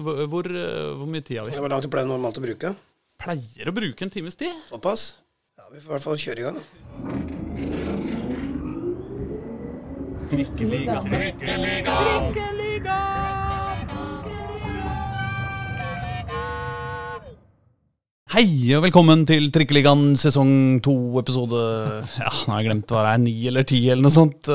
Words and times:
Hvor, 0.00 0.16
hvor, 0.32 0.46
eh, 0.48 0.92
hvor 0.96 1.08
mye 1.08 1.20
tid 1.20 1.38
har 1.38 1.44
vi? 1.44 1.56
Hvor 1.60 1.68
langt 1.68 1.90
pleier 1.92 2.08
du 2.08 2.12
normalt 2.14 2.38
å 2.40 2.44
bruke? 2.44 2.72
Pleier 3.20 3.68
å 3.68 3.74
bruke 3.76 4.06
en 4.06 4.12
times 4.12 4.38
tid. 4.40 4.54
Såpass? 4.70 5.18
Ja, 5.60 5.66
vi 5.68 5.80
får 5.82 5.90
i 5.90 5.92
hvert 5.98 6.06
fall 6.06 6.20
kjøre 6.22 6.40
i 6.40 6.46
gang. 6.46 6.58
Trikkeliga. 10.30 10.96
Hei 18.30 18.46
og 18.78 18.84
velkommen 18.86 19.26
til 19.26 19.50
Trikkeligaen 19.52 20.14
sesong 20.14 20.78
to, 20.86 20.94
episode 21.18 21.60
Ja, 22.14 22.30
nå 22.30 22.54
har 22.54 22.60
jeg 22.60 22.68
glemt 22.70 22.92
hva 22.94 23.02
det 23.02 23.14
er, 23.16 23.24
ni 23.26 23.34
eller 23.50 23.66
ti 23.66 23.82
eller 23.90 24.06
noe 24.06 24.14
sånt. 24.14 24.48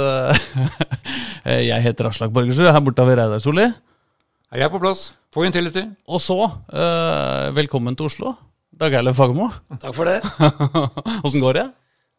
Jeg 1.46 1.84
heter 1.86 2.08
Aslak 2.10 2.32
Borgersrud, 2.34 2.72
her 2.72 2.82
borte 2.82 3.04
har 3.04 3.12
vi 3.12 3.18
Reidar 3.20 3.44
Solli. 3.44 3.68
Jeg 4.54 4.62
er 4.62 4.70
på 4.70 4.80
plass. 4.82 5.08
På 5.34 5.44
Intility. 5.44 5.82
Og 6.08 6.22
så, 6.22 6.38
eh, 6.70 7.48
velkommen 7.58 7.96
til 7.98 8.06
Oslo. 8.06 8.36
Dag 8.76 8.94
Eilev 8.94 9.16
Fagermo. 9.18 9.50
Takk 9.82 9.96
for 9.96 10.06
det. 10.06 10.20
Åssen 11.26 11.42
går 11.42 11.58
det? 11.58 11.64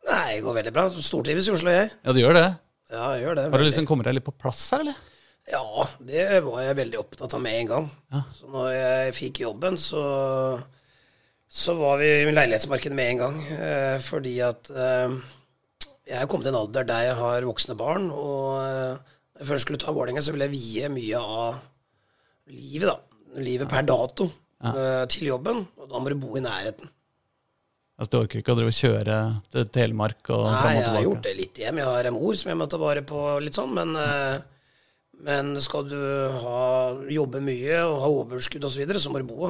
Nei, 0.09 0.35
det 0.35 0.43
går 0.45 0.57
veldig 0.59 0.73
bra. 0.75 0.89
Stortrives 0.91 1.47
i 1.47 1.53
Oslo, 1.55 1.71
jeg. 1.71 1.93
Ja, 2.03 2.13
det 2.13 2.25
gjør 2.25 2.35
det. 2.35 2.49
Ja, 2.91 3.05
jeg 3.15 3.23
gjør 3.23 3.39
det. 3.39 3.45
Har 3.45 3.51
du 3.51 3.57
veldig. 3.57 3.69
liksom 3.71 3.87
kommet 3.89 4.09
deg 4.09 4.17
litt 4.19 4.27
på 4.27 4.35
plass 4.35 4.65
her, 4.75 4.83
eller? 4.83 4.99
Ja, 5.47 5.87
det 6.03 6.25
var 6.43 6.65
jeg 6.65 6.79
veldig 6.81 6.99
opptatt 6.99 7.37
av 7.39 7.45
med 7.45 7.61
en 7.61 7.71
gang. 7.71 7.87
Så 8.35 8.51
når 8.51 8.69
jeg 8.75 9.15
fikk 9.21 9.41
jobben, 9.45 9.79
så, 9.79 10.03
så 11.47 11.77
var 11.79 12.03
vi 12.03 12.11
i 12.25 12.35
leilighetsmarkedet 12.35 12.99
med 12.99 13.13
en 13.13 13.23
gang. 13.23 13.39
Eh, 13.55 13.95
fordi 14.03 14.35
at 14.43 14.73
eh, 14.75 15.15
jeg 16.11 16.19
er 16.19 16.27
kommet 16.27 16.51
til 16.51 16.57
en 16.57 16.61
alder 16.65 16.91
der 16.91 17.07
jeg 17.13 17.17
har 17.23 17.47
voksne 17.47 17.79
barn, 17.79 18.11
og 18.11 18.59
eh, 18.67 19.15
når 19.39 19.45
jeg 19.45 19.51
først 19.53 19.69
skulle 19.69 19.83
ta 19.83 19.95
Vålerenga, 19.95 20.27
så 20.27 20.35
ville 20.35 20.51
jeg 20.51 20.59
vie 20.59 20.93
mye 20.99 21.23
av 21.23 21.63
livet, 22.51 22.91
da. 22.91 22.99
Livet 23.43 23.69
per 23.69 23.87
dato 23.87 24.29
eh, 24.65 25.05
til 25.13 25.31
jobben. 25.33 25.65
Og 25.81 25.89
da 25.91 26.01
må 26.01 26.13
du 26.13 26.19
bo 26.21 26.37
i 26.39 26.45
nærheten. 26.45 26.93
Altså, 27.97 28.11
du 28.13 28.19
orker 28.19 28.43
ikke 28.43 28.53
å 28.53 28.59
drive 28.59 28.73
og 28.73 28.77
kjøre 28.77 29.17
til 29.53 29.69
Telemark 29.73 30.29
og 30.29 30.43
fram 30.45 30.67
Nei, 30.67 30.75
jeg 30.77 30.91
har 30.93 31.07
gjort 31.07 31.25
det 31.25 31.33
litt 31.39 31.61
hjem. 31.63 31.81
Jeg 31.81 31.89
har 31.89 32.09
en 32.11 32.17
mor 32.19 32.37
som 32.37 32.53
jeg 32.53 32.61
må 32.61 32.69
ta 32.69 32.81
vare 32.81 33.03
på 33.09 33.23
litt 33.41 33.57
sånn, 33.57 33.73
men, 33.79 33.97
eh, 33.97 34.85
men 35.25 35.55
skal 35.65 35.89
du 35.89 35.97
ha, 36.43 36.61
jobbe 37.09 37.41
mye 37.45 37.81
og 37.87 37.99
ha 38.03 38.11
overskudd 38.21 38.69
osv., 38.69 38.77
så, 38.77 38.83
videre, 38.83 39.01
så 39.01 39.13
må 39.13 39.23
du 39.23 39.31
bo 39.31 39.49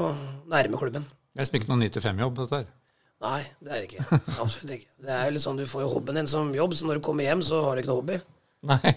nærme 0.52 0.78
klubben. 0.78 1.06
Det 1.06 1.42
er 1.42 1.42
liksom 1.42 1.58
ikke 1.58 1.72
noen 1.72 1.86
9-5-jobb, 1.88 2.38
dette 2.44 2.60
her. 2.62 2.70
Nei, 3.26 3.40
det 3.64 3.72
er 3.72 3.82
det 3.82 3.88
ikke. 3.90 4.20
Absolutt 4.44 4.74
ikke. 4.76 4.90
Det 5.02 5.14
er 5.16 5.26
jo 5.26 5.34
litt 5.34 5.46
sånn, 5.46 5.58
Du 5.58 5.66
får 5.66 5.82
jo 5.82 5.92
hobbyen 5.96 6.20
din 6.20 6.30
som 6.30 6.54
jobb, 6.54 6.76
så 6.78 6.86
når 6.86 7.00
du 7.00 7.06
kommer 7.08 7.26
hjem, 7.26 7.42
så 7.44 7.64
har 7.66 7.74
du 7.74 7.82
ikke 7.82 7.90
noe 7.90 8.02
hobby. 8.02 8.20
Nei. 8.70 8.94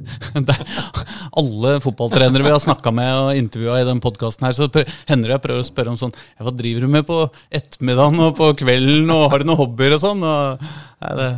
Alle 1.40 1.72
fotballtrenere 1.84 2.46
vi 2.46 2.52
har 2.52 2.62
snakka 2.62 2.92
med 2.94 3.10
og 3.20 3.38
intervjua 3.38 3.80
i 3.82 3.86
den 3.88 4.00
podkasten 4.02 4.46
her, 4.48 4.56
så 4.56 4.68
hender 5.08 5.30
det 5.30 5.36
jeg 5.36 5.44
prøver 5.46 5.62
å 5.64 5.68
spørre 5.68 5.92
om 5.94 5.98
sånn 6.00 6.14
Hva 6.40 6.52
driver 6.56 6.86
du 6.86 6.92
med 6.96 7.06
på 7.08 7.18
ettermiddagen 7.60 8.22
og 8.26 8.34
på 8.38 8.50
kvelden, 8.62 9.10
og 9.14 9.28
har 9.32 9.42
du 9.42 9.48
noen 9.50 9.60
hobbyer 9.62 9.96
og 9.96 10.02
sånn? 10.02 10.24
Og, 10.26 10.66
nei, 11.04 11.12
det, 11.20 11.30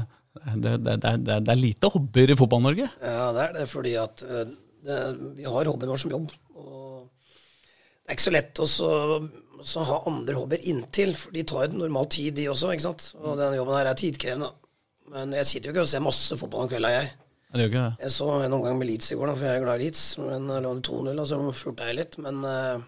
det, 0.62 0.76
det, 0.86 1.16
det, 1.26 1.38
er- 1.42 1.60
lite 1.60 1.90
hobbyer 1.92 2.32
i 2.34 2.38
Fotball-Norge. 2.38 2.88
Ja, 3.02 3.28
det 3.36 3.44
er 3.48 3.52
det, 3.60 3.66
fordi 3.70 3.92
at 4.00 4.24
eh, 4.26 4.48
vi 5.38 5.46
har 5.46 5.70
hobbyen 5.70 5.92
vår 5.92 6.02
som 6.02 6.14
jobb. 6.14 6.32
Og 6.58 7.04
det 8.02 8.10
er 8.10 8.16
ikke 8.18 8.26
så 8.28 8.34
lett 8.34 8.62
å 8.64 8.66
så, 8.66 9.84
ha 9.86 10.00
andre 10.10 10.34
hobbyer 10.40 10.64
inntil, 10.72 11.12
for 11.18 11.34
de 11.36 11.44
tar 11.46 11.68
jo 11.68 11.78
normal 11.84 12.08
tid, 12.10 12.34
de 12.40 12.48
også. 12.50 12.72
ikke 12.74 12.88
sant? 12.88 13.10
Og 13.20 13.36
denne 13.38 13.60
jobben 13.60 13.78
her 13.78 13.92
er 13.92 13.98
tidkrevende. 14.00 14.50
Men 15.12 15.34
jeg 15.36 15.48
sitter 15.48 15.68
jo 15.68 15.74
ikke 15.76 15.84
og 15.84 15.90
ser 15.92 16.02
masse 16.02 16.38
fotball 16.40 16.64
om 16.66 16.70
kvelda, 16.72 16.90
jeg. 16.96 17.12
Det 17.52 17.60
gjør 17.60 17.68
ikke 17.68 17.84
det. 17.84 18.04
Jeg 18.06 18.14
så 18.14 18.26
en 18.40 18.54
omgang 18.56 18.78
med 18.80 18.88
Leeds 18.88 19.12
i 19.12 19.16
går, 19.18 19.28
da, 19.28 19.34
for 19.36 19.44
jeg 19.48 19.58
er 19.58 19.64
glad 19.66 19.80
i 19.80 19.84
Leeds. 19.84 20.04
Men 20.22 20.48
det 20.48 20.62
lå 20.64 20.72
2-0, 20.88 21.10
og 21.20 21.26
så 21.28 21.40
fulgte 21.52 21.88
jeg 21.90 21.98
litt. 21.98 22.18
Men, 22.24 22.40
eh, 22.48 22.84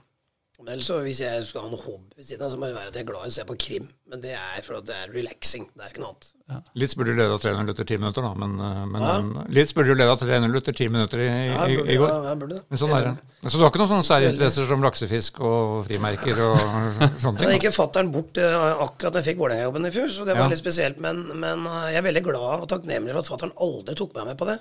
ellers 0.69 0.87
så 0.89 0.97
hvis 1.05 1.21
jeg 1.21 1.45
skal 1.49 1.65
ha 1.65 1.69
en 1.73 1.81
hobby 1.83 2.15
ved 2.17 2.25
siden 2.29 2.43
av, 2.47 2.51
så 2.53 2.59
må 2.61 2.69
det 2.71 2.75
være 2.77 2.91
at 2.91 2.97
jeg 2.99 3.05
er 3.05 3.09
glad 3.11 3.25
i 3.27 3.31
å 3.31 3.35
se 3.35 3.45
på 3.49 3.57
krim. 3.61 3.89
Men 4.11 4.21
det 4.23 4.33
er 4.39 4.63
for 4.67 4.77
at 4.79 4.87
det 4.89 4.95
er 4.97 5.13
relaxing. 5.15 5.65
Det 5.75 5.83
er 5.85 5.91
ikke 5.93 6.03
noe 6.05 6.13
annet. 6.15 6.31
Leeds 6.77 6.95
burde 7.01 7.15
lede 7.17 7.33
av 7.35 7.41
3-0 7.41 7.71
etter 7.73 7.87
10 7.89 7.99
minutter, 8.03 8.23
da. 8.27 8.31
Men, 8.37 8.55
eh, 8.61 8.83
men 8.93 9.47
litt 9.57 9.73
burde 9.75 9.93
jo 9.93 9.97
lede 9.97 10.13
av 10.13 10.21
3-0 10.21 10.59
etter 10.61 10.77
10 10.77 10.91
minutter 10.93 11.23
i, 11.25 11.29
Ja, 11.31 11.67
burde, 11.67 11.89
i 11.95 11.97
går. 12.01 12.09
ja, 12.13 12.19
jeg 12.31 12.41
burde 12.43 12.55
det. 12.59 12.63
Men 12.69 12.81
sånn 12.83 12.95
er 12.99 13.09
det. 13.09 13.15
Så 13.49 13.57
du 13.57 13.65
har 13.65 13.71
ikke 13.73 13.81
noen 13.83 13.93
sånne 13.95 14.09
særinteresser 14.11 14.69
som 14.69 14.85
laksefisk 14.85 15.41
og 15.41 15.87
frimerker 15.89 16.43
og 16.51 16.59
sånne 17.25 17.39
Da 17.41 17.49
ting? 17.49 17.55
gikk 17.57 17.69
jo 17.71 17.75
fattern 17.81 18.13
bort 18.15 18.39
eh, 18.39 18.61
akkurat 18.85 19.13
da 19.17 19.23
jeg 19.25 19.31
fikk 19.33 19.43
Vålerenga-jobben 19.45 19.89
i 19.89 19.95
fjor, 19.97 20.09
så 20.13 20.25
det 20.29 20.37
var 20.37 20.47
Ja. 20.47 20.53
litt 20.55 20.63
spesielt. 20.63 21.01
Men, 21.01 21.25
men 21.41 21.67
eh, 21.67 21.91
jeg 21.97 22.03
er 22.05 22.09
veldig 22.13 22.25
glad 22.29 22.61
og 22.63 22.69
takknemlig 22.71 23.13
for 23.17 23.25
at 23.25 23.33
fattern 23.35 23.57
aldri 23.61 23.95
tok 23.99 24.15
meg 24.21 24.27
med 24.33 24.39
på 24.41 24.49
det. 24.53 24.59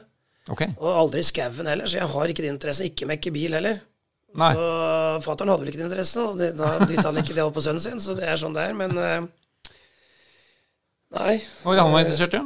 Okay. 0.52 0.74
Og 0.80 0.90
aldri 0.92 1.22
i 1.24 1.28
skauen 1.28 1.68
heller, 1.72 1.88
så 1.88 2.02
jeg 2.02 2.10
har 2.12 2.28
ikke 2.32 2.44
den 2.44 2.56
interessen. 2.58 2.90
Ikke 2.90 3.08
mekke 3.08 3.32
bil 3.32 3.54
heller. 3.56 3.78
Nei. 4.34 4.50
Så 4.58 4.68
fattern 5.28 5.52
hadde 5.54 5.62
vel 5.62 5.72
ikke 5.72 5.82
den 5.84 5.90
interessen, 5.92 6.26
og 6.26 6.42
da 6.58 6.74
dytta 6.82 7.06
han 7.10 7.22
ikke 7.22 7.36
det 7.38 7.46
opp 7.46 7.54
på 7.58 7.64
sønnen 7.66 7.84
sin, 7.84 8.02
så 8.02 8.16
det 8.18 8.26
er 8.30 8.40
sånn 8.42 8.56
det 8.56 8.66
er. 8.66 8.74
Men 8.78 8.96
eh, 8.98 9.28
nei. 11.20 11.36
var 11.66 11.82
han 11.84 12.00
interessert, 12.02 12.40
i? 12.40 12.44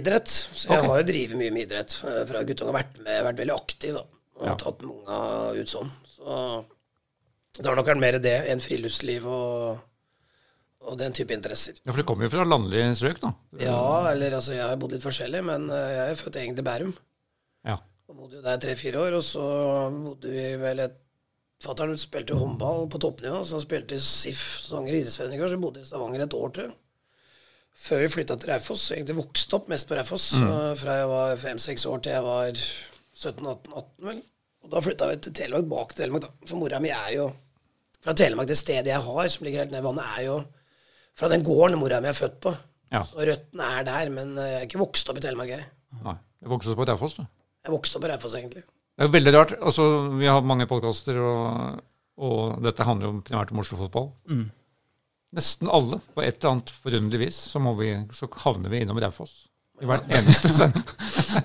Idrett. 0.00 0.30
Så 0.30 0.70
jeg 0.70 0.78
okay. 0.78 0.88
har 0.88 1.02
jo 1.02 1.08
drevet 1.10 1.40
mye 1.40 1.52
med 1.52 1.66
idrett 1.66 1.98
eh, 2.06 2.22
fra 2.28 2.42
guttunge. 2.46 2.74
Vært, 2.76 2.96
med, 3.04 3.20
vært 3.26 3.42
veldig 3.42 3.56
aktiv, 3.56 3.98
da. 3.98 4.06
Og 4.40 4.48
Ja. 4.48 4.56
tatt 4.56 4.80
mange 4.86 5.60
ut 5.60 5.68
sånn. 5.68 5.90
Så 6.08 6.40
det 7.58 7.66
har 7.68 7.76
nok 7.76 7.90
vært 7.90 8.00
mer 8.00 8.16
det 8.22 8.36
enn 8.48 8.62
friluftsliv 8.64 9.26
og, 9.28 9.82
og 10.86 10.96
den 11.00 11.12
type 11.16 11.34
interesser. 11.36 11.76
Ja, 11.82 11.90
For 11.90 12.00
du 12.00 12.08
kommer 12.08 12.24
jo 12.24 12.32
fra 12.32 12.46
landlige 12.48 12.94
strøk, 12.96 13.20
da? 13.20 13.34
Ja, 13.60 13.82
eller 14.14 14.38
altså, 14.38 14.54
jeg 14.56 14.64
har 14.64 14.80
bodd 14.80 14.96
litt 14.96 15.04
forskjellig, 15.04 15.44
men 15.44 15.68
eh, 15.68 15.92
jeg 15.98 16.14
er 16.14 16.20
født 16.22 16.40
egentlig 16.40 16.64
i 16.64 16.68
Bærum. 16.70 16.96
Ja. 17.68 17.76
Og 18.08 18.16
bodde 18.16 18.40
jo 18.40 18.46
der 18.46 18.64
tre-fire 18.64 19.04
år, 19.04 19.20
og 19.20 19.26
så 19.26 19.44
bodde 19.92 20.32
vi 20.32 20.48
vel 20.62 20.86
et 20.86 20.98
Fatter'n 21.60 21.98
spilte 22.00 22.36
håndball 22.40 22.86
på 22.88 22.98
toppnivå, 23.02 23.42
så 23.44 23.58
han 23.58 23.64
spilte 23.66 23.98
i 23.98 24.00
SIF, 24.00 24.40
Stavanger 24.64 24.96
idrettsforening, 24.96 25.42
så 25.52 25.58
bodde 25.60 25.82
i 25.82 25.88
Stavanger 25.88 26.24
et 26.24 26.36
år, 26.38 26.52
jeg. 26.56 26.72
Før 27.80 28.00
vi 28.02 28.08
flytta 28.12 28.36
til 28.40 28.50
Raufoss. 28.52 28.86
Egentlig 28.92 29.16
vokste 29.18 29.56
opp 29.56 29.68
mest 29.72 29.88
på 29.88 29.96
Raufoss 29.96 30.30
Mm. 30.36 30.76
fra 30.76 30.96
jeg 31.00 31.08
var 31.08 31.36
fem-seks 31.40 31.86
år 31.88 32.00
til 32.04 32.12
jeg 32.12 32.22
var 32.24 32.50
17-18, 33.16 34.04
vel. 34.08 34.22
Og 34.64 34.70
da 34.72 34.80
flytta 34.84 35.08
vi 35.08 35.16
til 35.24 35.32
Telemark, 35.32 35.68
bak 35.68 35.94
Telemark, 35.96 36.22
da. 36.26 36.28
For 36.46 36.56
mora 36.60 36.80
mi 36.80 36.90
er 36.92 37.12
jo 37.16 37.28
fra 38.04 38.12
Telemark. 38.16 38.48
Det 38.48 38.56
stedet 38.60 38.86
jeg 38.92 39.00
har, 39.00 39.28
som 39.28 39.44
ligger 39.44 39.64
helt 39.64 39.72
nede 39.72 39.80
i 39.80 39.88
vannet, 39.88 40.04
er 40.18 40.26
jo 40.26 40.44
fra 41.16 41.28
den 41.32 41.44
gården 41.44 41.78
mora 41.80 42.00
mi 42.00 42.08
er 42.08 42.16
født 42.16 42.40
på. 42.40 42.52
Ja. 42.92 43.02
Så 43.04 43.16
røttene 43.24 43.70
er 43.78 43.84
der, 43.84 44.10
men 44.10 44.34
jeg 44.36 44.58
er 44.60 44.66
ikke 44.66 44.80
vokst 44.82 45.08
opp 45.08 45.16
i 45.20 45.24
Telemark, 45.24 45.48
jeg. 45.48 45.64
Nei. 46.04 46.16
Jeg 46.40 46.48
vokste 46.52 46.72
opp 46.72 46.80
på 46.80 46.88
Raufoss, 46.88 47.14
du. 47.20 47.24
Jeg 47.64 47.72
vokste 47.72 47.96
opp 47.96 48.04
på 48.04 48.08
Raufoss, 48.12 48.34
egentlig. 48.34 48.64
Det 49.00 49.06
er 49.08 49.12
veldig 49.14 49.32
rart. 49.32 49.52
altså 49.56 49.84
Vi 50.20 50.26
har 50.28 50.42
mange 50.44 50.66
podkaster, 50.68 51.16
og, 51.24 51.78
og 52.20 52.58
dette 52.64 52.84
handler 52.84 53.08
jo 53.08 53.22
primært 53.24 53.52
om 53.54 53.62
Oslo-fotball. 53.62 54.10
Nesten 55.36 55.70
alle, 55.72 56.00
på 56.12 56.24
et 56.24 56.36
eller 56.40 56.50
annet 56.56 56.72
forunderlig 56.74 57.20
vis, 57.28 57.38
så, 57.52 57.62
må 57.62 57.72
vi, 57.78 57.94
så 58.12 58.28
havner 58.42 58.72
vi 58.72 58.82
innom 58.84 58.98
Raufoss. 59.00 59.46
I 59.80 59.88
hvert 59.88 60.10
eneste 60.12 60.50
sending. 60.58 60.84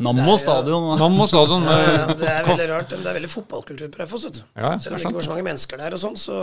Nammo 0.04 0.36
stadion. 0.42 0.90
Nammo 1.00 1.28
stadion 1.32 1.64
Ja, 1.64 1.78
ja, 1.86 2.08
det 2.20 2.28
er 2.34 2.50
veldig 2.50 2.66
rart. 2.74 2.92
Det 2.92 3.00
er 3.08 3.18
veldig 3.22 3.32
fotballkultur 3.32 3.94
på 3.94 4.02
Raufoss. 4.02 4.26
Ja, 4.58 4.74
Selv 4.76 4.98
om 4.98 4.98
det 4.98 5.06
sant. 5.06 5.06
ikke 5.06 5.22
var 5.22 5.28
så 5.30 5.34
mange 5.38 5.48
mennesker 5.48 5.80
der 5.80 5.96
og 5.96 6.02
sånn, 6.02 6.20
så 6.20 6.42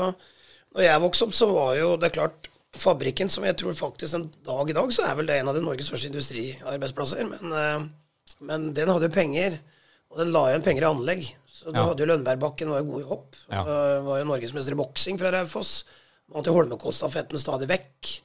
når 0.73 0.87
jeg 0.87 1.03
vokste 1.05 1.29
opp, 1.29 1.37
så 1.37 1.51
var 1.53 1.75
jo 1.77 1.93
det 2.01 2.13
klart 2.17 2.49
Fabrikken, 2.81 3.29
som 3.29 3.45
jeg 3.45 3.59
tror 3.61 3.75
faktisk 3.77 4.17
en 4.17 4.31
dag 4.49 4.71
i 4.73 4.79
dag, 4.79 4.93
så 4.97 5.05
er 5.05 5.19
vel 5.19 5.27
det 5.29 5.35
en 5.43 5.51
av 5.53 5.59
de 5.59 5.61
Norges 5.61 5.91
største 5.91 6.09
industriarbeidsplasser. 6.09 7.27
Men, 7.29 7.53
eh, 7.53 7.83
men 8.49 8.71
den 8.73 8.89
hadde 8.89 9.11
jo 9.11 9.13
penger, 9.13 9.59
og 10.13 10.19
den 10.21 10.33
la 10.35 10.43
igjen 10.51 10.63
penger 10.67 10.85
i 10.87 10.91
anlegg. 10.93 11.23
Så 11.49 11.71
du 11.73 11.79
Ja. 11.79 11.85
hadde 11.89 12.03
jo 12.05 12.09
Lønbergbakken, 12.11 12.69
var 12.69 12.83
jo 12.83 12.91
god 12.93 13.01
i 13.03 13.09
hopp. 13.09 13.37
Ja. 13.51 13.63
Uh, 13.65 14.03
Var 14.07 14.19
jo 14.23 14.25
norgesmester 14.29 14.73
i 14.75 14.79
boksing 14.81 15.19
fra 15.21 15.31
Raufoss. 15.33 15.85
Vant 16.33 16.47
jo 16.47 16.53
Holmenkollstafetten 16.57 17.39
stadig 17.39 17.69
vekk. 17.71 18.21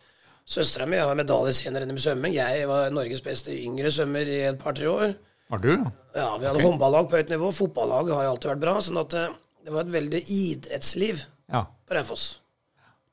Søstera 0.48 0.88
mi 0.88 0.98
har 0.98 1.14
medalje 1.16 1.53
senere 1.53 1.84
enn 1.84 1.92
i 1.92 2.00
svømming. 2.02 2.34
Jeg 2.34 2.68
var 2.70 2.90
Norges 2.96 3.22
beste 3.22 3.52
yngre 3.52 3.92
svømmer 3.92 4.25
i 4.28 4.40
et 4.48 4.59
par-tre 4.59 4.88
år. 4.88 5.16
Var 5.52 5.59
du? 5.64 5.74
Ja, 6.16 6.38
vi 6.38 6.46
hadde 6.48 6.64
håndballag 6.64 7.09
på 7.09 7.18
høyt 7.20 7.30
nivå. 7.30 7.52
Fotballag 7.53 8.09
har 8.12 8.24
jo 8.24 8.31
alltid 8.36 8.52
vært 8.52 8.59
bra. 8.64 8.75
sånn 8.81 9.00
at 9.00 9.09
det, 9.09 9.25
det 9.66 9.74
var 9.75 9.81
et 9.81 9.92
veldig 9.96 10.24
idrettsliv 10.28 11.22
Ja. 11.52 11.66
på 11.88 11.94
Raufoss. 11.95 12.39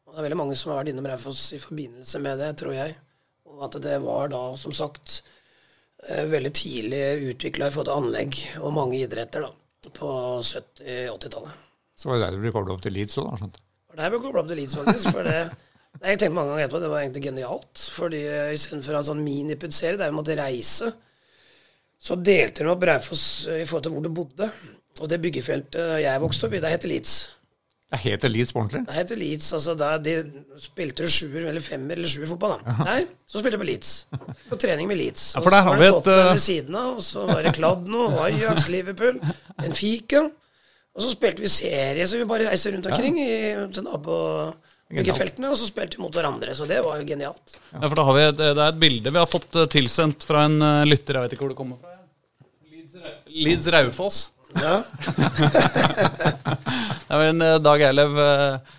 Og 0.06 0.14
det 0.14 0.18
er 0.22 0.28
veldig 0.30 0.36
mange 0.38 0.56
som 0.56 0.70
har 0.72 0.82
vært 0.84 0.90
innom 0.94 1.06
Raufoss 1.10 1.52
i 1.52 1.58
forbindelse 1.58 2.20
med 2.22 2.38
det, 2.38 2.56
tror 2.56 2.72
jeg. 2.74 2.96
Og 3.46 3.62
at 3.66 3.80
det 3.82 4.00
var 4.02 4.28
da, 4.28 4.56
som 4.56 4.72
sagt, 4.72 5.22
eh, 5.22 5.30
veldig 6.04 6.50
tidlig 6.52 7.02
utvikla 7.30 7.68
i 7.68 7.74
forhold 7.74 7.88
til 7.88 7.98
anlegg 7.98 8.40
og 8.60 8.74
mange 8.76 8.98
idretter 9.00 9.46
da, 9.46 9.52
på 9.88 10.08
70-80-tallet. 10.44 11.62
Så 11.94 12.10
var 12.10 12.18
det 12.18 12.26
der 12.26 12.34
du 12.36 12.42
ble 12.42 12.52
kobla 12.54 12.74
opp 12.74 12.82
til 12.84 12.94
Leeds 12.96 13.16
òg, 13.20 13.30
da. 13.30 13.38
skjønt? 13.40 13.60
Det 13.94 14.00
der 14.00 14.10
ble 14.10 14.18
jeg 14.18 14.24
kobla 14.26 14.42
opp 14.42 14.50
til 14.50 14.60
Leeds, 14.60 14.76
faktisk. 14.80 15.10
For 15.14 15.28
det, 15.28 15.38
jeg 16.02 16.18
tenkte 16.20 16.34
mange 16.34 16.50
ganger 16.52 16.66
etterpå, 16.66 16.82
det 16.82 16.92
var 16.92 17.04
egentlig 17.04 17.24
genialt. 17.28 17.84
fordi 17.94 18.22
eh, 18.26 18.54
istedenfor 18.56 18.98
en 18.98 19.08
sånn 19.08 19.22
miniputserie 19.24 20.00
der 20.00 20.10
vi 20.10 20.18
måtte 20.18 20.38
reise, 20.38 20.90
så 22.04 22.18
delte 22.20 22.66
de 22.66 22.72
opp 22.72 22.84
Raufoss 22.90 23.24
eh, 23.48 23.62
i 23.62 23.68
forhold 23.68 23.86
til 23.86 23.94
hvor 23.94 24.04
du 24.04 24.10
bodde. 24.18 24.50
Og 25.00 25.10
det 25.10 25.22
byggefeltet 25.22 26.02
jeg 26.02 26.22
vokste 26.22 26.48
opp 26.48 26.58
i, 26.58 26.62
det 26.62 26.74
heter 26.74 26.90
Leeds. 26.90 27.14
Jeg 27.94 28.00
heter 28.02 28.32
Leeds 28.32 28.50
på 28.54 28.58
ordentlig. 28.58 28.80
Det 28.88 28.94
heter 28.96 29.18
Leeds, 29.20 29.48
altså 29.54 29.74
der 29.78 29.98
de 30.02 30.14
spilte 30.58 31.06
sjuer 31.14 31.44
eller 31.46 31.62
femmer 31.62 31.94
eller 32.00 32.10
sjuer 32.10 32.26
fotball, 32.32 32.56
da. 32.58 32.74
Der, 32.88 33.04
så 33.30 33.38
spilte 33.38 33.54
de 33.54 33.60
på 33.62 33.68
Leeds. 33.68 33.92
På 34.50 34.58
trening 34.58 34.88
med 34.90 34.98
Leeds. 34.98 35.28
Ja, 35.36 35.42
for 35.44 35.54
der 35.54 35.62
Og 35.62 35.68
har 35.68 35.78
vi 35.78 35.84
det 35.84 35.90
et, 35.92 36.08
eh, 36.10 36.30
ved 36.32 36.42
siden 36.42 36.78
av, 36.80 36.96
og 36.98 37.04
så 37.06 37.26
var 37.30 37.44
det 37.46 37.52
Kladno, 37.54 38.08
Ajax, 38.24 38.66
Liverpool, 38.72 39.20
Benfica. 39.60 40.24
Og 40.94 41.02
så 41.02 41.12
spilte 41.14 41.42
vi 41.42 41.50
serie, 41.50 42.06
så 42.10 42.18
vi 42.18 42.26
bare 42.30 42.50
reiste 42.50 42.70
rundt 42.74 42.86
omkring 42.90 43.16
i, 43.22 43.30
til 43.74 43.86
nabobyggefeltene, 43.86 45.50
og 45.54 45.58
så 45.58 45.70
spilte 45.70 45.98
vi 45.98 46.04
mot 46.04 46.14
hverandre. 46.18 46.54
Så 46.58 46.66
det 46.70 46.82
var 46.86 46.98
jo 46.98 47.06
genialt. 47.08 47.58
Ja, 47.72 47.86
for 47.86 47.98
da 47.98 48.04
har 48.10 48.18
vi 48.18 48.26
et, 48.28 48.38
Det 48.42 48.52
er 48.58 48.68
et 48.68 48.82
bilde 48.82 49.14
vi 49.14 49.22
har 49.22 49.30
fått 49.30 49.54
eh, 49.58 49.70
tilsendt 49.70 50.26
fra 50.26 50.44
en 50.50 50.58
eh, 50.62 50.84
lytter. 50.90 51.18
Jeg 51.18 51.28
vet 51.28 51.38
ikke 51.38 51.46
hvor 51.46 51.54
det 51.54 51.60
kommer 51.62 51.78
fra. 51.78 51.90
Leeds 53.34 53.66
Raufoss. 53.74 54.30
Ja. 54.60 54.76
Det 57.04 57.18
er 57.18 57.28
en 57.30 57.42
eh, 57.44 57.58
Dag 57.62 57.82
Eilev 57.88 58.16
eh, 58.22 58.72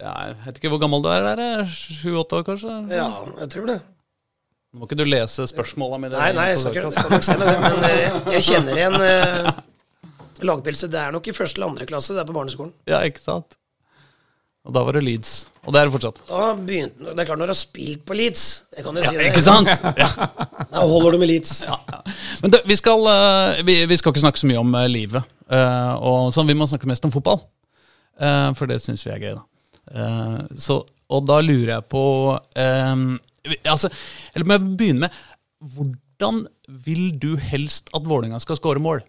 Jeg 0.00 0.36
vet 0.44 0.58
ikke 0.60 0.70
hvor 0.72 0.80
gammel 0.82 1.02
du 1.04 1.08
er 1.12 1.26
der? 1.26 1.64
Sju-åtte 1.70 2.40
år, 2.40 2.46
kanskje? 2.46 2.72
ja, 2.94 3.08
jeg 3.42 3.50
tror 3.54 3.66
det. 3.72 3.78
Må 4.76 4.84
ikke 4.88 4.98
du 5.00 5.06
lese 5.08 5.46
spørsmåla 5.48 5.96
mine. 6.02 6.16
Nei, 6.18 6.32
nei, 6.36 6.50
jeg 6.52 6.58
skal 6.60 6.74
ikke 6.76 7.06
lese 7.14 7.36
det, 7.40 7.54
men 7.62 7.86
eh, 7.88 8.18
jeg 8.36 8.42
kjenner 8.50 8.80
igjen 8.80 8.96
eh, 9.00 9.52
lagpilse. 10.44 10.90
Det 10.92 11.00
er 11.00 11.14
nok 11.16 11.30
i 11.30 11.36
første 11.36 11.56
eller 11.60 11.72
andre 11.72 11.86
klasse, 11.88 12.12
det 12.16 12.20
er 12.24 12.28
på 12.28 12.36
barneskolen. 12.36 12.74
Ja, 12.90 13.00
ikke 13.08 13.22
sant? 13.24 13.56
Og 14.66 14.74
da 14.74 14.82
var 14.82 14.96
det 14.98 15.04
Leeds. 15.06 15.32
Og 15.62 15.70
det 15.74 15.78
er 15.80 15.86
det 15.88 15.92
fortsatt. 15.94 16.16
Da 16.26 16.46
begynte, 16.58 17.04
det 17.06 17.22
er 17.22 17.28
klart 17.28 17.38
når 17.38 17.50
du 17.50 17.52
har 17.54 17.58
spilt 17.58 18.00
på 18.06 18.16
Leeds, 18.18 18.42
jeg 18.74 18.82
kan 18.86 18.96
jo 18.98 19.02
Ja, 19.04 19.10
si 19.12 19.18
det. 19.20 19.26
ikke 19.30 19.42
sant? 19.46 19.70
Ja. 20.02 20.08
Da 20.72 20.82
holder 20.82 21.14
du 21.14 21.18
med 21.22 21.30
Leeds. 21.30 21.52
Ja, 21.68 21.76
ja. 21.90 22.00
Men 22.42 22.50
du, 22.54 22.58
vi, 22.66 22.76
skal, 22.78 23.06
eh, 23.12 23.60
vi, 23.66 23.76
vi 23.90 23.98
skal 24.00 24.10
ikke 24.14 24.24
snakke 24.24 24.42
så 24.42 24.48
mye 24.50 24.58
om 24.62 24.74
eh, 24.78 24.88
livet. 24.90 25.22
eh, 25.50 25.92
og 26.02 26.32
sånn, 26.34 26.50
Vi 26.50 26.56
må 26.58 26.66
snakke 26.70 26.90
mest 26.90 27.06
om 27.06 27.14
fotball. 27.14 27.42
For 28.56 28.64
det 28.70 28.78
syns 28.80 29.02
vi 29.04 29.10
er 29.12 29.18
gøy, 29.20 29.34
da. 29.36 29.42
Så, 30.58 30.78
og 31.12 31.26
da 31.28 31.36
lurer 31.44 31.74
jeg 31.76 31.84
på 31.92 32.00
altså, 33.68 33.90
Eller 34.34 34.46
må 34.48 34.56
jeg 34.56 34.64
begynne 34.80 35.02
med 35.04 35.18
Hvordan 35.76 36.40
vil 36.86 37.10
du 37.22 37.34
helst 37.36 37.92
at 37.94 38.08
Vålerenga 38.08 38.40
skal 38.42 38.56
skåre 38.58 38.80
mål? 38.82 39.02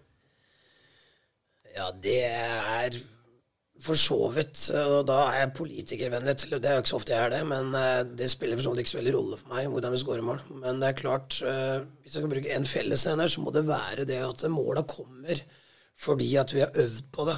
Ja, 1.74 1.88
det 2.04 2.18
er 2.28 2.98
for 3.78 3.94
så 3.94 4.16
vidt 4.34 4.60
Og 4.74 5.04
da 5.06 5.16
er 5.30 5.36
jeg 5.44 5.52
politikervennlig. 5.54 6.32
Det 6.50 6.66
er 6.66 6.78
jo 6.78 6.82
ikke 6.82 6.90
så 6.90 6.96
ofte 6.98 7.12
jeg 7.14 7.24
er 7.28 7.30
det, 7.36 7.42
men 7.46 7.68
eh, 7.78 8.00
det 8.18 8.26
spiller 8.32 8.58
for 8.58 8.66
så 8.66 8.72
vidt 8.74 8.82
ikke 8.84 8.92
så 8.96 8.98
veldig 8.98 9.12
rolle 9.14 9.38
for 9.38 9.52
meg 9.54 9.68
hvordan 9.70 9.94
vi 9.94 10.00
skårer 10.02 10.24
mål. 10.26 10.40
Men 10.64 10.80
det 10.82 10.88
er 10.88 10.96
klart, 10.98 11.36
eh, 11.46 11.76
hvis 12.02 12.16
jeg 12.16 12.24
skal 12.24 12.32
bruke 12.32 12.56
en 12.56 12.66
fellesnevner, 12.66 13.30
så 13.30 13.44
må 13.44 13.52
det 13.54 13.62
være 13.68 14.06
det 14.08 14.18
at 14.26 14.42
måla 14.50 14.82
kommer 14.88 15.44
fordi 15.98 16.32
at 16.38 16.52
vi 16.54 16.60
har 16.64 16.74
øvd 16.74 17.04
på 17.14 17.26
det. 17.30 17.36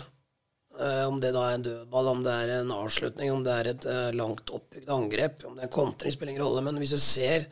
Eh, 0.81 1.05
Om 1.11 1.21
det 1.21 1.35
da 1.37 1.43
er 1.51 1.59
en 1.59 1.67
dødball, 1.69 2.09
om 2.15 2.23
det 2.25 2.33
er 2.33 2.55
en 2.61 2.73
avslutning, 2.73 3.33
om 3.35 3.45
det 3.45 3.53
er 3.59 3.71
et 3.75 3.87
langt 4.17 4.49
oppbygd 4.57 4.89
angrep, 4.97 5.45
om 5.45 5.57
det 5.59 5.67
er 5.67 5.69
en 5.69 5.77
kontring, 5.77 6.13
spiller 6.17 6.33
ingen 6.35 6.45
rolle. 6.47 6.65
Men 6.65 6.81
hvis 6.81 6.97
du 6.97 7.01
ser 7.01 7.45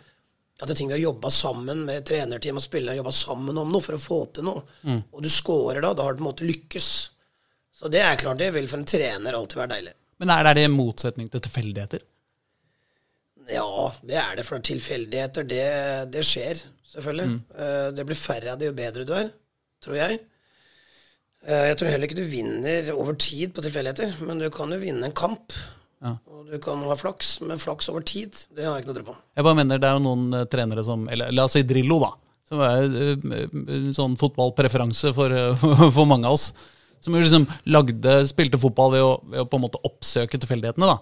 at 0.59 0.67
det 0.67 0.73
er 0.75 0.79
ting 0.81 0.89
vi 0.91 0.97
har 0.97 1.05
jobba 1.05 1.29
sammen 1.31 1.85
med 1.87 2.05
trenerteam 2.09 2.57
og 2.59 2.65
spillere, 2.65 2.97
jobba 2.99 3.13
sammen 3.15 3.61
om 3.61 3.69
noe 3.71 3.85
for 3.85 3.95
å 3.95 4.01
få 4.03 4.17
til 4.35 4.49
noe, 4.49 4.65
og 5.13 5.23
du 5.23 5.29
scorer 5.31 5.85
da, 5.85 5.93
da 5.95 6.03
har 6.09 6.17
du 6.17 6.19
på 6.19 6.25
en 6.25 6.31
måte 6.33 6.49
lykkes. 6.49 6.89
Så 7.79 7.91
det 7.93 8.01
er 8.03 8.19
klart, 8.19 8.41
det 8.41 8.51
vil 8.57 8.67
for 8.71 8.81
en 8.83 8.89
trener 8.89 9.37
alltid 9.39 9.61
være 9.61 9.73
deilig. 9.77 9.93
Men 10.19 10.33
er 10.35 10.49
det 10.59 10.65
i 10.67 10.71
motsetning 10.73 11.29
til 11.31 11.43
tilfeldigheter? 11.45 12.03
Ja, 13.49 13.69
det 14.05 14.19
er 14.19 14.35
det, 14.37 14.45
for 14.49 14.61
tilfeldigheter, 14.61 15.47
det, 15.49 15.69
det 16.13 16.25
skjer, 16.27 16.59
selvfølgelig. 16.91 17.29
Mm. 17.31 17.39
Det 17.97 18.05
blir 18.09 18.19
færre 18.19 18.53
av 18.53 18.59
det 18.61 18.69
jo 18.69 18.75
bedre 18.77 19.07
du 19.09 19.15
er, 19.17 19.31
tror 19.85 19.97
jeg. 19.97 20.19
Eh, 21.47 21.65
Jeg 21.71 21.79
tror 21.79 21.91
heller 21.93 22.09
ikke 22.11 22.19
du 22.19 22.29
vinner 22.29 22.91
over 22.97 23.17
tid 23.17 23.55
på 23.57 23.65
tilfeldigheter, 23.65 24.19
men 24.27 24.43
du 24.43 24.49
kan 24.53 24.75
jo 24.75 24.81
vinne 24.83 25.09
en 25.09 25.17
kamp. 25.17 25.55
Og 26.03 26.47
du 26.51 26.59
kan 26.63 26.83
ha 26.87 26.95
flaks, 26.99 27.39
men 27.43 27.59
flaks 27.59 27.89
over 27.91 28.05
tid, 28.07 28.37
det 28.55 28.67
har 28.67 28.77
jeg 28.77 28.85
ikke 28.85 28.93
noe 28.93 28.99
tro 29.01 29.07
på. 29.09 29.17
Jeg 29.39 29.47
bare 29.47 29.59
mener 29.59 29.81
Det 29.83 29.89
er 29.89 29.97
jo 29.97 30.05
noen 30.05 30.27
eh, 30.39 30.45
trenere 30.51 30.85
som 30.87 31.09
Eller 31.11 31.33
la 31.35 31.47
oss 31.49 31.57
si 31.57 31.65
Drillo, 31.67 31.99
da. 32.05 32.13
Som 32.49 32.63
er 32.65 32.85
eh, 32.87 33.47
en 33.79 33.95
sånn 33.97 34.15
fotballpreferanse 34.21 35.15
for, 35.17 35.35
eh, 35.35 35.65
for 35.97 36.07
mange 36.11 36.29
av 36.31 36.37
oss. 36.39 36.53
Som 37.05 37.15
jo 37.15 37.23
liksom 37.23 37.47
lagde, 37.71 38.17
spilte 38.31 38.61
fotball 38.61 38.97
ved 38.97 39.05
å, 39.05 39.13
ved 39.29 39.45
å 39.45 39.49
på 39.49 39.61
en 39.61 39.67
måte 39.67 39.81
oppsøke 39.87 40.41
tilfeldighetene. 40.41 40.91
da 40.91 40.99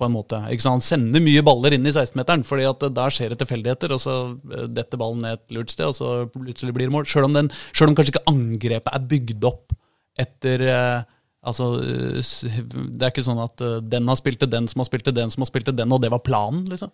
på 0.00 0.08
en 0.08 0.16
måte. 0.16 0.40
Ikke 0.48 0.64
sant? 0.64 0.80
Han 0.80 0.86
sender 0.86 1.22
mye 1.22 1.44
baller 1.44 1.76
inn 1.76 1.84
i 1.84 1.92
16-meteren, 1.92 2.44
fordi 2.46 2.66
at 2.70 2.86
eh, 2.86 2.94
der 2.96 3.14
skjer 3.14 3.34
det 3.34 3.40
tilfeldigheter. 3.42 3.94
og 3.94 4.02
Så 4.02 4.16
eh, 4.54 4.66
detter 4.72 5.00
ballen 5.00 5.22
ned 5.24 5.36
et 5.36 5.56
lurt 5.56 5.72
sted, 5.74 5.90
og 5.90 5.96
så 5.98 6.10
plutselig 6.32 6.74
blir 6.76 6.88
det 6.88 6.96
mål. 6.96 7.08
Selv 7.10 7.28
om, 7.28 7.36
den, 7.36 7.52
selv 7.74 7.92
om 7.92 7.98
kanskje 7.98 8.16
ikke 8.16 8.28
angrepet 8.32 8.92
er 8.96 9.08
bygd 9.14 9.48
opp 9.52 9.76
etter 10.20 10.68
eh, 10.68 11.16
Altså, 11.40 11.70
eh, 11.80 12.56
Det 12.68 13.06
er 13.06 13.08
ikke 13.14 13.22
sånn 13.24 13.38
at 13.40 13.62
den 13.88 14.10
har 14.12 14.18
spilt 14.20 14.42
til 14.42 14.50
den 14.52 14.66
som 14.68 14.82
har 14.82 14.88
spilt 14.90 15.06
til 15.08 15.14
den 15.16 15.30
som 15.32 15.40
har 15.40 15.48
spilt 15.48 15.70
til 15.70 15.76
den, 15.78 15.94
og 15.96 16.02
det 16.04 16.10
var 16.12 16.20
planen. 16.20 16.66
liksom. 16.68 16.92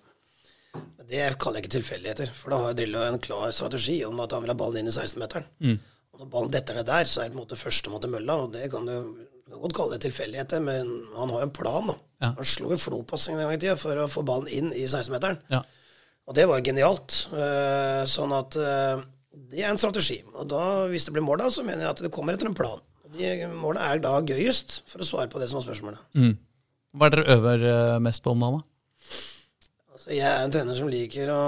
Det 1.07 1.25
kaller 1.43 1.59
jeg 1.59 1.65
ikke 1.65 1.73
tilfeldigheter, 1.73 2.31
for 2.35 2.55
da 2.55 2.61
har 2.63 2.77
Drillo 2.79 3.03
en 3.03 3.19
klar 3.23 3.51
strategi 3.55 3.97
om 4.07 4.23
at 4.23 4.31
han 4.35 4.45
vil 4.45 4.53
ha 4.53 4.57
ballen 4.59 4.85
inn 4.85 4.93
i 4.93 4.95
16-meteren. 4.95 5.49
Og 5.67 5.81
når 6.17 6.29
ballen 6.33 6.53
detter 6.53 6.79
ned 6.79 6.89
der, 6.89 7.09
så 7.09 7.23
er 7.23 7.29
det 7.29 7.35
på 7.35 7.41
en 7.41 7.45
måte 7.45 7.59
første 7.61 8.01
til 8.03 8.13
mølla, 8.13 8.37
og 8.45 8.53
det 8.55 8.69
kan 8.73 8.89
du, 8.89 8.95
du 9.47 9.53
kan 9.53 9.63
godt 9.65 9.77
kalle 9.79 9.97
det 9.97 10.07
tilfeldigheter, 10.07 10.63
men 10.65 10.93
han 11.17 11.33
har 11.33 11.43
jo 11.43 11.49
en 11.49 11.57
plan, 11.57 11.91
da. 11.93 11.97
Ja. 12.25 12.31
Han 12.39 12.49
slo 12.49 12.73
jo 12.73 12.81
flopassing 12.81 13.37
en 13.37 13.45
gang 13.45 13.57
i 13.57 13.61
tida 13.61 13.77
for 13.81 14.01
å 14.01 14.09
få 14.11 14.25
ballen 14.27 14.49
inn 14.49 14.73
i 14.73 14.87
16-meteren. 14.87 15.43
Ja. 15.53 15.63
Og 16.27 16.35
det 16.35 16.47
var 16.51 16.65
genialt. 16.65 17.19
Eh, 17.37 18.03
sånn 18.11 18.33
at 18.35 18.57
eh, 18.59 19.05
det 19.53 19.63
er 19.63 19.71
en 19.71 19.79
strategi. 19.81 20.19
Og 20.35 20.49
da, 20.51 20.63
hvis 20.91 21.07
det 21.07 21.15
blir 21.15 21.25
mål, 21.27 21.45
da, 21.45 21.51
så 21.53 21.65
mener 21.67 21.85
jeg 21.85 21.93
at 21.93 22.03
det 22.07 22.13
kommer 22.15 22.35
etter 22.35 22.51
en 22.51 22.57
plan. 22.57 22.81
De 23.17 23.29
målene 23.53 23.85
er 23.93 24.03
da 24.03 24.17
gøyest, 24.27 24.81
for 24.91 25.05
å 25.05 25.07
svare 25.07 25.31
på 25.31 25.41
det 25.41 25.51
som 25.51 25.61
var 25.61 25.69
spørsmålet. 25.69 26.03
Hva 26.97 27.07
er 27.07 27.15
det 27.15 27.23
dere 27.23 27.37
øver 27.37 27.69
eh, 27.71 27.99
mest 28.03 28.25
på 28.25 28.33
om 28.35 28.43
dagen? 28.43 28.65
da? 28.65 28.73
Altså, 29.95 30.11
jeg 30.17 30.27
er 30.27 30.43
en 30.43 30.57
trener 30.57 30.81
som 30.81 30.91
liker 30.91 31.31
å 31.33 31.43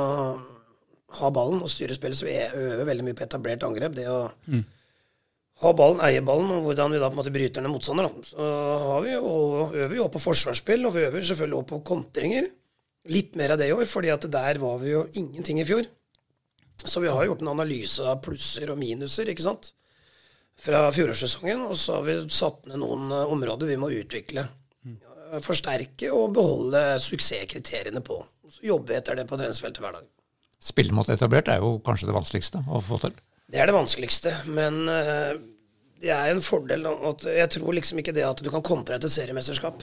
ha 1.16 1.31
ballen 1.32 1.62
og 1.64 1.70
styre 1.72 1.96
spillet, 1.96 2.19
så 2.19 2.26
vi 2.28 2.37
øver 2.37 2.84
veldig 2.88 3.06
mye 3.06 3.16
på 3.16 3.25
etablert 3.25 3.64
angrep. 3.64 3.94
Det 3.96 4.05
å 4.12 4.19
ha 5.64 5.72
ballen, 5.75 6.02
eie 6.06 6.22
ballen, 6.22 6.50
og 6.55 6.69
hvordan 6.69 6.93
vi 6.94 7.00
da 7.00 7.08
på 7.08 7.16
en 7.16 7.20
måte 7.22 7.34
bryter 7.34 7.64
ned 7.64 7.72
motstander. 7.72 8.06
Da. 8.06 8.28
Så 8.28 8.49
har 8.84 9.05
vi 9.06 9.14
jo, 9.14 9.31
øver 9.72 9.94
vi 9.94 10.02
også 10.02 10.14
på 10.19 10.25
forsvarsspill, 10.28 10.84
og 10.87 10.94
vi 10.94 11.06
øver 11.08 11.25
selvfølgelig 11.25 11.58
også 11.60 11.70
på 11.72 11.81
kontringer. 11.93 12.50
Litt 13.08 13.38
mer 13.40 13.55
av 13.55 13.62
det 13.62 13.70
i 13.70 13.75
år, 13.75 13.87
fordi 13.88 14.12
at 14.12 14.28
der 14.31 14.60
var 14.62 14.76
vi 14.82 14.93
jo 14.93 15.06
ingenting 15.19 15.62
i 15.62 15.66
fjor. 15.66 15.88
Så 16.84 17.02
vi 17.02 17.11
har 17.11 17.26
gjort 17.26 17.43
en 17.43 17.50
analyse 17.56 18.04
av 18.06 18.20
plusser 18.22 18.70
og 18.70 18.78
minuser, 18.78 19.32
ikke 19.32 19.46
sant, 19.49 19.72
fra 20.58 20.84
fjorårssesongen, 20.94 21.64
og 21.70 21.75
så 21.78 21.99
har 21.99 22.06
vi 22.06 22.19
satt 22.34 22.69
ned 22.69 22.78
noen 22.82 23.11
eh, 23.14 23.32
områder 23.32 23.70
vi 23.70 23.81
må 23.81 23.90
utvikle. 23.96 24.44
Eh, 24.87 25.40
Forsterke 25.43 26.12
og 26.14 26.37
beholde 26.37 26.84
suksesskriteriene 27.02 28.02
på. 28.04 28.20
Så 28.49 28.62
jobber 28.70 28.94
vi 28.94 29.00
etter 29.00 29.19
det 29.19 29.26
på 29.31 29.38
treningsfeltet 29.40 29.82
hver 29.82 29.99
dag. 29.99 30.06
Spille 30.62 30.94
mot 30.94 31.08
etablert 31.12 31.50
er 31.52 31.62
jo 31.62 31.76
kanskje 31.87 32.08
det 32.08 32.16
vanskeligste 32.16 32.64
å 32.66 32.81
få 32.82 32.99
til. 33.05 33.14
Det 33.49 33.60
er 33.62 33.70
det 33.70 33.76
vanskeligste, 33.76 34.32
men 34.52 34.82
eh, 34.93 35.38
det 36.02 36.10
er 36.14 36.32
en 36.32 36.44
fordel 36.44 36.84
at 36.90 37.25
jeg 37.31 37.52
tror 37.55 37.76
liksom 37.76 38.02
ikke 38.02 38.14
det 38.16 38.26
at 38.26 38.43
du 38.44 38.50
kan 38.52 38.64
kontre 38.66 38.99
etter 38.99 39.12
seriemesterskap. 39.12 39.82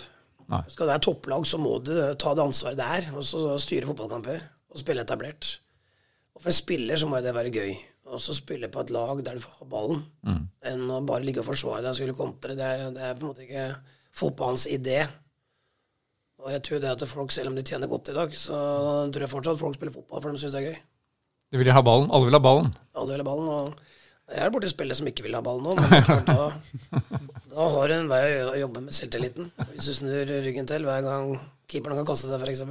Nei. 0.51 0.61
Skal 0.69 0.85
det 0.85 0.93
være 0.93 1.05
topplag, 1.07 1.47
så 1.49 1.57
må 1.61 1.79
du 1.81 1.93
ta 2.21 2.35
det 2.37 2.43
ansvaret 2.43 2.77
det 2.77 2.89
er, 2.99 3.09
og 3.17 3.25
så 3.25 3.55
styre 3.61 3.89
fotballkamper 3.89 4.43
og 4.75 4.81
spille 4.81 5.05
etablert. 5.07 5.55
Og 6.35 6.43
for 6.43 6.51
en 6.51 6.57
spiller 6.59 6.99
så 6.99 7.09
må 7.09 7.19
jo 7.19 7.25
det 7.25 7.35
være 7.35 7.53
gøy. 7.55 7.75
Og 8.13 8.21
så 8.21 8.35
spille 8.37 8.69
på 8.69 8.83
et 8.83 8.91
lag 8.93 9.21
der 9.25 9.39
du 9.39 9.41
får 9.41 9.65
ballen, 9.71 10.03
enn 10.69 10.83
å 10.93 10.99
bare 11.07 11.25
ligge 11.25 11.41
og 11.41 11.47
forsvare 11.47 11.81
deg 11.81 11.89
og 11.89 11.97
skulle 11.97 12.17
kontre. 12.19 12.53
Det 12.53 12.67
det 12.93 13.01
er 13.01 13.15
på 13.17 13.25
en 13.25 13.31
måte 13.31 13.45
ikke 13.47 13.63
fotballens 14.15 14.67
idé. 14.69 14.99
Og 16.45 16.51
jeg 16.53 16.61
tror 16.67 16.81
det 16.83 16.91
at 16.93 17.07
folk, 17.09 17.33
selv 17.33 17.49
om 17.49 17.55
de 17.57 17.63
tjener 17.65 17.89
godt 17.89 18.11
i 18.13 18.15
dag, 18.15 18.33
så 18.37 18.57
tror 19.09 19.25
jeg 19.25 19.31
fortsatt 19.31 19.61
folk 19.61 19.77
spiller 19.77 19.95
fotball 19.95 20.21
for 20.21 20.35
de 20.35 20.41
syns 20.41 20.53
det 20.53 20.61
er 20.61 20.67
gøy. 20.69 20.79
De 21.53 21.61
vil 21.61 21.71
ha 21.73 21.81
ballen. 21.85 22.09
Alle 22.13 22.29
vil 22.29 22.37
ha 22.37 22.43
ballen. 22.43 22.71
Alle 22.93 23.15
vil 23.15 23.23
ha 23.23 23.27
ballen. 23.27 23.49
Og 24.25 24.33
jeg 24.33 24.41
er 24.45 24.51
borti 24.53 24.69
spillet 24.69 24.97
som 24.97 25.09
ikke 25.09 25.25
vil 25.25 25.37
ha 25.37 25.41
ballen 25.45 25.65
nå, 25.65 25.73
men 25.77 26.25
da, 26.25 26.47
da 27.51 27.67
har 27.75 27.89
du 27.89 27.93
en 27.97 28.07
vei 28.09 28.23
å 28.41 28.55
jobbe 28.57 28.81
med 28.87 28.95
selvtilliten. 28.97 29.51
Hvis 29.73 29.89
du 29.89 29.93
snur 29.99 30.31
ryggen 30.45 30.69
til 30.69 30.85
hver 30.85 31.05
gang 31.05 31.35
keeperen 31.69 31.99
kan 32.01 32.07
kaste 32.09 32.29
deg, 32.31 32.41
f.eks. 32.41 32.63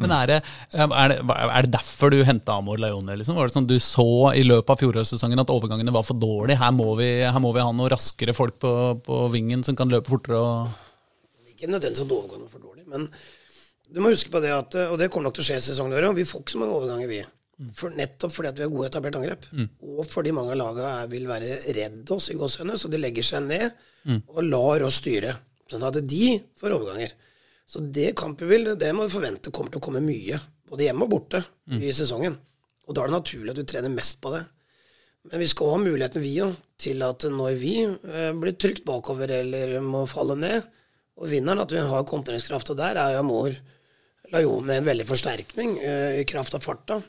Men 0.00 0.14
er 0.16 0.30
det, 0.30 0.38
er 0.80 1.12
det, 1.12 1.18
er 1.28 1.66
det 1.66 1.72
derfor 1.74 2.10
du 2.14 2.22
henta 2.24 2.56
Amor 2.56 2.78
Leone? 2.80 3.18
Liksom? 3.20 3.36
Var 3.36 3.50
det 3.50 3.54
sånn 3.56 3.68
du 3.68 3.76
så 3.84 4.06
i 4.38 4.42
løpet 4.46 4.72
av 4.72 4.80
fjorårssesongen 4.80 5.42
at 5.42 5.52
overgangene 5.52 5.92
var 5.94 6.06
for 6.08 6.18
dårlige? 6.18 6.58
Her 6.62 6.72
må 6.72 6.88
vi, 6.98 7.10
her 7.26 7.42
må 7.42 7.50
vi 7.54 7.62
ha 7.62 7.70
noen 7.74 7.92
raskere 7.92 8.34
folk 8.36 8.56
på, 8.62 8.72
på 9.04 9.18
vingen 9.34 9.62
som 9.66 9.76
kan 9.78 9.92
løpe 9.92 10.10
fortere? 10.10 10.40
Og 10.40 11.52
Ikke 11.52 11.68
nødvendigvis 11.68 12.06
at 12.06 12.14
overgangene 12.16 12.46
var 12.46 12.54
for 12.54 12.64
dårlige, 12.64 12.69
men 12.90 13.06
du 13.90 14.00
må 14.02 14.12
huske 14.12 14.30
på 14.30 14.38
det 14.42 14.52
at 14.54 14.76
Og 14.84 14.96
det 15.00 15.08
kommer 15.10 15.28
nok 15.28 15.38
til 15.38 15.42
å 15.42 15.48
skje 15.48 15.56
i 15.58 15.68
sesongen, 15.70 15.96
og 16.06 16.18
vi 16.18 16.26
får 16.28 16.42
ikke 16.44 16.54
så 16.54 16.60
mange 16.60 16.76
overganger, 16.76 17.08
vi. 17.10 17.20
For 17.76 17.92
nettopp 17.92 18.32
fordi 18.32 18.48
at 18.48 18.60
vi 18.60 18.64
har 18.64 18.70
gode 18.72 18.86
etablert 18.88 19.16
angrep, 19.18 19.48
og 19.82 20.06
fordi 20.08 20.32
mange 20.32 20.54
av 20.54 20.60
lagene 20.60 21.08
vil 21.10 21.26
være 21.28 21.58
redd 21.76 22.12
oss 22.14 22.30
i 22.32 22.36
gåsehudene, 22.38 22.78
så 22.80 22.88
de 22.88 23.00
legger 23.02 23.26
seg 23.26 23.42
ned 23.48 23.66
og 24.32 24.38
lar 24.46 24.84
oss 24.86 25.00
styre. 25.02 25.34
Sånn 25.68 25.84
at 25.86 25.98
de 26.08 26.38
får 26.58 26.72
overganger. 26.78 27.12
Så 27.68 27.82
det 27.84 28.14
kampbildet 28.18 28.80
det 28.80 28.94
må 28.96 29.04
vi 29.06 29.12
forvente 29.12 29.52
kommer 29.52 29.70
til 29.70 29.82
å 29.82 29.84
komme 29.84 30.00
mye, 30.02 30.38
både 30.70 30.86
hjemme 30.88 31.04
og 31.04 31.12
borte, 31.12 31.42
i 31.84 31.92
sesongen. 31.92 32.38
Og 32.88 32.96
da 32.96 33.04
er 33.04 33.10
det 33.12 33.18
naturlig 33.18 33.52
at 33.52 33.60
vi 33.60 33.68
trener 33.70 33.92
mest 33.92 34.18
på 34.22 34.32
det. 34.34 34.40
Men 35.30 35.42
vi 35.42 35.48
skal 35.52 35.74
ha 35.74 35.78
muligheten, 35.78 36.22
vi 36.24 36.32
òg, 36.42 36.56
til 36.80 37.02
at 37.04 37.26
når 37.28 37.58
vi 37.60 37.74
eh, 37.84 38.32
blir 38.32 38.56
trygt 38.56 38.86
bakover 38.88 39.28
eller 39.28 39.76
må 39.84 40.06
falle 40.08 40.34
ned, 40.40 40.64
og 41.20 41.28
vinneren 41.28 41.60
at 41.62 41.74
vi 41.74 41.82
har 41.84 42.08
kontringskraft, 42.08 42.72
og 42.72 42.80
der 42.80 42.98
er 42.98 43.14
jo 43.14 43.22
Amor 43.24 43.54
Lajone 44.30 44.78
en 44.78 44.86
veldig 44.86 45.06
forsterkning 45.08 45.76
eh, 45.82 46.20
i 46.22 46.26
kraft 46.28 46.54
av 46.56 46.64
farta. 46.64 47.00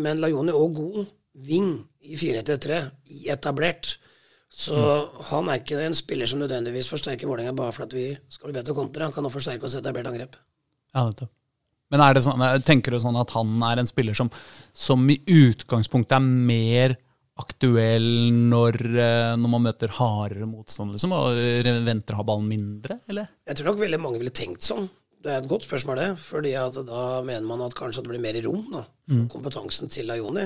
Men 0.00 0.20
Lajone 0.22 0.52
er 0.52 0.58
òg 0.58 0.78
god 0.78 1.00
ving 1.46 1.74
i 2.00 2.16
4-3-3, 2.18 2.78
i 3.14 3.26
etablert. 3.32 3.98
Så 4.50 4.74
han 5.30 5.48
er 5.48 5.60
ikke 5.60 5.78
en 5.84 5.94
spiller 5.94 6.26
som 6.26 6.40
nødvendigvis 6.42 6.88
forsterker 6.90 7.28
Vålerenga 7.30 7.54
bare 7.54 7.74
for 7.74 7.86
at 7.86 7.94
vi 7.94 8.08
skal 8.32 8.48
bli 8.48 8.56
bedre 8.56 8.74
kontre. 8.74 9.06
Han 9.06 9.14
kan 9.14 9.28
også 9.28 9.38
forsterke 9.38 9.68
oss 9.68 9.76
etablert 9.78 10.10
angrep. 10.10 10.40
Ja, 10.94 11.04
nettopp. 11.04 11.30
Men 11.90 12.02
er 12.04 12.14
det 12.14 12.22
sånn, 12.22 12.42
tenker 12.62 12.94
du 12.94 13.00
sånn 13.02 13.18
at 13.18 13.32
han 13.34 13.62
er 13.66 13.80
en 13.82 13.88
spiller 13.90 14.14
som, 14.14 14.30
som 14.74 15.08
i 15.10 15.18
utgangspunktet 15.26 16.16
er 16.18 16.22
mer 16.22 16.94
aktuell 17.40 18.06
når, 18.52 18.78
eh, 18.92 19.32
når 19.40 19.52
man 19.56 19.64
møter 19.66 19.92
hardere 19.96 20.46
motstand, 20.48 20.94
liksom, 20.94 21.12
og 21.16 21.40
venter 21.86 22.14
å 22.16 22.20
ha 22.20 22.26
ballen 22.30 22.48
mindre, 22.50 23.00
eller? 23.10 23.28
Jeg 23.48 23.58
tror 23.60 23.72
nok 23.72 23.82
veldig 23.82 24.00
mange 24.04 24.20
ville 24.22 24.34
tenkt 24.36 24.62
sånn. 24.66 24.86
Det 25.20 25.28
er 25.34 25.42
et 25.42 25.50
godt 25.50 25.66
spørsmål, 25.66 25.98
det. 26.00 26.08
fordi 26.24 26.54
at 26.56 26.78
da 26.88 27.02
mener 27.26 27.44
man 27.48 27.60
at 27.66 27.74
kanskje 27.76 28.00
det 28.04 28.12
blir 28.14 28.22
mer 28.24 28.38
rom 28.46 28.64
da, 28.72 28.86
Mm. 29.10 29.26
kompetansen 29.28 29.90
til 29.90 30.08
Ayoni. 30.14 30.44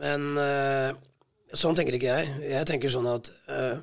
Men 0.00 0.24
uh, 0.36 0.90
sånn 1.54 1.76
tenker 1.78 1.94
ikke 1.94 2.10
jeg. 2.10 2.30
Jeg 2.50 2.66
tenker 2.66 2.90
sånn 2.90 3.06
at 3.06 3.28
uh, 3.48 3.78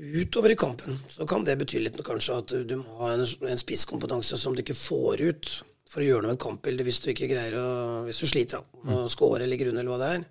utover 0.00 0.54
i 0.54 0.56
kampen 0.56 0.96
så 1.12 1.26
kan 1.28 1.44
det 1.44 1.58
bety 1.60 1.82
litt 1.82 1.98
kanskje 2.06 2.38
at 2.40 2.52
du, 2.54 2.62
du 2.64 2.76
må 2.80 2.96
ha 3.02 3.10
en, 3.14 3.24
en 3.50 3.60
spisskompetanse 3.60 4.38
som 4.40 4.54
du 4.56 4.62
ikke 4.64 4.78
får 4.78 5.20
ut 5.26 5.50
for 5.90 6.00
å 6.00 6.06
gjøre 6.06 6.24
noe 6.24 6.32
med 6.32 6.38
et 6.38 6.44
kampbilde 6.44 6.86
hvis 6.86 7.00
du 7.04 7.10
ikke 7.12 7.28
greier 7.32 7.56
å 7.58 7.66
Hvis 8.06 8.22
du 8.22 8.28
sliter 8.30 8.62
da, 8.62 8.94
å 8.94 9.08
score 9.12 9.42
eller 9.44 9.58
grunne 9.60 9.82
eller 9.82 9.92
hva 9.92 9.98
det 10.00 10.10
er. 10.16 10.24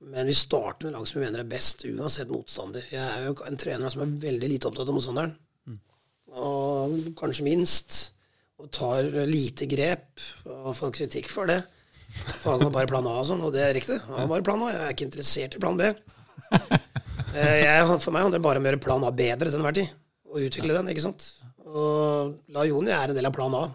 Men 0.00 0.26
vi 0.28 0.34
starter 0.36 0.86
med 0.86 0.92
lag 0.96 1.06
som 1.08 1.20
vi 1.20 1.24
mener 1.26 1.40
er 1.40 1.48
best, 1.48 1.84
uansett 1.88 2.28
motstander. 2.30 2.84
Jeg 2.92 3.00
er 3.02 3.24
jo 3.30 3.36
en 3.48 3.56
trener 3.56 3.88
som 3.92 4.02
er 4.04 4.12
veldig 4.26 4.50
lite 4.52 4.68
opptatt 4.68 4.88
av 4.92 4.96
motstanderen. 4.96 5.32
Og 6.36 6.98
kanskje 7.16 7.46
minst. 7.46 7.96
Og 8.60 8.70
tar 8.72 9.04
lite 9.28 9.66
grep, 9.68 10.20
og 10.48 10.70
får 10.78 10.92
kritikk 10.96 11.26
for 11.28 11.48
det. 11.48 11.58
Faget 12.40 12.62
var 12.64 12.70
bare 12.72 12.88
plan 12.88 13.04
A 13.08 13.18
og 13.20 13.26
sånn, 13.28 13.42
og 13.44 13.50
det 13.52 13.60
er 13.66 13.74
riktig. 13.76 13.98
Jeg 14.00 14.16
var 14.16 14.30
bare 14.30 14.44
plan 14.46 14.62
A. 14.64 14.70
Jeg 14.72 14.84
er 14.86 14.94
ikke 14.94 15.08
interessert 15.10 15.56
i 15.56 15.60
plan 15.60 15.76
B. 15.76 15.90
Eh, 17.36 17.58
Jeg, 17.60 17.98
for 18.00 18.14
meg 18.14 18.24
handler 18.24 18.38
det 18.40 18.44
bare 18.46 18.60
om 18.62 18.64
å 18.64 18.70
gjøre 18.70 18.80
plan 18.80 19.04
A 19.04 19.10
bedre 19.12 19.50
til 19.50 19.58
enhver 19.58 19.76
tid. 19.76 19.90
Og 20.30 20.40
utvikle 20.46 20.76
den, 20.76 20.88
ikke 20.92 21.04
sant. 21.04 21.26
Og 21.66 22.36
La 22.56 22.64
Joni 22.68 22.92
er 22.96 23.12
en 23.12 23.18
del 23.18 23.28
av 23.28 23.34
plan 23.36 23.52
A. 23.58 23.66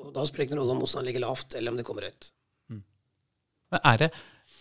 Og 0.00 0.10
da 0.16 0.24
spiller 0.26 0.46
det 0.46 0.48
ikke 0.50 0.58
noen 0.58 0.64
rolle 0.66 0.74
om 0.78 0.82
motstanderen 0.82 1.10
ligger 1.12 1.26
lavt, 1.28 1.54
eller 1.58 1.70
om 1.74 1.78
det 1.78 1.86
kommer 1.86 2.08
høyt. 2.08 2.30
Men 3.70 3.84
er 3.92 4.02
det, 4.02 4.10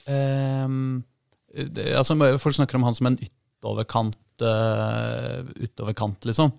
det 0.10 1.86
altså, 1.98 2.18
Folk 2.42 2.58
snakker 2.58 2.80
om 2.80 2.88
han 2.88 2.98
som 2.98 3.10
en 3.10 3.20
ytterkant, 3.20 4.18
uh, 4.44 5.46
utoverkant, 5.60 6.28
liksom. 6.30 6.54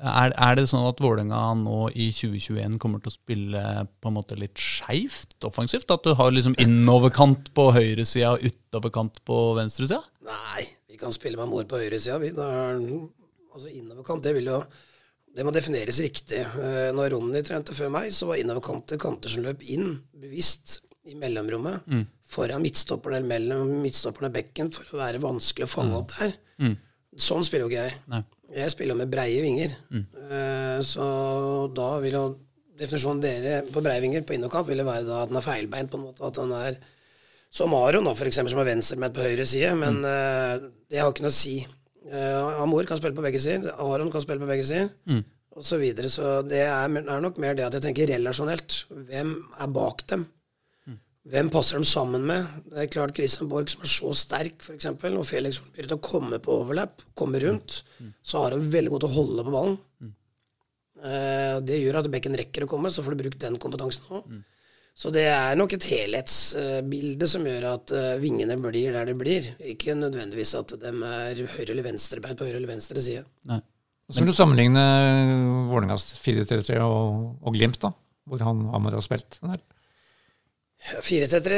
Er, 0.00 0.32
er 0.32 0.56
det 0.56 0.64
sånn 0.70 0.86
at 0.88 1.00
Vålerenga 1.02 1.38
nå 1.60 1.90
i 1.92 2.06
2021 2.16 2.78
kommer 2.80 3.02
til 3.02 3.10
å 3.10 3.16
spille 3.18 3.64
på 4.00 4.08
en 4.08 4.16
måte 4.16 4.38
litt 4.40 4.56
skeivt 4.56 5.44
offensivt? 5.44 5.92
At 5.92 6.06
du 6.06 6.14
har 6.16 6.32
liksom 6.32 6.56
innoverkant 6.62 7.50
på 7.56 7.66
høyresida 7.76 8.32
og 8.32 8.46
utoverkant 8.48 9.20
på 9.28 9.40
venstresida? 9.58 10.00
Nei, 10.24 10.64
vi 10.88 10.96
kan 11.00 11.12
spille 11.12 11.36
med 11.40 11.52
mor 11.52 11.68
på 11.68 11.82
høyresida, 11.82 12.16
altså 12.16 13.68
innoverkant, 13.68 14.24
det 14.24 14.38
vil 14.38 14.54
jo 14.54 14.62
Det 15.30 15.44
må 15.46 15.52
defineres 15.54 16.00
riktig. 16.02 16.40
Eh, 16.42 16.88
Når 16.90 17.12
Ronny 17.12 17.44
trente 17.46 17.70
før 17.70 17.92
meg, 17.94 18.08
så 18.10 18.26
var 18.26 18.40
innoverkanter 18.40 18.98
kanter 18.98 19.30
som 19.30 19.44
løp 19.44 19.60
inn 19.62 19.92
bevisst 20.10 20.80
i 21.10 21.16
mellomrommet 21.18 21.86
foran 22.30 22.62
midtstopperne 22.62 23.18
eller 23.20 23.28
mellom 23.32 23.70
midtstopperne 23.82 24.30
og 24.30 24.36
bekken 24.36 24.70
for 24.74 24.94
å 24.94 25.00
være 25.02 25.22
vanskelig 25.22 25.66
å 25.66 25.72
fange 25.72 25.98
opp 25.98 26.12
der. 26.18 26.36
Sånn 27.18 27.42
spiller 27.44 27.66
jo 27.66 27.72
ikke 27.72 27.88
jeg. 27.88 27.96
Nei. 28.12 28.22
Jeg 28.54 28.70
spiller 28.74 28.98
med 28.98 29.10
breie 29.10 29.42
vinger. 29.42 29.74
Eh, 29.94 30.78
Så 30.86 31.04
da 31.74 31.88
vil 32.02 32.14
jo 32.16 32.22
definisjonen 32.80 33.20
dere 33.22 33.58
på 33.68 33.82
breie 33.84 34.00
vinger 34.02 34.22
på 34.26 34.34
innokamp 34.38 34.68
ville 34.70 34.86
være 34.86 35.04
da 35.06 35.24
at 35.24 35.28
den 35.32 35.38
er 35.40 35.44
feilbeint, 35.44 35.90
på 35.90 35.98
en 35.98 36.06
måte. 36.06 36.24
At 36.26 36.38
den 36.38 36.54
er 36.56 36.78
som 37.50 37.74
Aron, 37.74 38.06
da, 38.06 38.14
eksempel, 38.14 38.52
som 38.52 38.62
er 38.62 38.70
venstrebeint 38.70 39.14
på 39.16 39.26
høyre 39.26 39.46
side. 39.46 39.74
Men 39.78 40.00
uh, 40.06 40.70
det 40.90 41.02
har 41.02 41.10
ikke 41.10 41.26
noe 41.26 41.34
å 41.34 41.36
si. 41.36 41.58
Uh, 42.06 42.62
Amor 42.62 42.86
kan 42.88 42.98
spille 43.00 43.16
på 43.18 43.24
begge 43.26 43.42
sider. 43.42 43.74
Aron 43.82 44.10
kan 44.14 44.22
spille 44.22 44.42
på 44.42 44.48
begge 44.50 44.66
sider. 44.68 44.90
Og 45.58 45.66
så 45.66 45.80
videre. 45.82 46.08
Så 46.08 46.40
det 46.46 46.62
er, 46.62 46.98
er 47.02 47.22
nok 47.22 47.40
mer 47.42 47.58
det 47.58 47.66
at 47.66 47.74
jeg 47.76 47.88
tenker 47.88 48.12
relasjonelt. 48.14 48.84
Hvem 49.10 49.34
er 49.60 49.72
bak 49.74 50.06
dem? 50.12 50.28
Hvem 51.28 51.50
passer 51.52 51.76
dem 51.76 51.84
sammen 51.84 52.22
med? 52.24 52.46
Det 52.70 52.78
er 52.80 52.92
klart 52.94 53.12
Christian 53.16 53.48
Borch, 53.50 53.74
som 53.74 53.82
er 53.84 53.90
så 53.92 54.12
sterk, 54.16 54.62
f.eks., 54.64 54.86
og 54.88 55.26
Felix 55.28 55.58
Hornbyrd 55.60 55.90
til 55.90 55.98
å 55.98 56.04
komme 56.04 56.38
på 56.40 56.54
overlap, 56.62 57.02
komme 57.18 57.42
rundt, 57.42 57.82
så 58.24 58.44
har 58.44 58.56
han 58.56 58.70
veldig 58.72 58.94
godt 58.94 59.04
å 59.04 59.12
holde 59.12 59.44
på 59.44 59.52
ballen. 59.52 59.76
Eh, 61.00 61.58
det 61.64 61.76
gjør 61.80 62.00
at 62.00 62.08
bekken 62.12 62.38
rekker 62.40 62.64
å 62.64 62.70
komme, 62.70 62.92
så 62.92 63.04
får 63.04 63.16
du 63.16 63.22
brukt 63.26 63.42
den 63.42 63.58
kompetansen 63.60 64.08
òg. 64.16 64.38
Så 65.00 65.12
det 65.14 65.26
er 65.32 65.56
nok 65.56 65.72
et 65.76 65.86
helhetsbilde 65.86 67.28
som 67.30 67.44
gjør 67.46 67.66
at 67.70 67.92
eh, 67.96 68.16
vingene 68.20 68.56
blir 68.60 68.96
der 68.96 69.08
de 69.08 69.14
blir. 69.16 69.46
Ikke 69.70 69.94
nødvendigvis 69.96 70.54
at 70.58 70.74
de 70.80 70.90
er 70.90 71.42
høyre 71.54 71.70
eller 71.72 71.86
venstrebeint 71.86 72.40
på 72.40 72.48
høyre 72.48 72.58
eller 72.58 72.72
venstre 72.74 73.04
side. 73.04 73.24
Nei. 73.48 73.60
Så 74.10 74.24
vil 74.24 74.32
du 74.32 74.34
sammenligne 74.34 74.82
Vålerengas 75.70 76.08
4-3-3 76.18 76.80
og, 76.82 77.36
og 77.46 77.54
Glimt, 77.54 77.78
da, 77.84 77.92
hvor 78.26 78.42
han 78.42 78.64
Amar 78.74 78.96
har 78.98 79.04
spilt? 79.06 79.38
Den 79.38 79.54
der. 79.54 79.62
4-3-3 80.80 81.56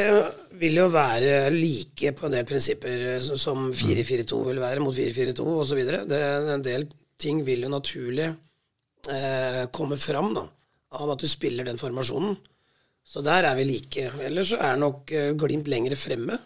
vil 0.61 0.79
jo 0.81 0.89
være 0.93 1.51
like 1.55 2.11
på 2.19 2.27
en 2.27 2.35
del 2.35 2.47
prinsipper 2.49 3.05
eh, 3.15 3.29
som 3.39 3.71
4-4-2 3.71 4.41
vil 4.51 4.63
være 4.63 4.83
mot 4.83 4.97
4-4-2 4.97 5.47
osv. 5.63 5.83
En 5.87 6.65
del 6.65 6.89
ting 7.23 7.45
vil 7.47 7.63
jo 7.67 7.71
naturlig 7.73 8.27
eh, 8.27 9.63
komme 9.75 9.99
fram 10.01 10.33
da, 10.37 10.47
av 10.99 11.15
at 11.15 11.23
du 11.23 11.31
spiller 11.31 11.69
den 11.69 11.81
formasjonen. 11.81 12.35
Så 13.03 13.23
der 13.25 13.47
er 13.49 13.57
vi 13.59 13.67
like. 13.67 14.11
Ellers 14.23 14.53
så 14.53 14.61
er 14.63 14.79
nok 14.79 15.11
eh, 15.15 15.33
Glimt 15.39 15.71
lengre 15.71 15.99
fremme. 15.99 16.39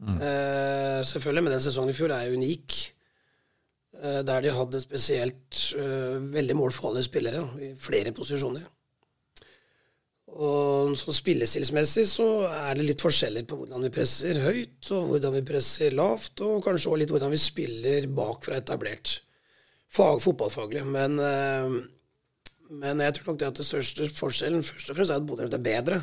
Eh, 0.00 1.00
selvfølgelig, 1.04 1.44
men 1.44 1.52
den 1.54 1.62
sesongen 1.62 1.92
i 1.92 1.98
fjor 1.98 2.14
er 2.14 2.32
unik. 2.32 2.78
Eh, 4.00 4.20
der 4.26 4.40
de 4.40 4.52
hadde 4.54 4.80
spesielt 4.80 5.62
eh, 5.76 6.16
veldig 6.32 6.56
målfarlige 6.56 7.08
spillere 7.10 7.42
i 7.60 7.72
flere 7.78 8.14
posisjoner. 8.16 8.64
Og 10.30 10.92
sånn 10.98 11.16
spillestilsmessig 11.16 12.04
så 12.06 12.26
er 12.46 12.78
det 12.78 12.86
litt 12.86 13.02
forskjeller 13.02 13.46
på 13.48 13.58
hvordan 13.58 13.82
vi 13.86 13.90
presser 13.94 14.38
høyt, 14.44 14.78
og 14.94 15.08
hvordan 15.10 15.34
vi 15.36 15.42
presser 15.48 15.96
lavt, 15.96 16.40
og 16.46 16.62
kanskje 16.64 16.86
også 16.86 17.00
litt 17.02 17.10
hvordan 17.10 17.34
vi 17.34 17.40
spiller 17.40 18.06
bakfra 18.14 18.60
etablert. 18.60 19.16
Fag, 19.90 20.22
fotballfaglig. 20.22 20.84
Men, 20.86 21.18
eh, 21.18 21.74
men 22.70 23.02
jeg 23.02 23.16
tror 23.16 23.32
nok 23.32 23.40
det 23.42 23.50
at 23.50 23.58
det 23.58 23.66
største 23.66 24.06
forskjellen 24.14 24.62
først 24.62 24.92
og 24.92 25.00
fremst 25.00 25.10
er 25.10 25.18
at 25.18 25.26
Bodø 25.26 25.48
er 25.48 25.64
bedre. 25.64 26.02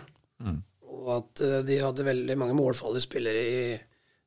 Og 0.83 1.11
at 1.15 1.43
eh, 1.45 1.59
de 1.63 1.79
hadde 1.79 2.07
veldig 2.07 2.37
mange 2.37 2.57
målfarlige 2.57 3.07
spillere 3.07 3.43
i, 3.47 3.61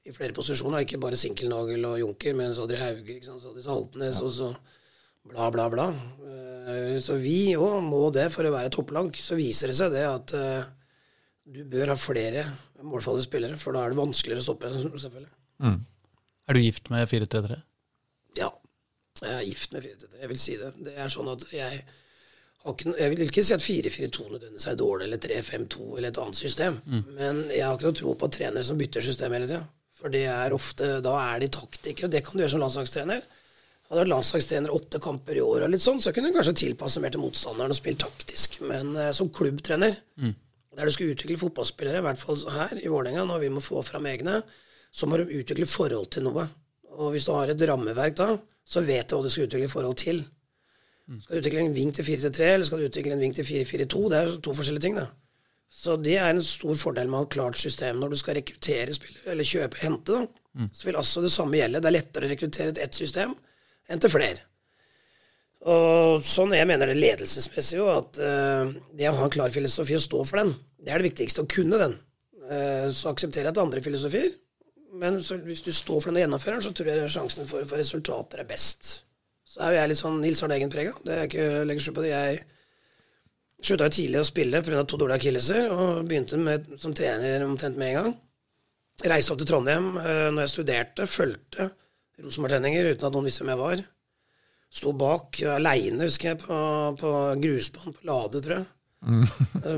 i 0.09 0.17
flere 0.17 0.33
posisjoner. 0.33 0.87
Ikke 0.87 1.03
bare 1.03 1.21
Sinkelnagel 1.21 1.85
og 1.85 2.01
Junker, 2.01 2.35
men 2.41 2.55
så 2.57 2.65
hadde 2.65 2.79
de 2.79 2.85
Hauge, 2.87 3.21
så 3.27 3.37
hadde 3.37 3.59
de 3.61 3.67
Saltnes, 3.69 4.23
og 4.25 4.33
så 4.33 4.55
bla, 5.33 5.51
bla, 5.55 5.69
bla. 5.73 5.87
Eh, 6.27 6.99
Så 7.03 7.17
vi 7.23 7.55
òg 7.57 7.81
må 7.87 8.11
det 8.15 8.29
for 8.35 8.47
å 8.47 8.53
være 8.55 8.71
topplag. 8.75 9.15
Så 9.17 9.39
viser 9.39 9.71
det 9.73 9.79
seg 9.79 9.95
det 9.95 10.05
at 10.09 10.35
eh, 10.37 10.69
du 11.51 11.65
bør 11.71 11.95
ha 11.95 11.97
flere 11.99 12.45
målfarlige 12.87 13.27
spillere, 13.27 13.57
for 13.61 13.75
da 13.77 13.83
er 13.85 13.93
det 13.95 13.99
vanskeligere 14.01 14.41
å 14.43 14.47
stoppe, 14.47 14.69
selvfølgelig. 14.71 15.33
Er 16.51 16.57
du 16.57 16.61
gift 16.63 16.89
med 16.93 17.09
4-3-3? 17.11 17.59
Ja. 18.39 18.49
Jeg 19.21 19.35
er 19.37 19.43
gift 19.49 19.75
med 19.75 19.85
4-3. 19.85 20.13
Jeg 20.23 20.31
vil 20.31 20.39
si 20.41 20.55
det. 20.61 20.71
Det 20.87 20.95
er 20.97 21.11
sånn 21.13 21.29
at 21.33 21.43
jeg 21.53 21.83
ikke, 22.71 22.93
jeg 22.99 23.11
vil 23.15 23.23
ikke 23.25 23.43
si 23.45 23.55
at 23.57 23.65
4-4-2 23.65 24.25
nødvendigvis 24.31 24.67
er 24.71 24.79
dårlig, 24.81 25.07
eller 25.09 25.21
3-5-2 25.25 25.85
eller 25.99 26.09
et 26.13 26.19
annet 26.23 26.37
system. 26.41 26.79
Men 27.17 27.43
jeg 27.53 27.65
har 27.67 27.77
ikke 27.77 27.89
noe 27.91 27.99
tro 28.01 28.15
på 28.21 28.29
trenere 28.37 28.65
som 28.69 28.81
bytter 28.81 29.05
system 29.05 29.33
hele 29.37 29.49
tida. 29.49 29.63
For 30.01 30.13
det 30.13 30.25
er 30.33 30.55
ofte, 30.57 30.89
da 31.05 31.15
er 31.27 31.41
de 31.43 31.49
taktikere. 31.53 32.09
Det 32.13 32.23
kan 32.25 32.37
du 32.39 32.45
gjøre 32.45 32.55
som 32.55 32.63
landslagstrener. 32.65 33.25
Hadde 33.91 34.05
vært 34.05 34.13
landslagstrener 34.13 34.71
åtte 34.71 35.01
kamper 35.03 35.41
i 35.41 35.43
år, 35.43 35.65
og 35.67 35.73
litt 35.73 35.83
sånn, 35.83 35.99
så 35.99 36.13
kunne 36.15 36.31
du 36.31 36.37
kanskje 36.37 36.55
tilpasse 36.61 37.01
mer 37.03 37.11
til 37.11 37.25
motstanderen 37.25 37.75
og 37.75 37.79
spille 37.79 37.99
taktisk. 37.99 38.61
Men 38.63 38.95
eh, 38.95 39.11
som 39.17 39.33
klubbtrener, 39.35 39.97
der 40.79 40.87
du 40.87 40.95
skal 40.95 41.11
utvikle 41.11 41.41
fotballspillere, 41.41 41.99
i 41.99 42.07
hvert 42.07 42.21
fall 42.21 42.39
her 42.55 42.79
i 42.79 42.87
Vålerenga, 42.87 43.25
når 43.27 43.43
vi 43.43 43.49
må 43.51 43.63
få 43.65 43.83
fram 43.83 44.07
egne, 44.07 44.41
så 44.95 45.09
må 45.11 45.19
du 45.19 45.33
utvikle 45.41 45.67
forhold 45.67 46.07
til 46.15 46.29
noe. 46.29 46.47
Og 47.01 47.11
hvis 47.15 47.27
du 47.27 47.33
har 47.35 47.51
et 47.51 47.67
rammeverk 47.67 48.15
da, 48.19 48.37
så 48.63 48.85
vet 48.87 49.11
du 49.11 49.17
hva 49.17 49.25
du 49.27 49.33
skal 49.33 49.49
utvikle 49.49 49.73
forhold 49.73 49.99
til. 49.99 50.23
Skal 51.25 51.35
du 51.35 51.43
utvikle 51.43 51.67
en 51.67 51.75
ving 51.75 51.91
til 51.95 52.07
4-3, 52.07 52.47
eller 52.55 52.69
skal 52.69 52.79
du 52.79 52.87
utvikle 52.87 53.17
en 53.17 53.25
ving 53.25 53.35
til 53.35 53.47
4-4-2? 53.49 54.05
Det 54.13 54.19
er 54.21 54.33
to 54.47 54.55
forskjellige 54.55 54.87
ting, 54.87 54.99
da. 55.01 55.09
Så 55.71 55.97
det 55.99 56.17
er 56.19 56.31
en 56.31 56.43
stor 56.47 56.79
fordel 56.79 57.11
med 57.11 57.19
å 57.19 57.23
ha 57.25 57.27
et 57.27 57.35
klart 57.35 57.59
system 57.59 57.99
når 57.99 58.15
du 58.15 58.19
skal 58.23 58.39
rekruttere 58.39 58.95
spillere, 58.95 59.27
eller 59.35 59.51
kjøpe, 59.51 59.83
hente, 59.83 60.15
da. 60.21 60.67
Så 60.75 60.87
vil 60.87 60.99
altså 60.99 61.23
det 61.23 61.33
samme 61.35 61.59
gjelde. 61.59 61.83
Det 61.83 61.91
er 61.91 61.99
lettere 61.99 62.27
å 62.27 62.31
rekruttere 62.31 62.75
til 62.75 62.87
ett 62.87 62.95
system 62.99 63.35
enn 63.91 64.03
til 64.03 64.13
flere. 64.13 64.47
Og 65.69 66.25
sånn 66.25 66.55
jeg 66.57 66.69
mener 66.69 66.89
det 66.89 66.97
ledelsesmessig 66.97 67.77
jo, 67.77 67.89
at 67.93 68.17
uh, 68.17 68.71
det 68.97 69.11
å 69.11 69.17
ha 69.19 69.27
en 69.27 69.33
klar 69.33 69.53
filosofi 69.53 69.99
og 69.99 70.05
stå 70.05 70.23
for 70.25 70.41
den, 70.41 70.55
det 70.81 70.95
er 70.95 71.03
det 71.03 71.11
viktigste. 71.11 71.45
Å 71.45 71.51
kunne 71.51 71.81
den. 71.81 71.99
Uh, 72.47 72.89
så 72.97 73.13
aksepterer 73.13 73.51
jeg 73.51 73.53
at 73.53 73.61
andre 73.61 73.83
filosofier, 73.85 74.31
men 75.01 75.21
så, 75.23 75.37
hvis 75.45 75.63
du 75.67 75.71
står 75.75 76.01
for 76.01 76.11
den 76.11 76.19
og 76.19 76.25
gjennomfører 76.25 76.59
den, 76.59 76.65
så 76.65 76.73
tror 76.75 76.89
jeg 76.91 77.13
sjansen 77.13 77.51
for, 77.51 77.67
for 77.69 77.81
resultater 77.81 78.41
er 78.43 78.49
best. 78.49 78.95
Så 79.47 79.61
er 79.61 79.75
jo 79.75 79.81
jeg 79.81 79.93
litt 79.93 80.01
sånn 80.01 80.19
Nils 80.23 80.41
Arne 80.47 80.57
Eggen-prega. 80.57 80.97
Det 81.05 81.15
er 81.15 81.29
ikke 81.29 81.45
å 81.45 81.61
legge 81.69 81.85
skjul 81.85 81.95
på 81.99 82.07
det. 82.07 82.15
Jeg 82.15 82.41
slutta 83.67 83.91
jo 83.91 83.95
tidlig 83.99 84.21
å 84.23 84.27
spille 84.27 84.63
pga. 84.65 84.83
to 84.89 84.99
dårlige 84.99 85.21
akilleser, 85.21 85.69
og 85.75 86.03
begynte 86.09 86.41
med, 86.41 86.69
som 86.81 86.95
trener 86.97 87.45
omtrent 87.45 87.79
med 87.79 87.93
en 87.93 87.99
gang. 87.99 88.17
Reiste 89.11 89.35
opp 89.35 89.41
til 89.43 89.49
Trondheim 89.51 89.93
uh, 89.99 90.29
når 90.33 90.45
jeg 90.45 90.55
studerte, 90.55 91.07
fulgte 91.11 91.71
Rosenborg-treninger 92.25 92.93
uten 92.93 93.09
at 93.09 93.17
noen 93.17 93.29
visste 93.29 93.45
hvem 93.45 93.55
jeg 93.55 93.63
var. 93.63 93.87
Sto 94.71 94.93
bak 94.95 95.41
aleine, 95.57 96.05
husker 96.07 96.33
jeg, 96.33 96.43
på, 96.43 96.59
på 97.01 97.15
grusbanen 97.43 97.97
på 97.97 98.07
Lade, 98.07 98.43
tror 98.45 98.57
jeg. 98.61 98.69
Mm. 99.01 99.25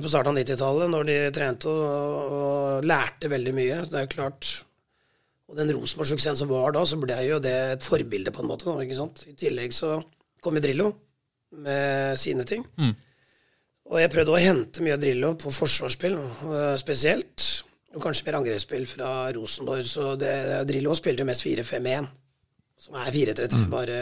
på 0.02 0.10
starten 0.10 0.32
av 0.32 0.40
90-tallet, 0.40 0.90
når 0.90 1.06
de 1.06 1.16
trente 1.34 1.70
og, 1.70 2.34
og, 2.34 2.86
lærte 2.88 3.30
veldig 3.30 3.54
mye. 3.54 3.78
Det 3.86 3.98
er 3.98 4.06
jo 4.08 4.14
klart 4.16 4.50
Og 5.52 5.56
den 5.58 5.70
Rosenborg-suksessen 5.76 6.40
som 6.42 6.50
var 6.50 6.74
da, 6.74 6.82
så 6.88 6.98
ble 7.00 7.16
jo 7.28 7.38
det 7.42 7.54
et 7.76 7.86
forbilde, 7.86 8.32
på 8.34 8.42
en 8.42 8.50
måte. 8.50 8.72
ikke 8.82 8.98
sant? 8.98 9.24
I 9.28 9.36
tillegg 9.38 9.74
så 9.76 9.98
kom 10.42 10.56
jo 10.58 10.64
Drillo 10.64 10.90
med 11.62 12.18
sine 12.18 12.46
ting. 12.48 12.64
Mm. 12.80 12.94
Og 13.92 14.00
jeg 14.00 14.12
prøvde 14.14 14.32
å 14.32 14.40
hente 14.40 14.84
mye 14.84 14.96
Drillo 15.00 15.34
på 15.40 15.52
forsvarsspill 15.52 16.16
eh, 16.16 16.74
spesielt. 16.80 17.48
Og 17.92 18.00
kanskje 18.00 18.24
mer 18.24 18.38
angrepsspill 18.38 18.86
fra 18.88 19.10
Rosenborg. 19.36 19.84
Så 19.84 20.14
det, 20.20 20.32
Drillo 20.70 20.96
spilte 20.96 21.26
jo 21.26 21.28
mest 21.28 21.44
4-5-1, 21.44 22.08
som 22.82 22.98
er 22.98 23.10
4-3-3. 23.14 23.62
Mm. 23.62 23.66
Bare 23.72 23.98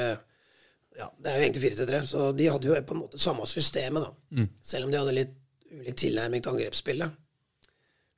ja, 0.98 1.08
det 1.22 1.30
er 1.30 1.38
jo 1.38 1.46
egentlig 1.46 1.72
4-3. 1.76 2.04
Så 2.08 2.28
de 2.36 2.48
hadde 2.50 2.70
jo 2.70 2.78
på 2.86 2.96
en 2.96 3.02
måte 3.04 3.20
samme 3.20 3.48
systemet, 3.48 4.06
da. 4.06 4.38
Mm. 4.40 4.48
Selv 4.72 4.86
om 4.86 4.92
de 4.92 5.00
hadde 5.00 5.16
litt 5.16 5.34
ulik 5.70 5.98
tilnærming 6.00 6.42
til 6.42 6.54
angrepsspillet, 6.54 7.18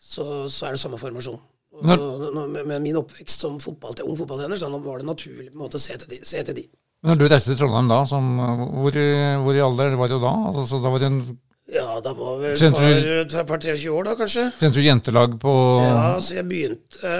så, 0.02 0.25
så, 0.50 0.66
er 0.66 0.75
det 0.75 0.83
samme 0.83 0.99
formasjon. 0.99 1.40
Og, 1.73 2.47
med 2.52 2.78
min 2.85 2.99
oppvekst 3.00 3.45
som 3.45 3.59
fotball, 3.62 3.97
ung 4.04 4.16
fotballtrener, 4.19 4.59
så 4.61 4.71
var 4.73 5.00
det 5.00 5.09
naturlig 5.09 5.50
på 5.52 5.59
en 5.59 5.64
måte 5.64 5.81
å 5.81 5.83
se 5.83 5.97
til 6.00 6.11
de. 6.11 6.19
Se 6.26 6.42
til 6.49 6.59
de. 6.59 6.66
Når 7.02 7.19
du 7.19 7.25
reiste 7.26 7.50
til 7.50 7.59
Trondheim 7.59 7.88
da, 7.90 8.02
som, 8.07 8.26
hvor, 8.38 8.99
hvor, 9.42 9.57
i 9.57 9.64
alder 9.64 9.97
var 9.99 10.12
du 10.12 10.21
da? 10.23 10.33
Altså, 10.52 10.78
da 10.83 10.92
var 10.92 11.02
det 11.02 11.11
en 11.11 11.25
ja, 11.73 11.87
da 12.04 12.11
var 12.12 12.40
vel 12.40 12.59
et 12.59 13.33
par, 13.33 13.47
par 13.49 13.61
23 13.62 13.88
år, 13.88 14.04
da, 14.04 14.14
kanskje. 14.19 14.42
Trente 14.59 14.76
du 14.76 14.85
jentelag 14.85 15.38
på 15.40 15.52
Ja, 15.81 16.19
så 16.21 16.35
jeg 16.37 16.49
begynte 16.50 17.12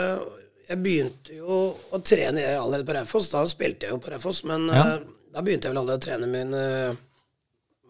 Jeg 0.72 0.80
begynte 0.80 1.34
jo 1.36 1.56
å 1.92 1.98
trene 2.00 2.44
allerede 2.56 2.86
på 2.88 2.94
Raufoss. 2.96 3.28
Da 3.32 3.42
spilte 3.50 3.86
jeg 3.88 3.92
jo 3.92 4.00
på 4.00 4.12
Raufoss, 4.14 4.40
men 4.48 4.70
ja. 4.72 4.84
Eh, 4.94 5.02
da 5.34 5.42
begynte 5.44 5.68
jeg 5.68 5.74
vel 5.74 5.80
allerede 5.82 6.00
å 6.00 6.04
trene 6.04 6.28
min 6.28 6.52
uh, 6.52 6.92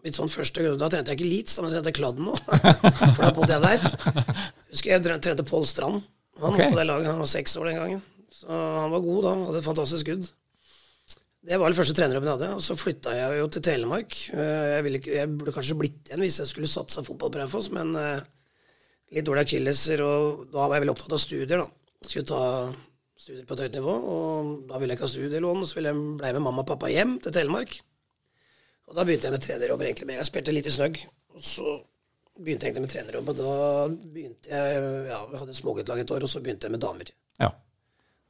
Mitt 0.03 0.15
sånn 0.15 0.31
første 0.31 0.73
Da 0.79 0.87
trente 0.91 1.11
jeg 1.11 1.19
ikke 1.19 1.27
Leeds, 1.29 1.57
da 1.59 1.69
trente 1.71 1.91
jeg 1.91 2.13
nå. 2.27 2.35
For 2.43 3.23
da 3.23 3.31
bodde 3.35 3.55
jeg 3.55 3.63
der. 3.63 4.23
Husker 4.73 4.91
jeg 4.91 5.03
trente 5.07 5.45
Pål 5.47 5.67
Strand. 5.67 6.01
Han 6.41 6.55
okay. 6.55 6.65
var 6.65 6.73
på 6.73 6.79
det 6.81 6.87
laget, 6.89 7.11
han 7.11 7.21
var 7.23 7.29
seks 7.31 7.55
år 7.61 7.69
den 7.69 7.79
gangen. 7.79 8.01
Så 8.33 8.49
han 8.51 8.91
var 8.91 9.03
god 9.05 9.21
da. 9.23 9.35
Hadde 9.47 9.61
et 9.61 9.67
fantastisk 9.69 10.03
skudd. 10.03 10.27
Det 11.43 11.59
var 11.59 11.71
den 11.71 11.77
første 11.77 11.95
trenerjobben 11.95 12.31
jeg 12.31 12.39
hadde. 12.39 12.57
Og 12.57 12.65
så 12.67 12.75
flytta 12.79 13.15
jeg 13.15 13.39
jo 13.39 13.47
til 13.53 13.63
Telemark. 13.69 14.17
Eh, 14.33 14.65
jeg, 14.73 14.93
ikke, 14.99 15.15
jeg, 15.21 15.31
burde 15.37 15.55
kanskje 15.55 15.79
blitt 15.79 16.11
igjen 16.11 16.25
hvis 16.25 16.41
jeg 16.41 16.51
skulle 16.51 16.71
satsa 16.71 17.05
fotball 17.07 17.31
på 17.31 17.39
Raufoss, 17.43 17.71
men 17.75 17.95
litt 17.95 19.27
dårlige 19.27 19.53
akilleser, 19.53 20.03
og 20.03 20.49
da 20.51 20.65
var 20.65 20.75
jeg 20.75 20.83
veldig 20.83 20.95
opptatt 20.97 21.15
av 21.15 21.23
studier, 21.23 21.63
da. 21.63 21.82
Skulle 22.03 22.27
ta 22.27 22.43
studier 23.23 23.45
på 23.47 23.55
et 23.55 23.63
høyt 23.65 23.77
nivå, 23.77 23.93
og 23.93 24.53
da 24.67 24.79
ville 24.81 24.93
jeg 24.93 24.99
ikke 24.99 25.07
ha 25.07 25.13
studielån, 25.13 25.65
så 25.67 25.77
ville 25.77 25.93
jeg 25.93 26.03
ble 26.19 26.31
med 26.35 26.43
mamma 26.43 26.63
og 26.65 26.69
pappa 26.73 26.91
hjem 26.91 27.17
til 27.23 27.35
Telemark. 27.35 27.77
Og 28.89 28.97
da 28.97 29.05
begynte 29.07 29.29
jeg 29.29 29.35
med 29.35 29.43
trenerjobb 29.45 29.83
egentlig 29.85 30.07
med. 30.09 30.19
Jeg 30.19 30.27
spilte 30.27 30.55
litt 30.55 30.67
i 30.67 30.73
snøgg, 30.75 30.99
og 31.37 31.45
så 31.47 31.77
begynte 32.35 32.67
jeg 32.67 32.73
egentlig 32.73 32.83
med 32.87 32.93
trenerjobb, 32.95 33.31
og 33.31 33.39
da 33.39 33.53
begynte 33.93 34.51
jeg 34.51 34.81
ja, 35.07 35.21
jeg 35.21 35.41
hadde 35.43 35.55
småguttlag 35.57 36.03
et 36.03 36.13
år, 36.17 36.25
og 36.25 36.33
så 36.33 36.43
begynte 36.43 36.67
jeg 36.67 36.75
med 36.75 36.83
damer. 36.83 37.13
Ja. 37.39 37.53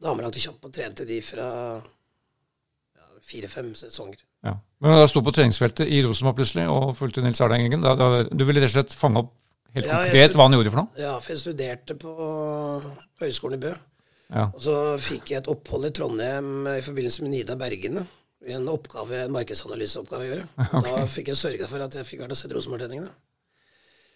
Damelag 0.03 0.35
til 0.35 0.45
kjapt 0.49 0.69
og 0.69 0.75
trente 0.75 1.07
de 1.09 1.19
fra 1.25 1.47
ja, 1.79 3.09
fire-fem 3.25 3.73
sesonger. 3.79 4.21
Ja. 4.43 4.57
Men 4.83 4.99
da 4.99 5.07
sto 5.07 5.23
på 5.23 5.33
treningsfeltet 5.33 5.87
i 5.87 6.03
Rosenborg 6.05 6.41
plutselig 6.41 6.67
og 6.69 6.91
fulgte 6.99 7.23
Nils 7.23 7.39
Arne 7.41 7.61
Engen. 7.61 7.81
Du 7.81 8.43
ville 8.43 8.59
rett 8.59 8.69
og 8.69 8.75
slett 8.75 8.97
fange 8.99 9.23
opp 9.23 9.31
helt 9.75 9.89
ja, 9.89 9.99
konkret 10.03 10.37
hva 10.37 10.47
han 10.47 10.57
gjorde 10.57 10.73
for 10.73 10.81
noe? 10.83 11.01
Ja, 11.01 11.13
for 11.19 11.33
jeg 11.33 11.41
studerte 11.41 11.97
på 11.99 12.13
Høgskolen 13.21 13.59
i 13.59 13.63
Bø. 13.65 13.73
Ja. 14.33 14.47
Og 14.49 14.61
så 14.65 14.75
fikk 15.01 15.33
jeg 15.33 15.43
et 15.43 15.49
opphold 15.51 15.89
i 15.89 15.93
Trondheim 15.93 16.67
i 16.71 16.81
forbindelse 16.85 17.25
med 17.25 17.35
Nida 17.35 17.57
Bergene. 17.59 18.05
En 18.53 18.65
oppgave, 18.71 19.21
en 19.23 19.35
markedsanalyseoppgave 19.35 20.25
å 20.25 20.31
gjøre. 20.31 20.47
Okay. 20.73 20.89
Da 20.89 21.05
fikk 21.11 21.29
jeg 21.31 21.39
sørga 21.39 21.69
for 21.71 21.85
at 21.85 21.99
jeg 21.99 22.07
fikk 22.07 22.23
vært 22.23 22.35
og 22.35 22.39
sett 22.39 22.55
Rosenborg-treningene. 22.55 23.11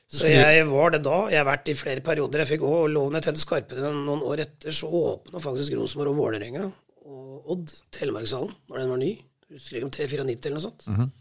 Så 0.07 0.29
jeg 0.31 0.63
var 0.69 0.93
det 0.95 1.01
da. 1.03 1.17
Jeg 1.31 1.41
har 1.41 1.47
vært 1.49 1.69
i 1.71 1.75
flere 1.75 2.03
perioder. 2.03 2.43
Jeg 2.43 2.53
fikk 2.53 2.63
også 2.63 2.91
loven 2.93 3.17
jeg 3.19 3.25
tente 3.25 3.43
skarpere 3.43 3.91
noen 3.91 4.23
år 4.23 4.45
etter, 4.45 4.75
så 4.75 4.87
åpna 4.87 5.41
faktisk 5.43 5.75
Rosenborg 5.75 6.13
og 6.13 6.21
Vålerenga 6.21 6.63
og 7.07 7.51
Odd 7.53 7.73
Telemarkshallen 7.95 8.53
når 8.71 8.81
den 8.81 8.93
var 8.93 9.01
ny. 9.01 9.11
Husker 9.51 9.79
ikke 9.79 9.89
om 9.89 9.93
394 9.95 10.47
eller 10.47 10.57
noe 10.57 10.65
sånt. 10.67 10.87
Mm 10.87 10.95
-hmm. 11.01 11.11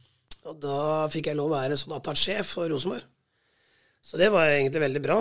Og 0.46 0.60
da 0.62 0.78
fikk 1.10 1.26
jeg 1.26 1.38
lov 1.38 1.50
å 1.50 1.56
være 1.58 1.76
sånn 1.78 1.96
attaché 1.98 2.42
for 2.46 2.70
Rosenborg. 2.70 3.02
Så 4.06 4.16
det 4.16 4.28
var 4.30 4.46
egentlig 4.46 4.80
veldig 4.80 5.02
bra. 5.02 5.18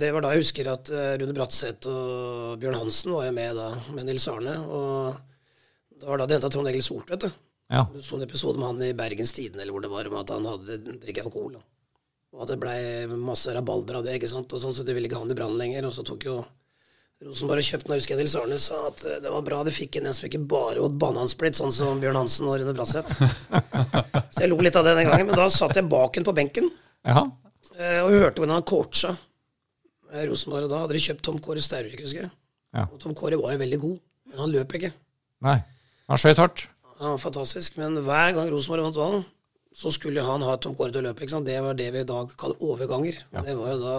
Det 0.00 0.08
var 0.16 0.24
da 0.24 0.30
jeg 0.32 0.46
husker 0.46 0.68
at 0.72 0.88
eh, 0.88 1.10
Rune 1.20 1.34
Bratseth 1.36 1.90
og 1.92 2.54
Bjørn 2.62 2.78
Hansen 2.80 3.12
var 3.12 3.26
jo 3.26 3.34
med 3.36 3.58
da, 3.58 3.66
med 3.92 4.08
Nils 4.08 4.24
Arne. 4.32 4.54
Og 4.64 5.98
det 6.00 6.08
var 6.08 6.22
da 6.22 6.26
det 6.30 6.38
henta 6.38 6.48
Trond 6.54 6.70
Egil 6.70 6.86
Soltvedt. 6.86 7.26
Ja. 7.68 7.82
Så 8.00 8.16
en 8.16 8.24
episode 8.24 8.56
med 8.56 8.70
han 8.70 8.80
i 8.86 8.94
Bergens 8.96 9.36
Tidende 9.36 9.60
eller 9.60 9.76
hvor 9.76 9.84
det 9.84 9.92
var, 9.92 10.08
om 10.08 10.16
at 10.22 10.32
han 10.32 10.48
hadde 10.48 10.78
drikket 11.02 11.28
alkohol. 11.28 11.58
Da. 11.58 11.60
Og 12.32 12.46
at 12.46 12.54
det 12.54 12.58
blei 12.64 12.78
masse 13.12 13.52
rabalder 13.52 14.00
av 14.00 14.08
det, 14.08 14.16
ikke 14.16 14.32
sant. 14.32 14.56
Og 14.56 14.64
sånn, 14.64 14.72
så 14.72 14.88
de 14.88 14.96
ville 14.96 15.12
ikke 15.12 15.20
ha 15.20 15.26
han 15.26 15.36
i 15.36 15.38
brann 15.42 15.60
lenger. 15.60 15.90
Og 15.90 15.92
så 15.92 16.08
tok 16.08 16.24
jo 16.30 16.40
Rosenborg 17.28 17.60
og 17.60 17.70
kjøpte 17.74 17.92
den, 17.92 18.00
husker 18.00 18.16
jeg 18.16 18.24
Nils 18.24 18.40
Arne 18.40 18.56
sa 18.70 18.80
at 18.88 19.04
eh, 19.04 19.20
det 19.20 19.36
var 19.36 19.44
bra 19.44 19.60
de 19.68 19.78
fikk 19.82 20.00
inn 20.00 20.08
en 20.08 20.16
som 20.16 20.32
ikke 20.32 20.46
bare 20.48 20.80
åt 20.80 20.96
banansplitt, 20.96 21.60
sånn 21.60 21.76
som 21.76 22.00
Bjørn 22.00 22.22
Hansen 22.24 22.48
og 22.48 22.56
Rune 22.56 22.72
Bratseth. 22.72 23.20
så 24.32 24.46
jeg 24.46 24.48
lo 24.48 24.64
litt 24.64 24.80
av 24.80 24.88
det 24.88 24.96
den 24.96 25.12
gangen. 25.12 25.28
Men 25.28 25.44
da 25.44 25.52
satt 25.52 25.76
jeg 25.76 25.92
bak 25.92 26.16
en 26.16 26.32
på 26.32 26.40
benken. 26.40 26.72
Ja. 27.04 27.28
Eh, 27.74 28.00
vi 28.06 28.20
hørte 28.22 28.38
hvordan 28.42 28.54
han 28.58 28.66
coacha 28.68 29.14
Rosenborg. 30.28 30.66
Og 30.68 30.70
da 30.72 30.82
hadde 30.84 30.96
de 30.96 31.02
kjøpt 31.02 31.24
Tom 31.26 31.38
Kåre 31.42 31.62
Staurvik, 31.64 32.02
husker 32.04 32.26
jeg. 32.26 32.32
Ja. 32.74 32.86
Og 32.86 32.98
Tom 33.02 33.14
Kåre 33.18 33.38
var 33.40 33.54
jo 33.54 33.62
veldig 33.62 33.80
god, 33.82 33.96
men 34.30 34.42
han 34.44 34.52
løp 34.54 34.74
ikke. 34.78 34.92
Nei, 35.44 35.58
han 36.10 36.20
skøyt 36.20 36.40
hardt. 36.42 36.66
Ja, 37.00 37.14
fantastisk. 37.20 37.78
Men 37.80 37.98
hver 38.06 38.34
gang 38.36 38.50
Rosenborg 38.52 38.86
vant 38.88 39.00
valg, 39.00 39.24
så 39.74 39.90
skulle 39.94 40.22
han 40.22 40.44
ha 40.46 40.54
Tom 40.62 40.76
Kåre 40.78 40.94
til 40.94 41.02
å 41.02 41.08
løpe. 41.08 41.24
ikke 41.24 41.34
sant? 41.34 41.48
Det 41.50 41.58
var 41.62 41.74
det 41.78 41.88
vi 41.94 42.04
i 42.04 42.08
dag 42.08 42.30
kaller 42.38 42.62
overganger. 42.62 43.18
Ja. 43.34 43.42
Det 43.46 43.56
var 43.58 43.72
jo 43.74 43.80
da 43.82 43.96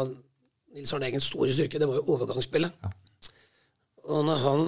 Nils 0.75 0.93
Arne 0.95 1.09
Eggens 1.09 1.27
store 1.31 1.51
styrke. 1.55 1.79
Det 1.79 1.87
var 1.89 1.99
jo 1.99 2.15
overgangsspillet. 2.15 2.79
Ja. 2.83 2.93
Og 4.05 4.23
når 4.27 4.41
han 4.43 4.65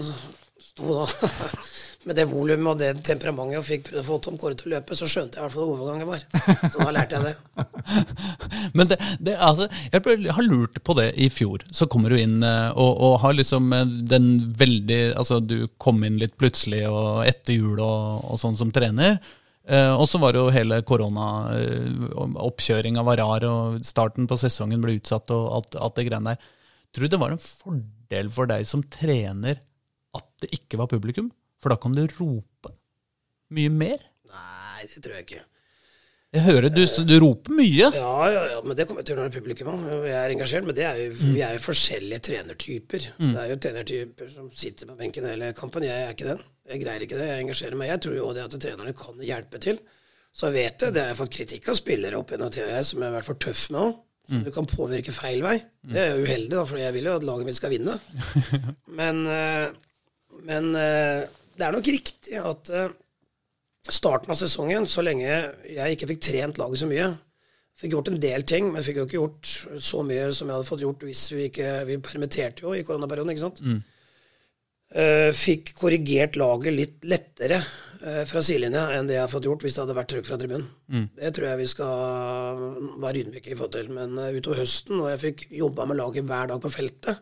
sto 0.67 0.91
da 0.98 1.06
med 2.08 2.17
det 2.17 2.26
volumet 2.30 2.70
og 2.72 2.80
det 2.80 2.89
temperamentet 3.06 3.60
og 3.60 3.65
fikk 3.67 3.89
prøvd 3.89 4.02
å 4.02 4.06
få 4.08 4.17
Tom 4.24 4.38
Kåre 4.39 4.58
til 4.58 4.70
å 4.70 4.74
løpe, 4.76 4.96
så 4.98 5.10
skjønte 5.10 5.38
jeg 5.38 5.41
i 5.41 5.46
hvert 5.46 5.56
fall 5.56 5.67
hva 5.67 5.78
overgangen 5.78 6.10
var. 6.10 6.24
Så 6.72 6.80
da 6.80 6.93
lærte 6.96 7.17
jeg 7.17 7.26
det. 7.28 7.34
Men 8.78 8.91
det, 8.91 8.98
det, 9.20 9.36
altså, 9.50 9.67
jeg 9.91 10.34
har 10.38 10.48
lurt 10.48 10.80
på 10.88 10.96
det 10.98 11.10
i 11.20 11.30
fjor. 11.34 11.65
Så 11.76 11.89
kommer 11.91 12.13
du 12.13 12.20
inn 12.20 12.39
eh, 12.46 12.70
og, 12.74 12.91
og 13.08 13.17
har 13.24 13.36
liksom 13.36 13.74
eh, 13.76 13.98
den 14.08 14.30
veldig 14.58 15.02
Altså, 15.17 15.39
du 15.43 15.67
kom 15.82 16.04
inn 16.08 16.20
litt 16.22 16.38
plutselig 16.39 16.84
og 16.89 17.26
etter 17.28 17.58
jul 17.58 17.82
og, 17.84 18.24
og 18.32 18.39
sånn 18.41 18.58
som 18.60 18.72
trener. 18.74 19.20
Eh, 19.67 19.93
og 19.93 20.08
så 20.10 20.22
var 20.22 20.34
det 20.34 20.41
jo 20.41 20.54
hele 20.54 20.80
korona, 20.88 21.28
oppkjøringa 22.48 23.04
var 23.08 23.20
rar, 23.20 23.48
og 23.50 23.82
starten 23.88 24.30
på 24.30 24.39
sesongen 24.39 24.84
ble 24.84 24.98
utsatt 25.00 25.34
og 25.36 25.50
alt, 25.60 25.80
alt 25.80 26.00
det 26.00 26.08
greiene 26.08 26.36
der. 26.36 26.54
Tror 26.96 27.08
du 27.08 27.13
det 27.13 27.22
var 27.22 27.36
en 27.36 27.41
fordel 27.43 28.32
for 28.34 28.50
deg 28.50 28.67
som 28.70 28.86
trener 28.88 29.60
at 30.17 30.30
det 30.43 30.54
ikke 30.56 30.80
var 30.80 30.89
publikum? 30.91 31.30
For 31.62 31.74
da 31.74 31.80
kan 31.82 31.96
du 31.96 32.04
rope 32.20 32.74
mye 33.56 33.72
mer. 33.74 34.02
Nei, 34.28 34.88
det 34.91 35.04
tror 35.04 35.17
jeg 35.17 35.28
ikke. 35.28 35.46
Jeg 36.36 36.43
hører 36.43 36.67
du, 36.70 36.82
du 37.08 37.13
roper 37.24 37.54
mye. 37.56 37.88
Ja, 37.96 38.15
ja, 38.28 38.41
ja, 38.52 38.58
men 38.65 38.76
det 38.76 38.86
kommer 38.89 39.06
til 39.06 39.15
å 39.15 39.22
gjøre 39.22 39.30
når 39.30 39.36
publikum 39.38 39.70
Jeg 40.04 40.15
er 40.20 40.34
engasjert, 40.34 40.65
men 40.67 40.76
det 40.76 40.84
er 40.84 40.98
jo, 41.00 41.13
mm. 41.15 41.30
vi 41.38 41.43
er 41.46 41.56
jo 41.56 41.62
forskjellige 41.63 42.26
trenertyper. 42.28 43.06
Mm. 43.15 43.30
Det 43.32 43.43
er 43.43 43.52
jo 43.54 43.60
trenertyper 43.63 44.34
som 44.34 44.50
sitter 44.52 44.89
på 44.89 44.98
benken 45.00 45.28
hele 45.30 45.54
kampen. 45.58 45.88
Jeg 45.88 46.04
er 46.04 46.12
ikke 46.12 46.28
den. 46.28 46.43
Jeg 46.67 46.84
greier 46.84 47.06
ikke 47.06 47.20
det. 47.20 47.30
Jeg 47.32 47.46
engasjerer 47.46 47.80
meg. 47.80 47.93
Jeg 47.93 48.04
tror 48.04 48.17
jo 48.20 48.34
det 48.36 48.43
at 48.43 48.58
trenerne 48.60 48.93
kan 49.00 49.24
hjelpe 49.24 49.63
til. 49.63 49.80
Så 50.36 50.52
jeg 50.52 50.58
vet 50.58 50.84
det. 50.84 50.91
Det 50.98 51.06
har 51.06 51.13
jeg 51.13 51.20
fått 51.22 51.34
kritikk 51.39 51.72
av 51.72 51.80
spillere 51.80 52.20
opp 52.20 52.36
gjennom 52.36 52.52
tida 52.54 52.84
som 52.86 53.00
jeg 53.00 53.08
har 53.08 53.17
vært 53.22 53.30
for 53.30 53.41
tøff 53.48 53.63
med 53.72 53.86
òg. 53.86 53.98
Mm. 54.28 54.43
Du 54.43 54.52
kan 54.52 54.67
påvirke 54.67 55.15
feil 55.15 55.39
vei. 55.46 55.56
Mm. 55.88 55.93
Det 55.96 56.04
er 56.04 56.10
jo 56.12 56.28
uheldig, 56.28 56.52
da, 56.58 56.67
for 56.67 56.82
jeg 56.82 56.96
vil 56.98 57.08
jo 57.08 57.15
at 57.15 57.26
laget 57.32 57.48
mitt 57.48 57.58
skal 57.58 57.72
vinne. 57.72 57.96
men, 59.00 59.24
eh, 59.32 59.70
men 60.52 60.74
eh, 60.76 61.24
det 61.58 61.65
er 61.65 61.76
nok 61.76 61.89
riktig 61.89 62.38
at 62.41 62.72
uh, 62.74 62.89
starten 63.88 64.34
av 64.34 64.39
sesongen, 64.39 64.88
så 64.89 65.04
lenge 65.06 65.28
jeg 65.28 65.96
ikke 65.96 66.12
fikk 66.13 66.28
trent 66.30 66.62
laget 66.62 66.84
så 66.84 66.89
mye 66.89 67.15
Fikk 67.78 67.91
gjort 67.93 68.08
en 68.10 68.17
del 68.17 68.41
ting, 68.50 68.72
men 68.74 68.82
fikk 68.82 68.96
jo 68.98 69.04
ikke 69.06 69.20
gjort 69.20 69.50
så 69.86 70.00
mye 70.02 70.32
som 70.34 70.50
jeg 70.50 70.58
hadde 70.58 70.65
fått 70.65 70.82
gjort 70.82 71.04
hvis 71.06 71.28
vi 71.30 71.43
ikke 71.52 71.74
Vi 71.86 72.00
permitterte 72.02 72.65
jo 72.65 72.72
i 72.74 72.82
koronaperioden, 72.82 73.36
ikke 73.36 73.43
sant. 73.43 73.62
Mm. 73.62 73.84
Uh, 74.98 75.30
fikk 75.36 75.76
korrigert 75.78 76.39
laget 76.39 76.74
litt 76.74 77.06
lettere 77.06 77.60
uh, 77.60 78.24
fra 78.26 78.41
sidelinja 78.41 78.88
enn 78.96 79.10
det 79.10 79.17
jeg 79.17 79.22
har 79.26 79.30
fått 79.30 79.46
gjort 79.46 79.65
hvis 79.67 79.78
det 79.78 79.84
hadde 79.84 79.98
vært 80.00 80.10
trykk 80.13 80.30
fra 80.30 80.39
tribunen. 80.41 80.65
Mm. 80.89 81.06
Det 81.20 81.32
tror 81.38 81.50
jeg 81.52 81.62
vi 81.62 81.70
skal 81.76 82.65
være 83.04 83.22
ydmyke 83.22 83.52
i 83.54 83.60
forhold 83.60 83.76
til. 83.78 83.93
Men 83.93 84.17
utover 84.39 84.63
høsten, 84.63 84.98
og 85.04 85.12
jeg 85.12 85.24
fikk 85.28 85.46
jobba 85.60 85.86
med 85.86 86.02
laget 86.02 86.26
hver 86.32 86.50
dag 86.50 86.63
på 86.63 86.74
feltet, 86.74 87.22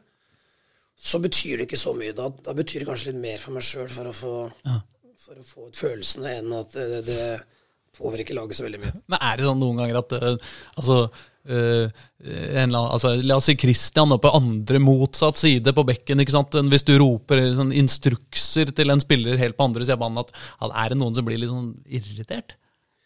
så 0.95 1.19
betyr 1.23 1.60
det 1.60 1.67
ikke 1.67 1.79
så 1.79 1.93
mye. 1.97 2.15
Da, 2.15 2.29
da 2.45 2.55
betyr 2.58 2.84
det 2.84 2.89
kanskje 2.89 3.12
litt 3.12 3.21
mer 3.21 3.41
for 3.41 3.55
meg 3.55 3.65
sjøl 3.67 3.89
for, 3.91 4.49
ja. 4.65 4.79
for, 5.21 5.39
å 5.41 5.45
få 5.45 5.69
ut 5.69 5.79
følelsene 5.79 6.34
enn 6.39 6.58
at 6.58 6.75
det, 6.75 7.03
det 7.10 7.29
påvirker 7.95 8.38
laget 8.38 8.60
så 8.60 8.65
veldig 8.65 8.81
mye. 8.81 8.97
Men 9.12 9.21
er 9.21 9.39
det 9.39 9.47
sånn 9.47 9.62
noen 9.62 9.81
ganger 9.81 10.01
at 10.01 10.15
uh, 10.19 10.51
altså, 10.79 10.97
uh, 11.51 12.03
en, 12.25 12.75
altså, 12.79 13.13
La 13.23 13.39
oss 13.39 13.47
si 13.51 13.58
Christian 13.60 14.15
på 14.21 14.34
andre 14.36 14.81
motsatt 14.84 15.39
side 15.39 15.75
på 15.75 15.86
bekken. 15.88 16.23
ikke 16.23 16.36
sant? 16.36 16.58
Hvis 16.71 16.88
du 16.88 16.95
roper 17.01 17.43
sånn, 17.55 17.73
instrukser 17.75 18.73
til 18.75 18.93
en 18.93 19.03
spiller 19.03 19.39
helt 19.41 19.60
på 19.60 19.67
andre 19.69 19.88
siden 19.88 19.99
av 19.99 20.05
banen, 20.05 20.23
at, 20.25 20.36
at 20.67 20.77
er 20.84 20.93
det 20.93 21.01
noen 21.01 21.17
som 21.17 21.27
blir 21.27 21.41
litt 21.41 21.53
sånn 21.53 21.73
irritert? 21.86 22.58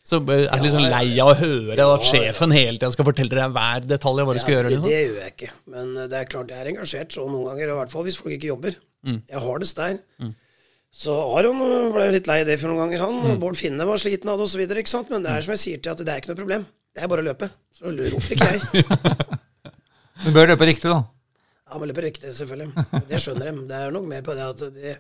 Så 0.10 0.18
er 0.18 0.50
du 0.58 0.64
liksom 0.66 0.88
lei 0.90 1.06
av 1.22 1.30
å 1.32 1.38
høre 1.38 1.86
at 1.94 2.06
sjefen 2.10 2.54
hele 2.56 2.80
tida 2.80 2.90
skal 2.96 3.06
fortelle 3.06 3.30
deg 3.38 3.52
hver 3.54 3.84
detalj 3.86 4.24
av 4.24 4.30
hva 4.30 4.34
du 4.34 4.42
skal 4.42 4.56
gjøre. 4.56 4.72
Det, 4.74 4.80
det 4.88 5.00
gjør 5.04 5.18
jeg 5.22 5.34
ikke. 5.36 5.50
Men 5.76 5.92
det 6.10 6.18
er 6.18 6.30
klart 6.32 6.54
jeg 6.54 6.64
er 6.64 6.72
engasjert 6.72 7.14
så 7.14 7.28
noen 7.30 7.46
ganger, 7.52 7.70
i 7.76 7.78
hvert 7.78 7.94
fall 7.94 8.08
hvis 8.08 8.18
folk 8.18 8.34
ikke 8.40 8.50
jobber. 8.50 8.80
Jeg 9.06 9.44
har 9.46 9.62
det 9.62 9.70
der. 9.78 10.00
Så 10.90 11.14
Aron 11.38 11.60
ble 11.94 12.08
litt 12.16 12.26
lei 12.28 12.40
det 12.48 12.56
for 12.58 12.72
noen 12.72 12.82
ganger, 12.88 13.04
han. 13.06 13.20
Mm. 13.22 13.38
Bård 13.44 13.60
Finne 13.60 13.86
var 13.86 14.02
sliten 14.02 14.32
av 14.34 14.40
det 14.42 14.48
osv. 14.50 14.64
Men 15.14 15.22
det 15.28 15.36
er 15.36 15.46
som 15.46 15.54
jeg 15.54 15.62
sier 15.62 15.84
til 15.86 15.94
at 15.94 16.02
det 16.02 16.10
er 16.16 16.24
ikke 16.24 16.32
noe 16.34 16.40
problem. 16.42 16.66
Det 16.98 17.04
er 17.06 17.12
bare 17.12 17.22
å 17.22 17.28
løpe. 17.30 17.52
Så 17.78 17.94
roper 17.94 18.34
ikke 18.36 18.50
jeg. 18.50 19.28
Du 20.26 20.34
bør 20.36 20.50
løpe 20.52 20.66
riktig, 20.68 20.90
da. 20.92 20.98
Ja, 21.70 21.78
man 21.80 21.88
løper 21.88 22.04
riktig, 22.10 22.34
selvfølgelig. 22.36 22.88
Det 23.08 23.20
skjønner 23.24 23.48
de. 23.54 23.62
Det 23.70 23.78
er 23.86 23.94
nok 23.96 24.08
mer 24.10 24.26
på 24.26 24.34
det 24.36 24.48
at 24.50 24.64
det, 24.76 24.96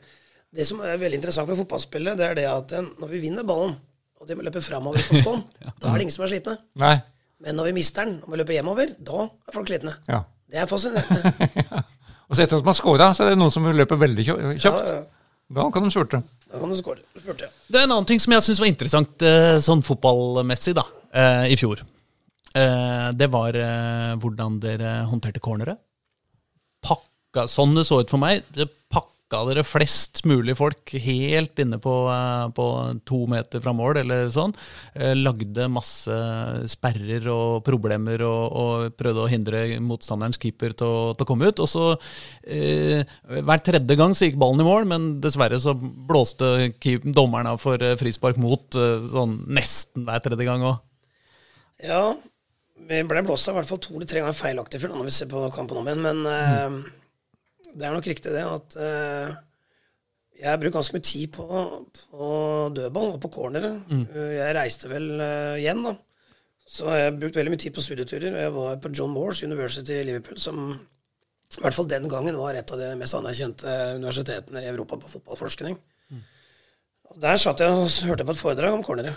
det 0.56 0.68
som 0.70 0.80
er 0.86 1.02
veldig 1.02 1.18
interessant 1.20 1.50
med 1.50 1.58
fotballspillet, 1.60 2.16
det 2.22 2.28
er 2.30 2.38
det 2.38 2.46
at 2.48 2.70
den- 2.72 2.88
når 3.02 3.12
vi 3.12 3.20
vinner 3.26 3.44
ballen, 3.50 3.74
og 4.20 4.28
de 4.28 4.36
må 4.36 4.44
løpe 4.46 4.62
framover 4.62 5.04
på 5.10 5.22
få, 5.26 5.34
da 5.80 5.90
er 5.92 5.96
det 6.00 6.06
ingen 6.08 6.16
som 6.16 6.26
er 6.26 6.32
slitne. 6.34 6.58
Nei. 6.82 6.96
Men 7.40 7.56
når 7.56 7.70
vi 7.70 7.76
mister 7.80 8.04
den 8.06 8.18
og 8.24 8.34
må 8.34 8.40
løpe 8.42 8.52
hjemover, 8.58 8.90
da 9.00 9.24
er 9.30 9.56
folk 9.56 9.70
slitne. 9.72 9.94
Ja. 10.12 10.24
Det 10.50 10.60
er 10.60 10.68
fascinerende. 10.68 11.84
Og 12.30 12.36
så 12.38 12.44
etter 12.44 12.60
at 12.60 12.66
man 12.68 12.76
scora, 12.78 13.08
så 13.18 13.24
er 13.26 13.32
det 13.34 13.40
noen 13.42 13.50
som 13.54 13.64
løper 13.74 13.98
veldig 13.98 14.24
kjø- 14.28 14.38
Ja, 14.44 14.50
kjapt. 14.66 14.90
ja. 14.90 14.98
Da 15.58 15.64
kan 15.74 15.82
de 15.88 15.90
skjorte. 15.94 16.20
Da 16.52 16.60
kan 16.62 16.70
de. 16.76 16.82
Ja. 16.84 17.48
Det 17.66 17.80
er 17.80 17.86
en 17.88 17.94
annen 17.96 18.06
ting 18.06 18.20
som 18.22 18.36
jeg 18.36 18.44
syns 18.46 18.60
var 18.62 18.70
interessant 18.70 19.24
eh, 19.26 19.56
sånn 19.66 19.82
fotballmessig 19.86 20.76
da, 20.78 20.84
eh, 21.10 21.48
i 21.54 21.58
fjor. 21.58 21.82
Eh, 22.54 23.08
Det 23.18 23.30
var 23.34 23.58
hvordan 24.22 24.60
dere 24.62 24.92
håndterte 25.10 25.42
cornere. 25.42 25.74
Pakka, 26.86 27.48
sånn 27.50 27.74
det 27.78 27.88
så 27.90 27.98
ut 28.04 28.14
for 28.14 28.22
meg, 28.22 28.44
pakka 29.30 29.46
dere 29.46 29.64
flest 29.64 30.24
mulig 30.26 30.56
folk 30.58 30.90
helt 31.04 31.60
inne 31.60 31.78
på, 31.80 32.10
eh, 32.10 32.50
på 32.52 32.66
to 33.06 33.28
meter 33.28 33.62
fra 33.62 33.74
mål, 33.74 33.98
eller 34.02 34.30
sånn. 34.30 34.54
Eh, 34.96 35.14
Lagde 35.16 35.70
masse 35.70 36.10
sperrer 36.68 37.28
og 37.30 37.64
problemer 37.64 38.22
og, 38.22 38.52
og 38.52 38.98
prøvde 38.98 39.22
å 39.22 39.30
hindre 39.30 39.80
motstanderens 39.80 40.40
keeper 40.40 40.74
til 40.74 41.14
til 41.14 41.24
å 41.24 41.28
komme 41.28 41.48
ut. 41.50 41.60
Og 41.60 41.70
så 41.70 41.86
eh, 42.44 43.06
Hver 43.30 43.62
tredje 43.62 43.96
gang 43.96 44.16
så 44.16 44.26
gikk 44.26 44.40
ballen 44.40 44.62
i 44.62 44.68
mål, 44.68 44.88
men 44.90 45.22
dessverre 45.22 45.60
så 45.60 45.76
blåste 45.76 46.74
keep, 46.82 47.06
dommeren 47.06 47.48
av 47.54 47.62
for 47.62 47.78
eh, 47.82 47.98
frispark 48.00 48.38
mot 48.38 48.74
sånn 48.74 49.44
nesten 49.48 50.06
hver 50.08 50.24
tredje 50.24 50.46
gang 50.48 50.64
òg. 50.66 50.80
Ja, 51.86 52.16
vi 52.90 53.04
ble 53.06 53.22
blåst 53.24 53.48
av 53.48 53.56
i 53.56 53.60
hvert 53.60 53.70
fall 53.70 53.82
to 53.84 53.94
eller 53.96 54.10
tre 54.10 54.24
ganger 54.24 54.38
feilaktig 54.38 54.82
før, 54.82 54.96
når 54.98 55.08
vi 55.12 55.14
ser 55.14 55.30
på 55.32 55.46
kampen 55.54 55.80
om 55.80 55.88
igjen. 55.88 56.02
Men 56.04 56.26
eh, 56.26 56.80
det 57.76 57.86
er 57.88 57.94
nok 57.96 58.08
riktig 58.10 58.32
det 58.34 58.44
at 58.46 58.76
eh, 58.82 59.34
jeg 60.40 60.60
bruker 60.62 60.78
ganske 60.80 60.96
mye 60.96 61.04
tid 61.06 61.28
på, 61.36 61.46
på 62.12 62.30
dødball 62.78 63.16
og 63.16 63.20
på 63.26 63.32
cornere. 63.34 63.74
Eh, 63.92 64.36
Jeg 64.40 64.56
reiste 64.56 64.90
vel 64.92 65.10
eh, 65.20 65.58
igjen, 65.64 65.84
da. 65.84 65.96
Så 66.70 66.86
jeg 66.94 67.16
brukte 67.18 67.40
veldig 67.42 67.52
mye 67.56 67.64
tid 67.66 67.74
på 67.76 67.82
studieturer. 67.82 68.30
og 68.36 68.42
Jeg 68.46 68.54
var 68.56 68.76
på 68.84 68.92
John 68.94 69.12
Moores 69.14 69.44
University 69.44 69.96
i 70.00 70.04
Liverpool, 70.06 70.38
som 70.40 70.60
i 71.58 71.62
hvert 71.64 71.74
fall 71.74 71.88
den 71.90 72.06
gangen 72.12 72.38
var 72.38 72.54
et 72.54 72.70
av 72.72 72.78
de 72.78 72.92
mest 73.00 73.16
anerkjente 73.18 73.66
universitetene 73.98 74.62
i 74.62 74.70
Europa 74.70 75.00
på 75.02 75.10
fotballforskning. 75.16 75.80
Og 77.10 77.18
Der 77.24 77.40
satt 77.42 77.60
jeg 77.64 77.74
og 77.74 77.90
hørte 78.06 78.26
på 78.28 78.36
et 78.36 78.42
foredrag 78.44 78.76
om 78.78 78.84
cornere. 78.86 79.16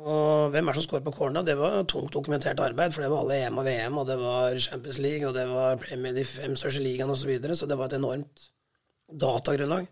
Og 0.00 0.50
hvem 0.54 0.68
er 0.68 0.72
det 0.72 0.80
som 0.80 0.86
scorer 0.86 1.04
på 1.04 1.12
corner? 1.12 1.44
Det 1.44 1.56
var 1.58 1.82
tungt 1.88 2.14
dokumentert 2.16 2.60
arbeid, 2.64 2.94
for 2.94 3.04
det 3.04 3.10
var 3.12 3.24
alle 3.24 3.40
EM 3.44 3.58
og 3.60 3.66
VM, 3.66 3.98
og 4.00 4.06
det 4.08 4.16
var 4.20 4.58
Champions 4.64 4.98
League, 5.02 5.28
og 5.28 5.34
det 5.36 5.44
var 5.50 5.80
Premier 5.82 6.14
de 6.16 6.24
fem 6.24 6.56
største 6.56 6.80
ligaene 6.80 7.12
osv., 7.12 7.26
så, 7.26 7.28
videre, 7.28 7.56
så 7.56 7.68
det 7.68 7.76
var 7.76 7.90
et 7.90 7.98
enormt 7.98 8.46
datagrunnlag. 9.20 9.88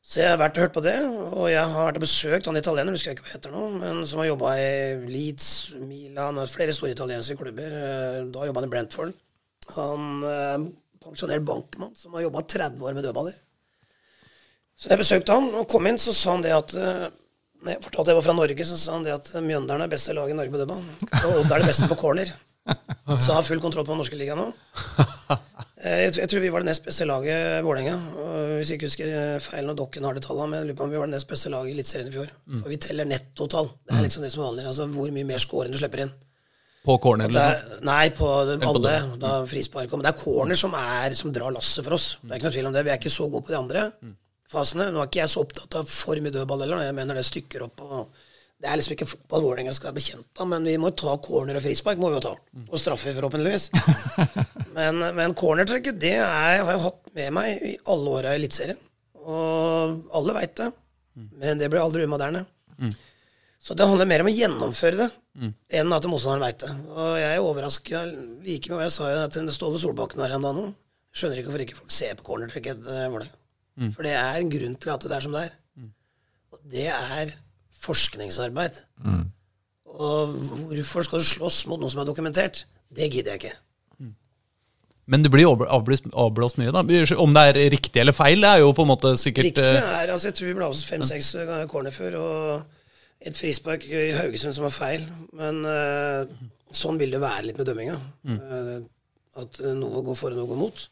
Så 0.00 0.22
jeg 0.22 0.30
har 0.32 0.38
vært 0.40 0.56
og 0.56 0.64
hørt 0.64 0.76
på 0.78 0.82
det, 0.86 0.96
og 1.36 1.50
jeg 1.52 1.60
har 1.60 1.90
vært 1.90 1.98
og 2.00 2.04
besøkt 2.06 2.48
han 2.48 2.56
italiener, 2.56 2.96
husker 2.96 3.10
jeg 3.10 3.18
ikke 3.18 3.26
hva 3.26 3.34
heter 3.34 3.52
nå, 3.52 3.64
men 3.82 4.00
som 4.08 4.22
har 4.22 4.30
jobba 4.30 4.54
i 4.56 4.70
Leeds, 5.10 5.48
Milan 5.84 6.40
og 6.40 6.48
flere 6.48 6.72
store 6.72 6.94
italienske 6.94 7.36
klubber. 7.36 7.74
Eh, 7.76 8.22
Da 8.32 8.46
jobba 8.48 8.62
han 8.62 8.70
i 8.70 8.72
Brentford. 8.72 9.12
Han 9.76 10.24
eh, 10.24 10.64
pensjonert 11.04 11.44
bankmann 11.44 11.92
som 11.98 12.16
har 12.16 12.24
jobba 12.24 12.46
30 12.48 12.80
år 12.88 12.96
med 12.96 13.04
dødballer. 13.04 13.36
Så 14.80 14.88
jeg 14.88 15.02
besøkte 15.02 15.36
han 15.36 15.52
og 15.60 15.68
kom 15.68 15.84
inn, 15.90 16.00
så 16.00 16.16
sa 16.16 16.38
han 16.38 16.46
det 16.48 16.56
at 16.56 16.72
eh, 16.80 17.10
når 17.64 17.74
jeg 17.74 17.82
fortalte 17.84 18.06
at 18.08 18.12
jeg 18.14 18.18
var 18.20 18.26
fra 18.28 18.36
Norge, 18.38 18.64
så 18.64 18.76
sa 18.80 18.92
han 18.96 19.04
det 19.04 19.12
at 19.16 19.32
Mjøndalen 19.44 19.82
er 19.84 19.92
beste 19.92 20.14
lag 20.16 20.30
i 20.30 20.36
Norge 20.38 20.52
på 20.54 20.60
dødball. 20.62 20.80
Og 21.24 21.40
Odd 21.42 21.52
er 21.52 21.58
det 21.64 21.68
beste 21.72 21.88
på 21.90 21.98
corner. 22.00 22.30
Så 22.70 23.30
han 23.32 23.38
har 23.40 23.46
full 23.46 23.60
kontroll 23.62 23.84
på 23.86 23.92
den 23.94 23.98
norske 24.02 24.16
ligaen 24.20 24.38
nå. 24.38 24.48
Eh, 25.82 26.04
Jeg 26.04 26.12
tror- 26.12 26.20
jeg 26.20 26.28
tror 26.28 26.40
vi 26.44 26.48
var 26.52 26.60
det 26.60 26.66
nest 26.68 26.84
beste 26.84 27.06
laget 27.08 27.62
Vålerenga. 27.64 27.94
Og 28.20 28.58
Hvis 28.60 28.68
jeg 28.68 28.76
ikke 28.78 28.88
husker 28.90 29.08
eh, 29.08 29.38
feil 29.40 29.64
når 29.64 29.76
Dokken 29.78 30.04
har 30.04 30.12
det 30.14 30.22
tallet, 30.22 30.48
men 30.50 30.58
jeg 30.60 30.66
lurer 30.68 30.76
på 30.76 30.84
om 30.84 30.90
vi 30.90 30.98
var 31.00 31.06
det 31.08 31.14
nest 31.16 31.28
beste 31.28 31.48
laget 31.50 31.70
i 31.72 31.74
Eliteserien 31.78 32.08
i 32.08 32.12
fjor. 32.12 32.28
For 32.60 32.68
vi 32.68 32.76
teller 32.76 33.04
nettotall. 33.08 33.70
Det 33.88 33.96
er 33.96 34.02
liksom 34.04 34.22
det 34.22 34.32
som 34.32 34.42
er 34.44 34.48
vanlig. 34.50 34.66
Altså 34.68 34.86
hvor 34.92 35.10
mye 35.16 35.24
mer 35.24 35.38
score 35.38 35.64
enn 35.66 35.72
du 35.72 35.78
slipper 35.80 36.00
inn. 36.04 36.12
På 36.84 36.98
corner. 37.00 37.28
eller 37.28 37.40
Liksom. 37.56 37.78
er, 37.80 37.84
nei, 37.84 38.08
på 38.10 38.28
på 38.60 38.68
alle. 38.74 39.18
Da 39.20 39.32
frispark. 39.46 39.90
Men 39.92 40.02
det 40.02 40.12
er 40.14 40.20
corner 40.22 40.54
som, 40.56 40.72
er, 40.74 41.10
som 41.14 41.32
drar 41.32 41.50
lasset 41.52 41.84
for 41.84 41.94
oss. 41.96 42.18
Det 42.22 42.30
er 42.32 42.36
ikke 42.40 42.48
noe 42.50 42.56
tvil 42.58 42.66
om 42.66 42.72
det. 42.76 42.84
Vi 42.84 42.90
er 42.90 42.98
ikke 43.00 43.10
så 43.16 43.30
gode 43.30 43.44
på 43.44 43.52
de 43.52 43.58
andre 43.58 43.90
fasene. 44.50 44.90
Nå 44.90 45.02
er 45.02 45.10
ikke 45.10 45.22
jeg 45.22 45.32
så 45.32 45.44
opptatt 45.44 45.78
av 45.80 45.88
for 45.90 46.20
mye 46.20 46.34
dødball 46.34 46.64
heller. 46.64 46.82
Jeg 46.86 46.96
mener 46.98 47.18
det 47.18 47.26
stykker 47.28 47.66
opp. 47.68 47.86
og 47.86 48.26
det 48.60 48.68
er 48.68 48.76
liksom 48.76 48.92
ikke 48.92 49.08
fotball 49.08 49.44
Vålerenga 49.46 49.72
skal 49.72 49.88
være 49.88 49.96
bekjent 49.96 50.40
av, 50.42 50.48
men 50.50 50.66
vi 50.68 50.74
må 50.76 50.90
ta 50.92 51.14
corner 51.24 51.56
og 51.56 51.62
frispark. 51.64 52.00
må 52.00 52.10
vi 52.10 52.18
jo 52.18 52.24
ta. 52.26 52.34
Og 52.66 52.76
straffer, 52.80 53.14
forhåpentligvis. 53.16 53.70
men, 54.76 55.00
men 55.16 55.36
cornertrekket 55.38 55.96
det 56.02 56.18
er, 56.18 56.60
har 56.60 56.74
jeg 56.74 56.82
hatt 56.84 57.14
med 57.16 57.32
meg 57.38 57.64
i 57.70 57.72
alle 57.94 58.18
åra 58.18 58.34
i 58.34 58.40
Eliteserien. 58.42 58.82
Og 59.20 60.12
alle 60.16 60.36
veit 60.36 60.52
det. 60.60 60.68
Men 61.40 61.60
det 61.60 61.70
blir 61.72 61.80
aldri 61.80 62.04
umoderne. 62.04 62.44
Så 63.60 63.76
det 63.76 63.88
handler 63.88 64.08
mer 64.08 64.22
om 64.24 64.28
å 64.30 64.32
gjennomføre 64.32 64.96
det 65.06 65.10
enn 65.80 65.92
at 65.96 66.06
motstanderen 66.08 66.44
veit 66.44 66.60
det. 66.60 66.70
Og 66.92 67.16
jeg 67.20 67.32
er 67.32 67.44
overraska 67.44 68.04
like 68.44 68.72
mye. 68.72 68.84
Jeg 68.86 68.94
sa 68.94 69.10
jo 69.12 69.24
at 69.24 69.40
Ståle 69.56 69.80
Solbakken 69.80 70.20
her 70.24 70.36
en 70.36 70.44
dag 70.44 70.56
nå. 70.56 70.70
Skjønner 71.16 71.40
ikke 71.40 71.50
hvorfor 71.50 71.64
ikke 71.64 71.80
folk 71.80 71.94
ser 71.94 72.16
på 72.18 72.28
cornertrekket 72.28 72.84
Vålerenga. 73.76 73.94
For 73.96 74.06
det 74.06 74.16
er 74.18 74.40
en 74.40 74.52
grunn 74.52 74.76
til 74.80 74.92
at 74.92 75.06
det 75.06 75.16
er 75.16 75.26
som 75.26 75.36
det 75.36 75.46
er. 75.46 75.56
Og 76.50 76.60
det 76.72 76.86
er 76.92 77.32
forskningsarbeid. 77.80 78.82
Og 80.00 80.36
hvorfor 80.70 81.06
skal 81.06 81.22
du 81.22 81.26
slåss 81.26 81.64
mot 81.70 81.80
noe 81.80 81.90
som 81.92 82.02
er 82.02 82.08
dokumentert? 82.08 82.64
Det 82.90 83.10
gidder 83.12 83.36
jeg 83.36 83.42
ikke. 83.44 83.56
Men 85.10 85.24
det 85.24 85.32
blir 85.32 85.48
avblåst, 85.50 86.06
avblåst 86.14 86.58
mye, 86.60 86.70
da. 86.74 86.84
Om 87.18 87.32
det 87.34 87.42
er 87.48 87.58
riktig 87.72 88.02
eller 88.02 88.14
feil, 88.14 88.44
det 88.44 88.50
er 88.50 88.60
jo 88.62 88.70
på 88.76 88.84
en 88.86 88.92
måte 88.92 89.10
sikkert 89.18 89.48
Riktig 89.48 89.64
eh, 89.66 89.88
er 90.04 90.12
altså 90.14 90.30
Jeg 90.30 90.36
tror 90.38 90.46
vi 90.46 90.54
ble 90.54 90.68
avslått 90.68 90.92
fem-seks 90.92 91.32
ganger 91.40 91.70
corner 91.70 91.94
før, 91.94 92.18
og 92.20 93.26
et 93.26 93.36
frispark 93.36 93.88
i 93.90 94.12
Haugesund 94.14 94.54
som 94.54 94.68
var 94.68 94.74
feil. 94.76 95.02
Men 95.36 95.64
uh, 95.66 96.30
sånn 96.70 97.00
vil 97.00 97.10
det 97.16 97.22
være 97.24 97.48
litt 97.48 97.58
med 97.58 97.66
dømminga. 97.66 97.98
Uh, 98.30 98.76
at 99.42 99.60
noe 99.80 100.04
går 100.06 100.18
for 100.18 100.30
og 100.30 100.38
noe 100.38 100.50
går 100.52 100.62
mot. 100.62 100.86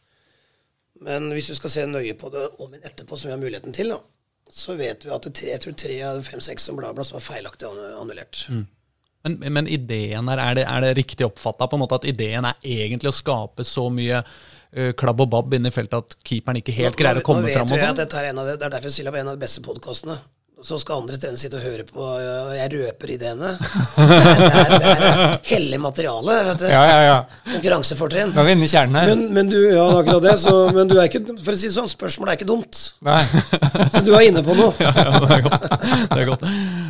Men 1.04 1.28
hvis 1.34 1.50
du 1.50 1.54
skal 1.58 1.72
se 1.72 1.84
nøye 1.86 2.14
på 2.18 2.30
det 2.34 2.44
om 2.58 2.72
en 2.74 2.82
etterpå, 2.82 3.16
som 3.16 3.28
vi 3.28 3.34
har 3.34 3.40
muligheten 3.42 3.74
til, 3.76 3.92
da, 3.94 4.00
så 4.50 4.74
vet 4.78 5.04
vi 5.04 5.12
at 5.14 5.28
det 5.28 5.34
tre, 5.36 5.52
jeg 5.52 5.62
tror 5.62 5.76
tre 5.78 6.00
av 6.08 6.20
fem-seks 6.26 6.68
som 6.70 6.78
ble 6.78 6.88
avblåst, 6.88 7.14
var 7.14 7.24
feilaktig 7.24 7.68
annullert. 7.68 8.46
Men, 9.26 9.38
men 9.52 9.68
ideen 9.68 10.30
her, 10.30 10.40
er 10.42 10.56
det, 10.58 10.64
er 10.70 10.86
det 10.86 10.94
riktig 11.02 11.26
oppfatta 11.26 11.68
at 11.68 12.06
ideen 12.08 12.48
er 12.48 12.56
egentlig 12.62 13.10
å 13.12 13.16
skape 13.16 13.66
så 13.66 13.88
mye 13.92 14.22
uh, 14.22 14.92
klabb 14.98 15.20
og 15.26 15.30
babb 15.34 15.58
inne 15.58 15.72
i 15.72 15.74
feltet 15.74 15.98
at 15.98 16.18
keeperen 16.24 16.62
ikke 16.62 16.76
helt 16.76 16.98
greier 16.98 17.20
å 17.20 17.26
komme 17.26 17.44
Nå 17.44 17.52
fram? 17.52 17.68
vet 17.68 17.76
vi 17.76 17.82
at 17.82 17.90
sånn? 17.90 18.00
dette 18.02 18.22
er 18.22 18.30
en 18.30 18.42
av 18.42 18.48
de, 18.48 18.56
Det 18.56 18.68
er 18.68 18.74
derfor 18.76 18.90
jeg 18.90 18.98
sier 18.98 19.10
det 19.10 19.14
er 19.16 19.26
en 19.26 19.32
av 19.34 19.38
de 19.38 19.44
beste 19.44 19.64
podkastene. 19.66 20.18
Så 20.58 20.74
skal 20.82 21.04
andre 21.04 21.14
trenere 21.22 21.38
sitte 21.38 21.54
og 21.54 21.62
høre 21.62 21.84
på, 21.86 22.02
og 22.02 22.48
jeg 22.56 22.70
røper 22.72 23.12
ideene. 23.14 23.52
Det 23.54 24.16
er, 24.16 24.40
det 24.40 24.48
er, 24.48 24.72
det 24.72 24.88
er 24.90 25.34
hellig 25.52 25.78
materiale. 25.78 26.34
vet 26.48 26.64
du. 26.64 26.66
Ja, 26.66 26.80
ja, 26.88 26.96
ja. 27.06 27.18
Konkurransefortrinn. 27.52 28.32
Da 28.34 28.42
er 28.42 28.48
vi 28.48 28.56
inne 28.56 28.66
i 28.66 28.72
kjernen 28.72 28.98
her. 28.98 29.12
Men, 29.12 29.22
men 29.36 29.52
du, 29.52 29.58
ja, 29.70 29.84
akkurat 30.00 30.24
det. 30.26 30.34
Så, 30.42 30.54
men 30.74 30.90
du 30.90 30.96
er 30.98 31.06
ikke, 31.06 31.22
for 31.36 31.54
å 31.54 31.60
si 31.60 31.70
det 31.70 31.76
sånn, 31.76 31.90
spørsmålet 31.92 32.34
er 32.34 32.40
ikke 32.40 32.50
dumt. 32.50 32.82
Nei. 33.06 33.20
Så 33.94 34.02
du 34.02 34.12
er 34.18 34.26
inne 34.32 34.42
på 34.42 34.58
noe. 34.58 34.74
ja, 34.82 34.92
det 35.22 35.38
er 35.38 35.46
godt. 35.46 35.70
Det 35.70 36.20
er 36.24 36.28
godt. 36.32 36.46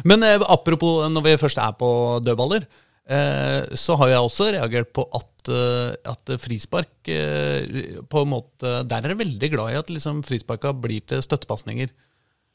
Men 0.09 0.25
eh, 0.25 0.49
apropos 0.49 1.05
når 1.13 1.29
vi 1.29 1.39
først 1.45 1.61
er 1.61 1.77
på 1.77 1.93
dødballer, 2.25 2.65
eh, 3.05 3.69
så 3.77 4.01
har 4.01 4.15
jeg 4.15 4.25
også 4.31 4.51
reagert 4.57 4.97
på 4.97 5.05
at, 5.21 5.53
eh, 5.53 5.93
at 6.09 6.37
frispark 6.41 7.13
eh, 7.13 7.85
på 8.09 8.25
en 8.25 8.33
måte 8.33 8.79
Der 8.89 9.05
er 9.05 9.13
jeg 9.13 9.21
veldig 9.27 9.57
glad 9.59 9.77
i 9.77 9.81
at 9.85 9.93
liksom, 9.93 10.25
frisparka 10.25 10.73
blir 10.73 11.05
til 11.05 11.21
støttepasninger. 11.21 11.93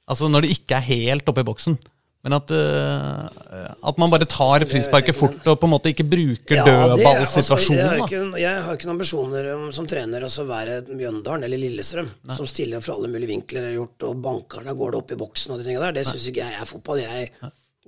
Altså 0.10 0.28
når 0.32 0.46
det 0.46 0.56
ikke 0.58 0.78
er 0.78 0.88
helt 0.89 1.30
oppe 1.32 1.44
i 1.44 1.48
boksen. 1.48 1.78
Men 2.24 2.38
at, 2.38 2.52
uh, 2.56 3.68
at 3.89 3.98
man 4.00 4.08
bare 4.12 4.24
tar 4.32 4.63
frisparket 4.68 5.16
fort 5.18 5.44
og 5.52 5.58
på 5.60 5.68
en 5.68 5.74
måte 5.74 5.92
ikke 5.92 6.06
bruker 6.08 6.56
Ja, 6.56 6.63
er- 6.63 7.20
altså, 7.20 7.42
jeg, 7.76 8.39
jeg 8.39 8.62
har 8.63 8.78
ikke 8.78 8.88
noen 8.88 8.96
ambisjoner 8.96 9.50
om, 9.58 9.66
som 9.76 9.89
trener 9.92 10.24
å 10.24 10.46
være 10.48 10.78
Mjøndalen 10.88 11.44
eller 11.44 11.60
Lillestrøm, 11.60 12.08
som 12.38 12.48
stiller 12.48 12.80
fra 12.86 12.96
alle 12.96 13.12
mulige 13.12 13.28
vinkler. 13.34 13.68
og 13.68 13.76
gjort, 13.82 14.08
og 14.08 14.22
bankerne 14.24 14.76
går 14.80 14.92
det 14.96 15.02
opp 15.02 15.12
i 15.12 15.20
boksen 15.20 15.52
og 15.52 15.60
de 15.60 15.68
tingene 15.68 15.84
der. 15.89 15.98
Det 16.00 16.08
syns 16.08 16.30
ikke 16.32 16.46
jeg 16.48 16.62
er 16.62 16.72
fotball. 16.72 17.04
Jeg, 17.04 17.32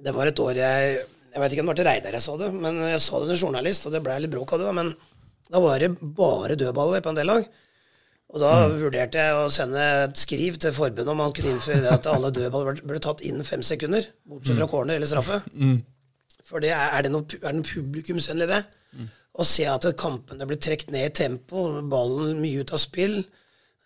Det 0.03 0.13
var 0.13 0.27
et 0.27 0.39
år 0.43 0.55
jeg 0.59 0.99
Jeg 1.35 1.41
vet 1.43 1.51
ikke 1.51 1.63
om 1.63 1.67
det 1.67 1.73
var 1.75 1.79
til 1.79 1.87
Reidar 1.91 2.11
jeg 2.15 2.23
sa 2.23 2.37
det, 2.39 2.53
men 2.53 2.77
jeg 2.91 2.99
sa 3.03 3.19
det 3.19 3.25
til 3.27 3.35
en 3.35 3.43
journalist, 3.45 3.85
og 3.87 3.91
det 3.95 4.03
ble 4.03 4.19
litt 4.19 4.31
bråk 4.31 4.53
av 4.53 4.59
det. 4.59 4.65
da, 4.67 4.71
Men 4.71 4.95
da 5.51 5.59
var 5.59 5.79
det 5.79 5.89
bare 5.99 6.55
dødballer 6.59 7.01
på 7.03 7.09
en 7.11 7.15
del 7.15 7.27
lag. 7.27 7.47
Og 8.35 8.41
da 8.43 8.51
vurderte 8.67 9.15
jeg 9.21 9.35
å 9.39 9.47
sende 9.53 9.79
et 10.03 10.17
skriv 10.19 10.57
til 10.59 10.73
forbundet 10.75 11.07
om 11.13 11.21
man 11.23 11.31
kunne 11.35 11.53
innføre 11.55 11.79
det 11.85 11.91
at 11.93 12.07
alle 12.11 12.33
dødballer 12.35 12.81
ble 12.83 12.99
tatt 12.99 13.21
innen 13.23 13.47
fem 13.47 13.61
sekunder, 13.63 14.09
bortsett 14.27 14.57
fra 14.59 14.67
corner 14.67 14.97
eller 14.99 15.07
straffe. 15.07 15.37
For 16.45 16.59
det 16.61 16.73
er, 16.75 16.89
er 16.97 17.05
det 17.07 17.11
noe, 17.13 17.23
er 17.39 17.47
det 17.47 17.55
noe 17.61 17.69
publikumsvennlig, 17.69 18.49
det? 18.51 18.59
Å 19.35 19.43
se 19.47 19.65
at 19.67 19.87
kampene 19.99 20.45
blir 20.47 20.59
trukket 20.61 20.91
ned 20.91 21.07
i 21.09 21.13
tempo, 21.15 21.63
ballen 21.91 22.37
mye 22.43 22.61
ut 22.63 22.71
av 22.75 22.79
spill. 22.83 23.21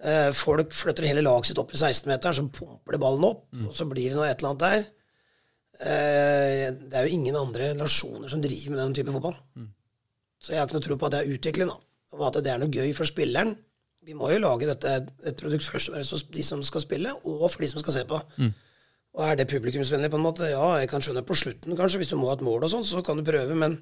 Eh, 0.02 0.30
folk 0.34 0.74
flytter 0.74 1.08
hele 1.10 1.22
laget 1.26 1.52
sitt 1.52 1.62
opp 1.62 1.72
i 1.74 1.80
16-meteren, 1.80 2.36
så 2.38 2.50
pumper 2.50 2.98
de 2.98 3.00
ballen 3.06 3.26
opp, 3.30 3.46
og 3.68 3.74
så 3.78 3.86
blir 3.90 4.10
det 4.10 4.18
noe 4.18 4.28
et 4.30 4.42
eller 4.42 4.50
annet 4.56 4.66
der. 4.66 4.84
Eh, 5.80 6.66
det 6.90 6.98
er 7.00 7.08
jo 7.08 7.16
ingen 7.16 7.38
andre 7.40 7.72
nasjoner 7.78 8.28
som 8.32 8.42
driver 8.44 8.74
med 8.76 8.82
den 8.82 8.98
type 9.00 9.14
fotball. 9.16 9.38
Så 10.42 10.54
jeg 10.54 10.60
har 10.62 10.68
ikke 10.68 10.80
noe 10.80 10.86
tro 10.90 10.98
på 10.98 11.06
at 11.08 11.16
det 11.16 11.22
er 11.24 11.34
utvikling, 11.38 11.70
da. 11.70 11.78
Og 12.18 12.28
at 12.28 12.42
det 12.44 12.52
er 12.54 12.62
noe 12.62 12.72
gøy 12.74 12.94
for 12.98 13.06
spilleren. 13.10 13.56
Vi 14.10 14.16
må 14.18 14.32
jo 14.34 14.40
lage 14.42 14.66
dette 14.66 14.96
et 15.30 15.38
produkt 15.38 15.68
først 15.68 15.92
for 15.94 16.34
de 16.34 16.44
som 16.46 16.64
skal 16.66 16.82
spille, 16.82 17.12
og 17.30 17.46
for 17.46 17.62
de 17.62 17.70
som 17.70 17.82
skal 17.84 17.94
se 18.00 18.02
på. 18.10 18.18
Og 19.20 19.22
er 19.26 19.38
det 19.38 19.50
publikumsvennlig 19.52 20.10
på 20.10 20.18
en 20.18 20.26
måte? 20.26 20.50
Ja, 20.50 20.66
jeg 20.82 20.90
kan 20.90 21.04
skjønne 21.06 21.22
på 21.26 21.38
slutten, 21.38 21.78
kanskje, 21.78 22.02
hvis 22.02 22.10
du 22.10 22.18
må 22.18 22.32
ha 22.32 22.38
et 22.38 22.46
mål 22.46 22.66
og 22.66 22.72
sånn, 22.74 22.88
så 22.88 23.04
kan 23.06 23.20
du 23.20 23.26
prøve, 23.28 23.58
men 23.58 23.78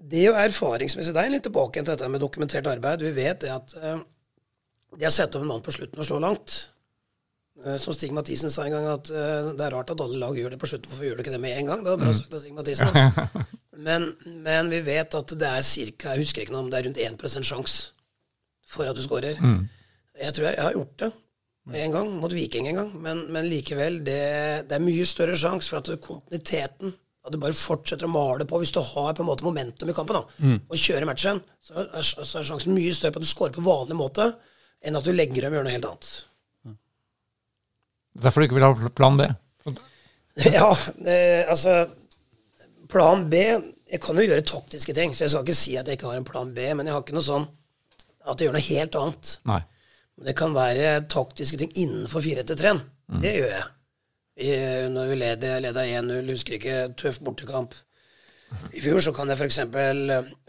det 0.00 0.22
er 0.22 0.28
jo 0.30 0.36
erfaringsmessig 0.40 1.12
er 1.12 1.32
litt 1.34 1.44
tilbake 1.44 1.82
til 1.82 1.90
dette 1.92 2.08
med 2.08 2.22
dokumentert 2.24 2.68
arbeid. 2.72 3.04
Vi 3.04 3.12
vet 3.16 3.44
det 3.44 3.52
at 3.52 3.74
eh, 3.76 4.00
det 4.96 5.08
å 5.10 5.12
sette 5.12 5.36
opp 5.36 5.44
en 5.44 5.52
mann 5.52 5.64
på 5.64 5.74
slutten 5.76 6.00
og 6.00 6.08
slå 6.08 6.16
langt 6.24 6.54
eh, 7.66 7.76
Som 7.82 7.92
Stig 7.94 8.14
Mathisen 8.16 8.52
sa 8.52 8.64
en 8.64 8.72
gang, 8.72 8.88
at 8.94 9.12
eh, 9.12 9.52
det 9.52 9.66
er 9.66 9.76
rart 9.76 9.92
at 9.92 10.00
alle 10.00 10.20
lag 10.22 10.40
gjør 10.40 10.56
det 10.56 10.60
på 10.62 10.72
slutten. 10.72 10.88
Hvorfor 10.88 11.04
gjør 11.04 11.20
du 11.20 11.24
ikke 11.26 11.36
det 11.36 11.42
med 11.44 11.58
en 11.58 11.68
gang? 11.74 11.84
Det 11.84 11.92
var 11.92 12.00
bra 12.00 12.16
sagt 12.16 12.32
av 12.32 12.40
Stig 12.40 12.56
Mathisen. 12.56 12.96
Men, 13.80 14.10
men 14.44 14.68
vi 14.68 14.82
vet 14.84 15.14
at 15.16 15.30
det 15.40 15.46
er 15.48 15.62
cirka, 15.64 16.10
jeg 16.12 16.26
husker 16.26 16.42
ikke 16.42 16.52
noe 16.52 16.66
om 16.66 16.68
det 16.68 16.76
er 16.76 16.84
rundt 16.84 16.98
1 17.00 17.46
sjanse 17.48 17.94
for 18.70 18.88
at 18.88 18.96
du 18.96 19.02
skårer. 19.04 19.40
Jeg 20.20 20.36
tror 20.36 20.46
jeg, 20.46 20.56
jeg 20.56 20.64
har 20.66 20.76
gjort 20.78 20.96
det 21.04 21.10
en 21.80 21.92
gang, 21.94 22.08
mot 22.18 22.32
Viking 22.34 22.66
en 22.70 22.78
gang, 22.80 22.88
men, 23.04 23.20
men 23.30 23.46
likevel, 23.46 24.00
det, 24.06 24.20
det 24.66 24.74
er 24.74 24.82
mye 24.82 25.04
større 25.06 25.36
sjanse 25.38 25.70
for 25.70 25.78
at 25.78 25.90
kontinuiteten 26.02 26.94
at 27.20 27.34
du 27.34 27.36
bare 27.38 27.54
fortsetter 27.54 28.08
å 28.08 28.10
male 28.10 28.46
på. 28.48 28.58
Hvis 28.62 28.72
du 28.72 28.80
har 28.80 29.12
på 29.14 29.22
en 29.22 29.28
måte 29.28 29.44
momentum 29.44 29.90
i 29.92 29.94
kampen 29.94 30.16
da, 30.16 30.22
og 30.56 30.80
kjører 30.80 31.06
matchen, 31.06 31.42
så 31.62 31.84
er, 31.84 32.06
så 32.06 32.40
er 32.40 32.48
sjansen 32.48 32.74
mye 32.74 32.94
større 32.96 33.14
på 33.14 33.20
at 33.20 33.26
du 33.26 33.30
scorer 33.30 33.54
på 33.54 33.64
vanlig 33.66 33.98
måte, 33.98 34.30
enn 34.80 34.96
at 34.96 35.06
du 35.06 35.12
legger 35.12 35.46
om 35.46 35.52
og 35.52 35.60
gjør 35.60 35.68
noe 35.68 35.76
helt 35.76 35.88
annet. 35.90 36.10
Derfor 38.24 38.40
du 38.42 38.48
ikke 38.48 38.58
vil 38.58 38.66
ha 38.66 38.92
plan 38.96 39.20
B. 39.20 39.28
Ja, 40.40 40.70
det, 41.02 41.14
altså 41.50 41.72
Plan 42.88 43.24
B 43.28 43.40
Jeg 43.42 43.98
kan 44.00 44.16
jo 44.16 44.22
gjøre 44.24 44.44
taktiske 44.46 44.94
ting, 44.96 45.10
så 45.12 45.24
jeg 45.26 45.32
skal 45.32 45.42
ikke 45.44 45.56
si 45.58 45.74
at 45.76 45.88
jeg 45.90 45.98
ikke 45.98 46.06
har 46.08 46.20
en 46.20 46.26
plan 46.26 46.52
B, 46.54 46.68
men 46.78 46.86
jeg 46.86 46.94
har 46.94 47.02
ikke 47.02 47.16
noe 47.16 47.26
sånn 47.26 47.44
at 48.26 48.40
jeg 48.40 48.48
gjør 48.48 48.56
noe 48.56 48.68
helt 48.68 48.98
annet. 49.00 49.34
Nei. 49.48 49.60
Det 50.20 50.34
kan 50.36 50.52
være 50.52 50.88
taktiske 51.08 51.56
ting 51.60 51.70
innenfor 51.80 52.24
4-1-3. 52.24 52.74
Det 53.22 53.36
gjør 53.38 53.54
jeg. 53.54 53.68
I, 54.40 54.50
når 54.92 55.08
vi 55.10 55.16
leder, 55.20 55.62
leda 55.64 55.84
1-0, 55.84 56.28
husker 56.32 56.56
ikke, 56.56 56.76
tøff 57.00 57.20
bortekamp. 57.24 57.74
I 58.74 58.82
fjor 58.82 59.02
så 59.04 59.12
kan 59.14 59.30
jeg 59.30 59.38
f.eks. 59.38 59.58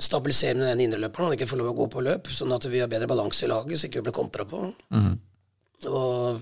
stabilisere 0.01 0.57
med 0.57 0.71
den 0.71 0.85
indreløperen, 0.87 1.29
og 1.29 1.35
ikke 1.37 1.49
få 1.49 1.59
lov 1.59 1.71
å 1.71 1.77
gå 1.81 1.87
på 1.93 2.03
løp, 2.05 2.31
sånn 2.33 2.53
at 2.55 2.65
vi 2.71 2.81
har 2.81 2.89
bedre 2.91 3.09
balanse 3.11 3.45
i 3.45 3.51
laget, 3.51 3.77
så 3.79 3.87
ikke 3.87 4.01
vi 4.01 4.07
blir 4.09 4.17
kontra 4.17 4.47
på. 4.47 4.61
Og 5.91 6.41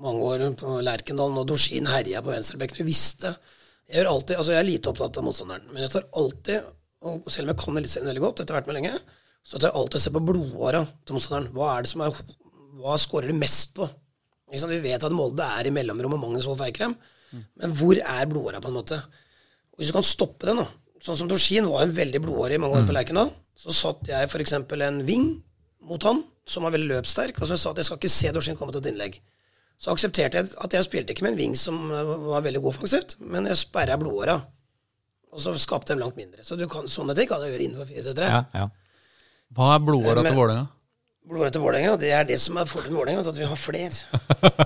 mange 0.00 0.28
år 0.28 0.44
på 0.60 0.76
Lerkendal, 0.86 1.34
og 1.40 1.48
Dorsin 1.50 1.88
herja 1.90 2.22
på 2.24 2.32
venstrebekken. 2.32 2.80
Vi 2.82 2.92
visste 2.92 3.34
Jeg 3.90 4.06
alltid, 4.06 4.36
altså 4.38 4.52
jeg 4.54 4.62
er 4.62 4.68
lite 4.68 4.92
opptatt 4.92 5.16
av 5.18 5.24
motstanderen, 5.26 5.64
men 5.72 5.82
jeg 5.82 5.90
tar 5.90 6.04
alltid, 6.14 6.68
og 7.10 7.26
selv 7.26 7.48
om 7.48 7.50
jeg 7.50 7.58
kan 7.58 7.80
Eliteserien 7.80 8.06
veldig 8.06 8.22
godt 8.22 8.42
etter 8.44 8.54
hvert 8.54 8.68
med 8.70 8.76
lenge, 8.76 8.92
så 9.46 9.58
at 9.58 9.66
jeg 9.66 9.76
alltid 9.80 10.04
ser 10.04 10.14
på 10.14 10.22
blodåra 10.24 10.84
til 11.04 11.16
motstanderen. 11.16 11.50
Hva 11.54 11.72
er 11.74 11.86
det 11.86 11.92
som 11.92 12.04
er 12.04 12.20
Hva 12.80 12.96
skårer 13.00 13.32
de 13.32 13.36
mest 13.36 13.74
på? 13.76 13.88
Vi 14.50 14.82
vet 14.82 15.04
at 15.06 15.14
Molde 15.14 15.46
er 15.46 15.68
i 15.68 15.72
mellomrommet 15.74 16.20
Magnus 16.20 16.48
Eikrem, 16.64 16.96
men 17.32 17.74
hvor 17.78 17.98
er 17.98 18.26
blodåra, 18.26 18.60
på 18.62 18.70
en 18.70 18.78
måte? 18.80 18.98
Og 19.70 19.78
Hvis 19.78 19.92
du 19.92 19.96
kan 19.98 20.06
stoppe 20.06 20.48
den, 20.48 20.62
da 20.64 20.66
Sånn 21.00 21.16
som 21.16 21.28
Dorsin 21.30 21.64
var 21.64 21.86
en 21.86 21.94
veldig 21.96 22.20
blodåre 22.20 22.58
i 22.58 22.60
mange 22.60 22.76
år 22.76 22.88
på 22.88 22.92
Lerkendal, 22.92 23.30
så 23.56 23.72
satt 23.72 24.08
jeg 24.10 24.26
f.eks. 24.28 24.52
en 24.52 24.98
ving 25.08 25.30
mot 25.88 26.02
han, 26.04 26.20
som 26.44 26.66
var 26.66 26.74
veldig 26.74 26.90
løpssterk, 26.90 27.38
og 27.40 27.48
så 27.48 27.56
sa 27.56 27.70
at 27.72 27.80
jeg 27.80 27.88
skal 27.88 28.00
ikke 28.00 28.12
se 28.12 28.32
Dorsin 28.36 28.58
komme 28.58 28.74
til 28.74 28.82
et 28.82 28.90
innlegg. 28.92 29.16
Så 29.80 29.94
aksepterte 29.94 30.42
jeg 30.42 30.50
at 30.60 30.76
jeg 30.76 30.84
spilte 30.84 31.14
ikke 31.14 31.24
med 31.24 31.32
en 31.32 31.40
ving 31.40 31.54
som 31.56 31.78
eh, 31.88 32.10
var 32.26 32.44
veldig 32.44 32.60
god 32.60 32.74
offensivt, 32.74 33.14
men 33.24 33.48
jeg 33.48 33.56
sperra 33.62 33.96
blodåra. 34.00 34.36
Og 35.32 35.40
så 35.40 35.54
skapte 35.62 35.94
dem 35.94 36.02
langt 36.02 36.18
mindre. 36.20 36.44
Så 36.44 36.58
du 36.60 36.66
kan, 36.68 36.88
sånne 36.90 37.16
ting 37.16 37.30
kan 37.30 37.40
jeg 37.46 37.54
gjøre 37.54 37.68
innenfor 37.68 37.88
4-3. 37.88 38.28
Ja, 38.28 38.42
ja. 38.58 38.66
Hva 39.56 39.74
er 39.74 39.82
blodåra 39.82 40.22
til 40.24 40.36
Vålerenga? 40.36 40.68
Blodåra 41.30 41.50
til 41.54 41.62
Vålerenga, 41.64 41.96
det 42.00 42.10
er 42.14 42.26
det 42.26 42.38
som 42.42 42.58
er 42.60 42.68
fordelen 42.70 42.94
med 42.94 43.00
Vålerenga, 43.00 43.32
at 43.32 43.38
vi 43.38 43.48
har 43.50 43.60
flere. 43.60 43.96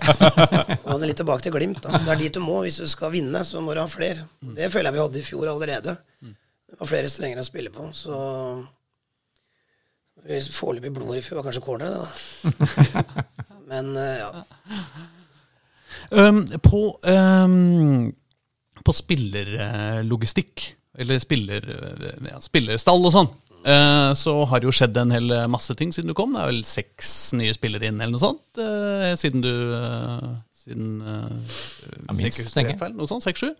og 0.85 0.91
det 0.93 1.03
er 1.03 1.11
litt 1.11 1.21
tilbake 1.23 1.45
til 1.47 1.55
Glimt. 1.57 1.83
Da. 1.85 2.01
Det 2.05 2.15
er 2.15 2.23
dit 2.23 2.37
du 2.37 2.41
må. 2.45 2.61
Hvis 2.65 2.81
du 2.83 2.89
skal 2.91 3.13
vinne, 3.15 3.45
så 3.49 3.63
må 3.65 3.75
du 3.75 3.81
ha 3.83 3.89
flere. 3.91 4.27
Det 4.41 4.71
føler 4.73 4.91
jeg 4.91 4.97
vi 4.97 5.05
hadde 5.05 5.21
i 5.21 5.27
fjor 5.27 5.53
allerede. 5.53 5.97
Det 6.21 6.81
var 6.81 6.91
flere 6.91 7.13
strenger 7.13 7.41
å 7.41 7.47
spille 7.47 7.73
på, 7.75 7.91
så 7.97 8.19
Foreløpig 10.25 10.89
blodår 10.95 11.19
i 11.19 11.25
fjor 11.25 11.43
var 11.43 11.51
kanskje 11.51 11.65
corner, 11.65 11.91
da. 11.93 12.05
Men 13.71 13.91
eh, 14.01 14.23
ja. 14.23 14.31
Um, 16.15 16.39
på 16.65 16.81
um, 17.05 18.09
på 18.85 18.93
spillerlogistikk, 18.93 20.65
eller 20.99 21.21
spiller, 21.23 21.65
ja, 22.29 22.41
spillerstall 22.45 23.05
og 23.09 23.13
sånn, 23.15 23.31
eh, 23.31 23.44
så 23.65 24.33
har 24.51 24.61
det 24.61 24.69
jo 24.69 24.75
skjedd 24.77 24.99
en 25.01 25.15
hel 25.15 25.35
masse 25.49 25.73
ting 25.79 25.93
siden 25.95 26.11
du 26.11 26.17
kom. 26.17 26.35
Det 26.37 26.43
er 26.43 26.51
vel 26.53 26.65
seks 26.69 27.33
nye 27.39 27.55
spillere 27.57 27.89
inn, 27.89 28.01
eller 28.01 28.13
noe 28.13 28.23
sånt, 28.23 28.61
eh, 28.61 29.15
siden 29.21 29.45
du 29.45 29.53
eh, 29.53 30.35
Siden 30.65 31.01
ja, 31.05 32.15
minst, 32.17 32.41
tenker 32.55 32.73
jeg. 32.73 32.81
Feil, 32.81 32.95
noe 32.97 33.09
sånt? 33.11 33.25
Seks-sju? 33.27 33.51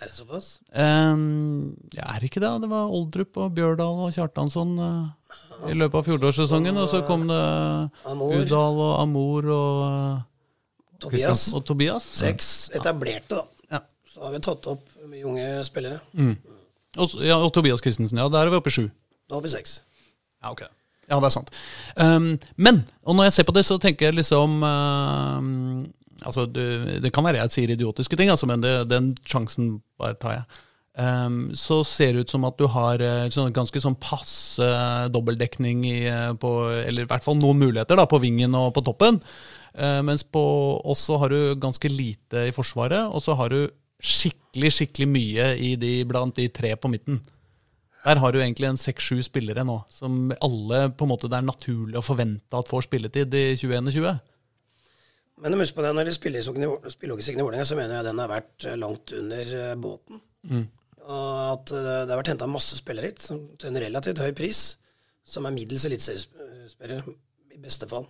Er 0.00 0.08
det 0.08 0.16
såpass? 0.16 0.46
Um, 0.72 1.76
ja, 1.92 2.06
er 2.08 2.22
det 2.22 2.30
ikke 2.30 2.40
det? 2.40 2.50
Det 2.62 2.70
var 2.70 2.88
Oldrup 2.96 3.36
og 3.42 3.50
Bjørdal 3.56 3.98
og 4.06 4.14
Kjartansson 4.16 4.72
eh, 4.80 5.34
i 5.68 5.76
løpet 5.76 5.98
av 6.00 6.06
fjorårssesongen. 6.08 6.78
Og 6.80 6.88
så 6.88 7.02
kom 7.04 7.26
det 7.28 7.40
Amor. 8.08 8.32
Udal 8.40 8.80
og 8.80 8.94
Amor 9.02 9.50
og, 9.52 9.82
eh, 9.84 10.94
Tobias. 11.04 11.44
og 11.52 11.66
Tobias. 11.68 12.06
Seks 12.22 12.70
etablerte, 12.80 13.42
da. 13.42 13.76
Ja. 13.76 13.82
Så 14.08 14.24
har 14.24 14.32
vi 14.32 14.40
tatt 14.48 14.70
opp 14.72 14.88
mye 15.04 15.26
unge 15.28 15.50
spillere. 15.68 16.00
Og, 16.96 17.20
ja, 17.20 17.36
og 17.36 17.52
Tobias 17.52 17.84
Christensen. 17.84 18.18
Ja, 18.18 18.30
der 18.32 18.48
er 18.48 18.54
vi 18.54 18.62
oppe 18.62 18.72
i 18.72 18.78
sju. 18.78 18.88
Vi 19.30 19.52
seks. 19.52 19.80
Ja, 20.42 20.52
ok. 20.52 20.64
Ja, 21.10 21.18
det 21.18 21.26
er 21.26 21.34
sant. 21.34 21.50
Um, 21.98 22.32
men, 22.56 22.84
og 23.02 23.16
når 23.18 23.28
jeg 23.28 23.38
ser 23.38 23.48
på 23.48 23.54
det, 23.56 23.64
så 23.66 23.78
tenker 23.82 24.10
jeg 24.10 24.20
liksom 24.20 24.60
uh, 24.62 25.86
Altså, 26.20 26.44
det, 26.44 27.00
det 27.00 27.12
kan 27.14 27.24
være 27.24 27.40
jeg 27.40 27.54
sier 27.54 27.70
idiotiske 27.72 28.16
ting, 28.18 28.28
altså, 28.28 28.44
men 28.50 28.60
det, 28.60 28.74
den 28.90 29.14
sjansen 29.24 29.78
bare 30.00 30.18
tar 30.20 30.34
jeg. 30.34 30.58
Um, 31.00 31.54
så 31.56 31.80
ser 31.86 32.12
det 32.12 32.26
ut 32.26 32.32
som 32.34 32.44
at 32.44 32.58
du 32.58 32.66
har 32.68 33.00
eh, 33.00 33.28
sånn, 33.32 33.52
ganske 33.54 33.80
sånn 33.80 33.94
passe 34.02 34.66
dobbeltdekning 35.14 35.84
i, 35.86 36.00
eh, 36.10 36.32
på 36.34 36.50
Eller 36.82 37.06
i 37.06 37.08
hvert 37.08 37.22
fall 37.24 37.38
noen 37.38 37.60
muligheter 37.62 37.96
da, 37.96 38.08
på 38.10 38.18
vingen 38.20 38.56
og 38.58 38.72
på 38.76 38.82
toppen. 38.84 39.20
Uh, 39.70 40.02
mens 40.04 40.26
på 40.26 40.42
oss 40.82 41.06
så 41.06 41.16
har 41.22 41.32
du 41.32 41.54
ganske 41.62 41.88
lite 41.88 42.48
i 42.50 42.52
Forsvaret, 42.52 43.06
og 43.06 43.22
så 43.22 43.38
har 43.38 43.54
du 43.54 43.70
skikkelig, 44.02 44.72
skikkelig 44.74 45.08
mye 45.08 45.52
de, 45.78 45.92
blant 46.08 46.36
de 46.36 46.48
tre 46.52 46.74
på 46.76 46.90
midten. 46.90 47.20
Der 48.00 48.20
har 48.22 48.32
du 48.32 48.40
egentlig 48.40 48.68
en 48.70 48.80
seks-sju 48.80 49.20
spillere 49.26 49.64
nå, 49.66 49.76
som 49.92 50.32
alle 50.40 50.86
på 50.96 51.04
en 51.04 51.12
måte 51.12 51.28
det 51.28 51.36
er 51.36 51.46
naturlig 51.46 51.98
å 52.00 52.04
forvente 52.04 52.56
at 52.56 52.70
får 52.70 52.86
spilletid 52.88 53.34
i 53.36 53.44
2021. 53.60 54.20
Men 55.40 55.56
husk 55.60 55.76
på 55.76 55.84
det, 55.84 55.92
når 55.96 56.08
de 56.08 56.14
spiller 56.16 56.40
i 56.40 57.44
Vålerenga, 57.44 57.64
så 57.68 57.76
mener 57.76 57.98
jeg 57.98 58.08
den 58.10 58.20
har 58.20 58.28
vært 58.28 58.66
eh, 58.68 58.76
langt 58.80 59.12
under 59.16 59.54
båten. 59.80 60.20
båten. 60.44 60.68
Og 61.10 61.40
at 61.54 61.72
eh, 61.72 61.88
det 62.04 62.12
har 62.12 62.20
vært 62.20 62.32
henta 62.34 62.48
masse 62.50 62.76
spillere 62.78 63.10
hit 63.10 63.24
til 63.24 63.70
en 63.70 63.80
relativt 63.84 64.20
høy 64.22 64.32
pris, 64.36 64.62
som 65.24 65.46
er 65.48 65.54
middels 65.54 65.86
eliteseriespillere, 65.88 67.16
i 67.54 67.60
beste 67.60 67.88
fall. 67.90 68.06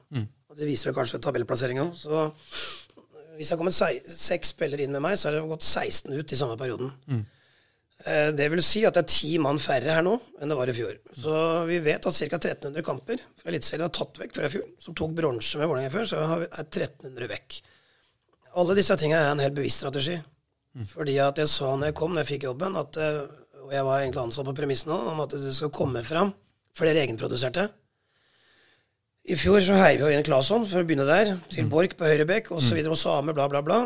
Og 0.50 0.58
det 0.58 0.66
viser 0.68 0.90
vel 0.90 0.96
kanskje 0.98 1.20
tabellplasseringa 1.22 1.86
òg. 1.86 1.98
Så 1.98 2.14
eh, 2.18 2.64
hvis 3.38 3.50
det 3.50 3.54
har 3.54 3.60
kommet 3.60 3.78
seks 3.78 4.54
spillere 4.56 4.86
inn 4.86 4.94
med 4.94 5.04
meg, 5.04 5.18
så 5.18 5.30
har 5.30 5.38
det 5.38 5.44
gått 5.50 5.66
16 5.66 6.14
ut 6.14 6.34
i 6.34 6.40
samme 6.40 6.58
perioden. 6.60 6.90
Eh, 7.14 7.22
Det 8.00 8.46
vil 8.48 8.62
si 8.64 8.80
at 8.88 8.96
det 8.96 9.02
er 9.02 9.12
ti 9.12 9.34
mann 9.42 9.58
færre 9.60 9.92
her 9.92 10.04
nå 10.06 10.14
enn 10.40 10.48
det 10.48 10.56
var 10.56 10.70
i 10.72 10.74
fjor. 10.76 10.94
Så 11.20 11.34
vi 11.68 11.80
vet 11.84 12.06
at 12.08 12.16
ca. 12.16 12.38
1300 12.38 12.84
kamper 12.86 13.20
fra 13.36 13.50
Eliteserien 13.52 13.84
er 13.84 13.92
tatt 13.92 14.20
vekk 14.22 14.38
fra 14.38 14.48
i 14.48 14.52
fjor, 14.54 14.68
som 14.80 14.96
tok 14.96 15.12
bronse 15.18 15.60
med 15.60 15.68
Vålerenga 15.68 15.92
før, 15.92 16.08
så 16.08 16.22
er 16.24 16.46
1300 16.62 17.28
vekk. 17.34 17.58
Alle 18.60 18.78
disse 18.78 18.96
tingene 18.98 19.20
er 19.20 19.34
en 19.34 19.42
helt 19.44 19.58
bevisst 19.58 19.82
strategi. 19.84 20.16
Fordi 20.94 21.18
at 21.22 21.38
jeg 21.42 21.50
sa 21.50 21.74
når 21.74 21.90
jeg 21.90 21.98
kom, 21.98 22.14
når 22.14 22.24
jeg 22.24 22.30
fikk 22.36 22.46
jobben, 22.48 22.78
at, 22.78 22.96
eh, 23.02 23.20
og 23.66 23.72
jeg 23.74 23.84
var 23.84 24.00
egentlig 24.00 24.22
ansatt 24.22 24.46
på 24.48 24.56
premissene 24.56 24.96
om 25.12 25.20
at 25.24 25.34
det 25.34 25.52
skal 25.56 25.72
komme 25.74 26.02
fram 26.06 26.32
flere 26.76 27.02
egenproduserte. 27.02 27.68
I 29.30 29.36
fjor 29.36 29.60
så 29.60 29.76
heiv 29.76 30.00
vi 30.06 30.14
inn 30.16 30.24
Claesson, 30.24 30.64
for 30.66 30.80
å 30.80 30.86
begynne 30.86 31.04
der, 31.08 31.34
til 31.52 31.68
Borch 31.70 31.96
på 31.98 32.08
høyre 32.08 32.24
bekk, 32.26 32.52
osv., 32.56 32.78
og 32.86 32.96
Same, 32.98 33.34
bla, 33.36 33.48
bla, 33.52 33.60
bla. 33.66 33.80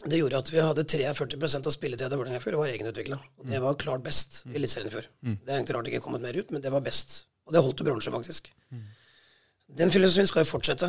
Det 0.00 0.16
gjorde 0.16 0.38
at 0.40 0.48
vi 0.52 0.60
hadde 0.64 0.84
43% 0.88 1.66
av 1.68 1.74
spilletida 1.74 2.08
til 2.08 2.20
Vålerenga 2.22 2.40
før 2.40 2.56
var 2.62 2.70
egenutvikla. 2.72 3.18
Det 3.50 3.58
var 3.60 3.74
klart 3.76 4.02
best 4.04 4.42
i 4.48 4.54
Eliteserien 4.56 4.92
før. 4.94 5.04
Det 5.44 5.50
er 5.52 5.58
egentlig 5.58 5.76
rart 5.76 5.84
det 5.84 5.92
ikke 5.92 6.00
er 6.00 6.06
kommet 6.06 6.22
mer 6.24 6.38
ut, 6.40 6.50
men 6.54 6.62
det 6.64 6.72
var 6.72 6.80
best. 6.86 7.26
Og 7.46 7.52
det 7.52 7.60
holdt 7.62 7.76
til 7.82 7.88
bronse, 7.90 8.10
faktisk. 8.14 8.48
Den 9.76 9.90
filosofien 9.92 10.26
skal 10.30 10.44
jo 10.46 10.50
fortsette. 10.54 10.88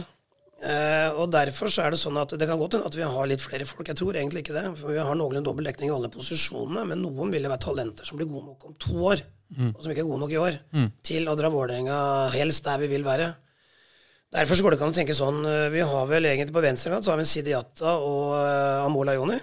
Eh, 0.62 1.10
og 1.18 1.32
derfor 1.34 1.72
så 1.74 1.82
er 1.88 1.92
det 1.92 2.00
sånn 2.00 2.18
at 2.22 2.36
det 2.38 2.46
kan 2.48 2.60
godt 2.62 2.78
hende 2.78 2.86
at 2.88 2.96
vi 2.96 3.02
har 3.02 3.28
litt 3.28 3.42
flere 3.42 3.66
folk. 3.66 3.88
Jeg 3.90 3.98
tror 3.98 4.14
egentlig 4.16 4.44
ikke 4.46 4.54
det. 4.56 4.66
For 4.80 4.94
vi 4.94 5.02
har 5.02 5.16
noenlunde 5.18 5.44
dobbel 5.48 5.66
dekning 5.66 5.90
i 5.90 5.94
alle 5.96 6.10
posisjonene. 6.14 6.86
Men 6.94 7.02
noen 7.02 7.34
vil 7.34 7.44
jo 7.44 7.50
være 7.52 7.66
talenter 7.66 8.06
som 8.06 8.18
blir 8.22 8.30
gode 8.30 8.46
nok 8.54 8.66
om 8.70 8.76
to 8.80 8.96
år, 9.12 9.24
og 9.74 9.82
som 9.84 9.92
ikke 9.92 10.06
er 10.06 10.12
gode 10.12 10.22
nok 10.24 10.32
i 10.32 10.42
år, 10.42 10.60
til 11.04 11.28
å 11.28 11.36
dra 11.36 11.50
Vålerenga 11.52 11.98
helst 12.38 12.64
der 12.64 12.78
vi 12.80 12.88
vil 12.94 13.04
være. 13.04 13.34
Derfor 14.32 14.56
så 14.56 14.64
går 14.64 14.74
det 14.74 14.78
ikke 14.80 14.88
an 14.88 14.94
å 14.94 14.96
tenke 14.96 15.16
sånn 15.18 15.42
eh, 15.44 15.66
Vi 15.74 15.82
har 15.84 16.06
vel 16.08 16.30
egentlig 16.30 16.56
på 16.56 16.64
venstrekant 16.64 17.04
så 17.04 17.12
har 17.12 17.20
vi 17.20 17.28
Sidi 17.28 17.52
Yatta 17.52 17.98
og 18.00 18.30
uh, 18.38 18.86
Amola 18.86 19.18
Joni. 19.18 19.36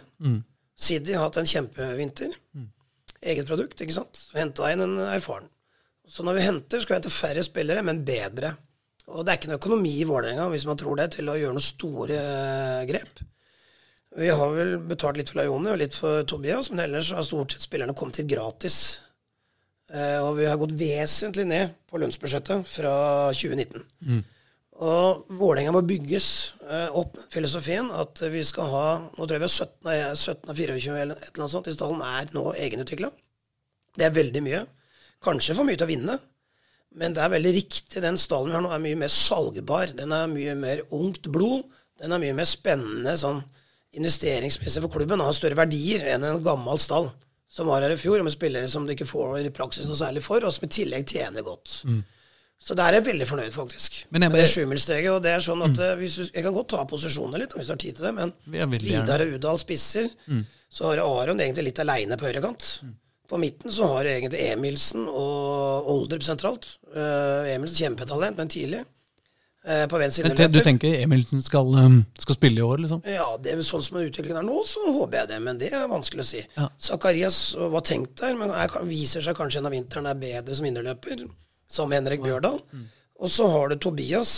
Sidi 0.79 1.16
har 1.16 1.27
hatt 1.27 1.40
en 1.40 1.51
kjempevinter. 1.51 2.33
Eget 3.20 3.48
produkt, 3.51 3.81
ikke 3.83 3.96
sant. 3.96 4.20
Henta 4.38 4.70
inn 4.72 4.85
en 4.85 4.96
erfaren. 5.11 5.48
Så 6.09 6.24
når 6.24 6.38
vi 6.38 6.44
henter, 6.46 6.81
skal 6.81 6.94
vi 6.94 6.98
hente 7.01 7.12
færre 7.12 7.42
spillere, 7.44 7.83
men 7.85 8.05
bedre. 8.07 8.55
Og 9.09 9.24
det 9.24 9.33
er 9.33 9.40
ikke 9.40 9.51
noe 9.51 9.61
økonomi 9.61 9.92
i 10.01 10.07
Vålerenga, 10.09 10.46
hvis 10.53 10.64
man 10.68 10.79
tror 10.81 10.96
det, 11.01 11.11
til 11.16 11.29
å 11.29 11.37
gjøre 11.37 11.57
noen 11.57 11.64
store 11.64 12.20
eh, 12.20 12.87
grep. 12.88 13.20
Vi 14.18 14.31
har 14.33 14.55
vel 14.55 14.72
betalt 14.88 15.18
litt 15.20 15.31
for 15.31 15.40
Laioni 15.40 15.72
og 15.72 15.81
litt 15.83 15.96
for 15.96 16.24
Tobias, 16.29 16.70
men 16.72 16.87
ellers 16.87 17.12
har 17.16 17.27
stort 17.27 17.55
sett 17.55 17.66
spillerne 17.66 17.94
kommet 17.96 18.20
hit 18.20 18.31
gratis. 18.31 18.79
Eh, 19.92 20.18
og 20.22 20.38
vi 20.40 20.48
har 20.48 20.59
gått 20.61 20.77
vesentlig 20.79 21.46
ned 21.48 21.77
på 21.88 22.01
lønnsbudsjettet 22.01 22.68
fra 22.68 22.94
2019. 23.37 23.85
Og 24.78 25.24
Vålerenga 25.34 25.72
må 25.74 25.82
bygges 25.82 26.28
eh, 26.62 26.88
opp 26.94 27.16
filosofien 27.32 27.88
at 27.90 28.20
vi 28.30 28.44
skal 28.46 28.68
ha 28.70 28.82
Nå 29.16 29.24
tror 29.24 29.34
jeg 29.34 29.42
vi 29.42 29.96
har 29.98 30.14
17 30.14 30.52
av 30.52 30.60
24 30.60 30.98
eller 31.02 31.16
et 31.18 31.32
eller 31.32 31.42
annet 31.42 31.54
sånt 31.56 31.70
i 31.70 31.74
stallen 31.74 32.04
er 32.06 32.30
nå 32.36 32.44
egenutvikla. 32.54 33.10
Det 33.98 34.06
er 34.06 34.14
veldig 34.14 34.42
mye. 34.46 34.60
Kanskje 35.24 35.56
for 35.58 35.66
mye 35.66 35.78
til 35.78 35.88
å 35.88 35.90
vinne, 35.90 36.14
men 36.94 37.14
det 37.16 37.24
er 37.24 37.32
veldig 37.32 37.52
riktig. 37.56 38.02
Den 38.04 38.20
stallen 38.22 38.52
vi 38.52 38.54
har 38.54 38.62
nå, 38.62 38.70
er 38.70 38.84
mye 38.84 38.98
mer 39.00 39.10
salgbar. 39.10 39.90
Den 39.98 40.14
er 40.14 40.30
mye 40.30 40.54
mer 40.58 40.84
ungt 40.94 41.26
blod. 41.34 41.66
Den 41.98 42.14
er 42.14 42.22
mye 42.22 42.36
mer 42.38 42.46
spennende 42.46 43.16
sånn 43.18 43.40
investeringsmessig 43.98 44.84
for 44.84 44.94
klubben. 44.94 45.24
Har 45.24 45.34
større 45.34 45.58
verdier 45.58 46.06
enn 46.12 46.26
en 46.28 46.44
gammel 46.44 46.78
stall 46.82 47.10
som 47.50 47.66
var 47.66 47.82
her 47.82 47.94
i 47.94 47.98
fjor, 47.98 48.20
med 48.22 48.30
spillere 48.34 48.68
som 48.70 48.86
du 48.86 48.92
ikke 48.94 49.08
får 49.08 49.40
i 49.40 49.50
praksis 49.56 49.88
noe 49.88 49.98
særlig 49.98 50.22
for, 50.22 50.44
og 50.44 50.52
som 50.54 50.68
i 50.68 50.70
tillegg 50.70 51.08
tjener 51.08 51.42
godt. 51.42 51.80
Så 52.59 52.75
der 52.77 52.90
er 52.90 52.99
jeg 52.99 53.07
veldig 53.07 53.27
fornøyd, 53.29 53.53
faktisk. 53.55 54.01
Men 54.11 54.27
jeg 54.27 54.33
med 54.35 54.42
det 54.42 54.51
sjumilssteget. 54.51 55.11
Og 55.14 55.23
det 55.25 55.31
er 55.33 55.44
sånn 55.44 55.62
at 55.62 55.77
mm. 55.79 55.99
hvis 56.01 56.16
du, 56.18 56.23
Jeg 56.27 56.42
kan 56.44 56.57
godt 56.57 56.73
ta 56.75 56.85
posisjoner 56.90 57.40
litt, 57.40 57.55
hvis 57.55 57.71
du 57.71 57.75
har 57.75 57.81
tid 57.81 57.99
til 57.99 58.09
det, 58.09 58.14
men. 58.16 58.33
Vidar 58.83 59.25
og 59.25 59.35
Udal 59.37 59.61
spisser. 59.62 60.11
Så 60.68 60.90
har 60.90 61.01
Aron 61.01 61.40
egentlig 61.40 61.71
litt 61.71 61.81
aleine 61.85 62.18
på 62.18 62.29
høyrekant. 62.29 62.66
På 63.29 63.38
midten 63.40 63.73
så 63.73 63.87
har 63.92 64.05
du 64.05 64.11
egentlig 64.11 64.42
Emilsen 64.53 65.07
og 65.09 65.88
Oldrup 65.92 66.25
sentralt. 66.25 66.66
Uh, 66.94 67.44
Emilsen 67.53 67.77
kjempetalent, 67.85 68.37
men 68.40 68.53
tidlig. 68.53 68.85
Eh, 69.68 69.87
på 69.90 69.99
venstre 69.99 70.23
Men 70.23 70.37
te- 70.37 70.47
Du 70.49 70.61
tenker 70.64 71.03
Emilsen 71.03 71.42
skal, 71.42 71.66
um, 71.66 71.99
skal 72.18 72.35
spille 72.38 72.61
i 72.61 72.62
år, 72.62 72.79
liksom? 72.79 73.03
Ja, 73.05 73.27
det 73.42 73.53
er 73.53 73.61
sånn 73.66 73.83
som 73.85 73.99
utviklingen 74.01 74.38
er 74.40 74.47
nå, 74.47 74.62
så 74.64 74.81
håper 74.87 75.18
jeg 75.18 75.29
det. 75.29 75.40
Men 75.44 75.59
det 75.61 75.73
er 75.75 75.88
vanskelig 75.90 76.25
å 76.25 76.29
si. 76.29 76.44
Ja. 76.57 76.68
Zakarias 76.79 77.40
var 77.59 77.85
tenkt 77.85 78.16
der, 78.23 78.38
men 78.38 78.55
er, 78.55 78.73
viser 78.88 79.25
seg 79.25 79.37
kanskje 79.37 79.59
gjennom 79.59 79.75
vinteren 79.75 80.09
er 80.09 80.14
bedre 80.14 80.57
som 80.57 80.68
innerløper. 80.71 81.27
Som 81.68 81.92
Henrik 81.92 82.22
Bjørdal. 82.24 82.61
Og 83.20 83.31
så 83.35 83.48
har 83.52 83.68
du 83.68 83.76
Tobias 83.83 84.33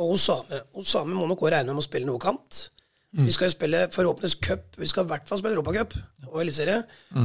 og 0.00 0.16
Osame. 0.16 0.62
Osame 0.80 1.14
må 1.14 1.26
nok 1.30 1.42
også 1.44 1.52
regne 1.54 1.74
med 1.76 1.84
å 1.84 1.86
spille 1.86 2.08
noe 2.08 2.18
kant. 2.22 2.68
Vi 3.14 3.30
skal 3.30 3.46
jo 3.46 3.52
spille 3.54 3.80
forhåpentligvis 3.94 4.40
cup. 4.42 4.64
Vi 4.80 4.88
skal 4.90 5.04
i 5.06 5.10
hvert 5.12 5.28
fall 5.28 5.38
spille 5.38 5.54
Europacup 5.54 5.92
og 6.32 6.40
Eliteserie. 6.42 6.80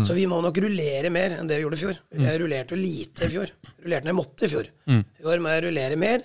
Så 0.06 0.14
vi 0.14 0.28
må 0.30 0.38
nok 0.46 0.60
rullere 0.62 1.10
mer 1.10 1.34
enn 1.40 1.48
det 1.50 1.58
vi 1.58 1.64
gjorde 1.66 1.80
i 1.80 1.82
fjor. 1.82 2.02
Jeg 2.14 2.42
rullerte 2.44 2.76
jo 2.76 2.82
lite 2.84 3.26
i 3.26 3.32
fjor. 3.34 3.50
Rullerte 3.82 4.06
når 4.06 4.12
jeg 4.14 4.20
måtte 4.20 4.46
i 4.46 4.52
fjor. 4.52 4.70
I 4.94 5.26
år 5.34 5.42
må 5.42 5.50
jeg 5.56 5.64
rullere 5.66 5.98
mer. 5.98 6.22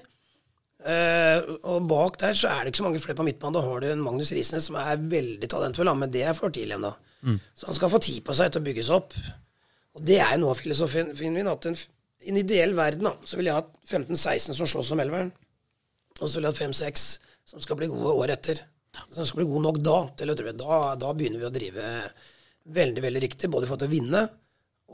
Eh, 0.85 1.47
og 1.65 1.87
bak 1.89 2.19
der 2.21 2.37
så 2.37 2.51
er 2.53 2.61
det 2.67 2.75
ikke 2.75 2.83
så 2.83 2.87
mange 2.91 3.01
flere 3.01 3.17
på 3.17 3.25
midtbanen. 3.25 3.57
Da 3.57 3.63
har 3.65 3.81
du 3.81 3.87
en 3.89 4.03
Magnus 4.05 4.35
Risnes 4.37 4.67
som 4.69 4.77
er 4.77 5.01
veldig 5.01 5.49
talentfull, 5.49 5.89
men 5.97 6.13
det 6.13 6.27
er 6.29 6.37
for 6.37 6.53
tidlig 6.53 6.77
ennå. 6.77 6.93
Så 7.57 7.71
han 7.71 7.79
skal 7.79 7.89
få 7.95 8.03
tid 8.05 8.21
på 8.27 8.35
seg 8.37 8.53
til 8.53 8.61
å 8.61 8.67
bygges 8.69 8.91
opp. 8.93 9.15
Og 9.97 10.05
det 10.05 10.19
er 10.21 10.35
jo 10.35 10.43
noe 10.43 10.53
av 10.53 10.61
filosofien 10.61 11.15
min. 11.33 11.49
at 11.49 11.65
en, 11.71 11.79
I 12.25 12.31
en 12.33 12.41
ideell 12.41 12.73
verden 12.77 13.05
da, 13.09 13.15
så 13.29 13.37
vil 13.39 13.51
jeg 13.51 13.55
ha 13.59 13.65
15-16 13.91 14.57
som 14.57 14.67
slåss 14.71 14.93
om 14.97 15.01
elveren. 15.05 15.33
Og 16.21 16.29
så 16.31 16.39
vil 16.39 16.47
jeg 16.49 16.55
ha 16.55 16.61
5-6 16.69 17.09
som 17.51 17.61
skal 17.61 17.77
bli 17.77 17.91
gode 17.93 18.15
året 18.17 18.39
etter. 18.39 18.63
Som 19.13 19.27
skal 19.27 19.43
bli 19.43 19.49
gode 19.51 19.65
nok 19.67 19.81
da 19.85 19.99
til 20.17 20.31
å 20.33 20.37
drive. 20.39 20.55
Da, 20.57 20.79
da 21.01 21.11
begynner 21.17 21.43
vi 21.43 21.49
å 21.51 21.55
drive 21.55 21.89
veldig 22.75 23.03
veldig 23.05 23.23
riktig, 23.27 23.51
både 23.53 23.67
i 23.67 23.69
forhold 23.69 23.85
til 23.85 23.91
å 23.91 23.97
vinne 23.99 24.23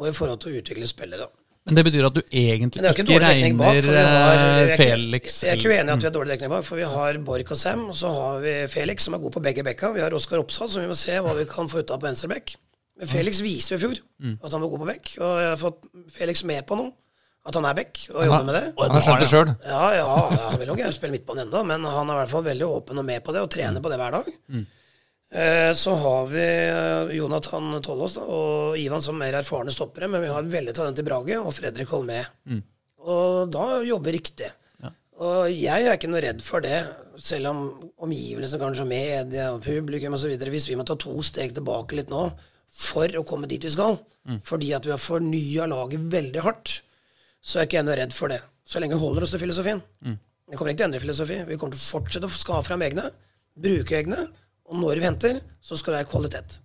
og 0.01 0.09
i 0.09 0.15
forhold 0.17 0.41
til 0.43 0.51
å 0.57 0.63
utvikle 0.63 0.89
spillere. 0.91 1.29
da. 1.29 1.37
Men 1.69 1.77
det 1.77 1.85
betyr 1.91 2.07
at 2.09 2.15
du 2.17 2.21
egentlig 2.25 2.81
ikke, 2.81 3.05
ikke 3.05 3.19
regner 3.21 3.59
bak. 3.61 3.77
har, 3.85 4.39
eh, 4.41 4.71
jeg, 4.71 4.79
Felix 4.81 5.41
jeg 5.45 5.51
er 5.53 5.59
ikke 5.61 5.69
uenig 5.75 5.91
i 5.91 5.93
at 5.93 6.01
vi 6.01 6.09
har 6.09 6.15
dårlig 6.17 6.33
dekning 6.33 6.53
bak, 6.55 6.65
for 6.65 6.81
vi 6.81 6.87
har 6.89 7.19
Borch 7.27 7.53
og 7.53 7.61
Sam, 7.61 7.83
og 7.93 7.99
så 8.01 8.11
har 8.17 8.41
vi 8.43 8.55
Felix, 8.73 9.05
som 9.07 9.15
er 9.15 9.23
god 9.23 9.35
på 9.37 9.43
begge 9.45 9.65
bekka. 9.67 9.93
Vi 9.95 10.01
har 10.01 10.17
Oskar 10.17 10.41
Oppsal, 10.41 10.71
som 10.73 10.83
vi 10.83 10.89
må 10.89 10.97
se 10.99 11.19
hva 11.21 11.35
vi 11.37 11.45
kan 11.51 11.69
få 11.71 11.83
ut 11.85 11.93
av 11.93 12.01
på 12.01 12.09
venstre 12.09 12.31
bekk. 12.33 12.57
Men 13.01 13.09
Felix 13.13 13.43
viser 13.45 13.77
jo 13.77 13.79
i 13.79 13.85
fjor 13.85 14.01
Mm. 14.21 14.39
at 14.43 14.53
han 14.53 14.61
var 14.65 14.69
god 14.73 14.81
på 14.83 14.89
bekk, 14.89 15.13
og 15.21 15.31
jeg 15.41 15.49
har 15.53 15.61
fått 15.61 15.85
Felix 16.17 16.43
med 16.49 16.67
på 16.67 16.77
noe. 16.81 16.93
At 17.49 17.57
han 17.57 17.65
er 17.65 17.75
back 17.79 18.03
og 18.13 18.25
jobber 18.27 18.45
med 18.51 18.55
det. 18.59 18.65
Han 18.77 18.91
har 18.97 19.05
skjønt 19.07 19.23
det 19.25 19.29
sjøl. 19.31 19.51
Ja, 19.65 19.85
ja, 19.97 20.09
ja, 20.37 20.43
han 20.51 20.59
vil 20.61 20.69
nok 20.69 20.83
spille 20.93 21.15
midtbane 21.15 21.47
ennå, 21.47 21.63
men 21.65 21.87
han 21.89 22.11
er 22.13 22.19
i 22.19 22.21
hvert 22.21 22.33
fall 22.35 22.45
veldig 22.45 22.67
åpen 22.69 23.01
og 23.01 23.07
med 23.09 23.25
på 23.25 23.33
det, 23.33 23.41
og 23.47 23.51
trener 23.55 23.81
på 23.81 23.89
det 23.93 23.97
hver 24.03 24.19
dag. 24.19 24.29
Eh, 25.33 25.73
Så 25.79 25.95
har 26.03 26.27
vi 26.27 26.43
eh, 26.45 27.15
Jonathan 27.17 27.79
Tollås 27.87 28.19
da, 28.19 28.25
og 28.27 28.77
Ivan 28.79 29.01
som 29.03 29.17
mer 29.19 29.39
erfarne 29.41 29.73
stoppere, 29.73 30.09
men 30.11 30.21
vi 30.25 30.29
har 30.33 30.43
et 30.45 30.53
veldig 30.53 30.75
talent 30.77 30.99
i 31.01 31.07
Brage 31.07 31.39
og 31.41 31.55
Fredrik 31.57 31.89
Holmé. 31.95 32.21
Og 33.01 33.49
da 33.55 33.81
jobber 33.89 34.13
riktig. 34.19 34.51
Og 35.21 35.51
jeg 35.53 35.85
er 35.85 35.97
ikke 35.99 36.09
noe 36.09 36.21
redd 36.25 36.39
for 36.45 36.65
det, 36.65 36.79
selv 37.21 37.51
om 37.51 37.59
omgivelsene, 38.05 38.61
kanskje 38.61 38.87
media 38.89 39.51
og 39.55 39.61
publikum 39.65 40.15
osv. 40.17 40.33
Hvis 40.49 40.69
vi 40.71 40.77
må 40.81 40.85
ta 40.89 40.97
to 40.97 41.13
steg 41.25 41.53
tilbake 41.57 41.97
litt 41.99 42.09
nå 42.13 42.23
for 42.73 43.09
å 43.21 43.25
komme 43.29 43.49
dit 43.51 43.65
vi 43.65 43.73
skal, 43.73 43.99
fordi 44.47 44.71
at 44.77 44.85
vi 44.89 44.93
har 44.95 45.01
fornya 45.03 45.67
laget 45.69 46.05
veldig 46.13 46.45
hardt, 46.45 46.79
så 47.41 47.61
er 47.61 47.69
ikke 47.69 47.81
jeg 47.81 47.89
noe 47.89 47.99
redd 47.99 48.15
for 48.17 48.33
det. 48.33 48.41
Så 48.69 48.81
lenge 48.83 48.97
vi 48.97 49.03
holder 49.03 49.27
oss 49.27 49.35
til 49.35 49.43
filosofien. 49.43 49.81
Vi 50.51 50.59
kommer 50.59 50.73
ikke 50.73 50.81
til 50.81 50.87
å 50.87 50.91
endre 50.91 51.03
filosofi. 51.03 51.37
Vi 51.47 51.59
kommer 51.59 51.77
til 51.77 51.83
å 51.83 51.91
fortsette 51.99 52.29
å 52.29 52.35
skaffe 52.35 52.67
fram 52.69 52.83
egne, 52.83 53.07
bruke 53.61 53.97
egne, 54.01 54.25
og 54.71 54.79
når 54.79 55.01
vi 55.01 55.07
henter, 55.07 55.41
så 55.63 55.79
skal 55.79 55.95
det 55.95 56.03
være 56.03 56.11
kvalitet. 56.11 56.59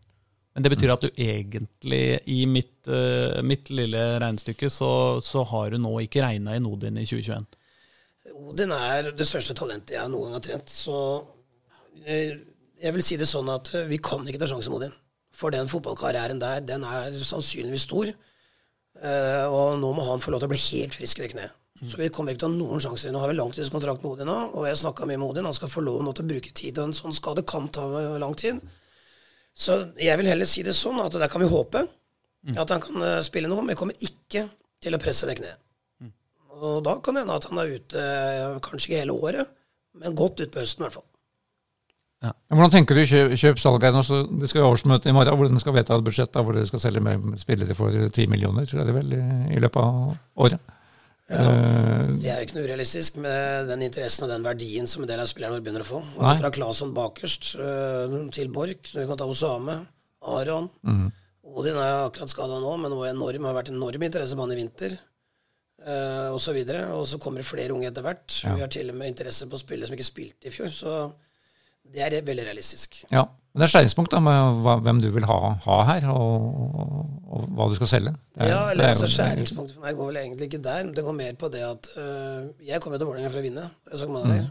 Men 0.56 0.64
det 0.64 0.72
betyr 0.72 0.94
at 0.94 1.04
du 1.04 1.10
egentlig, 1.20 2.02
i 2.32 2.46
mitt, 2.48 2.78
uh, 2.88 3.42
mitt 3.44 3.70
lille 3.74 4.04
regnestykke, 4.24 4.70
så, 4.72 4.90
så 5.26 5.44
har 5.52 5.74
du 5.74 5.80
nå 5.82 5.92
ikke 6.06 6.24
regna 6.24 6.56
inn 6.56 6.68
Odin 6.70 7.02
i 7.02 7.06
2021. 7.06 7.48
Odin 8.36 8.74
er 8.76 9.12
det 9.16 9.28
største 9.28 9.56
talentet 9.58 9.98
jeg 9.98 10.12
noen 10.12 10.30
gang 10.30 10.38
har 10.38 10.46
trent. 10.46 10.72
Så 10.72 10.96
jeg, 12.06 12.38
jeg 12.82 12.96
vil 12.96 13.06
si 13.06 13.20
det 13.20 13.28
sånn 13.30 13.52
at 13.52 13.74
vi 13.90 14.00
kan 14.02 14.24
ikke 14.26 14.42
ta 14.42 14.50
sjansen 14.50 14.74
med 14.74 14.80
Odin. 14.80 14.96
For 15.36 15.52
den 15.52 15.68
fotballkarrieren 15.68 16.40
der, 16.40 16.64
den 16.64 16.88
er 16.88 17.20
sannsynligvis 17.20 17.90
stor. 17.90 18.14
Eh, 19.04 19.46
og 19.52 19.80
nå 19.82 19.92
må 19.98 20.06
han 20.08 20.24
få 20.24 20.32
lov 20.32 20.44
til 20.44 20.50
å 20.50 20.54
bli 20.54 20.62
helt 20.70 20.96
frisk 20.96 21.20
i 21.20 21.26
det 21.26 21.34
kneet. 21.36 21.62
Så 21.84 22.00
vi 22.00 22.08
kommer 22.14 22.32
ikke 22.32 22.46
til 22.46 22.54
å 22.54 22.54
ha 22.54 22.60
noen 22.62 22.84
sjanser. 22.84 23.12
Nå 23.12 23.20
har 23.20 23.28
vi 23.28 23.36
langtidskontrakt 23.36 24.04
med 24.04 24.14
Odin 24.14 24.30
nå, 24.32 24.38
og 24.56 24.64
jeg 24.70 24.80
snakka 24.80 25.08
mye 25.10 25.20
med 25.20 25.28
Odin. 25.28 25.48
Han 25.50 25.58
skal 25.58 25.72
få 25.72 25.84
lov 25.84 26.00
nå 26.06 26.14
til 26.16 26.24
å 26.24 26.30
bruke 26.30 26.54
tid, 26.56 26.80
og 26.80 26.88
en 26.88 26.96
sånn 26.96 27.16
skade 27.16 27.44
kan 27.48 27.68
ta 27.76 27.84
lang 28.22 28.36
tid. 28.40 28.62
Så 29.56 29.82
jeg 30.00 30.16
vil 30.20 30.30
heller 30.32 30.48
si 30.48 30.64
det 30.64 30.76
sånn 30.76 31.02
at 31.04 31.16
der 31.20 31.32
kan 31.32 31.44
vi 31.44 31.52
håpe 31.52 31.84
at 32.54 32.72
han 32.72 32.82
kan 32.84 33.02
eh, 33.02 33.22
spille 33.26 33.50
noe, 33.52 33.64
men 33.66 33.78
kommer 33.78 33.98
ikke 34.06 34.46
til 34.84 34.96
å 34.96 35.02
presse 35.02 35.28
det 35.28 35.40
kneet. 35.40 35.62
Og 36.56 36.80
da 36.86 36.96
kan 37.04 37.18
det 37.18 37.26
hende 37.26 37.36
at 37.36 37.48
han 37.50 37.60
er 37.60 37.74
ute 37.74 38.00
eh, 38.00 38.58
kanskje 38.64 38.92
ikke 38.92 39.02
hele 39.02 39.16
året, 39.18 39.52
men 40.00 40.16
godt 40.16 40.44
utpå 40.46 40.62
høsten 40.62 40.84
i 40.84 40.88
hvert 40.88 41.00
fall. 41.00 41.08
Hvordan 42.24 42.72
tenker 42.74 42.98
du 42.98 43.04
kjøp, 43.06 43.34
kjøp 43.38 43.60
salg 43.62 43.84
her 43.86 43.94
nå? 43.94 44.02
Så 44.06 44.24
det 44.40 44.48
skal 44.50 44.64
jo 44.64 44.70
årsmøte 44.72 45.12
i 45.12 45.16
morgen 45.16 45.36
hvor 45.38 45.50
den 45.50 45.62
skal 45.62 45.76
vedta 45.76 45.98
et 45.98 46.06
budsjett 46.06 46.32
da, 46.34 46.42
hvor 46.46 46.56
dere 46.58 46.70
skal 46.70 46.82
selge 46.82 47.04
med 47.04 47.36
spillere 47.42 47.76
for 47.78 47.94
10 47.94 48.32
millioner, 48.32 48.66
tror 48.66 48.82
jeg 48.82 48.90
det 48.90 48.96
vel, 48.96 49.14
i, 49.18 49.26
i 49.58 49.62
løpet 49.62 49.82
av 49.84 50.46
året. 50.48 50.74
Eh, 51.26 52.06
Det 52.22 52.30
er 52.30 52.40
jo 52.40 52.46
ikke 52.46 52.58
noe 52.60 52.68
urealistisk 52.68 53.18
med 53.22 53.70
den 53.72 53.84
interessen 53.88 54.28
og 54.28 54.34
den 54.34 54.46
verdien 54.46 54.90
som 54.90 55.04
en 55.04 55.10
del 55.10 55.22
av 55.24 55.30
spillerne 55.30 55.62
begynner 55.62 55.86
å 55.86 55.90
få. 55.90 56.02
Nei. 56.20 56.36
Fra 56.42 56.52
Claesson 56.54 56.94
bakerst 56.96 57.56
øh, 57.58 58.16
til 58.36 58.52
Borch. 58.54 58.94
Du 58.94 59.02
kan 59.02 59.20
ta 59.20 59.28
Osame, 59.30 59.80
Aron. 60.36 60.70
Mm. 60.86 61.10
Odin 61.56 61.78
er 61.78 62.08
akkurat 62.08 62.32
skada 62.32 62.62
nå, 62.62 62.78
men 62.82 62.96
var 62.98 63.12
enorm, 63.12 63.46
har 63.50 63.58
vært 63.58 63.74
enorm 63.74 64.06
interesse 64.06 64.38
på 64.38 64.46
han 64.46 64.56
i 64.56 64.60
vinter. 64.60 64.98
Uh, 65.86 66.32
og 66.34 66.40
så 66.42 66.56
videre. 66.56 66.88
Og 66.98 67.04
så 67.06 67.20
kommer 67.22 67.44
det 67.44 67.46
flere 67.46 67.76
unge 67.76 67.92
etter 67.92 68.02
hvert. 68.02 68.26
Vi 68.42 68.64
har 68.64 68.72
til 68.74 68.90
og 68.90 68.98
med 68.98 69.12
interesse 69.12 69.46
på 69.50 69.60
spillere 69.62 69.86
som 69.86 69.98
ikke 69.98 70.08
spilte 70.08 70.50
i 70.50 70.54
fjor. 70.54 70.72
Så 70.74 70.94
det 71.94 72.02
er 72.08 72.22
veldig 72.28 72.46
realistisk. 72.52 73.04
ja. 73.12 73.26
Men 73.56 73.62
det 73.64 73.68
er 73.70 73.72
skjæringspunkt 73.72 74.12
da, 74.12 74.20
med 74.20 74.58
hva, 74.66 74.74
hvem 74.84 74.98
du 75.00 75.06
vil 75.16 75.24
ha, 75.30 75.36
ha 75.64 75.76
her, 75.88 76.06
og, 76.12 76.48
og, 76.76 77.04
og 77.38 77.44
hva 77.56 77.68
du 77.72 77.76
skal 77.78 77.88
selge. 77.88 78.12
Er- 78.36 78.50
Ja, 78.50 78.58
eller 78.74 78.84
er 78.84 78.92
altså 78.92 79.08
Skjæringspunktet 79.08 79.78
for 79.78 79.86
meg 79.86 79.96
går 79.96 80.10
vel 80.10 80.18
egentlig 80.20 80.50
ikke 80.50 80.60
der. 80.66 80.90
Det 80.92 81.04
går 81.06 81.16
mer 81.16 81.38
på 81.40 81.48
det 81.54 81.62
at 81.64 81.88
øh, 81.96 82.50
jeg 82.68 82.82
kommer 82.84 83.00
til 83.00 83.08
Vålerenga 83.08 83.30
for 83.32 83.40
å 83.40 83.46
vinne. 83.46 83.64
Jeg 83.94 84.10
ganger. 84.12 84.50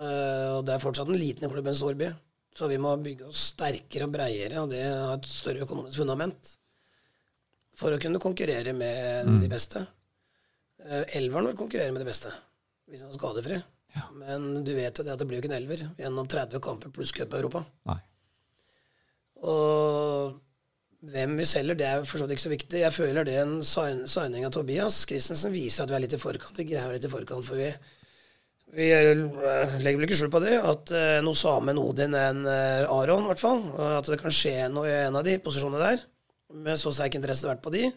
Øh, 0.00 0.48
og 0.56 0.64
det 0.64 0.74
er 0.74 0.80
fortsatt 0.86 1.12
en 1.12 1.20
liten 1.20 1.52
klubb 1.52 1.68
en 1.68 1.76
stor 1.76 1.92
by. 2.00 2.08
Så 2.56 2.70
vi 2.72 2.78
må 2.80 2.94
bygge 3.04 3.28
oss 3.28 3.42
sterkere 3.52 4.08
og 4.08 4.16
breiere, 4.16 4.62
og 4.64 4.72
det 4.72 4.80
har 4.86 5.12
et 5.18 5.28
større 5.28 5.66
økonomisk 5.68 6.00
fundament 6.00 6.54
for 7.76 7.92
å 7.92 8.00
kunne 8.00 8.22
konkurrere 8.22 8.72
med 8.72 9.28
de 9.44 9.52
beste. 9.52 9.84
Uh, 10.80 11.04
Elveren 11.20 11.50
vil 11.50 11.58
konkurrere 11.60 11.92
med 11.92 12.00
de 12.00 12.08
beste, 12.08 12.32
hvis 12.88 13.04
han 13.04 13.12
er 13.12 13.18
skadefri. 13.20 13.60
Men 14.20 14.48
du 14.64 14.72
vet 14.76 14.98
jo 14.98 15.04
det 15.04 15.14
at 15.14 15.20
det 15.22 15.28
blir 15.28 15.40
jo 15.40 15.44
ikke 15.44 15.52
en 15.52 15.60
elver 15.60 15.84
gjennom 15.98 16.28
30 16.28 16.62
kamper 16.64 16.92
pluss 16.94 17.12
cup 17.16 17.34
i 17.34 17.40
Europa. 17.40 17.62
Nei. 17.88 17.98
Og 19.46 20.36
hvem 21.06 21.36
vi 21.38 21.46
selger, 21.46 21.78
det 21.78 21.86
er 21.86 22.06
for 22.08 22.18
så 22.18 22.26
vidt 22.26 22.36
ikke 22.36 22.46
så 22.46 22.54
viktig. 22.54 22.80
Jeg 22.82 22.94
føler 22.94 23.28
det 23.28 23.36
en 23.42 23.58
sign, 23.66 24.06
signing 24.10 24.46
av 24.46 24.54
Tobias 24.54 25.04
Christensen 25.08 25.54
viser 25.54 25.84
at 25.84 25.92
vi 25.92 25.98
er 25.98 26.04
litt 26.06 26.16
i 26.16 26.20
forkant. 26.20 26.56
Vi 26.58 26.66
greier 26.70 26.96
litt 26.96 27.06
i 27.06 27.12
forkant, 27.12 27.46
for 27.46 27.60
vi, 27.60 27.68
vi 28.76 28.88
eh, 28.96 29.22
legger 29.84 30.00
vel 30.00 30.08
ikke 30.08 30.18
skjul 30.18 30.32
på 30.34 30.42
det, 30.44 30.56
at 30.58 30.92
noe 30.92 31.22
noe 31.28 31.38
Samen 31.38 31.80
Odin 31.82 32.16
enn 32.16 32.42
eh, 32.50 32.88
Aron, 32.88 33.28
i 33.28 33.32
hvert 33.32 33.44
fall. 33.44 33.62
At 34.00 34.10
det 34.10 34.20
kan 34.22 34.34
skje 34.34 34.70
noe 34.72 34.88
i 34.88 34.98
en 35.04 35.20
av 35.20 35.26
de 35.26 35.38
posisjonene 35.44 35.84
der. 35.84 36.04
Med 36.56 36.80
så 36.80 36.94
sterk 36.94 37.18
interesse 37.18 37.48
vært 37.48 37.64
på 37.64 37.74
de. 37.74 37.90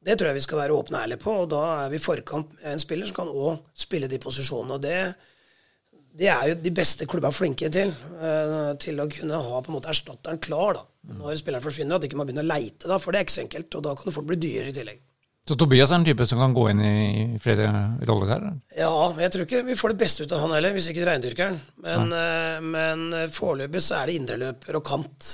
Det 0.00 0.16
tror 0.16 0.30
jeg 0.30 0.40
vi 0.40 0.46
skal 0.46 0.62
være 0.62 0.76
åpne 0.76 0.96
og 0.96 1.02
ærlige 1.04 1.20
på, 1.20 1.32
og 1.42 1.50
da 1.52 1.64
er 1.82 1.90
vi 1.92 1.98
i 2.00 2.02
forkant 2.02 2.54
med 2.56 2.70
en 2.72 2.80
spiller 2.80 3.08
som 3.08 3.18
kan 3.18 3.28
òg 3.28 3.58
spille 3.76 4.08
de 4.08 4.20
posisjonene. 4.20 4.78
og 4.78 4.84
det 4.84 5.00
det 6.18 6.30
er 6.32 6.48
jo 6.50 6.56
de 6.64 6.72
beste 6.74 7.06
klubba 7.08 7.30
flinke 7.34 7.70
til. 7.72 7.92
eh, 8.20 8.72
til 8.82 8.98
å 9.00 9.08
kunne 9.10 9.42
ha 9.44 9.60
på 9.60 9.70
en 9.70 9.76
måte 9.76 9.92
erstatteren 9.92 10.40
klar 10.42 10.74
da, 10.74 10.82
når 11.20 11.38
spilleren 11.40 11.64
forsvinner. 11.64 11.96
At 11.96 12.08
ikke 12.08 12.18
man 12.18 12.26
begynner 12.28 12.46
å 12.46 12.50
leite, 12.50 12.88
da, 12.88 12.98
for 12.98 13.12
det 13.12 13.20
er 13.20 13.28
ikke 13.28 13.38
så 13.38 13.44
enkelt. 13.44 13.76
Og 13.78 13.86
da 13.86 13.94
kan 13.94 14.10
det 14.10 14.16
fort 14.16 14.28
bli 14.28 14.40
dyrere 14.40 14.72
i 14.72 14.76
tillegg. 14.76 15.00
Så 15.48 15.56
Tobias 15.58 15.90
er 15.90 15.98
en 15.98 16.04
type 16.04 16.26
som 16.28 16.38
kan 16.38 16.52
gå 16.54 16.66
inn 16.70 16.82
i 16.84 17.38
flere 17.42 17.70
roller 18.06 18.28
her? 18.30 18.42
Ja, 18.76 18.90
men 19.14 19.24
jeg 19.24 19.32
tror 19.34 19.46
ikke 19.46 19.62
vi 19.66 19.78
får 19.78 19.94
det 19.94 20.02
beste 20.02 20.26
ut 20.26 20.34
av 20.36 20.44
han 20.44 20.52
heller, 20.54 20.74
hvis 20.76 20.90
ikke 20.92 21.06
reindyrkeren. 21.08 21.56
Men, 21.82 22.12
eh, 22.12 22.60
men 22.60 23.06
foreløpig 23.32 23.82
så 23.82 24.02
er 24.02 24.10
det 24.10 24.18
indreløper 24.20 24.78
og 24.78 24.84
kant. 24.86 25.30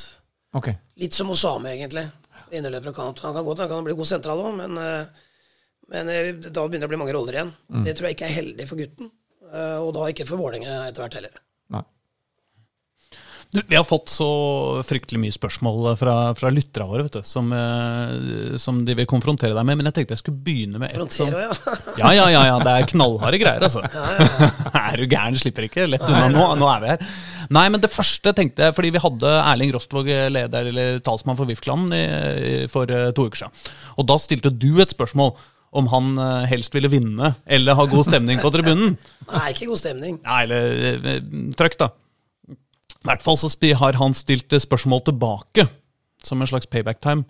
Okay. 0.57 0.79
Litt 1.03 1.17
som 1.17 1.33
Osame, 1.35 1.75
egentlig. 1.75 2.07
Indreløper 2.55 2.95
og 2.95 2.97
kant. 2.97 3.21
Han 3.27 3.35
kan 3.37 3.45
godt 3.45 3.65
han 3.65 3.69
kan 3.73 3.85
bli 3.85 3.99
god 3.99 4.09
sentral 4.09 4.41
òg, 4.41 4.55
men, 4.63 4.79
eh, 4.79 5.07
men 5.93 6.09
eh, 6.09 6.33
da 6.33 6.65
begynner 6.65 6.87
det 6.87 6.89
å 6.89 6.95
bli 6.95 7.03
mange 7.03 7.17
roller 7.19 7.41
igjen. 7.41 7.53
Det 7.85 7.97
tror 7.97 8.09
jeg 8.09 8.17
ikke 8.17 8.31
er 8.31 8.39
heldig 8.39 8.69
for 8.71 8.81
gutten. 8.81 9.11
Eh, 9.57 9.79
Og 9.83 9.93
da 9.97 10.07
ikke 10.13 10.29
for 10.29 10.41
Vålerenga 10.45 10.85
etter 10.91 11.07
hvert 11.07 11.19
heller. 11.21 11.37
Nei. 11.75 11.83
Du, 13.55 13.61
vi 13.71 13.77
har 13.79 13.85
fått 13.87 14.11
så 14.11 14.27
fryktelig 14.85 15.21
mye 15.23 15.33
spørsmål 15.35 15.93
fra, 15.97 16.15
fra 16.37 16.51
lytterne 16.51 16.89
våre, 16.91 17.05
vet 17.07 17.15
du, 17.21 17.29
som, 17.31 17.53
eh, 17.55 18.57
som 18.61 18.81
de 18.85 18.97
vil 18.99 19.07
konfrontere 19.09 19.55
deg 19.55 19.65
med. 19.69 19.79
Men 19.79 19.87
jeg 19.89 19.95
tenkte 20.01 20.17
jeg 20.17 20.23
skulle 20.25 20.43
begynne 20.49 20.81
med 20.83 20.91
et 20.91 21.15
som 21.15 21.31
ja. 21.31 21.53
Ja, 22.03 22.11
ja, 22.19 22.27
ja, 22.35 22.43
ja, 22.51 22.57
det 22.67 22.75
er 22.75 22.89
knallharde 22.91 23.39
greier, 23.41 23.63
altså. 23.69 23.85
er 24.83 24.99
du 24.99 25.07
gæren, 25.07 25.39
slipper 25.41 25.69
ikke 25.69 25.87
lett 25.89 26.05
unna 26.11 26.27
nå. 26.35 26.49
Nå 26.59 26.69
er 26.75 26.83
vi 26.83 26.91
her. 26.97 27.07
Nei, 27.55 27.65
men 27.71 27.81
det 27.87 27.93
første 27.95 28.35
tenkte 28.35 28.67
jeg, 28.67 28.75
fordi 28.77 28.91
vi 28.97 29.05
hadde 29.07 29.35
Erling 29.47 29.73
Rostvåg, 29.79 30.11
leder 30.35 30.73
eller 30.75 30.99
talsmann 31.07 31.39
for 31.39 31.47
i- 31.49 32.67
for 32.69 32.91
eh, 32.91 33.13
to 33.15 33.29
uker 33.31 33.45
siden. 33.47 33.55
Og 33.97 34.11
da 34.11 34.19
stilte 34.21 34.51
du 34.51 34.73
et 34.83 34.91
spørsmål 34.93 35.37
om 35.77 35.89
han 35.93 36.17
eh, 36.19 36.49
helst 36.51 36.75
ville 36.75 36.91
vinne 36.93 37.33
eller 37.45 37.77
ha 37.79 37.87
god 37.91 38.07
stemning 38.09 38.41
på 38.43 38.51
tribunen. 38.55 38.97
Nei, 39.31 39.47
ikke 39.53 39.69
god 39.71 39.81
stemning. 39.81 40.19
Nei, 40.25 40.41
eller 40.47 41.07
eh, 41.13 41.23
trøkk, 41.59 41.79
da. 41.83 41.91
I 42.97 43.09
hvert 43.11 43.23
fall 43.23 43.39
så 43.39 43.51
har 43.83 43.99
han 44.01 44.17
stilt 44.19 44.53
eh, 44.57 44.63
spørsmål 44.63 45.05
tilbake, 45.11 45.67
som 46.25 46.43
en 46.43 46.51
slags 46.51 46.71
payback 46.71 47.03
time. 47.05 47.27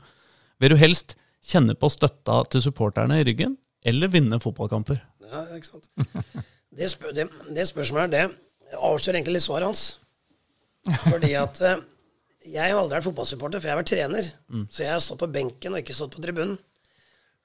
Vil 0.63 0.73
du 0.73 0.81
helst 0.81 1.17
kjenne 1.47 1.77
på 1.79 1.91
støtta 1.93 2.43
til 2.53 2.65
supporterne 2.65 3.21
i 3.21 3.27
ryggen, 3.27 3.59
eller 3.87 4.11
vinne 4.13 4.41
fotballkamper? 4.43 5.03
Ja, 5.27 5.45
ikke 5.57 5.75
sant. 5.75 5.91
Det, 6.77 6.91
spør, 6.93 7.13
det, 7.17 7.29
det 7.57 7.69
spørsmålet 7.69 8.15
det 8.15 8.25
avslører 8.77 9.19
egentlig 9.19 9.39
litt 9.39 9.47
svaret 9.47 9.71
hans. 9.71 9.85
Fordi 11.07 11.33
at 11.39 11.61
jeg 12.47 12.71
har 12.71 12.79
aldri 12.79 12.99
vært 12.99 13.07
fotballsupporter, 13.09 13.61
for 13.63 13.69
jeg 13.69 13.75
har 13.75 13.81
vært 13.81 13.91
trener. 13.91 14.29
Så 14.71 14.85
jeg 14.85 14.93
har 14.93 15.03
stått 15.03 15.23
på 15.23 15.31
benken 15.35 15.75
og 15.75 15.83
ikke 15.83 15.97
stått 15.97 16.15
på 16.15 16.23
tribunen. 16.25 16.59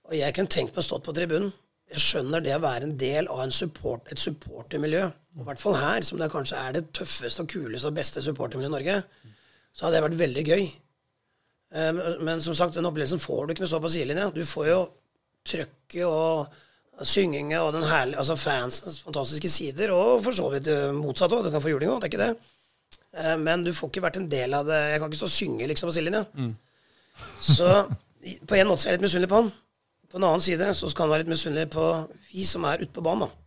Og 0.10 0.16
jeg 0.18 0.34
kunne 0.36 0.52
tenkt 0.52 0.74
meg 0.76 0.82
å 0.84 0.88
stått 0.88 1.06
på 1.06 1.14
tribunen. 1.16 1.52
Jeg 1.91 1.99
skjønner 2.06 2.43
det 2.43 2.54
å 2.56 2.62
være 2.64 2.88
en 2.88 2.93
del 2.99 3.28
av 3.28 3.41
en 3.43 3.52
support, 3.52 4.06
et 4.12 4.20
supportermiljø. 4.20 5.04
I 5.41 5.45
hvert 5.47 5.60
fall 5.60 5.76
her, 5.80 6.02
som 6.08 6.20
det 6.20 6.30
kanskje 6.32 6.60
er 6.60 6.78
det 6.78 6.86
tøffeste 6.95 7.43
og 7.43 7.49
kuleste 7.52 7.89
og 7.91 7.97
beste 7.97 8.24
supportermiljøet 8.24 8.72
i 8.72 8.76
Norge, 8.78 8.95
så 9.76 9.86
hadde 9.86 9.97
det 9.99 10.04
vært 10.06 10.20
veldig 10.22 10.43
gøy. 10.47 10.66
Eh, 11.76 12.02
Men 12.24 12.41
som 12.43 12.56
sagt, 12.56 12.76
den 12.76 12.88
opplevelsen 12.88 13.20
får 13.24 13.45
du 13.47 13.54
ikke 13.54 13.64
når 13.64 13.70
du 13.70 13.74
står 13.74 13.86
på 13.86 13.91
sidelinja. 13.95 14.30
Du 14.36 14.43
får 14.45 14.68
jo 14.72 14.80
trøkket 15.52 16.06
og 16.08 17.06
synginga 17.08 17.62
og 17.66 17.74
den 17.74 17.84
herlige, 17.88 18.20
altså 18.22 18.36
fansens 18.38 18.99
fantastiske 19.02 19.49
sider, 19.49 19.91
og 19.95 20.24
for 20.24 20.36
så 20.38 20.49
vidt 20.54 20.68
eh, 20.72 20.91
motsatt 20.95 21.32
òg. 21.34 21.43
Du 21.47 21.52
kan 21.54 21.64
få 21.64 21.72
juling 21.74 21.91
òg, 21.91 22.02
det 22.04 22.10
er 22.10 22.14
ikke 22.14 22.24
det. 22.26 22.32
Eh, 23.20 23.38
Men 23.38 23.64
du 23.68 23.72
får 23.76 23.89
ikke 23.91 24.04
vært 24.08 24.20
en 24.22 24.30
del 24.32 24.54
av 24.54 24.68
det. 24.68 24.80
Jeg 24.93 24.99
kan 25.04 25.10
ikke 25.12 25.22
stå 25.24 25.30
og 25.32 25.36
synge 25.38 25.68
liksom 25.72 25.89
på 25.91 25.95
sidelinja. 25.97 26.24
Så 27.41 27.68
på 28.47 28.56
en 28.56 28.68
måte 28.70 28.86
er 28.88 28.93
jeg 28.93 28.99
litt 28.99 29.08
misunnelig 29.08 29.32
på 29.32 29.39
han. 29.41 29.52
På 30.12 30.20
en 30.20 30.26
annen 30.28 30.43
side 30.43 30.74
så 30.76 30.89
skal 30.91 31.05
han 31.07 31.14
være 31.14 31.24
litt 31.24 31.32
misunnelig 31.32 31.70
på 31.74 31.86
vi 32.32 32.43
som 32.47 32.66
er 32.68 32.84
ute 32.84 32.91
på 32.95 33.03
banen, 33.05 33.28
da. 33.28 33.38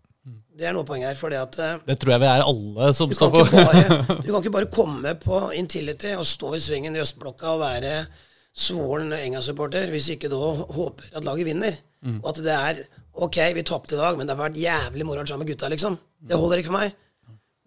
Det 0.55 0.69
er 0.69 0.75
noe 0.77 0.87
poeng 0.87 1.03
her, 1.03 1.17
fordi 1.19 1.37
at 1.37 1.57
eh, 1.61 1.81
Det 1.89 1.97
tror 2.01 2.12
jeg 2.15 2.23
vi 2.23 2.29
er 2.31 2.45
alle 2.47 2.93
som 2.97 3.11
står 3.12 3.33
på. 3.35 3.41
bare, 3.53 3.83
du 4.23 4.29
kan 4.31 4.39
ikke 4.39 4.53
bare 4.55 4.71
komme 4.73 5.15
på 5.21 5.41
Intility 5.59 6.12
og 6.15 6.25
stå 6.29 6.53
i 6.55 6.61
svingen 6.62 6.95
i 6.95 7.03
østblokka 7.03 7.57
og 7.57 7.65
være 7.65 7.95
svoren 8.55 9.11
Enga-supporter 9.17 9.91
hvis 9.91 10.12
ikke 10.15 10.31
du 10.31 10.37
håper 10.39 11.11
at 11.19 11.27
laget 11.27 11.49
vinner. 11.51 11.75
Og 12.21 12.31
at 12.35 12.43
det 12.45 12.55
er 12.55 12.85
Ok, 13.15 13.37
vi 13.55 13.62
tapte 13.62 13.95
i 13.95 13.99
dag, 13.99 14.17
men 14.19 14.27
det 14.27 14.35
har 14.35 14.41
vært 14.49 14.57
jævlig 14.59 15.05
moro 15.07 15.23
sammen 15.23 15.45
med 15.45 15.53
gutta, 15.53 15.69
liksom. 15.71 15.95
Det 16.19 16.35
holder 16.39 16.59
ikke 16.59 16.73
for 16.73 16.81
meg. 16.81 16.95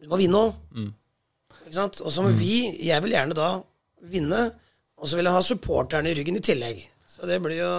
Du 0.04 0.10
må 0.12 0.18
vinne 0.20 0.42
òg. 0.44 0.58
Ikke 1.68 1.78
sant? 1.78 2.02
Og 2.04 2.12
så 2.12 2.24
må 2.26 2.34
vi 2.36 2.58
Jeg 2.84 3.04
vil 3.04 3.14
gjerne 3.16 3.36
da 3.38 3.62
vinne, 4.12 4.42
og 5.00 5.08
så 5.08 5.16
vil 5.16 5.28
jeg 5.30 5.36
ha 5.38 5.44
supporterne 5.48 6.12
i 6.12 6.18
ryggen 6.20 6.36
i 6.40 6.44
tillegg. 6.44 6.82
Så 7.08 7.28
det 7.30 7.38
blir 7.42 7.62
jo 7.62 7.72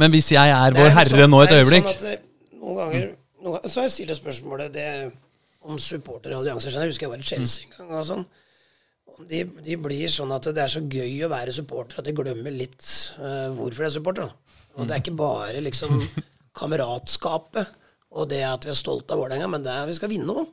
Men 0.00 0.10
hvis 0.14 0.30
jeg 0.32 0.50
er 0.50 0.72
vår 0.74 0.88
er 0.88 0.94
herre 0.96 1.12
sånn- 1.12 1.30
nå 1.30 1.42
et 1.44 1.50
det 1.52 1.58
øyeblikk 1.60 1.84
Sånn 1.84 1.96
at, 1.96 2.04
eh, 2.14 2.56
noen 2.60 2.76
ganger, 2.80 3.04
noen 3.44 3.52
ganger 3.58 3.68
så 3.74 3.82
jeg 3.84 3.92
stilt 3.92 4.16
spørsmålet 4.18 4.72
det, 4.72 4.88
om 5.64 5.76
supportere 5.78 6.34
og 6.36 6.42
allianser. 6.42 6.72
Jeg 6.72 6.88
husker 6.90 7.06
jeg 7.06 7.10
var 7.12 7.18
i 7.18 7.28
Chelsea 7.28 7.64
en 7.66 7.76
gang. 7.76 7.92
og 7.98 8.06
sånn. 8.08 8.24
De, 9.28 9.44
de 9.62 9.76
blir 9.78 10.08
sånn 10.10 10.32
at 10.34 10.42
det 10.56 10.58
er 10.64 10.72
så 10.72 10.80
gøy 10.90 11.22
å 11.24 11.30
være 11.30 11.52
supporter 11.54 12.00
at 12.00 12.04
de 12.08 12.12
glemmer 12.16 12.50
litt 12.50 12.82
uh, 13.20 13.52
hvorfor 13.54 13.84
de 13.84 13.88
er 13.90 13.94
supporter. 13.94 14.32
Og 14.74 14.88
Det 14.88 14.96
er 14.96 15.00
ikke 15.04 15.16
bare 15.16 15.60
liksom 15.62 16.00
kameratskapet 16.58 17.68
og 18.14 18.28
det 18.30 18.42
at 18.46 18.64
vi 18.66 18.70
er 18.70 18.78
stolte 18.78 19.14
av 19.14 19.20
Vålerenga, 19.22 19.48
men 19.50 19.62
det 19.64 19.72
er 19.74 19.86
vi 19.86 19.94
skal 19.98 20.10
vinne 20.12 20.34
òg. 20.34 20.48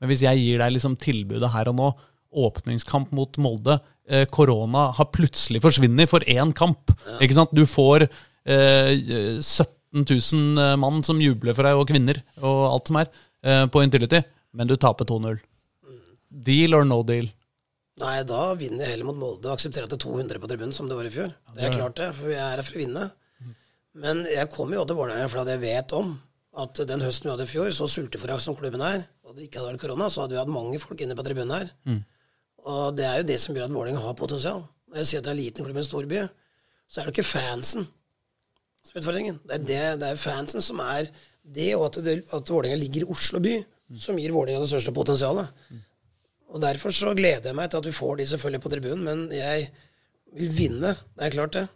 Men 0.00 0.08
hvis 0.10 0.22
jeg 0.24 0.38
gir 0.40 0.58
deg 0.62 0.72
liksom 0.72 0.96
tilbudet 0.96 1.50
her 1.52 1.68
og 1.72 1.76
nå, 1.76 1.88
åpningskamp 2.30 3.12
mot 3.16 3.36
Molde 3.42 3.78
eh, 4.08 4.26
Korona 4.30 4.90
har 4.96 5.10
plutselig 5.14 5.62
forsvunnet 5.64 6.10
for 6.10 6.24
én 6.30 6.54
kamp. 6.56 6.92
Ikke 7.20 7.36
sant? 7.36 7.54
Du 7.56 7.64
får 7.68 8.06
eh, 8.06 8.94
17 9.42 10.06
000 10.06 10.78
mann 10.80 11.02
som 11.06 11.20
jubler 11.22 11.56
for 11.56 11.66
deg, 11.66 11.78
og 11.78 11.90
kvinner 11.90 12.22
og 12.40 12.62
alt 12.70 12.90
som 12.92 13.00
er, 13.02 13.12
eh, 13.44 13.66
på 13.66 13.84
Intility, 13.84 14.22
men 14.54 14.70
du 14.70 14.76
taper 14.80 15.08
2-0. 15.08 15.42
Deal 16.30 16.76
or 16.78 16.86
no 16.86 17.02
deal? 17.02 17.26
Nei, 18.00 18.20
da 18.24 18.54
vinner 18.56 18.86
jeg 18.86 18.94
heller 18.94 19.10
mot 19.10 19.18
Molde 19.18 19.50
og 19.50 19.58
aksepterer 19.58 19.88
at 19.88 19.92
det 19.92 19.98
er 19.98 20.06
200 20.06 20.40
på 20.40 20.48
tribunen, 20.48 20.72
som 20.72 20.88
det 20.88 20.96
var 20.96 21.08
i 21.08 21.12
fjor. 21.12 21.32
Det 21.56 21.66
er 21.66 21.74
klart 21.74 21.98
det, 21.98 22.12
for 22.16 22.30
jeg 22.32 22.40
er 22.40 22.54
her 22.54 22.64
for 22.64 22.78
å 22.78 22.82
vinne. 22.84 23.06
Men 24.00 24.22
jeg 24.30 24.48
kommer 24.54 24.78
jo 24.78 24.84
til 24.86 24.96
Vålerenga 25.00 25.28
fordi 25.28 25.56
jeg 25.56 25.62
vet 25.64 25.92
om 25.98 26.14
at 26.62 26.80
den 26.86 27.02
høsten 27.02 27.28
vi 27.28 27.32
hadde 27.34 27.46
i 27.46 27.50
fjor, 27.50 27.68
så 27.74 27.88
sulteforakt 27.90 28.42
som 28.42 28.56
klubben 28.58 28.82
er, 28.82 29.04
og 29.26 29.34
det 29.36 29.46
ikke 29.46 29.60
hadde 29.60 29.74
vært 29.74 29.82
korona, 29.84 30.08
så 30.10 30.24
hadde 30.24 30.34
vi 30.36 30.40
hatt 30.40 30.54
mange 30.54 30.80
folk 30.82 31.02
inne 31.02 31.16
på 31.18 31.26
tribunen 31.26 31.52
her. 31.54 31.68
Og 32.68 32.96
det 32.98 33.06
er 33.06 33.20
jo 33.20 33.28
det 33.30 33.38
som 33.40 33.56
gjør 33.56 33.68
at 33.68 33.74
Vålerenga 33.74 34.02
har 34.04 34.18
potensial. 34.18 34.62
Når 34.90 35.00
jeg 35.00 35.08
sier 35.10 35.22
at 35.22 35.26
det 35.26 35.32
er 35.32 35.38
en 35.38 35.42
liten 35.42 35.66
klubb 35.66 35.78
i 35.78 35.82
en 35.82 35.86
storby, 35.86 36.22
så 36.90 37.00
er 37.00 37.06
det 37.06 37.14
ikke 37.14 37.30
fansen 37.30 37.86
som 38.80 38.96
er 38.96 39.02
utfordringen. 39.02 39.38
Det 39.44 39.56
er, 39.56 39.66
det, 39.68 39.82
det 40.00 40.08
er 40.08 40.20
fansen 40.20 40.64
som 40.64 40.80
er 40.84 41.10
det, 41.40 41.70
og 41.76 41.86
at, 41.90 42.00
det, 42.04 42.16
at 42.32 42.50
Vålerenga 42.52 42.80
ligger 42.80 43.04
i 43.04 43.12
Oslo 43.14 43.40
by, 43.44 43.54
som 44.00 44.18
gir 44.20 44.34
Vålerenga 44.34 44.64
det 44.64 44.72
største 44.72 44.94
potensialet. 44.96 45.52
Og 46.50 46.62
Derfor 46.62 46.94
så 46.94 47.12
gleder 47.14 47.52
jeg 47.52 47.56
meg 47.56 47.70
til 47.70 47.78
at 47.78 47.86
vi 47.86 47.94
får 47.94 48.18
de 48.18 48.26
selvfølgelig 48.32 48.62
på 48.64 48.72
tribunen, 48.72 49.04
men 49.06 49.22
jeg 49.34 49.68
vil 50.36 50.50
vinne. 50.56 50.96
Det 51.14 51.28
er 51.28 51.36
klart, 51.36 51.54
det. 51.54 51.66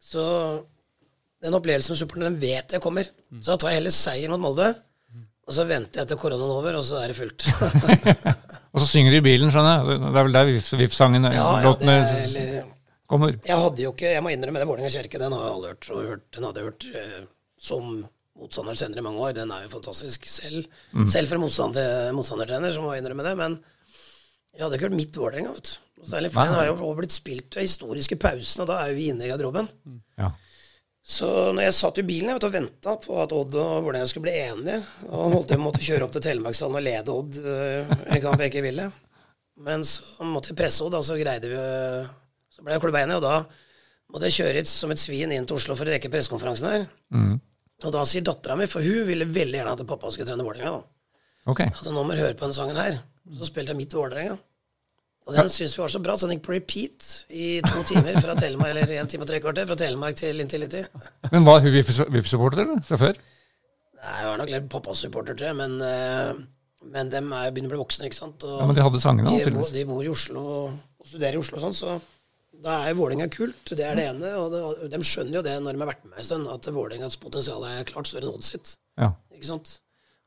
Så 0.00 0.22
den 1.40 1.56
opplevelsen 1.56 1.94
med 1.94 2.00
supporterne, 2.02 2.30
den 2.30 2.40
vet 2.42 2.76
jeg 2.76 2.84
kommer. 2.84 3.08
Så 3.40 3.52
da 3.52 3.56
tar 3.56 3.72
jeg 3.72 3.80
heller 3.80 3.96
seier 3.96 4.32
mot 4.32 4.42
Molde, 4.42 4.68
og 5.48 5.56
så 5.56 5.64
venter 5.66 6.02
jeg 6.02 6.10
til 6.10 6.20
koronaen 6.20 6.46
er 6.46 6.58
over, 6.60 6.76
og 6.78 6.84
så 6.86 7.00
er 7.00 7.10
det 7.10 7.18
fullt. 7.18 7.48
Og 8.70 8.82
så 8.82 8.86
synger 8.86 9.14
de 9.16 9.18
i 9.18 9.24
bilen, 9.24 9.50
skjønner 9.50 9.72
jeg. 9.80 9.98
Det 10.04 10.10
er 10.20 10.26
vel 10.28 10.36
der 10.36 10.48
VIF- 10.50 10.76
VIF-sangen 10.78 11.26
ja, 11.26 11.32
ja, 11.64 11.72
det 11.80 11.90
er, 11.90 12.12
eller, 12.28 12.70
kommer. 13.10 13.34
jeg 13.46 13.58
hadde 13.64 13.82
jo 13.82 13.90
ikke, 13.96 14.12
jeg 14.14 14.22
må 14.22 14.30
innrømme 14.30 14.62
det, 14.62 14.68
Vålerenga 14.70 14.92
kirke, 14.94 15.18
den 15.22 15.34
har 15.34 15.48
alle 15.50 15.72
hørt. 15.72 15.90
Og 15.90 16.06
hørt 16.12 16.26
den 16.36 16.46
hadde 16.46 16.62
jeg 16.62 16.70
hørt 16.70 16.86
eh, 16.94 17.20
som 17.60 17.90
motstander 18.40 18.78
senere 18.78 19.02
i 19.02 19.06
mange 19.08 19.20
år. 19.26 19.34
Den 19.40 19.50
er 19.52 19.66
jo 19.66 19.72
fantastisk 19.74 20.28
selv. 20.30 20.64
Selv 21.10 21.28
for 21.28 21.36
en 21.36 21.44
motstand, 21.44 21.80
motstandertrener, 22.16 22.72
så 22.72 22.84
må 22.84 22.94
jeg 22.94 23.02
innrømme 23.02 23.26
det. 23.26 23.34
Men 23.40 23.58
jeg 24.54 24.62
hadde 24.64 24.78
ikke 24.78 24.88
hørt 24.88 25.00
mitt 25.00 25.18
Vålerenga, 25.18 25.56
vet 25.58 25.72
du. 25.74 26.06
Særlig, 26.08 26.30
for 26.32 26.48
den 26.48 26.56
har 26.56 26.70
jo 26.70 26.92
blitt 26.96 27.12
spilt 27.12 27.56
ved 27.58 27.66
historiske 27.66 28.16
pausen, 28.16 28.62
og 28.62 28.70
da 28.70 28.78
er 28.86 28.94
vi 28.96 29.10
inne 29.12 29.26
i 29.26 29.28
garderoben. 29.28 29.66
Ja. 30.16 30.30
Så 31.10 31.26
når 31.50 31.64
jeg 31.64 31.74
satt 31.74 31.98
i 31.98 32.06
bilen 32.06 32.30
jeg 32.30 32.38
vet, 32.38 32.46
og 32.46 32.54
venta 32.54 32.92
på 33.02 33.16
at 33.18 33.32
Odd 33.34 33.54
og 33.58 33.70
Vålerenga 33.82 34.06
skulle 34.06 34.28
bli 34.28 34.34
enige, 34.44 34.78
og 35.08 35.32
holdt 35.34 35.50
på 35.50 35.58
å 35.58 35.64
måtte 35.64 35.82
kjøre 35.82 36.06
opp 36.06 36.12
til 36.14 36.22
Telemarkshallen 36.28 36.78
og 36.78 36.84
lede 36.86 37.16
Odd 37.16 37.38
eh, 37.40 37.90
en 38.14 38.22
kamp 38.22 38.44
jeg 38.44 38.52
ikke 38.52 38.62
ville 38.68 38.86
Men 39.66 39.82
så 39.88 40.28
måtte 40.28 40.52
jeg 40.52 40.60
presse 40.60 40.84
Odd, 40.86 40.94
og 41.00 41.06
så 41.08 41.18
greide 41.18 41.50
vi 41.50 41.58
Så 42.54 42.62
ble 42.62 42.76
jeg 42.76 42.84
klubba 42.84 43.02
enige, 43.02 43.18
og 43.18 43.26
da 43.26 43.34
måtte 44.10 44.30
jeg 44.30 44.38
kjøre 44.40 44.62
hit 44.62 44.70
som 44.70 44.94
et 44.94 45.02
svin 45.02 45.34
inn 45.34 45.46
til 45.46 45.58
Oslo 45.58 45.74
for 45.78 45.86
å 45.86 45.94
rekke 45.94 46.10
pressekonferansen 46.10 46.70
her. 46.70 46.86
Og 47.86 47.92
da 47.94 48.04
sier 48.08 48.24
dattera 48.26 48.56
mi, 48.58 48.66
for 48.70 48.84
hun 48.84 49.06
ville 49.08 49.26
veldig 49.26 49.60
gjerne 49.60 49.74
at 49.76 49.82
pappa 49.88 50.10
skulle 50.10 50.28
trene 50.28 50.46
Vålerenga, 50.46 50.78
da. 50.78 51.20
Okay. 51.50 51.70
At 51.72 51.86
nå 51.86 52.02
må 52.04 52.16
høre 52.18 52.34
på 52.36 52.44
denne 52.44 52.56
sangen 52.56 52.76
her. 52.78 52.98
Så 53.38 53.46
spilte 53.48 53.72
jeg 53.72 53.78
midt 53.78 53.94
Vålerenga. 53.96 54.34
Og 55.30 55.36
den 55.38 55.50
syns 55.54 55.76
vi 55.76 55.82
var 55.84 55.92
så 55.92 56.00
bra, 56.02 56.16
så 56.18 56.26
den 56.26 56.36
gikk 56.38 56.46
på 56.48 56.54
repeat 56.56 57.08
i 57.30 57.48
to 57.62 57.84
timer 57.86 58.18
fra 58.18 58.34
Telemark, 58.38 58.72
eller 58.74 58.94
en 58.98 59.10
time 59.10 59.22
og 59.26 59.30
tre 59.30 59.38
kvarter 59.42 59.68
fra 59.70 59.76
Telemark 59.78 60.18
til 60.18 60.42
Intility. 60.42 60.82
Men 61.30 61.46
var 61.46 61.62
hun 61.62 61.70
VIF-supporter 61.76 62.72
fra 62.88 62.98
før? 62.98 63.20
Nei, 64.00 64.14
Jeg 64.16 64.30
var 64.30 64.40
nok 64.40 64.50
litt 64.54 64.70
pappas 64.72 65.02
supporter, 65.04 65.36
tror 65.38 65.52
jeg, 65.52 65.58
men, 65.60 65.76
eh, 65.84 66.32
men 66.90 67.12
dem 67.12 67.30
er, 67.36 67.50
begynner 67.54 67.70
å 67.70 67.76
bli 67.76 67.82
voksne, 67.84 68.08
ikke 68.10 68.18
sant. 68.18 68.42
Og 68.48 68.58
Ja, 68.58 68.66
Men 68.66 68.78
de 68.78 68.86
hadde 68.88 69.02
sangene, 69.02 69.36
de, 69.36 69.52
bor, 69.54 69.74
de 69.76 69.84
bor 69.88 70.02
i 70.02 70.10
Oslo 70.10 70.46
og 70.64 71.06
studerer 71.06 71.38
i 71.38 71.42
Oslo 71.44 71.60
og 71.60 71.66
sånn, 71.68 71.76
så 71.76 72.00
da 72.64 72.80
er 72.88 72.96
Vålerenga 72.98 73.28
kult. 73.32 73.62
Det 73.72 73.84
er 73.86 73.94
det 73.96 74.08
ene. 74.10 74.32
Og 74.40 74.50
det, 74.52 74.90
de 74.92 74.98
skjønner 75.06 75.38
jo 75.38 75.44
det 75.46 75.54
når 75.62 75.76
de 75.76 75.80
har 75.84 75.92
vært 75.94 76.02
med 76.04 76.12
meg 76.12 76.22
en 76.22 76.26
stund, 76.28 76.48
at 76.52 76.66
Vålerengas 76.74 77.16
potensial 77.20 77.64
er 77.68 77.86
klart 77.88 78.10
større 78.10 78.26
enn 78.28 78.34
Odd 78.34 78.44
sitt. 78.44 78.74
Ja. 79.00 79.12
Ikke 79.32 79.48
sant? 79.48 79.78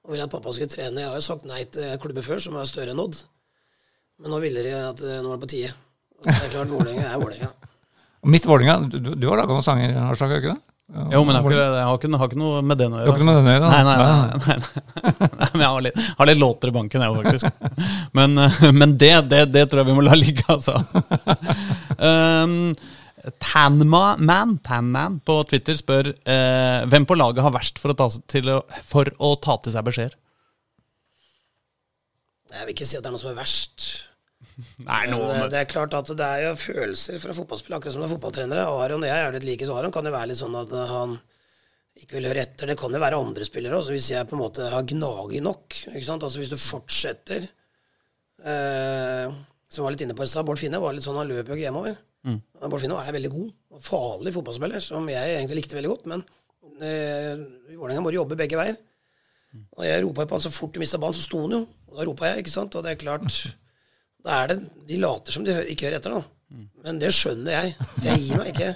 Og 0.03 0.15
ville 0.15 0.25
at 0.25 0.33
pappa 0.33 0.53
skulle 0.55 0.71
trene. 0.71 1.03
Jeg 1.03 1.11
har 1.11 1.19
jo 1.19 1.25
sagt 1.27 1.45
nei 1.47 1.61
til 1.71 1.93
klubber 2.01 2.25
før 2.25 2.41
som 2.41 2.57
er 2.59 2.69
større 2.69 2.95
enn 2.95 3.03
Odd. 3.03 3.19
Men 4.21 4.31
nå 4.35 4.39
ville 4.43 4.63
de 4.65 4.73
at 4.77 5.01
eh, 5.01 5.21
nå 5.23 5.31
var 5.31 5.39
det 5.39 5.45
på 5.47 5.51
tide. 5.55 5.71
Det 6.23 6.35
er 6.37 6.51
klart, 6.53 6.69
Vålerenga 6.71 7.07
er 7.09 7.17
Vålerenga. 7.21 7.49
Mitt 8.31 8.45
Vålerenga, 8.47 8.77
du, 8.93 8.99
du- 9.15 9.27
har 9.27 9.41
laga 9.41 9.51
noen 9.57 9.65
sanger, 9.65 9.97
Harstad, 10.07 10.29
har 10.29 10.37
du 10.37 10.43
ikke 10.45 10.53
det? 10.53 10.61
Ja, 10.93 11.03
Jo, 11.15 11.21
men 11.25 11.33
jeg 11.35 11.43
har 11.43 11.53
ikke, 11.55 11.63
jeg 11.63 11.85
har 11.87 11.97
ikke, 11.97 12.09
har 12.21 12.29
ikke 12.29 12.39
noe 12.39 12.61
med 12.69 12.77
den 12.77 12.93
å 12.93 12.97
Du 12.99 13.01
gjøre. 13.01 13.11
har 13.11 13.19
ikke 13.19 13.27
noe 13.27 13.35
med 13.35 13.45
den 13.45 13.49
å 13.49 13.53
gjøre, 13.55 13.63
da? 13.63 13.69
Nei, 13.73 13.83
nei, 13.87 13.95
nei, 13.97 14.07
nei, 14.29 14.57
nei. 14.59 15.29
nei 15.41 15.47
men 15.53 15.63
jeg 15.63 15.69
har 15.73 15.85
litt, 15.87 16.01
har 16.19 16.29
litt 16.29 16.41
låter 16.43 16.69
i 16.71 16.75
banken, 16.75 17.05
jeg 17.05 17.13
òg, 17.13 17.21
faktisk. 17.23 17.79
Men, 18.19 18.35
eh, 18.43 18.57
men 18.75 18.95
det, 19.01 19.11
det, 19.31 19.39
det 19.55 19.63
tror 19.71 19.81
jeg 19.81 19.89
vi 19.89 19.95
må 19.97 20.05
la 20.05 20.17
ligge, 20.19 20.45
altså. 20.53 20.77
Um, 22.03 22.73
Tanman, 23.39 24.57
Tan 24.65 24.91
på 25.23 25.35
Twitter 25.47 25.77
spør 25.79 26.09
eh, 26.11 26.81
hvem 26.91 27.05
på 27.07 27.15
laget 27.15 27.45
har 27.45 27.53
verst 27.55 27.79
for 27.79 27.93
å 27.93 27.95
ta, 27.95 28.09
til 28.27 28.49
å, 28.51 28.57
for 28.83 29.07
å 29.23 29.33
ta 29.39 29.55
til 29.63 29.71
seg 29.75 29.85
beskjeder. 29.87 30.17
Jeg 32.53 32.67
vil 32.67 32.75
ikke 32.75 32.87
si 32.87 32.97
at 32.97 33.05
det 33.05 33.09
er 33.09 33.15
noe 33.15 33.23
som 33.23 33.31
er 33.33 33.39
verst. 33.39 33.85
Nei, 34.87 35.03
Men 35.07 35.13
nå, 35.15 35.19
eh, 35.33 35.45
det 35.51 35.61
er 35.63 35.69
klart 35.69 35.95
at 35.97 36.09
det 36.13 36.25
er 36.25 36.47
jo 36.47 36.55
følelser 36.61 37.21
fra 37.21 37.35
fotballspillere, 37.37 37.79
akkurat 37.79 37.95
som 37.95 38.03
det 38.03 38.09
er 38.09 38.15
fotballtrenere. 38.15 38.65
Aron 38.83 39.05
og 39.05 39.09
jeg 39.09 39.27
er 39.27 39.37
litt 39.37 39.47
like, 39.47 39.69
så 39.69 39.77
Aron 39.79 39.93
kan 39.95 40.07
jo 40.07 40.13
være 40.13 40.31
litt 40.31 40.41
sånn 40.41 40.59
at 40.59 40.75
eh, 40.77 40.91
han 40.93 41.15
ikke 42.03 42.17
vil 42.17 42.29
høre 42.29 42.43
etter. 42.45 42.69
Det 42.69 42.77
kan 42.79 42.93
jo 42.93 43.01
være 43.01 43.19
andre 43.21 43.47
spillere 43.47 43.79
også, 43.79 43.93
hvis 43.95 44.11
jeg 44.13 44.29
på 44.29 44.37
en 44.37 44.43
måte 44.43 44.69
har 44.73 44.85
gnaget 44.89 45.45
nok. 45.45 45.79
ikke 45.93 46.07
sant? 46.07 46.25
Altså 46.25 46.41
Hvis 46.41 46.53
du 46.53 46.57
fortsetter 46.57 47.45
eh, 48.49 49.35
Som 49.69 49.85
var 49.85 49.93
litt 49.93 50.05
inne 50.05 50.15
på 50.17 50.25
i 50.25 50.29
stad, 50.29 50.45
Bård 50.47 50.61
Finne 50.61 50.81
var 50.81 50.95
litt 50.95 51.05
sånn, 51.05 51.19
han 51.21 51.29
løp 51.29 51.49
jo 51.49 51.57
ikke 51.57 51.67
hjemover. 51.67 51.99
Mm. 52.25 52.39
Bård 52.65 52.81
Finne 52.81 53.01
er 53.01 53.17
veldig 53.17 53.33
god 53.33 53.51
og 53.73 53.83
farlig 53.85 54.33
fotballspiller, 54.35 54.81
som 54.85 55.05
jeg 55.11 55.37
egentlig 55.37 55.63
likte 55.63 55.77
veldig 55.77 55.93
godt. 55.93 56.09
Men 56.13 56.25
eh, 56.81 57.45
i 57.73 57.77
Vålerenga 57.77 58.05
må 58.05 58.13
jobbe 58.13 58.37
begge 58.39 58.59
veier. 58.59 58.77
Og 59.77 59.85
jeg 59.85 60.03
ropa 60.05 60.25
på 60.29 60.37
han 60.37 60.45
så 60.45 60.51
fort 60.53 60.73
du 60.73 60.81
mista 60.81 60.99
ballen, 61.01 61.17
så 61.17 61.25
sto 61.25 61.41
han 61.45 61.57
jo. 61.57 61.61
Og 61.91 61.99
da 61.99 62.07
ropa 62.09 62.31
jeg, 62.31 62.43
ikke 62.45 62.53
sant. 62.55 62.75
Og 62.75 62.85
det 62.85 62.93
er 62.93 63.03
klart 63.03 63.27
Da 64.23 64.39
er 64.43 64.53
det 64.53 64.57
De 64.87 64.97
later 65.01 65.35
som 65.35 65.45
de 65.45 65.59
ikke 65.73 65.89
hører 65.89 65.99
etter, 65.99 66.17
da. 66.17 66.23
Men 66.85 66.99
det 67.01 67.13
skjønner 67.15 67.55
jeg. 67.55 67.75
Jeg 68.05 68.25
gir 68.25 68.41
meg 68.41 68.51
ikke. 68.53 68.73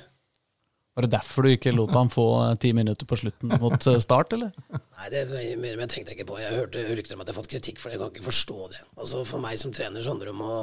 Var 0.98 1.06
det 1.06 1.14
derfor 1.14 1.46
du 1.46 1.52
ikke 1.52 1.72
lot 1.76 1.94
han 1.94 2.10
få 2.10 2.24
eh, 2.42 2.56
ti 2.58 2.72
minutter 2.74 3.06
på 3.06 3.20
slutten 3.22 3.52
mot 3.62 3.76
eh, 3.78 4.00
start, 4.02 4.32
eller? 4.34 4.50
Nei, 4.74 5.10
det 5.14 5.20
er 5.30 5.60
mer 5.62 5.84
jeg 5.84 5.92
tenkte 5.94 6.16
ikke 6.16 6.26
på. 6.32 6.40
Jeg 6.42 6.58
hørte 6.58 6.86
rykter 6.90 7.14
om 7.14 7.22
at 7.22 7.30
jeg 7.30 7.36
har 7.36 7.38
fått 7.44 7.52
kritikk 7.52 7.82
for 7.82 7.92
det. 7.92 8.00
Jeg 8.00 8.02
kan 8.02 8.16
ikke 8.16 8.26
forstå 8.32 8.70
det. 8.74 8.82
Altså 8.98 9.22
For 9.30 9.44
meg 9.44 9.60
som 9.62 9.76
trener 9.76 10.02
så 10.02 10.16
handler 10.16 10.32
det 10.32 10.34
om 10.34 10.42
å, 10.42 10.58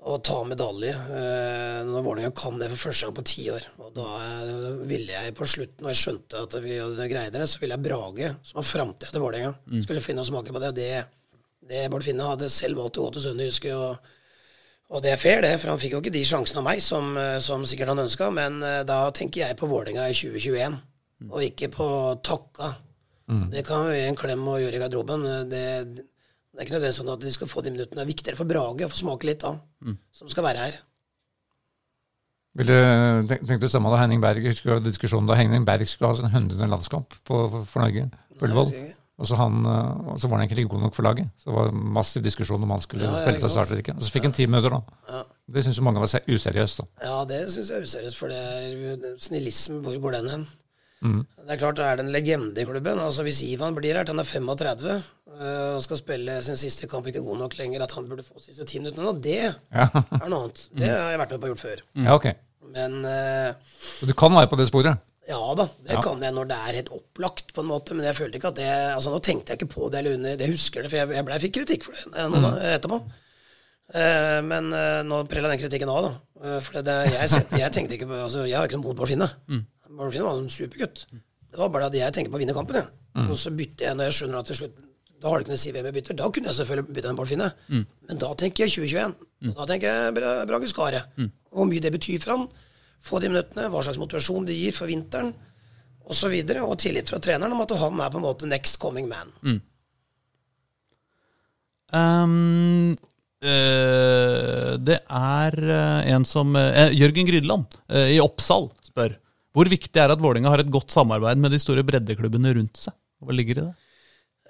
å 0.00 0.16
ta 0.24 0.38
medalje. 0.48 0.92
Eh, 0.92 1.80
når 1.84 2.04
Vålerenga 2.04 2.32
kan 2.36 2.56
det 2.60 2.70
for 2.72 2.88
første 2.88 3.06
gang 3.06 3.16
på 3.18 3.24
ti 3.28 3.46
år. 3.52 3.66
Og 3.84 3.90
da 3.96 4.06
eh, 4.24 4.68
ville 4.88 5.12
jeg 5.12 5.34
på 5.36 5.48
slutten, 5.48 5.84
når 5.84 5.92
jeg 5.92 6.00
skjønte 6.00 6.44
at 6.46 6.56
vi 6.64 6.78
greide 7.10 7.36
det, 7.36 7.48
så 7.50 7.60
ville 7.60 7.76
jeg 7.76 7.84
Brage, 7.84 8.30
som 8.48 8.62
har 8.62 8.68
framtida 8.68 9.12
til 9.12 9.24
Vålerenga, 9.24 9.52
skulle 9.84 10.04
finne 10.04 10.24
og 10.24 10.30
smake 10.30 10.54
på 10.56 10.62
det. 10.64 10.72
Det, 10.78 10.88
det 11.70 11.84
Bård 11.92 12.06
Finne 12.06 12.30
hadde 12.32 12.48
selv 12.52 12.80
valgt 12.80 13.00
å 13.00 13.06
gå 13.06 13.14
til 13.16 13.28
Sønderjyske. 13.28 13.76
og 13.76 14.16
og 14.90 15.04
det 15.04 15.12
er 15.12 15.20
fair, 15.22 15.38
det, 15.38 15.52
for 15.62 15.70
han 15.70 15.78
fikk 15.78 15.92
jo 15.94 15.98
ikke 16.02 16.10
de 16.10 16.24
sjansene 16.26 16.58
av 16.58 16.64
meg 16.66 16.80
som, 16.82 17.12
eh, 17.14 17.36
som 17.38 17.62
sikkert 17.62 17.92
han 17.92 18.00
ønska. 18.02 18.26
Men 18.34 18.56
da 18.88 19.04
tenker 19.14 19.44
jeg 19.44 19.58
på 19.60 19.68
Vålerenga 19.70 20.08
i 20.10 20.16
2021, 20.18 20.80
og 21.28 21.44
ikke 21.46 21.68
på 21.70 21.86
Takka. 22.26 22.72
Det 23.52 23.62
kan 23.62 23.84
vi 23.86 24.00
gi 24.00 24.08
en 24.08 24.18
klem 24.18 24.42
og 24.50 24.58
gjøre 24.58 24.74
i 24.74 24.80
garderoben. 24.82 25.28
Det, 25.46 25.62
det 26.50 26.58
er 26.58 26.66
ikke 26.66 26.74
nødvendigvis 26.76 27.00
sånn 27.00 27.12
at 27.12 27.24
de 27.24 27.32
skal 27.32 27.50
få 27.50 27.62
de 27.62 27.70
minuttene. 27.74 28.00
Det 28.00 28.04
er 28.04 28.10
viktigere 28.10 28.38
for 28.38 28.50
Brage 28.50 28.86
å 28.86 28.92
få 28.92 28.98
smake 29.04 29.28
litt 29.28 29.42
da, 29.44 29.52
som 30.12 30.30
skal 30.32 30.46
være 30.48 30.64
her. 30.66 30.78
Ville, 32.58 32.78
tenk, 33.30 33.44
tenkte 33.46 33.68
du 33.68 33.70
samme 33.70 33.92
da 33.92 34.00
Henning 34.00 34.22
Berg 34.22 34.42
husker 34.48 34.80
du 34.80 34.88
diskusjonen 34.88 35.28
da 35.30 35.36
Henning 35.38 35.62
Berg 35.68 35.86
skulle 35.86 36.10
ha 36.10 36.18
sin 36.18 36.26
100. 36.26 36.66
landskamp 36.72 37.14
på, 37.22 37.44
for 37.62 37.84
Norge 37.84 38.08
på 38.34 38.48
Ullevål. 38.48 38.72
Og 39.20 39.28
så, 39.28 39.36
han, 39.36 39.60
og 39.68 40.16
så 40.16 40.30
var 40.30 40.38
han 40.38 40.46
egentlig 40.46 40.64
ikke 40.64 40.72
god 40.72 40.86
nok 40.86 40.94
for 40.96 41.04
laget. 41.04 41.28
Så 41.36 41.50
det 41.50 41.56
var 41.58 41.74
massiv 41.98 42.22
diskusjon 42.24 42.62
om 42.64 42.70
han 42.72 42.80
skulle 42.80 43.04
Ja, 43.04 43.12
ja, 43.12 43.20
spille 43.20 43.42
fra 43.42 43.50
start 43.52 43.68
eller 43.68 43.82
ikke. 43.82 43.94
Og 43.98 44.06
så 44.06 44.14
fikk 44.14 44.26
han 44.26 44.32
ti 44.32 44.46
minutter, 44.48 44.72
da. 44.72 45.02
Ja. 45.12 45.20
Det 45.54 45.64
syns 45.66 45.76
jo 45.76 45.84
mange 45.84 46.00
var 46.00 46.08
useriøst. 46.08 46.80
da. 46.80 46.86
Ja, 47.04 47.18
det 47.28 47.40
syns 47.52 47.68
jeg 47.68 47.82
er 47.82 47.84
useriøst, 47.84 48.16
for 48.16 48.32
det 48.32 48.38
er 48.40 49.18
snillisme. 49.20 49.82
Hvor 49.84 49.98
går 50.06 50.16
den 50.16 50.30
hen? 50.32 50.46
Mm. 51.04 51.20
Det 51.36 51.52
er 51.52 51.60
klart 51.60 51.76
det 51.76 51.84
er 51.84 52.00
det 52.00 52.06
en 52.06 52.12
legende 52.12 52.60
i 52.60 52.64
klubben. 52.64 52.98
Altså 52.98 53.22
Hvis 53.22 53.42
Ivan 53.44 53.76
blir 53.76 53.96
her 53.96 54.08
til 54.08 54.16
han 54.16 54.24
er 54.24 54.28
35 54.28 54.88
øh, 54.96 55.02
og 55.40 55.82
skal 55.86 55.96
spille 56.00 56.34
sin 56.44 56.56
siste 56.60 56.86
kamp 56.90 57.06
ikke 57.08 57.22
god 57.24 57.38
nok 57.40 57.54
lenger, 57.58 57.82
at 57.86 57.92
han 57.96 58.08
burde 58.10 58.22
få 58.26 58.40
siste 58.44 58.66
ti 58.68 58.78
minuttene, 58.82 59.08
og 59.08 59.20
det 59.24 59.38
Ja, 59.40 59.86
er 59.88 60.28
noe 60.28 60.42
annet. 60.44 60.66
Det 60.76 60.90
har 60.90 61.10
jeg 61.14 61.20
vært 61.22 61.30
med 61.36 61.40
på 61.40 61.48
å 61.48 61.52
gjort 61.54 61.62
før. 61.64 61.84
ja 62.04 62.14
okay. 62.18 62.34
Men 62.70 62.98
uh, 63.02 63.54
Så 63.80 64.06
du 64.06 64.12
kan 64.14 64.34
være 64.36 64.50
på 64.52 64.58
det 64.60 64.68
sporet? 64.68 64.98
ja 65.30 65.38
da, 65.54 65.64
det 65.86 65.94
Ja. 65.96 66.00
kan 66.02 66.20
jeg 66.22 66.34
når 66.34 66.46
det 66.50 66.56
er 66.58 66.76
helt 66.80 66.88
opplagt, 66.94 67.52
på 67.54 67.60
en 67.62 67.68
måte. 67.70 67.94
Men 67.94 68.04
jeg 68.06 68.16
følte 68.18 68.38
ikke 68.38 68.48
at 68.52 68.56
det 68.60 68.68
Altså 68.96 69.10
Nå 69.14 69.18
tenkte 69.22 69.52
jeg 69.52 69.60
ikke 69.60 69.72
på 69.74 69.88
det 69.90 69.98
eller 70.00 70.14
under 70.18 70.36
Jeg 70.44 70.50
husker 70.52 70.82
det, 70.82 70.90
for 70.90 70.96
jeg, 71.00 71.08
jeg, 71.16 71.24
ble, 71.24 71.34
jeg 71.38 71.44
fikk 71.46 71.54
kritikk 71.60 71.84
for 71.88 71.92
det 71.96 72.04
eh, 72.14 72.28
noen 72.28 72.46
Mm. 72.50 72.60
etterpå. 72.76 73.00
Uh, 73.90 74.38
men 74.46 74.68
uh, 74.70 75.00
nå 75.02 75.24
prella 75.26 75.48
den 75.50 75.58
kritikken 75.58 75.90
av, 75.90 76.04
da. 76.06 76.12
Eh, 76.46 76.60
for 76.62 76.78
det, 76.86 76.94
jeg, 77.10 77.42
jeg 77.58 77.72
tenkte 77.74 77.96
ikke 77.96 78.06
på 78.06 78.20
Altså, 78.22 78.44
jeg 78.46 78.54
har 78.60 78.68
ikke 78.68 78.78
noe 78.78 78.86
mot 78.92 79.00
Bård 79.00 79.10
Finne. 79.10 79.26
Bård 79.90 80.12
Finne 80.14 80.28
var 80.28 80.38
en 80.38 80.46
supergutt. 80.52 81.06
Det 81.10 81.58
var 81.58 81.72
bare 81.74 81.88
at 81.90 81.96
jeg 81.98 82.14
tenker 82.14 82.30
på 82.30 82.38
å 82.38 82.42
vinne 82.44 82.54
kampen, 82.54 82.78
jeg. 82.78 82.86
Og 83.26 83.34
så 83.40 83.50
bytter 83.50 83.88
jeg 83.88 83.98
når 83.98 84.06
jeg 84.12 84.14
skjønner 84.20 84.38
at 84.44 84.46
til 84.52 84.60
slutt 84.60 84.76
Da 85.20 85.28
har 85.28 85.38
du 85.38 85.44
ikke 85.44 85.52
noe 85.52 85.60
å 85.60 85.62
si 85.62 85.72
hvem 85.74 85.86
jeg 85.88 85.96
bytter. 85.98 86.16
Da 86.16 86.30
kunne 86.32 86.50
jeg 86.50 86.58
selvfølgelig 86.60 86.96
bytta 86.96 87.12
en 87.12 87.18
Bård 87.18 87.30
Finne. 87.30 87.50
Men 88.08 88.20
da 88.22 88.32
tenker 88.40 88.64
jeg 88.64 88.74
2021. 88.88 89.14
Da 89.56 89.68
tenker 89.68 89.86
jeg 89.88 90.16
Brage 90.48 90.70
Skare. 90.70 91.04
Mm. 91.20 91.30
Hvor 91.50 91.68
mye 91.68 91.84
det 91.84 91.92
betyr 91.92 92.22
for 92.22 92.36
han. 92.36 92.46
Få 93.04 93.20
de 93.20 93.30
minuttene, 93.32 93.68
hva 93.72 93.82
slags 93.84 94.00
motivasjon 94.00 94.48
det 94.48 94.58
gir 94.58 94.76
for 94.76 94.90
vinteren 94.90 95.32
og 96.10 96.16
så 96.18 96.28
videre, 96.32 96.64
og 96.66 96.78
tillit 96.82 97.08
fra 97.10 97.20
treneren 97.22 97.54
om 97.54 97.62
at 97.62 97.72
han 97.78 98.00
er 98.02 98.10
på 98.12 98.18
en 98.18 98.26
måte 98.26 98.48
next 98.50 98.80
coming 98.82 99.06
man. 99.08 99.30
Um, 101.90 102.92
øh, 103.42 104.74
det 104.78 104.98
er 105.06 105.56
eh, 105.58 106.10
en 106.14 106.26
som 106.28 106.54
øh, 106.54 106.92
Jørgen 106.94 107.26
Grydland 107.26 107.64
øh, 107.90 108.10
i 108.14 108.20
Oppsal 108.22 108.68
spør 108.86 109.16
hvor 109.50 109.66
viktig 109.66 109.98
er 109.98 110.06
det 110.06 110.14
at 110.14 110.22
Vålerenga 110.22 110.52
har 110.52 110.62
et 110.62 110.70
godt 110.70 110.92
samarbeid 110.94 111.40
med 111.42 111.50
de 111.50 111.58
store 111.58 111.82
breddeklubbene 111.82 112.52
rundt 112.54 112.78
seg. 112.78 112.94
Hva 113.18 113.34
ligger 113.34 113.58
i 113.58 113.64
det? 113.64 113.72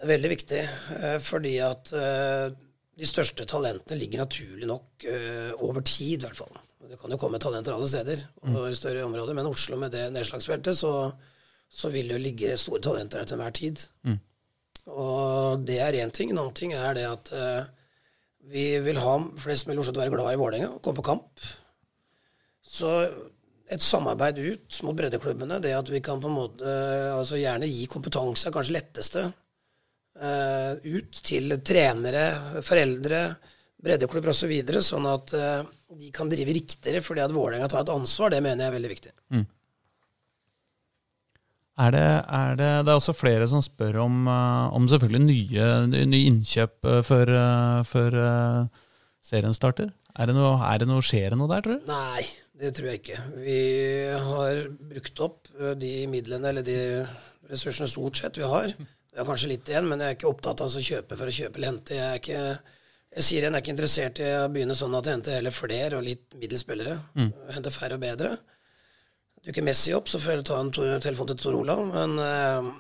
Veldig 0.01 0.30
viktig, 0.32 0.61
eh, 0.96 1.18
fordi 1.20 1.59
at 1.61 1.90
eh, 1.92 2.46
de 3.01 3.09
største 3.09 3.44
talentene 3.48 3.98
ligger 4.01 4.22
naturlig 4.22 4.68
nok 4.68 5.05
eh, 5.05 5.51
over 5.61 5.84
tid, 5.84 6.22
i 6.22 6.24
hvert 6.24 6.38
fall. 6.38 6.55
Det 6.88 6.96
kan 7.01 7.12
jo 7.12 7.18
komme 7.20 7.40
talenter 7.42 7.76
alle 7.76 7.88
steder 7.90 8.22
og 8.48 8.64
i 8.66 8.78
større 8.78 9.05
områder, 9.07 9.36
men 9.36 9.46
Oslo 9.46 9.76
med 9.78 9.92
det 9.94 10.09
nedslagsfeltet, 10.14 10.78
så, 10.78 11.11
så 11.68 11.90
vil 11.92 12.09
det 12.09 12.16
jo 12.16 12.22
ligge 12.24 12.57
store 12.59 12.80
talenter 12.82 13.20
der 13.20 13.28
til 13.28 13.36
enhver 13.36 13.55
tid. 13.55 13.84
Og 14.90 15.66
det 15.68 15.76
er 15.84 15.98
én 16.01 16.11
ting. 16.11 16.32
En 16.32 16.40
annen 16.40 16.57
ting 16.57 16.72
er 16.74 16.96
det 16.96 17.05
at 17.07 17.30
vi 18.51 18.64
vil 18.82 18.98
ha 18.98 19.12
flest 19.38 19.68
mulig 19.68 19.84
Oslo 19.84 19.92
til 19.92 20.01
å 20.01 20.03
være 20.03 20.14
glad 20.16 20.32
i 20.32 20.40
Vålerenga 20.40 20.72
og 20.72 20.80
komme 20.82 20.98
på 20.98 21.07
kamp. 21.12 21.44
Så 22.66 22.90
et 23.70 23.84
samarbeid 23.86 24.40
ut 24.40 24.80
mot 24.88 24.98
breddeklubbene, 24.98 25.61
det 25.62 25.76
at 25.76 25.92
vi 25.92 26.03
kan 26.03 26.18
på 26.18 26.26
en 26.26 26.38
måte 26.40 26.74
altså 27.12 27.38
gjerne 27.38 27.70
gi 27.70 27.86
kompetanse, 27.92 28.48
er 28.48 28.57
kanskje 28.57 28.78
letteste, 28.80 29.28
ut 30.20 31.22
til 31.24 31.54
trenere, 31.64 32.26
foreldre, 32.66 33.22
breddeklubber 33.80 34.32
osv., 34.32 34.52
så 34.76 34.82
sånn 34.84 35.08
at 35.10 35.32
eh, 35.36 35.62
de 36.00 36.10
kan 36.14 36.30
drive 36.30 36.54
riktigere 36.56 37.02
fordi 37.04 37.24
at 37.24 37.32
Vålerenga 37.34 37.70
tar 37.70 37.84
et 37.84 37.94
ansvar. 37.94 38.34
Det 38.34 38.42
mener 38.44 38.64
jeg 38.64 38.72
er 38.72 38.76
veldig 38.76 38.92
viktig. 38.92 39.14
Er 41.80 41.94
det, 41.94 42.04
er 42.36 42.58
det, 42.60 42.68
det 42.84 42.92
er 42.92 42.98
også 42.98 43.14
flere 43.16 43.46
som 43.48 43.62
spør 43.64 44.02
om, 44.02 44.26
eh, 44.28 44.76
om 44.76 44.88
selvfølgelig 44.90 45.22
nye, 45.24 45.70
nye 46.10 46.28
innkjøp 46.28 46.90
eh, 46.90 47.00
før, 47.06 47.32
eh, 47.40 47.80
før 47.88 48.18
eh, 48.26 48.84
serien 49.24 49.56
starter. 49.56 49.88
Er 50.18 50.28
det 50.28 50.36
noe, 50.36 50.58
er 50.66 50.82
det 50.82 50.90
noe, 50.90 51.04
skjer 51.06 51.32
det 51.32 51.40
noe 51.40 51.48
der, 51.48 51.64
tror 51.64 51.78
du? 51.80 51.88
Nei, 51.88 52.26
det 52.60 52.74
tror 52.76 52.90
jeg 52.90 53.00
ikke. 53.00 53.18
Vi 53.46 53.58
har 54.28 54.64
brukt 54.90 55.24
opp 55.24 55.52
de 55.80 55.94
midlene, 56.10 56.50
eller 56.50 56.66
de 56.66 56.78
ressursene 57.48 57.88
stort 57.88 58.20
sett 58.20 58.36
vi 58.36 58.48
har. 58.50 58.74
Vi 59.11 59.18
er 59.18 59.26
kanskje 59.26 59.48
litt 59.50 59.70
igjen, 59.70 59.88
men 59.90 60.02
jeg 60.02 60.12
er 60.12 60.18
ikke 60.18 60.28
opptatt 60.30 60.61
av 60.62 60.70
å 60.70 60.82
kjøpe 60.86 61.16
for 61.18 61.30
å 61.30 61.34
kjøpe 61.34 61.58
eller 61.58 61.72
hente. 61.72 61.96
Jeg 61.98 62.06
er 62.06 62.20
ikke 62.22 62.42
Jeg 63.11 63.26
sier 63.26 63.42
han 63.42 63.56
er 63.58 63.62
ikke 63.64 63.72
interessert 63.74 64.20
i 64.22 64.28
å 64.38 64.44
begynne 64.54 64.76
sånn 64.78 64.92
at 64.94 65.08
jeg 65.08 65.16
henter 65.16 65.34
heller 65.34 65.54
flere 65.54 65.98
og 65.98 66.04
litt 66.06 66.36
middels 66.38 66.62
spillere. 66.62 66.94
Hente 67.50 67.72
færre 67.74 67.96
og 67.98 68.04
bedre. 68.04 68.36
Dukker 69.46 69.64
Messi 69.66 69.94
opp, 69.96 70.06
så 70.12 70.20
får 70.22 70.36
jeg 70.36 70.46
ta 70.46 70.61
en 70.61 70.70
telefon 71.02 71.30
til 71.32 71.40
Tor 71.40 71.56
Olav, 71.58 71.80
men, 71.90 72.14
eh, 72.22 72.70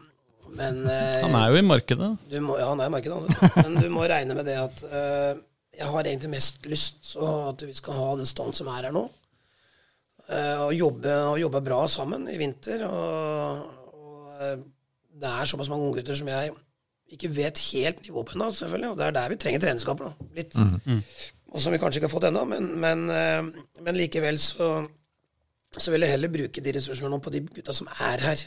men 0.60 0.80
eh, 0.86 1.22
Han 1.24 1.34
er 1.40 1.50
jo 1.50 1.58
i 1.58 1.66
markedet. 1.66 2.10
du 2.30 2.36
må, 2.44 2.58
ja, 2.60 2.68
han 2.68 2.82
er 2.84 2.90
i 2.90 2.94
markedet. 2.94 3.54
Men 3.56 3.78
du 3.80 3.88
må 3.90 4.04
regne 4.06 4.36
med 4.38 4.46
det 4.46 4.58
at 4.60 4.82
eh, 4.86 5.40
jeg 5.80 5.88
har 5.88 6.04
egentlig 6.04 6.34
mest 6.36 6.68
lyst 6.70 7.00
så 7.14 7.30
at 7.48 7.64
vi 7.64 7.74
skal 7.74 7.96
ha 7.98 8.08
den 8.20 8.28
stand 8.28 8.54
som 8.54 8.68
er 8.68 8.86
her 8.86 8.94
nå. 8.94 9.08
Og, 10.30 10.70
jobbe, 10.76 11.10
og 11.26 11.40
jobbe 11.42 11.58
bra 11.66 11.80
sammen 11.90 12.28
i 12.30 12.36
vinter. 12.38 12.84
Og, 12.86 13.64
og 13.98 14.60
det 15.20 15.30
er 15.30 15.48
såpass 15.50 15.70
mange 15.72 15.88
unggutter 15.88 16.16
som 16.18 16.28
jeg 16.30 16.52
ikke 17.10 17.30
vet 17.34 17.58
helt 17.72 18.02
nivå 18.06 18.22
på 18.22 18.36
ennå, 18.36 18.50
selvfølgelig. 18.54 18.92
Og 18.92 18.98
det 18.98 19.06
er 19.06 19.16
der 19.16 19.32
vi 19.32 19.38
trenger 19.42 19.62
treningskamper. 19.64 20.10
da, 20.10 20.28
litt. 20.38 20.56
Og 21.50 21.58
som 21.62 21.74
vi 21.74 21.80
kanskje 21.82 21.98
ikke 21.98 22.06
har 22.06 22.14
fått 22.14 22.28
ennå, 22.28 22.44
men, 22.46 22.68
men, 22.80 23.08
eh, 23.10 23.80
men 23.82 23.98
likevel 23.98 24.38
så, 24.38 24.68
så 25.74 25.90
vil 25.90 26.06
jeg 26.06 26.14
heller 26.14 26.30
bruke 26.30 26.62
de 26.62 26.74
ressursene 26.76 27.10
nå 27.10 27.18
på 27.22 27.32
de 27.34 27.42
gutta 27.48 27.74
som 27.74 27.90
er 28.06 28.22
her, 28.22 28.44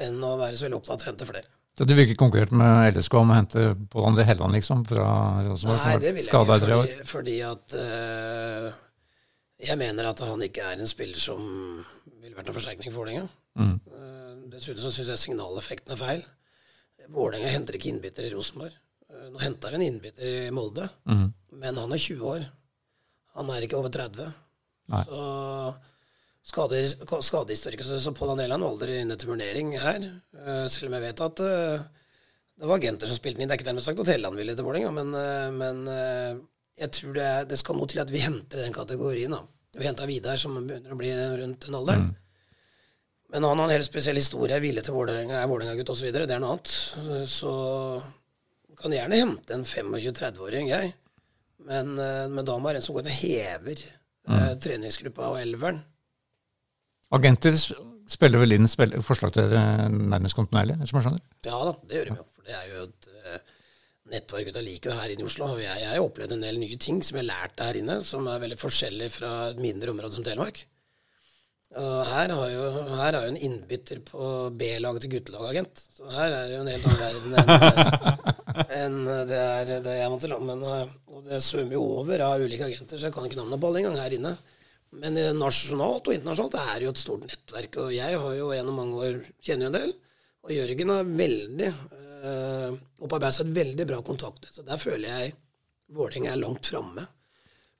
enn 0.00 0.16
å 0.24 0.38
være 0.40 0.56
så 0.56 0.66
veldig 0.66 0.78
opptatt 0.80 1.04
av 1.04 1.04
å 1.04 1.10
hente 1.10 1.28
flere. 1.28 1.52
Så 1.76 1.84
du 1.84 1.92
vil 1.92 2.06
ikke 2.06 2.22
konkurrert 2.22 2.54
med 2.56 2.96
LSK 2.96 3.18
om 3.20 3.34
å 3.34 3.36
hente 3.36 3.66
Pål 3.92 4.06
André 4.08 4.24
Helland, 4.24 4.56
liksom, 4.56 4.86
fra 4.88 5.08
Rosenborg, 5.44 5.82
som 5.82 5.90
Nei, 5.90 5.98
det 6.00 6.14
vært 6.16 6.16
vil 6.16 6.24
jeg 6.24 6.32
ikke, 6.32 7.04
fordi, 7.04 7.08
fordi 7.10 7.36
at 7.44 7.76
eh, 7.82 8.78
jeg 9.68 9.80
mener 9.80 10.08
at 10.08 10.22
han 10.24 10.44
ikke 10.46 10.64
er 10.72 10.80
en 10.80 10.88
spiller 10.88 11.20
som 11.20 11.42
ville 12.22 12.32
vært 12.36 12.48
en 12.48 12.56
forsterkning 12.56 12.94
for 12.94 13.02
Vålerenga. 13.02 13.28
Mm. 13.60 13.74
Eh, 13.92 14.15
dessuten 14.58 14.82
så 14.82 14.92
syns 14.94 15.10
jeg 15.12 15.22
signaleffekten 15.22 15.94
er 15.94 16.00
feil. 16.00 16.24
Vålerenga 17.12 17.50
henter 17.52 17.76
ikke 17.78 17.92
innbytter 17.92 18.26
i 18.26 18.32
Rosenborg. 18.34 18.74
Eh, 19.10 19.26
nå 19.32 19.38
henta 19.42 19.70
vi 19.70 19.78
en 19.78 19.86
innbytter 19.86 20.48
i 20.48 20.54
Molde, 20.54 20.88
Mm. 21.06 21.28
men 21.52 21.76
han 21.82 21.92
er 21.92 21.98
20 22.02 22.24
år. 22.34 22.46
Han 23.36 23.50
er 23.50 23.62
ikke 23.66 23.78
over 23.78 23.90
30. 23.92 24.32
Nei. 24.88 25.02
Så 25.04 25.76
skader, 26.46 26.86
skade 27.22 27.56
så 27.56 28.12
Pål 28.14 28.32
André 28.34 28.48
Land 28.48 28.62
var 28.62 28.70
aldri 28.74 29.00
inne 29.02 29.16
til 29.18 29.28
vurdering 29.28 29.72
her. 29.78 30.00
eh, 30.34 30.66
selv 30.68 30.86
om 30.88 30.92
jeg 30.98 31.02
vet 31.02 31.20
at 31.20 31.40
eh, 31.40 31.84
det 32.58 32.66
var 32.66 32.78
agenter 32.78 33.06
som 33.06 33.16
spilte 33.16 33.36
den 33.38 33.42
inn. 33.44 33.48
Det 33.48 33.56
er 33.56 33.60
ikke 33.60 33.70
dermed 33.70 33.82
sagt 33.84 34.00
at 34.00 34.06
Helland 34.08 34.36
ville 34.36 34.54
til 34.56 34.64
Vålerenga, 34.64 34.90
men, 34.90 35.10
men 35.58 35.86
jeg 36.78 36.90
tror 36.90 37.12
det, 37.12 37.48
det 37.50 37.58
skal 37.58 37.76
noe 37.76 37.86
til 37.86 38.00
at 38.00 38.10
vi 38.10 38.18
henter 38.24 38.62
den 38.62 38.72
kategorien. 38.72 39.30
da. 39.30 39.42
Vi 39.76 39.84
henta 39.84 40.06
Vidar, 40.08 40.36
som 40.40 40.54
begynner 40.66 40.94
å 40.94 40.96
bli 40.96 41.10
rundt 41.12 41.66
den 41.66 41.74
alderen. 41.76 42.06
Men 43.32 43.42
han 43.42 43.58
har 43.58 43.66
en 43.66 43.74
helt 43.74 43.88
spesiell 43.88 44.20
historie, 44.20 44.54
er 44.54 44.62
villig 44.62 44.84
til 44.86 44.94
Vålerenga, 44.94 45.40
er 45.40 45.50
Vålerenga-gutt 45.50 45.90
osv. 45.96 46.12
Det 46.14 46.30
er 46.30 46.42
noe 46.42 46.54
annet. 46.54 46.74
Så 47.30 47.50
kan 48.78 48.94
gjerne 48.94 49.18
hente 49.18 49.56
en 49.56 49.66
25-30-åring, 49.66 50.70
jeg. 50.70 50.92
Men, 51.66 51.96
eh, 51.98 52.28
men 52.30 52.46
da 52.46 52.56
må 52.60 52.70
det 52.70 52.82
en 52.82 52.86
som 52.86 52.96
går 52.96 53.06
inn 53.06 53.12
og 53.12 53.20
hever 53.24 53.82
eh, 53.82 54.52
treningsgruppa 54.62 55.32
og 55.32 55.40
elveren. 55.40 55.82
Agenter 57.16 57.56
spiller 58.10 58.42
vel 58.42 58.56
inn 58.56 58.70
spiller, 58.70 59.02
forslag 59.04 59.34
til 59.34 59.50
dere 59.50 59.88
nærmest 59.90 60.38
kontinuerlig, 60.38 60.78
som 60.86 61.00
jeg 61.00 61.06
skjønner? 61.06 61.24
Ja 61.46 61.58
da, 61.70 61.74
det 61.82 61.98
gjør 61.98 62.10
de 62.10 62.18
jo. 62.20 62.26
For 62.36 62.46
det 62.46 62.56
er 62.58 62.70
jo 62.70 62.84
et 62.86 63.10
eh, 63.10 63.52
nettverk 64.12 64.50
gutta 64.50 64.62
liker 64.62 64.98
her 65.00 65.14
inne 65.14 65.24
i 65.24 65.28
Oslo. 65.28 65.50
Og 65.56 65.62
jeg 65.64 65.82
jeg 65.82 65.90
har 65.90 66.04
opplevd 66.04 66.36
en 66.36 66.46
del 66.46 66.60
nye 66.62 66.78
ting 66.82 67.02
som 67.02 67.18
jeg 67.18 67.26
har 67.26 67.32
lært 67.32 67.66
her 67.66 67.80
inne, 67.80 68.00
som 68.06 68.28
er 68.30 68.42
veldig 68.42 68.60
forskjellig 68.60 69.10
fra 69.16 69.32
et 69.50 69.62
mindre 69.62 69.94
område 69.94 70.14
som 70.14 70.26
Telemark. 70.26 70.62
Og 71.76 71.96
her 72.06 72.30
har 72.30 72.50
jo, 72.52 72.66
her 72.94 73.16
er 73.16 73.24
jo 73.26 73.32
en 73.32 73.42
innbytter 73.48 73.98
på 74.06 74.26
B-laget 74.54 75.02
til 75.04 75.16
guttelagagent. 75.16 75.82
Så 75.96 76.06
her 76.14 76.30
er 76.30 76.46
det 76.46 76.54
jo 76.54 76.62
en 76.62 76.70
helt 76.70 76.86
annen 76.86 77.02
verden 77.02 77.34
enn 77.40 78.36
enn 78.76 78.98
det 79.28 79.38
er 79.38 79.72
det 79.84 79.96
jeg 79.98 80.12
måtte. 80.12 80.38
Men 80.40 80.62
eh, 80.64 80.92
og 81.12 81.24
det 81.26 81.40
svømmer 81.44 81.76
jo 81.76 81.84
over 82.00 82.22
av 82.26 82.44
ulike 82.44 82.68
agenter, 82.68 82.98
så 82.98 83.08
jeg 83.08 83.16
kan 83.16 83.26
ikke 83.26 83.38
navnet 83.40 83.60
på 83.60 83.70
alle 83.70 83.82
engang 83.82 83.98
her 84.00 84.16
inne. 84.16 84.32
Men 85.02 85.18
eh, 85.20 85.32
nasjonalt 85.36 86.08
og 86.08 86.16
internasjonalt 86.16 86.58
er 86.62 86.74
det 86.76 86.88
jo 86.88 86.94
et 86.94 87.02
stort 87.02 87.26
nettverk. 87.26 87.80
Og 87.84 87.94
jeg 87.96 88.20
har 88.22 88.38
jo 88.38 88.52
gjennom 88.54 88.80
mange 88.80 89.02
år 89.02 89.18
kjenner 89.44 89.66
jo 89.66 89.72
en 89.72 89.78
del. 89.80 89.96
Og 90.46 90.54
Jørgen 90.54 90.92
har 90.94 91.10
veldig 91.24 91.72
øh, 91.72 92.76
opparbeidet 93.02 93.36
seg 93.38 93.48
et 93.48 93.58
veldig 93.58 93.88
bra 93.90 94.00
kontaktnett. 94.06 94.54
Så 94.54 94.64
der 94.66 94.80
føler 94.80 95.10
jeg 95.10 95.34
Vålerenga 95.96 96.32
er 96.32 96.40
langt 96.40 96.66
framme. 96.66 97.04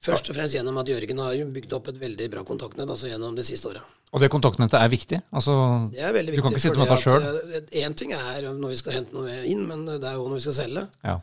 Først 0.07 0.31
og 0.31 0.37
fremst 0.39 0.55
gjennom 0.57 0.79
at 0.81 0.89
Jørgen 0.91 1.19
har 1.23 1.39
bygd 1.57 1.73
opp 1.77 1.89
et 1.93 2.01
veldig 2.01 2.27
bra 2.33 2.43
kontaktnett 2.47 2.89
altså 2.95 3.11
gjennom 3.11 3.35
det 3.37 3.45
siste 3.49 3.69
året. 3.73 3.83
Og 4.15 4.23
det 4.23 4.29
kontaktnettet 4.33 4.79
er 4.79 4.91
viktig? 4.93 5.19
Altså, 5.35 5.55
Det 5.93 6.01
er 6.07 6.13
veldig 6.15 6.35
Du 6.37 6.43
kan 6.43 6.55
viktig. 6.55 6.61
ikke 6.61 6.67
sitte 6.69 6.79
med 6.79 6.89
dette 6.89 7.03
sjøl? 7.03 7.65
Én 7.83 7.97
ting 7.99 8.13
er 8.17 8.47
når 8.55 8.69
vi 8.75 8.77
skal 8.83 8.93
hente 9.01 9.17
noe 9.17 9.41
inn, 9.51 9.65
men 9.67 9.85
det 9.87 10.05
er 10.07 10.15
jo 10.21 10.29
når 10.29 10.39
vi 10.41 10.45
skal 10.49 10.61
selge. 10.65 10.87
ja. 11.05 11.19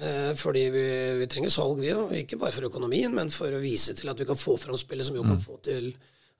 Eh, 0.00 0.32
fordi 0.38 0.60
vi, 0.70 0.82
vi 1.18 1.26
trenger 1.26 1.50
salg, 1.50 1.80
vi 1.82 1.90
òg. 1.92 2.12
Ikke 2.22 2.38
bare 2.38 2.54
for 2.54 2.62
økonomien, 2.68 3.12
men 3.12 3.28
for 3.34 3.50
å 3.52 3.58
vise 3.60 3.92
til 3.98 4.08
at 4.08 4.16
vi 4.22 4.24
kan 4.24 4.38
få 4.38 4.54
fram 4.56 4.78
spillet 4.78 5.04
som 5.04 5.16
vi 5.18 5.24
kan 5.26 5.36
få 5.42 5.58
til 5.66 5.90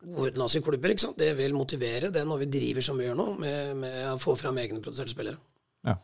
utenlandske 0.00 0.62
klubber. 0.64 0.92
ikke 0.94 1.02
sant? 1.02 1.18
Det 1.18 1.32
vil 1.36 1.52
motivere 1.52 2.12
det 2.14 2.22
når 2.24 2.44
vi 2.44 2.46
driver 2.54 2.80
som 2.86 2.96
vi 2.96 3.04
gjør 3.08 3.18
nå, 3.18 3.26
med, 3.42 3.74
med 3.82 3.98
å 4.14 4.18
få 4.22 4.36
fram 4.38 4.56
egne 4.62 4.80
produserte 4.80 5.12
spillere. 5.12 5.36
ja. 5.84 5.96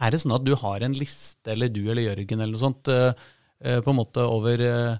Er 0.00 0.14
det 0.14 0.22
sånn 0.22 0.32
at 0.32 0.46
du 0.46 0.54
har 0.56 0.80
en 0.86 0.94
liste, 0.96 1.50
eller 1.52 1.68
du 1.68 1.82
eller 1.90 2.06
Jørgen 2.06 2.40
eller 2.40 2.54
noe 2.54 2.62
sånt, 2.62 2.88
eh, 2.88 3.12
på 3.60 3.92
en 3.92 3.98
måte 3.98 4.24
over 4.24 4.62
eh, 4.64 4.94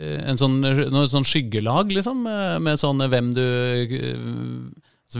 en 0.00 0.40
sånn, 0.40 0.60
noe 0.62 1.08
sånn 1.10 1.26
skyggelag, 1.28 1.92
liksom? 1.92 2.24
Med, 2.24 2.80
sånn 2.80 3.02
hvem 3.12 3.32
du 3.36 3.44
eh, 3.44 3.98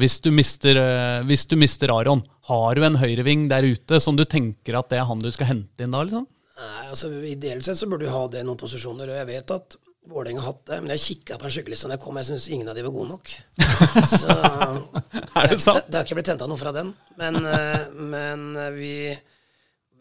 hvis, 0.01 0.20
du 0.24 0.30
mister, 0.32 0.78
eh, 0.80 1.20
hvis 1.28 1.45
du 1.51 1.57
mister 1.61 1.93
Aron, 1.93 2.24
har 2.49 2.76
du 2.76 2.84
en 2.86 2.97
høyreving 3.01 3.49
der 3.53 3.66
ute 3.68 4.01
som 4.01 4.16
du 4.16 4.24
tenker 4.24 4.78
at 4.78 4.88
det 4.93 5.01
er 5.03 5.09
han 5.09 5.20
du 5.20 5.30
skal 5.34 5.51
hente 5.53 5.84
inn 5.84 5.93
da, 5.93 6.05
liksom? 6.07 6.26
Nei, 6.62 6.82
altså 6.93 7.11
Ideelt 7.26 7.66
sett 7.66 7.80
så 7.80 7.88
burde 7.90 8.07
du 8.07 8.12
ha 8.12 8.26
det 8.30 8.43
i 8.43 8.47
noen 8.47 8.61
posisjoner, 8.61 9.11
og 9.11 9.20
jeg 9.20 9.28
vet 9.32 9.57
at 9.57 9.78
Vålerenga 10.11 10.40
har 10.43 10.49
hatt 10.51 10.64
det, 10.66 10.76
men 10.82 10.90
jeg 10.97 11.03
kikka 11.05 11.36
på 11.38 11.47
en 11.47 11.53
skyggeliste 11.55 11.86
da 11.86 11.95
jeg 11.95 12.03
kom, 12.03 12.16
jeg 12.18 12.26
syns 12.26 12.49
ingen 12.51 12.66
av 12.66 12.74
de 12.74 12.82
var 12.82 12.95
gode 12.95 13.12
nok. 13.12 13.34
Så 14.11 14.34
Er 14.34 15.53
det 15.53 15.59
sant? 15.62 15.84
Det, 15.84 15.93
det 15.93 16.01
har 16.01 16.09
ikke 16.09 16.16
blitt 16.18 16.30
henta 16.32 16.49
noe 16.51 16.59
fra 16.59 16.72
den. 16.74 16.90
Men, 17.20 17.38
eh, 17.47 17.84
men 18.11 18.43
eh, 18.59 18.72
vi, 18.74 18.95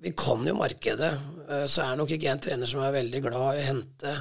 vi 0.02 0.12
kan 0.18 0.44
jo 0.48 0.56
markedet. 0.58 1.12
Eh, 1.50 1.66
Så 1.70 1.84
er 1.86 1.96
nok 2.00 2.10
ikke 2.10 2.26
jeg 2.30 2.36
en 2.38 2.44
trener 2.44 2.70
som 2.70 2.82
er 2.82 2.96
veldig 2.96 3.22
glad 3.28 3.58
i 3.58 3.62
å 3.62 3.68
hente 3.70 4.16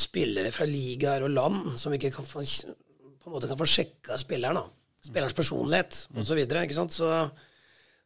spillere 0.00 0.52
fra 0.54 0.64
ligaer 0.68 1.26
og 1.26 1.34
land 1.34 1.74
som 1.80 1.92
ikke 1.92 2.12
kan 2.14 2.24
få, 2.28 2.40
på 2.44 3.28
en 3.28 3.34
måte 3.34 3.48
kan 3.50 3.58
få 3.60 3.66
sjekka 3.68 4.16
spilleren. 4.22 4.56
da. 4.62 4.64
Spillerens 5.04 5.36
personlighet 5.36 5.98
osv. 6.14 6.24
Så, 6.28 6.36
videre, 6.38 6.64
så 6.92 7.10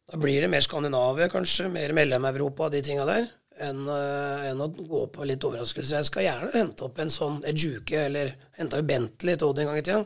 da 0.04 0.18
blir 0.20 0.42
det 0.44 0.50
mer 0.52 0.60
Skandinavia, 0.64 1.28
kanskje, 1.32 1.68
mer 1.72 1.92
Mellom-Europa 1.96 2.66
og 2.68 2.74
de 2.74 2.82
tinga 2.84 3.06
der, 3.08 3.28
enn, 3.62 3.84
eh, 3.88 4.48
enn 4.50 4.60
å 4.64 4.68
gå 4.74 5.04
på 5.14 5.26
litt 5.28 5.44
overraskelse. 5.46 5.96
Jeg 6.00 6.08
skal 6.10 6.26
gjerne 6.26 6.50
hente 6.54 6.84
opp 6.88 6.98
en 7.02 7.12
sånn 7.14 7.40
Ejuke, 7.46 8.06
eller 8.08 8.34
henta 8.58 8.80
jo 8.82 8.88
Bentley 8.90 9.36
til 9.38 9.48
Odd 9.52 9.62
en 9.62 9.70
gang 9.70 9.78
i 9.78 9.86
tida. 9.86 10.04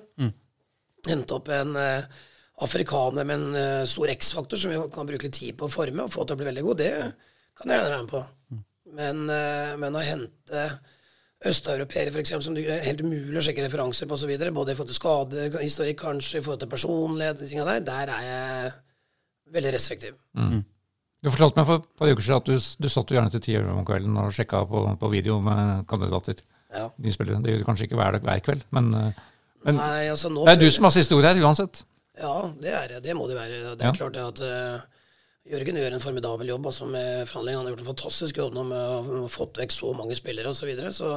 Hente 1.08 1.34
opp 1.38 1.48
en 1.54 1.76
eh, 1.76 2.04
afrikaner 2.64 3.26
med 3.26 3.38
en 3.38 3.58
eh, 3.58 3.86
stor 3.88 4.10
X-faktor 4.14 4.60
som 4.60 4.72
vi 4.72 4.78
kan 4.94 5.08
bruke 5.08 5.28
litt 5.28 5.38
tid 5.38 5.56
på 5.58 5.68
å 5.68 5.72
forme 5.72 6.06
og 6.06 6.12
få 6.12 6.24
til 6.26 6.36
å 6.36 6.40
bli 6.40 6.48
veldig 6.48 6.64
god. 6.66 6.80
Det 6.82 6.92
kan 7.58 7.70
jeg 7.70 7.78
gjerne 7.78 7.90
være 7.90 8.04
med 8.04 8.12
på. 8.12 8.22
Men, 8.98 9.20
eh, 9.30 9.74
men 9.78 9.98
å 9.98 10.04
hente 10.04 10.64
østeuropeere, 11.48 12.10
f.eks., 12.10 12.34
som 12.42 12.56
det 12.56 12.64
er 12.66 12.82
helt 12.82 13.04
umulig 13.04 13.38
å 13.38 13.44
sjekke 13.46 13.62
referanser 13.62 14.10
på 14.10 14.16
osv., 14.16 14.32
både 14.56 14.74
i 14.74 14.78
forhold 14.78 14.90
til 14.90 14.98
skadehistorikk, 14.98 16.00
kanskje, 16.00 16.40
i 16.40 16.44
forhold 16.46 16.64
til 16.64 16.72
personlighet, 16.72 17.44
ting 17.46 17.62
av 17.62 17.70
der, 17.70 17.84
der 17.86 18.12
er 18.16 18.26
jeg 18.26 18.72
veldig 19.54 19.74
restriktiv. 19.76 20.16
Du 21.22 21.30
fortalte 21.30 21.60
meg 21.60 21.68
for 21.68 21.82
et 21.82 21.86
par 21.98 22.10
uker 22.10 22.24
siden 22.24 22.42
at 22.42 22.48
du, 22.50 22.66
du 22.82 22.88
satt 22.90 23.10
jo 23.10 23.18
gjerne 23.18 23.32
til 23.34 23.42
ti 23.42 23.54
om 23.58 23.86
kvelden 23.86 24.18
og 24.22 24.34
sjekka 24.34 24.64
på, 24.70 24.82
på 24.98 25.10
video 25.10 25.38
med 25.42 25.86
kandidater. 25.90 26.42
Ja. 26.74 26.88
Nye 26.98 27.14
spillere. 27.14 27.40
Det 27.42 27.54
gjør 27.54 27.62
du 27.62 27.68
kanskje 27.70 27.86
ikke 27.88 27.98
hver, 27.98 28.18
hver 28.22 28.42
kveld, 28.44 28.66
men, 28.76 28.90
eh, 28.98 29.22
men 29.66 29.78
Nei, 29.78 30.08
altså 30.12 30.30
nå 30.30 30.44
det 30.46 30.56
er 30.56 30.60
du 30.60 30.68
som 30.74 30.86
har 30.86 30.94
siste 30.94 31.16
ord 31.16 31.26
her, 31.26 31.38
uansett. 31.42 31.80
Ja, 32.18 32.34
det 32.60 32.72
er 32.74 32.88
det. 32.94 33.02
Det 33.06 33.14
må 33.16 33.28
det 33.30 33.36
være. 33.38 33.58
Det 33.78 33.84
er 33.84 33.92
Ja. 33.92 33.92
klart 33.96 34.16
at 34.18 34.40
uh, 34.42 34.80
Jørgen 35.48 35.78
gjør 35.80 35.94
en 35.96 36.02
formidabel 36.04 36.50
jobb 36.50 36.66
altså 36.66 36.86
med 36.90 37.26
forhandlingene. 37.28 37.58
Han 37.62 37.66
har 37.68 37.72
gjort 37.76 37.84
en 37.84 37.92
fantastisk 37.94 38.40
jobb 38.40 38.56
nå 38.56 38.64
med 38.68 38.78
å 38.78 39.22
ha 39.22 39.28
fått 39.32 39.60
vekk 39.62 39.72
så 39.72 39.92
mange 39.96 40.16
spillere 40.18 40.50
osv. 40.50 40.60
Så 40.60 40.68
videre, 40.68 40.92
så, 40.92 41.12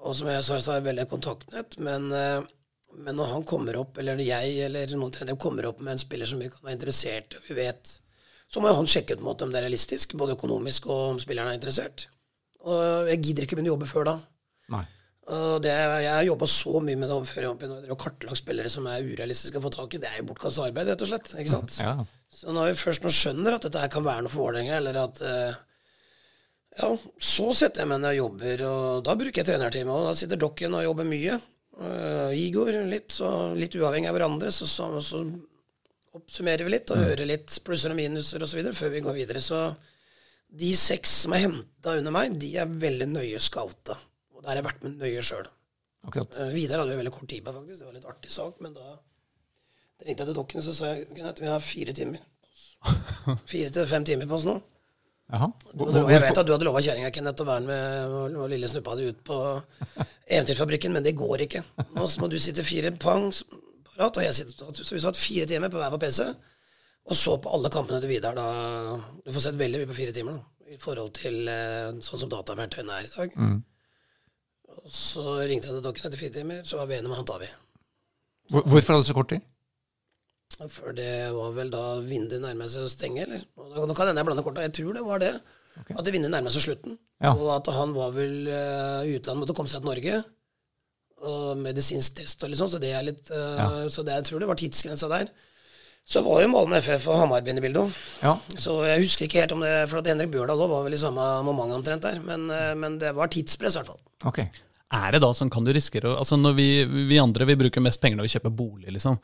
og 0.00 0.16
som 0.16 0.30
jeg 0.32 0.44
sa, 0.46 0.60
så 0.62 0.76
er 0.76 0.80
det 0.80 0.88
veldig 0.92 1.08
kontaktnett. 1.10 1.76
Men, 1.82 2.06
uh, 2.14 2.46
men 2.94 3.18
når 3.18 3.34
han 3.34 3.44
kommer 3.48 3.76
opp, 3.82 3.98
eller 3.98 4.16
når 4.16 4.28
jeg 4.30 4.54
eller 4.68 4.94
noen 4.96 5.12
trenere 5.14 5.38
kommer 5.40 5.66
opp 5.68 5.82
med 5.82 5.96
en 5.96 6.04
spiller 6.04 6.26
som 6.30 6.38
vi 6.40 6.48
kan 6.52 6.62
være 6.62 6.78
interessert 6.78 7.34
i, 7.34 7.42
og 7.42 7.50
vi 7.50 7.58
vet, 7.58 7.92
så 8.50 8.62
må 8.62 8.70
jo 8.70 8.78
han 8.80 8.88
sjekke 8.90 9.14
ut 9.18 9.22
om 9.42 9.50
det 9.52 9.60
er 9.60 9.66
realistisk, 9.68 10.16
både 10.18 10.34
økonomisk 10.38 10.88
og 10.90 11.02
om 11.12 11.20
spilleren 11.22 11.52
er 11.52 11.58
interessert. 11.60 12.08
Og 12.66 13.06
jeg 13.08 13.22
gidder 13.22 13.46
ikke 13.46 13.56
begynne 13.58 13.70
å 13.70 13.76
jobbe 13.76 13.90
før 13.90 14.08
da. 14.08 14.16
Nei. 14.74 14.82
Og 15.30 15.60
det, 15.62 15.70
jeg 15.70 16.10
har 16.10 16.24
jobba 16.26 16.46
så 16.50 16.80
mye 16.82 16.98
med 16.98 17.10
det 17.10 17.18
før 17.28 17.44
jeg 17.46 17.70
har 17.86 17.98
kartlagt 18.00 18.40
spillere 18.40 18.70
som 18.72 18.86
er 18.90 19.04
urealistiske 19.06 19.60
å 19.60 19.62
få 19.62 19.70
tak 19.74 19.94
i. 19.94 20.00
Det 20.02 20.08
er 20.10 20.22
jo 20.22 20.26
bortkasta 20.30 20.64
arbeid, 20.66 20.90
rett 20.90 21.04
og 21.04 21.10
slett. 21.12 21.30
ikke 21.38 21.52
sant? 21.52 21.76
Ja. 21.78 21.92
Så 22.34 22.54
når 22.54 22.70
vi 22.70 22.80
først 22.80 23.06
nå 23.06 23.12
skjønner 23.14 23.56
at 23.56 23.66
dette 23.66 23.90
kan 23.92 24.06
være 24.06 24.24
noe 24.26 24.32
for 24.32 24.48
Vålerenga, 24.48 24.78
eller 24.80 24.98
at 25.04 25.22
eh, 25.26 25.60
Ja, 26.80 26.90
så 27.18 27.48
setter 27.58 27.82
jeg 27.82 27.90
meg 27.90 28.02
ned 28.02 28.12
og 28.12 28.20
jobber, 28.20 28.66
og 28.70 29.04
da 29.06 29.16
bruker 29.18 29.42
jeg 29.42 29.48
trenerteamet. 29.48 29.94
Og 29.94 30.10
da 30.10 30.18
sitter 30.18 30.38
Dokken 30.40 30.76
og 30.78 30.84
jobber 30.86 31.08
mye. 31.08 31.38
Uh, 31.80 32.30
Igor 32.36 32.74
litt, 32.90 33.14
så 33.14 33.54
litt 33.56 33.74
uavhengig 33.78 34.10
av 34.10 34.18
hverandre. 34.18 34.52
Så, 34.54 34.68
så, 34.70 34.90
så 35.02 35.22
oppsummerer 36.16 36.66
vi 36.66 36.74
litt 36.74 36.90
og 36.90 37.02
hører 37.02 37.26
litt 37.28 37.58
plusser 37.66 37.94
og 37.94 37.98
minuser 37.98 38.42
osv. 38.46 38.62
før 38.76 38.94
vi 38.94 39.02
går 39.06 39.18
videre. 39.22 39.42
Så 39.42 39.62
De 40.50 40.70
seks 40.78 41.22
som 41.24 41.34
er 41.34 41.46
henta 41.46 41.98
under 41.98 42.14
meg, 42.14 42.38
de 42.38 42.54
er 42.58 42.70
veldig 42.86 43.10
nøye 43.14 43.42
scouta. 43.42 43.98
Og 44.40 44.44
der 44.46 44.50
har 44.54 44.60
jeg 44.62 44.64
vært 44.70 44.82
med 44.86 44.96
nøye 45.04 45.22
sjøl. 45.28 45.46
Uh, 46.40 46.48
Vidar 46.54 46.80
hadde 46.80 46.94
jo 46.96 47.00
veldig 47.02 47.12
kort 47.12 47.28
tid 47.28 47.44
på, 47.44 47.52
faktisk. 47.52 47.78
Det 47.82 47.84
var 47.86 47.92
en 47.92 47.98
litt 48.00 48.08
artig 48.08 48.32
sak. 48.32 48.56
Men 48.64 48.72
da 48.74 48.94
ringte 50.00 50.24
jeg 50.24 50.30
til 50.30 50.36
dokken 50.40 50.64
så 50.64 50.72
sa 50.74 50.94
jeg, 50.94 51.08
Kenneth, 51.12 51.42
vi 51.44 51.50
har 51.52 51.60
fire 51.60 51.92
timer. 51.92 52.22
Fire 53.50 53.68
til 53.76 53.86
fem 53.90 54.04
timer 54.08 54.28
på 54.30 54.38
oss 54.38 54.46
nå. 54.48 54.54
Jaha. 55.30 55.46
Jeg 56.10 56.22
vet 56.24 56.38
at 56.40 56.46
du 56.48 56.52
hadde 56.54 56.64
lova 56.66 56.80
kjerringa 56.82 57.10
Kenneth 57.14 57.44
å 57.44 57.46
være 57.46 57.62
med 57.66 58.14
og- 58.16 58.38
og 58.40 58.48
lille 58.50 58.66
snuppa 58.72 58.96
di 58.98 59.10
ut 59.12 59.20
på 59.28 59.36
Eventyrfabrikken, 60.32 60.92
men 60.96 61.04
det 61.04 61.12
går 61.20 61.44
ikke. 61.44 61.60
Nå 61.94 62.06
må 62.22 62.30
du 62.32 62.38
sitte 62.40 62.64
fire 62.66 62.90
pang 62.96 63.28
parat, 63.90 64.16
og 64.16 64.24
jeg 64.24 64.34
sitter 64.40 64.72
Så 64.72 64.94
vi 64.96 65.02
satt 65.04 65.20
fire 65.20 65.46
timer 65.46 65.68
på 65.70 65.76
hver 65.78 65.92
på 65.92 66.00
PC, 66.02 66.30
og 67.10 67.14
så 67.16 67.36
på 67.42 67.52
alle 67.52 67.70
kampene 67.70 68.00
til 68.00 68.08
Vidar. 68.10 68.34
Da, 68.34 68.96
du 69.26 69.30
får 69.36 69.44
sett 69.50 69.60
veldig 69.60 69.82
mye 69.84 69.90
på 69.92 69.98
fire 70.00 70.16
timer, 70.16 70.40
da, 70.40 70.72
i 70.72 70.78
forhold 70.80 71.12
til 71.20 71.46
eh, 71.52 71.92
sånn 72.00 72.24
som 72.24 72.32
dataverktøyene 72.32 72.98
er 72.98 73.06
i 73.06 73.12
dag. 73.14 73.36
Og 74.78 74.90
så 74.94 75.24
ringte 75.50 75.68
jeg 75.68 75.76
til 75.76 75.84
dokken 75.84 76.06
etter 76.08 76.20
fire 76.20 76.34
timer, 76.38 76.62
så 76.66 76.78
var 76.80 76.86
vi 76.90 76.96
enige 76.98 77.10
om 77.10 77.16
han 77.18 77.26
tar 77.28 77.40
vi. 77.42 77.48
Hvor- 78.50 78.66
Hvorfor 78.66 78.94
hadde 78.94 79.04
du 79.04 79.08
så 79.10 79.14
kort 79.18 79.28
tid? 79.28 79.42
For 80.68 80.92
det 80.92 81.32
var 81.32 81.52
vel 81.56 81.70
da 81.72 81.82
vinduet 82.04 82.42
nærmet 82.42 82.70
seg 82.72 82.84
å 82.84 82.90
stenge, 82.92 83.22
eller? 83.22 83.44
Nå 83.56 83.94
kan 83.96 84.08
hende 84.10 84.20
jeg 84.20 84.26
blander 84.28 84.44
korta. 84.44 84.64
Jeg 84.66 84.74
tror 84.76 84.92
det 84.94 85.04
var 85.06 85.18
det. 85.22 85.34
At 85.96 86.04
det 86.04 86.12
vinduet 86.12 86.32
nærmet 86.34 86.52
seg 86.52 86.62
slutten. 86.66 86.98
Ja. 87.22 87.32
Og 87.32 87.48
at 87.54 87.70
han 87.72 87.94
var 87.94 88.10
vel 88.12 88.48
uh, 88.50 89.00
i 89.06 89.14
utlandet, 89.16 89.40
måtte 89.44 89.54
komme 89.56 89.70
seg 89.72 89.80
til 89.80 89.88
Norge. 89.90 90.24
Og 91.20 91.56
medisinsk 91.60 92.14
test 92.16 92.42
og 92.44 92.50
litt 92.50 92.58
sånn, 92.60 92.72
så 92.72 92.80
det 92.80 92.90
er 92.96 93.02
litt 93.04 93.28
eh, 93.30 93.88
Så 93.92 94.00
det, 94.06 94.14
jeg 94.16 94.24
tror 94.24 94.40
det 94.40 94.46
var 94.48 94.56
tidsgrensa 94.56 95.08
der. 95.12 95.28
Så 96.06 96.22
var 96.26 96.40
jo 96.42 96.50
Malmö 96.50 96.80
FF 96.82 97.06
og 97.12 97.20
Hamar 97.20 97.46
inne 97.46 97.62
i 97.62 97.64
bildet. 97.64 97.98
Ja. 98.22 98.34
Så 98.58 98.80
jeg 98.88 99.04
husker 99.04 99.28
ikke 99.28 99.44
helt 99.44 99.52
om 99.54 99.62
det 99.62 99.74
For 99.90 100.00
at 100.00 100.08
Henrik 100.10 100.32
Bjørdal 100.32 100.58
var 100.58 100.82
vel 100.86 100.96
i 100.96 101.00
samme 101.00 101.26
moment 101.46 101.76
omtrent 101.76 102.02
der. 102.02 102.18
Men, 102.24 102.48
eh, 102.50 102.72
men 102.74 102.98
det 102.98 103.12
var 103.14 103.30
tidspress, 103.30 103.76
i 103.76 103.82
hvert 103.82 103.92
fall. 103.92 104.00
Okay. 104.26 104.48
Er 104.90 105.12
det 105.14 105.20
da 105.22 105.30
sånn, 105.36 105.52
kan 105.52 105.62
du 105.62 105.70
risikere 105.70 106.16
altså 106.18 106.34
når 106.34 106.56
vi, 106.56 106.70
vi 107.06 107.20
andre 107.22 107.46
vi 107.46 107.54
bruker 107.60 107.84
mest 107.84 108.00
penger 108.02 108.18
når 108.18 108.26
vi 108.26 108.32
kjøper 108.32 108.56
bolig, 108.58 108.90
liksom. 108.96 109.20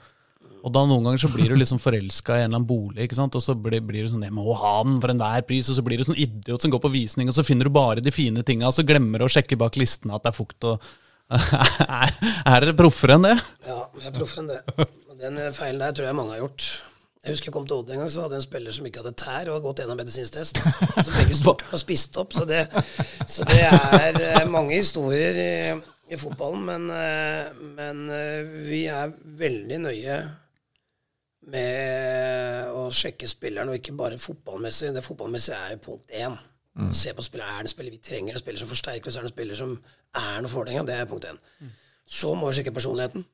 Og 0.67 0.73
da 0.75 0.83
noen 0.87 1.05
ganger 1.07 1.23
så 1.23 1.31
blir 1.31 1.51
du 1.51 1.57
liksom 1.59 1.79
forelska 1.83 2.37
i 2.37 2.45
en 2.45 2.49
eller 2.49 2.61
annen 2.61 2.69
bolig, 2.71 3.05
ikke 3.07 3.19
sant? 3.19 3.35
og 3.39 3.43
så 3.43 3.55
blir, 3.55 3.83
blir 3.87 4.07
du 4.07 4.11
sånn 4.11 4.23
'Jeg 4.23 4.35
må 4.35 4.55
ha 4.55 4.83
den 4.83 5.01
for 5.03 5.11
enhver 5.11 5.43
pris', 5.47 5.71
og 5.71 5.79
så 5.79 5.85
blir 5.87 5.99
du 5.99 6.05
sånn 6.07 6.19
idiot 6.19 6.63
som 6.63 6.71
går 6.71 6.83
på 6.83 6.91
visning, 6.91 7.29
og 7.29 7.35
så 7.35 7.45
finner 7.47 7.67
du 7.67 7.75
bare 7.75 8.03
de 8.03 8.11
fine 8.15 8.43
tinga, 8.43 8.67
og 8.67 8.75
så 8.75 8.87
glemmer 8.87 9.19
du 9.19 9.27
å 9.27 9.31
sjekke 9.31 9.59
bak 9.59 9.79
listene 9.79 10.15
at 10.15 10.23
det 10.23 10.33
er 10.33 10.39
fukt 10.39 10.65
og 10.71 10.81
Er, 11.35 12.13
er 12.47 12.61
dere 12.63 12.75
proffere 12.79 13.15
enn 13.19 13.27
det? 13.27 13.35
Ja, 13.67 13.81
vi 13.99 14.07
er 14.07 14.15
proffere 14.15 14.45
enn 14.45 14.51
det. 14.55 14.87
Den 15.21 15.39
eh, 15.41 15.53
feilen 15.55 15.81
der 15.81 15.97
tror 15.97 16.09
jeg 16.09 16.17
mange 16.19 16.35
har 16.35 16.45
gjort. 16.45 16.69
Jeg 17.25 17.35
husker 17.35 17.49
jeg 17.51 17.55
kom 17.57 17.67
til 17.67 17.81
Odd 17.81 17.91
en 17.91 18.01
gang, 18.03 18.11
så 18.13 18.23
hadde 18.23 18.37
jeg 18.37 18.45
en 18.45 18.47
spiller 18.47 18.75
som 18.77 18.87
ikke 18.87 19.03
hadde 19.03 19.19
tær, 19.19 19.49
og 19.49 19.57
hadde 19.57 19.65
gått 19.65 19.81
gjennom 19.83 19.99
medisinsk 19.99 20.37
test. 20.37 20.61
Så 20.63 21.11
begge 21.11 21.37
stort 21.41 21.65
har 21.73 21.83
spist 21.83 22.19
opp. 22.23 22.37
Så 22.37 22.47
det, 22.47 22.63
så 23.27 23.47
det 23.49 23.63
er 23.67 24.21
eh, 24.21 24.43
mange 24.51 24.77
historier 24.79 25.41
i, 25.43 25.53
i 26.15 26.19
fotballen, 26.21 26.67
men, 26.69 26.91
eh, 26.95 27.63
men 27.79 28.05
vi 28.69 28.85
er 28.93 29.15
veldig 29.41 29.81
nøye 29.89 30.19
med 31.47 32.75
å 32.75 32.89
sjekke 32.95 33.29
spilleren, 33.31 33.71
og 33.71 33.79
ikke 33.79 33.95
bare 33.99 34.19
fotballmessig. 34.19 34.93
Det 34.95 35.05
fotballmessige 35.07 35.59
er 35.59 35.75
jo 35.77 35.83
punkt 35.91 36.15
én. 36.15 36.37
Se 36.93 37.15
på 37.17 37.25
spilleren. 37.25 37.55
Er 37.55 37.65
det 37.65 37.71
en 37.71 37.73
spiller 37.73 37.95
vi 37.95 38.03
trenger, 38.05 38.35
en 38.37 38.43
spiller 38.43 38.61
som 38.61 38.69
forsterker 38.69 39.09
oss, 39.09 39.17
er 39.17 39.25
det 39.25 39.31
en 39.31 39.35
spiller 39.35 39.59
som 39.59 39.71
er 40.21 40.43
noe 40.45 40.53
for 40.53 40.69
det? 40.69 40.77
Det 40.87 40.95
er 40.99 41.09
punkt 41.09 41.27
én. 41.31 41.39
Så 42.07 42.35
må 42.37 42.51
vi 42.51 42.59
sjekke 42.59 42.75
personligheten. 42.77 43.25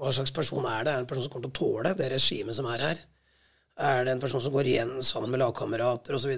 Hva 0.00 0.12
slags 0.14 0.34
person 0.34 0.66
er 0.66 0.84
det? 0.86 0.92
Er 0.92 1.00
det 1.00 1.02
en 1.04 1.08
person 1.10 1.26
som 1.26 1.32
kommer 1.32 1.48
til 1.48 1.54
å 1.54 1.58
tåle 1.60 1.94
det 1.98 2.10
regimet 2.12 2.56
som 2.56 2.68
er 2.72 2.84
her? 2.86 3.02
Er 3.82 4.04
det 4.04 4.14
en 4.14 4.22
person 4.22 4.42
som 4.42 4.52
går 4.54 4.68
igjen 4.68 4.92
sammen 5.06 5.32
med 5.32 5.42
lagkamerater 5.42 6.16
osv.? 6.18 6.34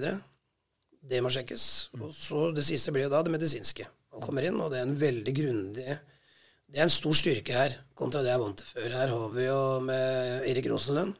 Det 1.05 1.21
må 1.21 1.29
sjekkes. 1.33 1.65
Og 1.99 2.11
så 2.15 2.49
Det 2.55 2.65
siste 2.65 2.93
blir 2.93 3.07
jo 3.07 3.13
da 3.13 3.21
det 3.25 3.33
medisinske. 3.33 3.87
Han 4.15 4.23
kommer 4.23 4.47
inn, 4.47 4.59
og 4.61 4.71
det 4.71 4.79
er 4.79 4.87
en 4.87 4.99
veldig 4.99 5.33
grundig 5.35 5.85
Det 5.85 6.79
er 6.79 6.85
en 6.87 6.93
stor 6.93 7.13
styrke 7.13 7.53
her 7.53 7.75
kontra 7.93 8.23
det 8.23 8.31
jeg 8.31 8.39
er 8.39 8.41
vant 8.41 8.57
til 8.57 8.71
før. 8.71 8.89
Her 8.89 9.11
har 9.13 9.33
vi 9.35 9.45
jo 9.45 9.59
med 9.85 10.47
Erik 10.49 10.69
Rosenlund 10.71 11.13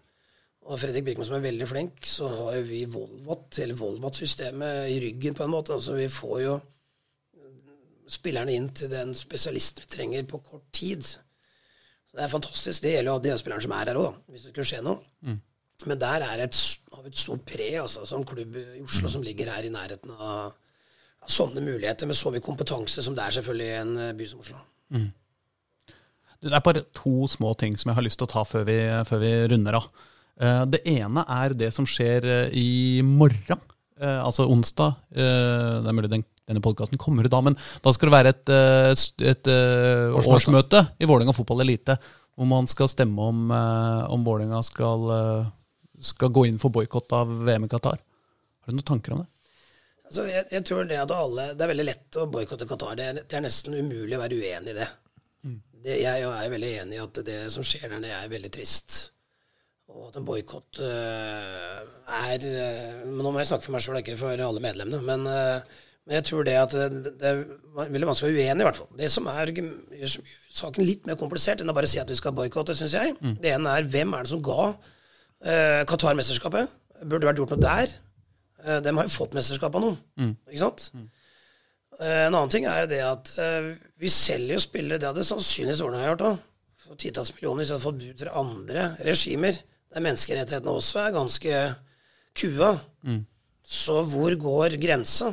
og 0.65 0.79
Fredrik 0.81 1.05
Birkman, 1.05 1.27
som 1.27 1.35
er 1.37 1.43
veldig 1.43 1.67
flink, 1.69 2.07
så 2.09 2.25
har 2.25 2.55
jo 2.57 2.63
vi 2.65 2.79
Volvat, 2.89 3.59
hele 3.61 3.75
Volvat-systemet 3.77 4.87
i 4.89 4.95
ryggen 5.03 5.35
på 5.37 5.45
en 5.45 5.53
måte. 5.53 5.75
Altså 5.75 5.93
vi 5.93 6.07
får 6.09 6.39
jo 6.41 6.55
spillerne 8.09 8.55
inn 8.55 8.71
til 8.73 8.89
den 8.89 9.13
spesialisten 9.17 9.85
vi 9.85 9.91
trenger 9.93 10.25
på 10.29 10.41
kort 10.45 10.65
tid. 10.73 11.05
Det 12.15 12.23
er 12.23 12.31
fantastisk. 12.31 12.81
Det 12.83 12.93
gjelder 12.95 13.11
jo 13.11 13.19
de 13.25 13.33
spillerne 13.41 13.65
som 13.65 13.73
er 13.75 13.89
her 13.91 13.97
òg, 13.99 14.13
hvis 14.31 14.45
det 14.45 14.53
skulle 14.53 14.69
skje 14.69 14.81
noe. 14.85 14.99
Men 15.85 15.99
der 15.99 16.23
er 16.23 16.39
et, 16.45 16.55
har 16.95 17.01
vi 17.03 17.09
et 17.11 17.19
stort 17.19 17.41
pre 17.49 17.65
altså, 17.81 18.05
som 18.07 18.23
klubb 18.23 18.55
i 18.55 18.81
Oslo 18.85 19.09
som 19.11 19.21
ligger 19.25 19.49
her 19.51 19.65
i 19.67 19.71
nærheten 19.73 20.13
av, 20.15 20.53
av 21.25 21.29
sånne 21.35 21.59
muligheter, 21.65 22.07
med 22.07 22.15
så 22.15 22.31
mye 22.31 22.39
kompetanse 22.45 23.03
som 23.03 23.15
det 23.17 23.25
er 23.25 23.35
selvfølgelig 23.39 23.67
i 23.67 23.77
en 23.81 23.93
eh, 24.05 24.13
by 24.15 24.27
som 24.31 24.39
Oslo. 24.45 24.61
Det 26.45 26.53
er 26.53 26.63
bare 26.63 26.85
to 26.95 27.27
små 27.31 27.51
ting 27.59 27.75
som 27.79 27.89
jeg 27.91 27.97
har 27.97 28.05
lyst 28.05 28.19
til 28.21 28.27
å 28.29 28.31
ta 28.37 28.43
før 28.47 28.63
vi, 28.67 28.77
før 29.09 29.19
vi 29.23 29.31
runder 29.51 29.79
av. 29.81 29.89
Eh, 30.39 30.63
Det 30.77 30.81
ene 30.95 31.25
er 31.41 31.55
det 31.57 31.73
som 31.75 31.85
skjer 31.89 32.23
eh, 32.23 32.55
i 32.55 33.01
morgen, 33.03 33.59
altså 33.99 34.43
onsdag. 34.51 34.95
Det 35.15 35.23
er 35.87 35.95
mulig 35.95 36.09
den, 36.11 36.23
denne 36.49 36.61
podkasten 36.61 36.99
kommer 37.01 37.25
ut 37.25 37.33
da, 37.33 37.41
men 37.41 37.57
da 37.83 37.93
skal 37.93 38.09
det 38.09 38.15
være 38.15 38.33
et, 38.33 38.51
et, 38.93 39.05
et 39.33 39.51
eh, 39.51 40.13
Årsmøte. 40.13 40.35
årsmøte 40.37 40.81
i 41.01 41.07
Vålerenga 41.09 41.33
fotball 41.33 41.63
elite, 41.65 41.97
hvor 42.35 42.49
man 42.49 42.69
skal 42.69 42.89
stemme 42.91 43.29
om, 43.31 43.45
eh, 43.55 44.01
om 44.13 44.25
Vålerenga 44.25 44.61
skal, 44.65 45.07
eh, 45.15 45.47
skal 46.11 46.33
gå 46.35 46.45
inn 46.49 46.59
for 46.61 46.73
boikott 46.75 47.15
av 47.17 47.31
VM 47.47 47.65
i 47.65 47.71
Qatar. 47.71 47.97
Har 47.97 48.73
du 48.73 48.77
noen 48.77 48.91
tanker 48.91 49.15
om 49.15 49.23
det? 49.23 49.31
Altså, 50.05 50.27
jeg, 50.29 50.45
jeg 50.53 50.65
tror 50.69 50.85
det 50.85 50.99
at 51.01 51.11
alle 51.15 51.47
Det 51.57 51.63
er 51.65 51.69
veldig 51.71 51.85
lett 51.87 52.17
å 52.21 52.27
boikotte 52.29 52.67
Qatar. 52.69 52.93
Det 52.99 53.07
er, 53.09 53.23
det 53.25 53.39
er 53.39 53.43
nesten 53.47 53.73
umulig 53.73 54.13
å 54.13 54.21
være 54.21 54.37
uenig 54.37 54.75
i 54.75 54.77
det. 54.77 54.89
det 55.87 55.97
jeg 56.03 56.27
er 56.29 56.53
veldig 56.53 56.71
enig 56.83 56.99
i 56.99 57.01
at 57.01 57.19
det 57.25 57.39
som 57.53 57.65
skjer 57.65 57.89
der 57.89 58.03
nede, 58.03 58.19
er 58.21 58.29
veldig 58.29 58.53
trist. 58.53 58.99
Og 59.89 60.11
at 60.11 60.19
en 60.19 60.27
boikott 60.27 60.81
er 60.81 62.45
uh, 62.45 63.01
Nå 63.09 63.31
må 63.31 63.39
jeg 63.39 63.49
snakke 63.49 63.65
for 63.65 63.73
meg 63.73 63.85
sjøl, 63.85 63.99
ikke 64.01 64.17
for 64.19 64.45
alle 64.45 64.61
medlemmene. 64.61 65.01
Men, 65.05 65.25
eh, 65.31 65.81
men 66.05 66.19
jeg 66.19 66.25
tror 66.27 66.43
det 66.45 66.55
at 66.61 66.73
det, 66.75 67.11
det 67.17 67.29
er 67.31 67.39
veldig 67.75 68.07
vanskelig 68.11 68.29
å 68.29 68.35
være 68.35 68.43
uenig, 68.51 68.61
i 68.61 68.67
hvert 68.67 68.77
fall. 68.77 68.89
Det 68.99 69.07
som 69.09 69.27
er, 69.31 69.51
gjør 69.55 70.15
saken 70.55 70.85
litt 70.85 71.07
mer 71.09 71.17
komplisert 71.19 71.63
enn 71.63 71.71
å 71.71 71.75
bare 71.75 71.89
si 71.89 71.97
at 72.01 72.09
vi 72.11 72.17
skal 72.19 72.35
boikotte, 72.37 72.75
syns 72.77 72.93
jeg. 72.93 73.15
Det 73.41 73.51
ene 73.55 73.73
er 73.79 73.87
hvem 73.89 74.13
er 74.13 74.23
det 74.27 74.31
som 74.35 74.43
ga 74.45 74.67
eh, 74.69 75.81
Qatar-mesterskapet? 75.89 76.69
Burde 77.03 77.27
vært 77.27 77.41
gjort 77.41 77.55
noe 77.55 77.63
der. 77.65 77.93
Eh, 78.65 78.79
de 78.85 78.93
har 78.95 79.07
jo 79.09 79.13
fått 79.15 79.33
mesterskap 79.37 79.75
av 79.77 79.81
noen, 79.83 79.97
ikke 80.49 80.61
sant? 80.61 80.85
Eh, 81.99 82.25
en 82.27 82.33
annen 82.35 82.51
ting 82.53 82.65
er 82.69 82.83
jo 82.83 82.91
det 82.91 83.01
at 83.05 83.31
eh, 83.41 83.71
vi 84.01 84.09
selger 84.11 84.55
jo 84.57 84.63
spillere, 84.63 84.99
det 85.01 85.09
hadde 85.09 85.25
sannsynligvis 85.27 85.81
Vålerenga 85.83 86.11
gjort 86.13 86.23
òg, 86.29 86.39
for 86.85 86.99
titalls 87.01 87.31
millioner 87.35 87.63
hvis 87.63 87.71
vi 87.71 87.75
hadde 87.75 87.85
fått 87.87 88.01
bud 88.03 88.21
fra 88.23 88.33
andre 88.41 88.85
regimer, 89.07 89.57
der 89.95 90.03
menneskerettighetene 90.05 90.73
også 90.75 91.01
er 91.01 91.13
ganske 91.15 91.59
kua. 92.37 92.71
Så 93.65 94.03
hvor 94.11 94.35
går 94.37 94.75
grensa? 94.77 95.31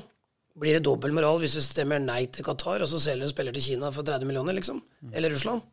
Blir 0.60 0.76
det 0.76 0.84
dobbeltmoral 0.84 1.38
hvis 1.40 1.56
du 1.56 1.62
stemmer 1.64 2.00
nei 2.02 2.26
til 2.32 2.44
Qatar, 2.44 2.82
og 2.84 2.88
så 2.90 3.00
selger 3.00 3.24
du 3.24 3.32
spiller 3.32 3.54
til 3.56 3.64
Kina 3.64 3.90
for 3.94 4.04
30 4.04 4.28
millioner, 4.28 4.56
liksom? 4.56 4.82
Eller 5.12 5.32
Russland? 5.32 5.64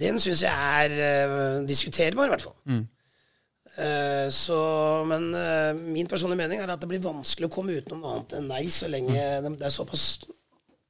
Den 0.00 0.20
syns 0.20 0.42
jeg 0.44 0.52
er 0.54 0.96
uh, 1.30 1.68
diskuterbar, 1.68 2.28
i 2.28 2.34
hvert 2.34 2.44
fall. 2.44 2.56
Eh, 3.80 4.26
så, 4.34 4.58
men 5.08 5.30
uh, 5.34 5.76
min 5.78 6.08
personlige 6.10 6.40
mening 6.42 6.60
er 6.60 6.72
at 6.72 6.82
det 6.82 6.88
blir 6.90 7.02
vanskelig 7.04 7.48
å 7.48 7.52
komme 7.54 7.76
utenom 7.78 8.02
noe 8.02 8.16
annet 8.16 8.34
enn 8.36 8.50
nei, 8.50 8.64
så 8.74 8.90
lenge 8.90 9.14
det, 9.14 9.52
det 9.60 9.68
er 9.68 9.72
såpass 9.72 10.04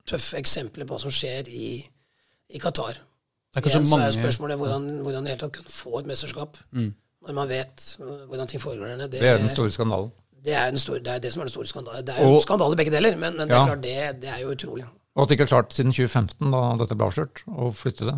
tøffe 0.09 0.41
eksempler 0.41 0.89
på 0.89 0.97
hva 0.97 1.03
som 1.03 1.13
skjer 1.15 1.51
i, 1.53 1.75
i 2.51 2.63
Qatar. 2.63 2.99
Det 3.53 3.63
er 3.63 3.69
Igjen 3.69 3.87
mange... 3.91 4.09
så 4.09 4.09
er 4.09 4.17
spørsmålet 4.17 4.59
hvordan, 4.59 4.89
hvordan 5.05 5.23
i 5.23 5.29
det 5.29 5.35
hele 5.35 5.43
tatt 5.45 5.55
kunne 5.59 5.75
få 5.75 6.01
et 6.01 6.09
mesterskap 6.11 6.59
når 6.73 7.37
man 7.37 7.51
vet 7.51 7.87
uh, 8.01 8.25
hvordan 8.31 8.51
ting 8.51 8.63
foregår 8.63 8.95
der 8.95 9.01
nede. 9.05 9.21
Det 9.21 9.29
er 9.29 9.39
den 9.43 9.53
store 9.53 9.71
skandalen. 9.75 10.11
Det 10.45 10.55
er 10.57 10.71
den 10.71 10.79
store- 10.81 11.03
det 11.05 11.13
er 11.15 11.19
det 11.25 11.33
som 11.33 11.43
er 11.43 11.49
den 11.49 11.53
store 11.55 11.67
skandalen. 11.71 12.05
Det 12.07 12.15
er 12.17 12.23
jo 12.25 12.37
Og- 12.37 12.43
skandale 12.43 12.77
begge 12.77 12.91
deler, 12.95 13.17
men, 13.17 13.37
men 13.37 13.49
det 13.49 13.55
er 13.57 13.61
Ja. 13.61 13.67
klart, 13.67 13.83
det, 13.83 14.21
det 14.21 14.29
er 14.31 14.41
jo 14.45 14.55
utrolig. 14.55 14.85
Og 15.17 15.23
at 15.23 15.29
de 15.29 15.35
ikke 15.35 15.47
har 15.49 15.55
klart 15.63 15.73
siden 15.75 15.93
2015, 15.93 16.51
da 16.55 16.61
dette 16.79 16.97
ble 16.97 17.07
avslørt, 17.11 17.43
å 17.49 17.73
flytte 17.75 18.07
det. 18.07 18.15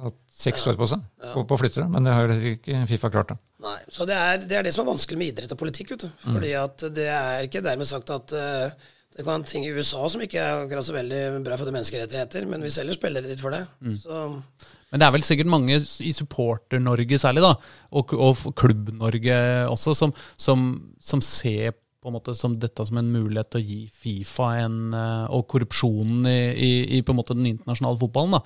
Hatt 0.00 0.14
seks 0.32 0.62
år 0.70 0.76
på 0.80 0.86
seg 0.88 1.00
på, 1.34 1.42
på 1.44 1.56
å 1.56 1.58
flytte 1.60 1.82
det, 1.82 1.88
men 1.90 2.04
det 2.06 2.12
har 2.14 2.28
jo 2.30 2.54
ikke 2.54 2.86
Fifa 2.88 3.10
klart. 3.12 3.28
det. 3.34 3.38
Nei, 3.60 3.76
så 3.92 4.06
det 4.08 4.16
er, 4.16 4.38
det 4.38 4.56
er 4.56 4.62
det 4.62 4.72
som 4.72 4.86
er 4.86 4.92
vanskelig 4.94 5.18
med 5.18 5.34
idrett 5.34 5.52
og 5.52 5.58
politikk. 5.60 5.90
Vet 5.90 6.06
du. 6.06 6.08
Fordi 6.24 6.52
at 6.56 6.78
det 6.96 7.08
er 7.12 7.42
ikke 7.44 7.60
dermed 7.66 7.86
sagt 7.90 8.08
at 8.14 8.32
uh, 8.32 8.70
det 9.16 9.24
kan 9.26 9.42
ting 9.44 9.66
i 9.66 9.72
USA 9.74 10.06
som 10.08 10.22
ikke 10.22 10.38
er 10.40 10.62
akkurat 10.64 10.86
så 10.86 10.94
veldig 10.96 11.42
bra 11.44 11.56
for 11.60 11.66
de 11.68 11.72
menneskerettigheter, 11.76 12.46
men 12.48 12.62
vi 12.62 12.70
selger 12.72 12.94
spillere 12.96 13.26
litt 13.28 13.40
for 13.42 13.50
det. 13.50 13.66
Så 14.00 14.22
Men 14.90 15.02
det 15.02 15.06
er 15.06 15.14
vel 15.14 15.26
sikkert 15.26 15.50
mange 15.52 15.76
i 15.78 16.12
Supporter-Norge 16.14 17.18
særlig, 17.22 17.44
da, 17.44 17.52
og, 17.94 18.14
og 18.14 18.48
Klubb-Norge 18.58 19.36
også, 19.70 19.94
som, 19.94 20.14
som, 20.40 20.64
som 20.98 21.22
ser 21.24 21.76
på 22.00 22.08
en 22.08 22.16
måte 22.16 22.34
som 22.34 22.56
dette 22.58 22.86
som 22.88 22.98
en 22.98 23.12
mulighet 23.12 23.50
til 23.52 23.60
å 23.60 23.66
gi 23.66 23.80
Fifa 23.92 24.54
en, 24.62 24.78
eh, 24.96 25.26
og 25.36 25.44
korrupsjonen 25.52 26.24
i, 26.30 26.38
i, 26.54 26.70
i 26.96 27.02
på 27.04 27.12
en 27.12 27.20
måte 27.20 27.36
den 27.36 27.50
internasjonale 27.52 28.00
fotballen 28.00 28.38
da, 28.38 28.40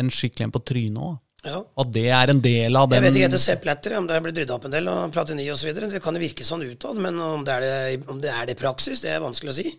en 0.00 0.10
skikkelig 0.10 0.48
en 0.48 0.54
på 0.54 0.64
trynet 0.72 1.04
òg. 1.04 1.20
Ja. 1.44 1.58
At 1.60 1.90
det 1.92 2.06
er 2.08 2.32
en 2.32 2.40
del 2.40 2.78
av 2.80 2.88
den 2.88 2.96
Jeg 2.96 3.04
vet 3.04 3.18
ikke 3.18 3.28
etter 3.28 3.42
Sepp 3.42 3.66
Latter, 3.68 3.98
om 3.98 4.06
det 4.08 4.16
blitt 4.24 4.38
rydda 4.40 4.56
opp 4.56 4.64
en 4.64 4.72
del, 4.72 4.88
og 4.88 5.12
Platini 5.12 5.44
osv. 5.52 5.74
Det 5.76 6.00
kan 6.02 6.16
jo 6.16 6.22
virke 6.22 6.46
sånn 6.48 6.64
utad, 6.64 6.96
men 7.04 7.20
om 7.20 7.44
det, 7.44 7.58
er 7.58 7.66
det, 7.66 8.08
om 8.08 8.22
det 8.22 8.32
er 8.32 8.48
det 8.48 8.56
praksis, 8.56 9.04
det 9.04 9.12
er 9.12 9.20
vanskelig 9.20 9.52
å 9.52 9.56
si. 9.58 9.74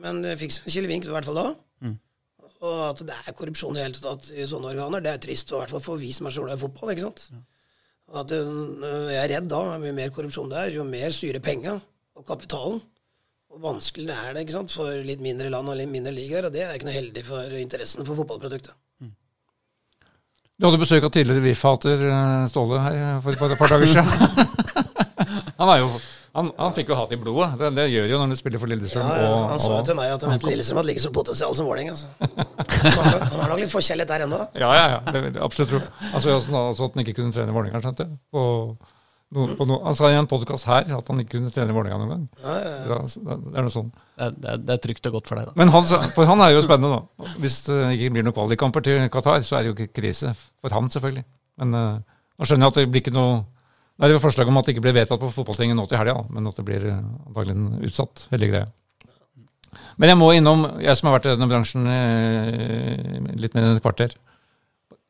Men 0.00 0.22
det 0.24 0.38
fikk 0.40 0.56
seg 0.56 0.70
en 0.70 0.76
kilevink 0.78 1.04
i 1.04 1.12
hvert 1.12 1.28
fall 1.28 1.36
da. 1.42 1.50
Og 2.64 2.78
at 2.86 3.02
det 3.04 3.16
er 3.16 3.36
korrupsjon 3.36 3.76
i 3.76 3.84
hele 3.84 4.00
tatt 4.00 4.30
i 4.32 4.46
sånne 4.48 4.72
organer, 4.72 5.04
det 5.04 5.12
er 5.12 5.22
trist, 5.26 5.52
og 5.52 5.58
i 5.58 5.62
hvert 5.64 5.74
fall 5.76 5.84
for 5.84 6.00
vi 6.00 6.12
som 6.16 6.28
er 6.28 6.36
så 6.36 6.46
glad 6.46 6.56
i 6.56 6.62
fotball. 6.62 6.92
ikke 6.94 7.04
sant? 7.04 7.26
Og 8.06 8.20
at 8.22 8.30
det, 8.30 8.40
jeg 9.12 9.20
er 9.24 9.32
redd 9.34 9.48
da, 9.50 9.62
jo 9.82 9.94
mer 9.98 10.12
korrupsjon 10.14 10.52
det 10.52 10.60
er, 10.62 10.74
jo 10.78 10.86
mer 10.88 11.12
styrer 11.12 11.42
penga 11.44 11.76
og 12.16 12.24
kapitalen. 12.28 12.80
Og 13.52 13.62
vanskeligere 13.62 14.30
er 14.30 14.34
det 14.36 14.46
ikke 14.46 14.56
sant, 14.56 14.72
for 14.72 15.04
litt 15.06 15.22
mindre 15.24 15.50
land 15.52 15.72
og 15.72 15.78
litt 15.78 15.90
mindre 15.92 16.12
ligaer, 16.16 16.48
og 16.48 16.54
det 16.54 16.64
er 16.64 16.76
ikke 16.76 16.88
noe 16.88 16.96
heldig 16.96 17.24
for 17.26 17.60
interessen 17.60 18.08
for 18.08 18.18
fotballproduktet. 18.20 18.76
Du 20.56 20.64
hadde 20.64 20.80
besøk 20.80 21.04
av 21.04 21.10
tidligere 21.12 21.42
VIF-hater 21.44 22.02
eh, 22.08 22.44
Ståle 22.48 22.78
her 22.80 23.18
for 23.20 23.34
et 23.34 23.40
par, 23.40 23.50
et 23.52 23.58
par 23.60 23.72
dager 23.74 23.90
siden. 23.90 24.06
han, 25.60 25.68
er 25.68 25.82
jo, 25.82 25.90
han, 26.36 26.50
han 26.60 26.74
fikk 26.76 26.90
jo 26.92 26.96
hat 26.98 27.12
i 27.12 27.18
blodet. 27.20 27.48
Det, 27.60 27.70
det 27.78 27.86
gjør 27.92 28.06
jo 28.12 28.18
når 28.22 28.32
du 28.34 28.38
spiller 28.38 28.60
for 28.62 28.70
Lillestrøm. 28.70 29.06
Ja, 29.08 29.22
ja, 29.24 29.36
han 29.54 29.60
sa 29.64 29.70
jo 29.78 29.84
til 29.88 29.96
meg 29.98 30.12
at 30.14 30.26
han 30.26 30.34
mente 30.34 30.50
Lillestrøm 30.50 30.80
hadde 30.82 30.90
like 30.92 31.02
stort 31.04 31.16
potensial 31.16 31.56
som 31.56 31.68
Vålerenga. 31.70 31.94
Altså. 31.96 32.08
Han 32.96 33.06
har- 33.08 33.24
han 33.30 33.40
har 33.40 33.48
nok 33.54 33.60
litt 33.64 33.72
forkjærlighet 33.72 34.10
der 34.12 34.24
ennå. 34.26 34.38
Ja, 34.60 34.68
ja, 34.76 34.84
ja. 34.94 34.98
Det, 35.12 35.22
det, 35.34 35.40
absolutt. 35.42 35.88
Altså, 36.12 36.36
også 36.38 36.86
at 36.90 36.94
han 36.98 37.02
ikke 37.06 37.16
kunne 37.22 37.32
trene 37.34 37.54
Vålerenga, 37.56 37.80
skjønte 37.84 38.06
jeg. 38.06 38.18
No, 39.34 39.42
no, 39.66 39.76
han 39.82 39.96
sa 39.98 40.06
i 40.12 40.14
en 40.14 40.28
podkast 40.30 40.68
her 40.70 40.86
at 40.94 41.08
han 41.10 41.18
ikke 41.24 41.32
kunne 41.34 41.50
trene 41.50 41.74
Vålerenga 41.74 41.98
noen 41.98 42.12
gang. 42.12 42.26
Ja, 42.44 42.52
ja, 42.62 42.74
ja. 42.92 42.98
Det, 43.02 43.38
det 43.48 43.58
er 43.58 43.64
noe 43.66 43.74
sånn. 43.74 43.88
Det, 43.90 44.28
er- 44.28 44.36
det, 44.44 44.54
det 44.68 44.76
trygt 44.84 45.08
og 45.10 45.16
godt 45.18 45.32
for 45.32 45.40
deg, 45.40 45.48
da. 45.50 45.56
Men 45.58 45.72
han, 45.74 45.88
for 46.14 46.28
han 46.30 46.44
er 46.46 46.52
jo 46.54 46.62
spennende, 46.62 47.00
da. 47.00 47.32
Hvis 47.42 47.56
det 47.66 47.80
ikke 47.96 48.12
blir 48.14 48.26
noen 48.28 48.36
kvalikkamper 48.36 48.86
til 48.86 49.08
Qatar, 49.16 49.42
så 49.48 49.58
er 49.58 49.66
det 49.66 49.72
jo 49.74 49.88
krise 49.98 50.30
for 50.38 50.76
han, 50.76 50.86
selvfølgelig. 50.94 51.26
Men 51.64 51.74
uh, 51.74 52.20
nå 52.38 52.46
skjønner 52.46 52.68
jeg 52.68 52.74
at 52.76 52.78
det 52.84 52.86
blir 52.94 53.02
ikke 53.02 53.16
noe 53.16 53.34
Nei, 53.96 54.08
det 54.10 54.16
var 54.18 54.26
forslag 54.26 54.50
om 54.50 54.58
at 54.60 54.66
det 54.66 54.74
ikke 54.74 54.84
blir 54.84 54.96
vedtatt 54.98 55.20
på 55.22 55.32
fotballtinget 55.32 55.78
nå 55.78 55.86
til 55.88 55.96
helga, 55.96 56.18
men 56.28 56.50
at 56.50 56.58
det 56.58 56.66
blir 56.68 56.82
uh, 56.90 56.98
antagelig 57.30 57.88
utsatt. 57.88 58.26
veldig 58.32 58.50
greie. 58.50 58.66
Men 59.96 60.12
jeg 60.12 60.18
må 60.20 60.30
innom, 60.36 60.66
jeg 60.84 60.98
som 60.98 61.08
har 61.08 61.16
vært 61.16 61.28
i 61.30 61.34
denne 61.34 61.48
bransjen 61.50 61.88
eh, 61.88 63.32
litt 63.40 63.56
mer 63.56 63.66
enn 63.66 63.78
et 63.78 63.84
kvarter, 63.84 64.12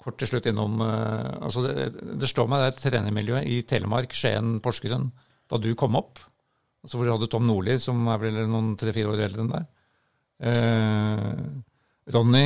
kort 0.03 0.19
til 0.21 0.31
slutt 0.31 0.47
innom 0.51 0.79
eh, 0.85 1.33
altså 1.43 1.65
det, 1.65 1.89
det 2.21 2.31
slår 2.31 2.49
meg 2.51 2.63
det 2.63 2.67
er 2.67 2.75
et 2.75 2.83
trenermiljø 2.85 3.43
i 3.43 3.61
Telemark, 3.67 4.15
Skien, 4.15 4.57
Porsgrunn, 4.63 5.09
da 5.51 5.59
du 5.63 5.73
kom 5.79 5.99
opp. 5.99 6.23
Altså 6.87 6.99
hvor 6.99 7.09
du 7.09 7.15
hadde 7.17 7.31
Tom 7.31 7.47
Nordli, 7.49 7.79
som 7.83 8.07
er 8.13 8.21
vel 8.23 8.39
noen 8.47 8.75
tre-fire 8.79 9.11
år 9.11 9.25
eldre 9.27 9.43
enn 9.43 9.55
deg. 9.55 9.67
Eh, 10.47 11.41
Ronny, 12.15 12.45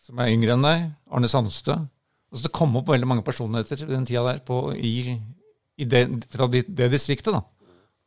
som 0.00 0.22
er 0.22 0.32
yngre 0.32 0.56
enn 0.56 0.64
deg. 0.64 0.86
Arne 1.12 1.28
Sandstø. 1.28 1.76
Altså 2.32 2.46
det 2.46 2.54
kom 2.56 2.72
opp 2.80 2.88
veldig 2.88 3.08
mange 3.10 3.24
personligheter 3.26 3.84
i 3.84 3.92
den 3.92 4.08
tida 4.08 4.24
der 4.30 4.40
på, 4.46 4.62
i, 4.72 5.18
i 5.80 5.86
det, 5.88 6.02
fra 6.32 6.48
det, 6.52 6.66
det 6.68 6.90
distriktet. 6.92 7.32
da. 7.32 7.42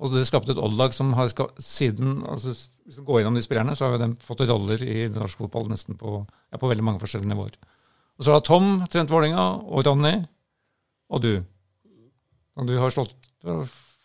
Og 0.03 0.11
det 0.11 0.25
skapte 0.27 0.51
et 0.51 0.59
oddlag 0.59 0.93
som 0.93 1.13
har 1.15 1.29
siden 1.63 2.17
altså, 2.27 2.51
Hvis 2.85 2.97
du 2.99 3.03
går 3.07 3.21
gjennom 3.21 3.37
de 3.39 3.41
spillerne, 3.45 3.75
så 3.75 3.87
har 3.87 3.95
jo 3.95 4.01
de 4.03 4.09
fått 4.21 4.43
roller 4.45 4.81
i 4.83 5.07
norsk 5.09 5.39
fotball 5.41 5.69
nesten 5.71 5.95
på, 5.97 6.19
ja, 6.51 6.59
på 6.61 6.69
veldig 6.69 6.83
mange 6.85 7.01
forskjellige 7.01 7.31
nivåer. 7.31 7.55
Og 8.19 8.27
så 8.27 8.35
har 8.35 8.43
Tom 8.45 8.83
trent 8.91 9.09
Vålerenga, 9.09 9.45
og 9.65 9.85
Ronny, 9.87 10.13
og 11.09 11.23
du. 11.23 11.31
Og 12.55 12.67
du 12.69 12.75
har 12.79 12.93
slått 12.93 13.15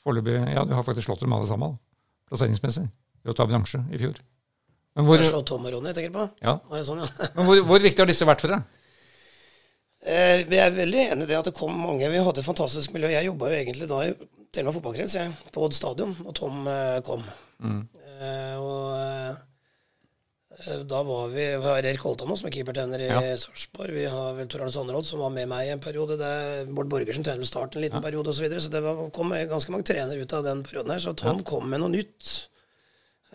foreløpig 0.01 0.39
Ja, 0.55 0.65
du 0.65 0.73
har 0.75 0.87
faktisk 0.87 1.11
slått 1.11 1.21
dem 1.27 1.35
alle 1.37 1.47
sammen, 1.51 1.77
plasseringsmessig, 2.31 2.87
ved 3.23 3.35
å 3.35 3.37
ta 3.37 3.47
bransje 3.51 3.83
i 3.93 4.01
fjor. 4.01 4.17
Men 4.97 5.07
hvor, 5.07 5.21
Jeg 5.21 5.31
slår 5.31 5.45
Tom 5.47 5.67
og 5.69 5.75
Ronny, 5.77 5.93
tenker 5.95 6.11
du 6.11 6.17
på? 6.19 6.27
ja, 6.43 6.57
Ja, 6.59 6.83
sånn, 6.87 7.05
ja. 7.05 7.29
men 7.37 7.47
hvor, 7.47 7.61
hvor 7.69 7.85
viktig 7.85 8.03
har 8.03 8.11
disse 8.11 8.27
vært 8.27 8.43
for 8.43 8.55
deg? 8.57 8.65
Eh, 10.01 10.47
Vi 10.49 10.57
er 10.57 10.71
veldig 10.73 11.03
enig 11.13 11.27
i 11.27 11.31
det 11.31 11.37
at 11.39 11.49
det 11.51 11.57
kom 11.57 11.75
mange. 11.77 12.09
Vi 12.09 12.23
hadde 12.25 12.41
et 12.41 12.47
fantastisk 12.47 12.95
miljø. 12.97 13.11
Jeg 13.13 13.27
jobba 13.29 13.51
jo 13.51 13.59
egentlig 13.61 13.89
da 13.91 13.99
i 14.09 14.15
Telemark 14.51 14.75
fotballkrets, 14.81 15.15
jeg, 15.15 15.31
på 15.55 15.63
Odd 15.63 15.77
stadion, 15.77 16.17
og 16.27 16.35
Tom 16.35 16.65
eh, 16.67 16.97
kom. 17.07 17.21
Eh, 17.63 18.57
og 18.59 18.97
eh, 18.97 20.81
da 20.91 21.03
var 21.07 21.29
vi 21.33 21.45
Vi 21.57 21.63
har 21.69 21.79
Erik 21.87 22.03
Holtan 22.05 22.29
nå, 22.29 22.35
som 22.37 22.49
er 22.49 22.53
keepertrener 22.57 23.01
i 23.05 23.07
Ja. 23.09 23.21
Sarpsborg. 23.41 23.95
Vi 23.97 24.05
har 24.11 24.35
vel 24.37 24.49
Tor 24.51 24.65
Arne 24.65 24.73
Sanderodd, 24.75 25.07
som 25.09 25.23
var 25.23 25.31
med 25.33 25.47
meg 25.49 25.69
i 25.69 25.75
en 25.77 25.81
periode. 25.85 26.17
Det 26.21 26.27
er 26.27 26.67
Bård 26.73 26.91
Borgersen 26.93 27.25
trener 27.25 27.39
med 27.45 27.49
Start 27.49 27.77
en 27.77 27.85
liten 27.85 28.03
periode, 28.03 28.29
osv. 28.33 28.41
Så, 28.41 28.43
videre. 28.49 28.61
så 28.65 28.73
det 28.75 28.83
var, 28.85 29.05
kom 29.15 29.31
ganske 29.33 29.73
mange 29.73 29.87
trenere 29.89 30.21
ut 30.25 30.33
av 30.37 30.45
den 30.49 30.65
perioden 30.67 30.91
her. 30.97 30.99
Så 31.05 31.15
Tom 31.17 31.45
kom 31.45 31.69
med 31.71 31.81
noe 31.85 31.93
nytt 31.95 32.33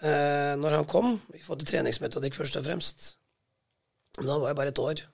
eh, 0.01 0.53
når 0.59 0.79
han 0.81 0.85
kom. 0.91 1.15
Vi 1.33 1.39
fikk 1.45 1.65
treningsmetodikk, 1.71 2.35
først 2.41 2.59
og 2.59 2.67
fremst. 2.67 3.11
Da 4.19 4.35
var 4.37 4.49
jeg 4.51 4.59
bare 4.61 4.73
et 4.75 4.79
år 4.89 5.05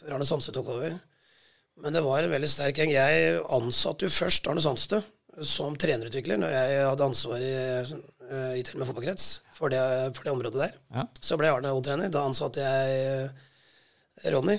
før 0.00 0.14
Arne 0.16 0.26
Sandstø 0.28 0.52
tok 0.56 0.68
over. 0.76 0.96
Men 1.82 1.92
det 1.96 2.02
var 2.04 2.24
en 2.24 2.32
veldig 2.32 2.48
sterk 2.48 2.78
gjeng. 2.80 2.92
Jeg 2.94 3.40
ansatte 3.52 4.06
jo 4.06 4.12
først 4.12 4.46
Arne 4.48 4.62
Sandstø 4.64 5.02
som 5.44 5.74
trenerutvikler 5.76 6.38
når 6.40 6.54
jeg 6.54 6.76
hadde 6.88 7.04
ansvar 7.10 7.42
i, 7.44 7.50
til 8.64 8.78
og 8.78 8.80
med 8.80 8.88
fotballkrets 8.88 9.26
for, 9.58 9.68
det- 9.68 10.14
for 10.16 10.24
det 10.24 10.32
området 10.32 10.62
der. 10.62 10.72
Ja. 10.94 11.04
Så 11.20 11.36
ble 11.36 11.50
Arne 11.52 11.74
O-trener. 11.76 12.08
Da 12.12 12.22
ansatte 12.24 12.64
jeg 12.64 13.28
eh, 14.24 14.30
Ronny 14.32 14.56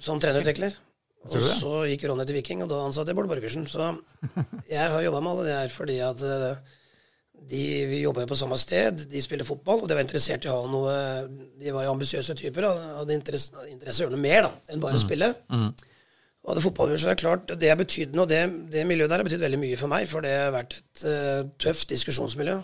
som 0.00 0.20
trenerutvikler. 0.20 0.76
Og 1.24 1.34
det? 1.36 1.40
så 1.60 1.72
gikk 1.88 2.04
Ronny 2.08 2.24
til 2.28 2.36
Viking, 2.38 2.62
og 2.64 2.68
da 2.72 2.82
ansatte 2.84 3.12
jeg 3.12 3.16
Bård 3.18 3.28
Borgersen. 3.32 3.64
Så 3.68 3.88
jeg 4.72 4.92
har 4.92 5.02
jobba 5.04 5.20
med 5.24 5.32
alle 5.32 5.48
de 5.48 5.56
her 5.56 5.72
fordi 5.72 5.98
at 6.04 6.22
eh, 6.24 6.76
de, 7.50 7.62
vi 7.90 8.02
jobba 8.02 8.24
jo 8.24 8.30
på 8.30 8.38
samme 8.38 8.58
sted, 8.60 9.04
de 9.10 9.22
spiller 9.24 9.48
fotball, 9.48 9.82
og 9.82 9.88
de 9.88 9.96
var 9.96 10.04
interessert 10.04 10.44
i 10.46 10.50
å 10.52 10.58
ha 10.60 10.68
noe 10.70 10.92
De 11.58 11.72
var 11.74 11.86
jo 11.86 11.94
ambisiøse 11.94 12.36
typer 12.38 12.68
og 12.68 12.82
hadde 13.00 13.16
interesse, 13.16 13.64
interesse 13.70 14.02
i 14.02 14.04
å 14.04 14.08
gjøre 14.08 14.16
noe 14.16 14.26
mer 14.26 14.44
da, 14.46 14.52
enn 14.70 14.84
bare 14.84 15.00
å 15.00 15.02
spille. 15.02 15.32
Og 16.40 16.52
hadde 16.52 16.62
fotballgjort, 16.64 17.02
så 17.02 17.10
det 17.10 17.16
er 17.16 17.22
klart, 17.24 17.50
det 17.60 17.72
er 17.72 17.80
betydende, 17.80 18.20
noe, 18.20 18.30
det, 18.30 18.44
det 18.72 18.86
miljøet 18.88 19.12
der 19.12 19.20
har 19.20 19.28
betydd 19.28 19.42
veldig 19.44 19.60
mye 19.60 19.80
for 19.80 19.92
meg, 19.92 20.06
for 20.08 20.24
det 20.24 20.36
har 20.36 20.54
vært 20.54 20.78
et 20.78 21.02
uh, 21.04 21.42
tøft 21.60 21.90
diskusjonsmiljø. 21.92 22.60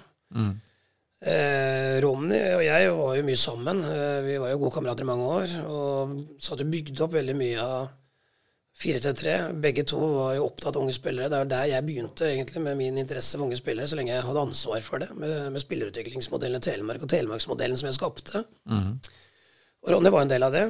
Eh, 1.26 1.96
Ronny 2.04 2.38
og 2.54 2.62
jeg 2.62 2.90
var 2.92 3.14
jo 3.16 3.26
mye 3.26 3.40
sammen. 3.40 3.80
Eh, 3.82 4.18
vi 4.26 4.36
var 4.40 4.52
jo 4.52 4.58
gode 4.60 4.74
kamerater 4.74 5.06
i 5.06 5.08
mange 5.08 5.28
år. 5.38 5.54
Og 5.72 6.16
så 6.38 6.52
hadde 6.52 6.66
vi 6.66 6.76
bygd 6.76 7.00
opp 7.06 7.16
veldig 7.16 7.36
mye 7.38 7.62
av 7.62 7.88
4-3-3. 8.76 9.34
Begge 9.64 9.86
to 9.88 9.98
var 10.00 10.34
jo 10.36 10.46
opptatt 10.50 10.76
av 10.76 10.84
unge 10.84 10.94
spillere. 10.96 11.30
Det 11.32 11.42
var 11.42 11.52
der 11.52 11.68
jeg 11.72 11.86
begynte 11.86 12.28
egentlig 12.28 12.62
med 12.64 12.76
min 12.80 12.98
interesse 13.00 13.38
for 13.38 13.46
unge 13.46 13.56
spillere, 13.56 13.88
så 13.88 13.96
lenge 13.96 14.12
jeg 14.12 14.26
hadde 14.26 14.46
ansvar 14.48 14.82
for 14.84 15.00
det, 15.00 15.10
med, 15.16 15.36
med 15.54 15.64
spillerutviklingsmodellen 15.64 16.60
i 16.60 16.66
Telemark 16.66 17.06
og 17.06 17.12
Telemarksmodellen 17.12 17.80
som 17.80 17.88
jeg 17.88 17.96
skapte. 17.96 18.42
Og 19.86 19.94
Ronny 19.94 20.12
var 20.12 20.26
en 20.26 20.34
del 20.34 20.44
av 20.44 20.52
det. 20.54 20.66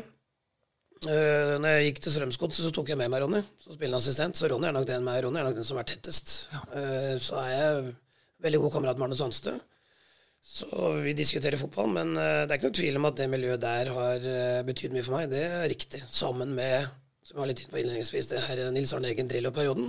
Uh, 1.04 1.58
når 1.60 1.68
jeg 1.74 1.88
gikk 1.90 1.98
til 2.04 2.14
Strømsgodset, 2.14 2.64
så 2.64 2.72
tok 2.72 2.88
jeg 2.88 2.98
med 3.00 3.10
meg 3.12 3.20
Ronny 3.20 3.42
som 3.60 3.76
spillende 3.76 4.00
assistent. 4.00 4.38
Så 4.38 4.48
Ronny 4.48 4.68
er 4.68 4.76
nok 4.76 4.86
den, 4.88 5.04
meg, 5.04 5.20
Ronny 5.24 5.40
er 5.40 5.48
nok 5.48 5.58
den 5.58 5.68
som 5.68 5.80
er 5.80 5.88
tettest. 5.88 6.36
Eh, 6.72 7.16
så 7.20 7.40
er 7.42 7.50
jeg 7.52 7.96
veldig 8.46 8.60
god 8.62 8.76
kamerat 8.78 9.00
med 9.00 9.08
Arne 9.08 9.18
Sandstø. 9.18 9.56
Så 10.46 10.68
vi 11.02 11.12
diskuterer 11.16 11.60
fotball, 11.60 11.90
men 11.92 12.14
uh, 12.16 12.44
det 12.46 12.54
er 12.54 12.58
ikke 12.58 12.70
noe 12.70 12.78
tvil 12.80 13.00
om 13.00 13.08
at 13.10 13.18
det 13.18 13.28
miljøet 13.32 13.64
der 13.64 13.90
har 13.92 14.24
uh, 14.24 14.64
betydd 14.68 14.96
mye 14.96 15.04
for 15.04 15.18
meg. 15.18 15.28
Det 15.32 15.42
er 15.44 15.68
riktig. 15.72 16.00
Sammen 16.12 16.54
med, 16.56 16.88
som 17.26 17.34
jeg 17.34 17.42
var 17.42 17.48
litt 17.50 17.64
inne 17.64 17.72
på 17.72 17.80
innledningsvis, 17.80 18.28
det 18.30 18.42
her 18.46 18.60
Nils 18.70 18.92
Arne 18.94 19.10
Eggen 19.10 19.30
Drillo-perioden. 19.30 19.88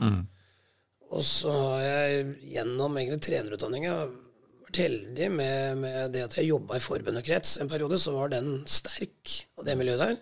Og 1.14 1.22
så 1.24 1.52
har 1.54 1.84
jeg 1.86 2.24
gjennom 2.56 2.98
egentlig 2.98 3.22
trenerutdanninga 3.28 3.94
vært 4.68 4.80
heldig 4.82 5.28
med, 5.32 5.78
med 5.84 6.16
det 6.16 6.26
at 6.26 6.38
jeg 6.40 6.50
jobba 6.50 6.80
i 6.80 6.84
forbunderkrets 6.84 7.60
en 7.62 7.70
periode, 7.72 8.00
så 8.02 8.16
var 8.16 8.34
den 8.34 8.64
sterk, 8.68 9.36
og 9.56 9.68
det 9.68 9.78
miljøet 9.80 10.02
der. 10.02 10.18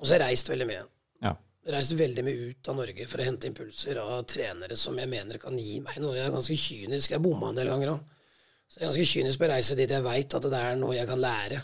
Og 0.00 0.06
så 0.06 0.14
har 0.14 0.24
jeg 0.24 0.32
reist 0.32 0.50
veldig 0.50 0.66
mye. 0.70 0.82
Ja. 1.26 1.34
Reist 1.76 1.94
veldig 1.98 2.24
mye 2.24 2.50
ut 2.50 2.72
av 2.72 2.80
Norge 2.80 3.08
for 3.10 3.20
å 3.20 3.28
hente 3.28 3.50
impulser 3.50 4.00
av 4.02 4.24
trenere 4.32 4.78
som 4.80 4.96
jeg 4.98 5.12
mener 5.12 5.38
kan 5.42 5.60
gi 5.60 5.78
meg 5.84 6.00
noe. 6.00 6.16
Jeg 6.16 6.26
er 6.26 6.34
ganske 6.34 6.56
kynisk. 6.58 7.12
Jeg 7.12 7.22
bomma 7.22 7.52
en 7.52 7.60
del 7.60 7.70
ganger 7.70 7.98
òg. 7.98 8.14
Så 8.68 8.80
jeg 8.80 8.86
er 8.86 8.90
ganske 8.94 9.10
kynisk 9.12 9.40
på 9.40 9.48
å 9.48 9.52
reise 9.52 9.76
dit 9.76 9.92
jeg 9.92 10.04
veit 10.08 10.38
at 10.40 10.48
det 10.48 10.62
er 10.72 10.80
noe 10.80 10.96
jeg 10.96 11.10
kan 11.10 11.20
lære. 11.20 11.60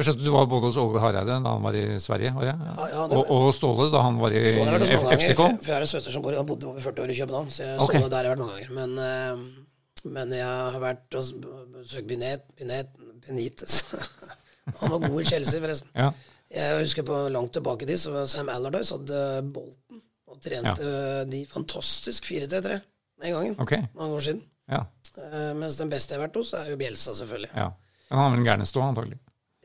Jeg 0.00 0.06
skjønte 0.08 0.24
du 0.24 0.32
var 0.32 0.46
både 0.48 0.70
hos 0.70 0.78
Åge 0.80 1.00
Hareide 1.02 1.34
da 1.44 1.50
han 1.52 1.64
var 1.64 1.76
i 1.76 1.82
Sverige, 2.00 2.30
var 2.32 2.46
jeg? 2.46 2.56
Ja, 2.64 2.86
ja, 2.88 3.00
var... 3.10 3.18
og, 3.20 3.32
og 3.36 3.50
Ståle 3.52 3.90
da 3.92 4.00
han 4.06 4.16
var 4.16 4.32
i 4.32 4.44
FCK? 4.48 5.36
for 5.36 5.58
for 5.60 5.68
jeg 5.68 5.74
har 5.74 5.84
en 5.84 5.90
søster 5.90 6.14
som 6.14 6.24
bor, 6.24 6.36
har 6.38 6.46
bodd 6.48 6.64
over 6.70 6.80
40 6.80 7.04
år 7.04 7.12
i 7.12 7.18
København, 7.18 7.50
så 7.52 7.66
jeg 7.66 7.82
Ok. 7.84 7.92
så 7.92 8.00
det 8.06 8.10
der 8.14 8.16
har 8.16 8.28
jeg 8.30 8.32
vært 8.32 8.42
mange 8.46 8.54
ganger. 8.56 8.70
Men, 8.78 8.94
eh, 9.04 10.08
men 10.16 10.32
jeg 10.38 10.48
har 10.48 10.80
vært 10.80 11.18
og 11.20 11.44
besøkt 11.76 12.08
Binet, 12.08 12.48
Binet, 12.56 12.96
Benitez. 13.26 13.82
Han 14.80 14.94
var 14.94 15.04
god 15.04 15.20
i 15.20 15.28
Chelsea, 15.28 15.60
forresten. 15.60 15.92
Ja. 15.92 16.10
Jeg 16.50 16.80
husker 16.80 17.06
på 17.06 17.20
langt 17.36 17.52
tilbake 17.54 17.86
dit, 17.86 18.00
så 18.00 18.24
Sam 18.30 18.48
Allardyce 18.48 18.96
hadde 18.96 19.20
Bolten 19.52 20.00
og 20.30 20.40
trente 20.42 20.92
de 21.28 21.44
fantastisk 21.50 22.24
4-3-3 22.24 22.80
den 23.20 23.34
gangen. 23.36 23.58
Okay. 23.60 23.84
Mange 23.98 24.16
år 24.16 24.24
siden. 24.30 24.42
Ja. 24.70 24.86
Uh, 25.18 25.52
mens 25.58 25.76
den 25.76 25.90
beste 25.92 26.14
jeg 26.14 26.20
har 26.20 26.28
vært 26.28 26.38
hos, 26.40 26.54
er 26.56 26.72
jo 26.72 26.78
Bjelsa, 26.80 27.14
selvfølgelig. 27.18 27.52
ja. 27.52 27.68
Men 28.10 28.18
han 28.18 28.24
har 28.24 28.32
vel 28.32 28.40
en 28.40 28.48
gærnestå, 28.48 28.82
antagelig. 28.82 29.18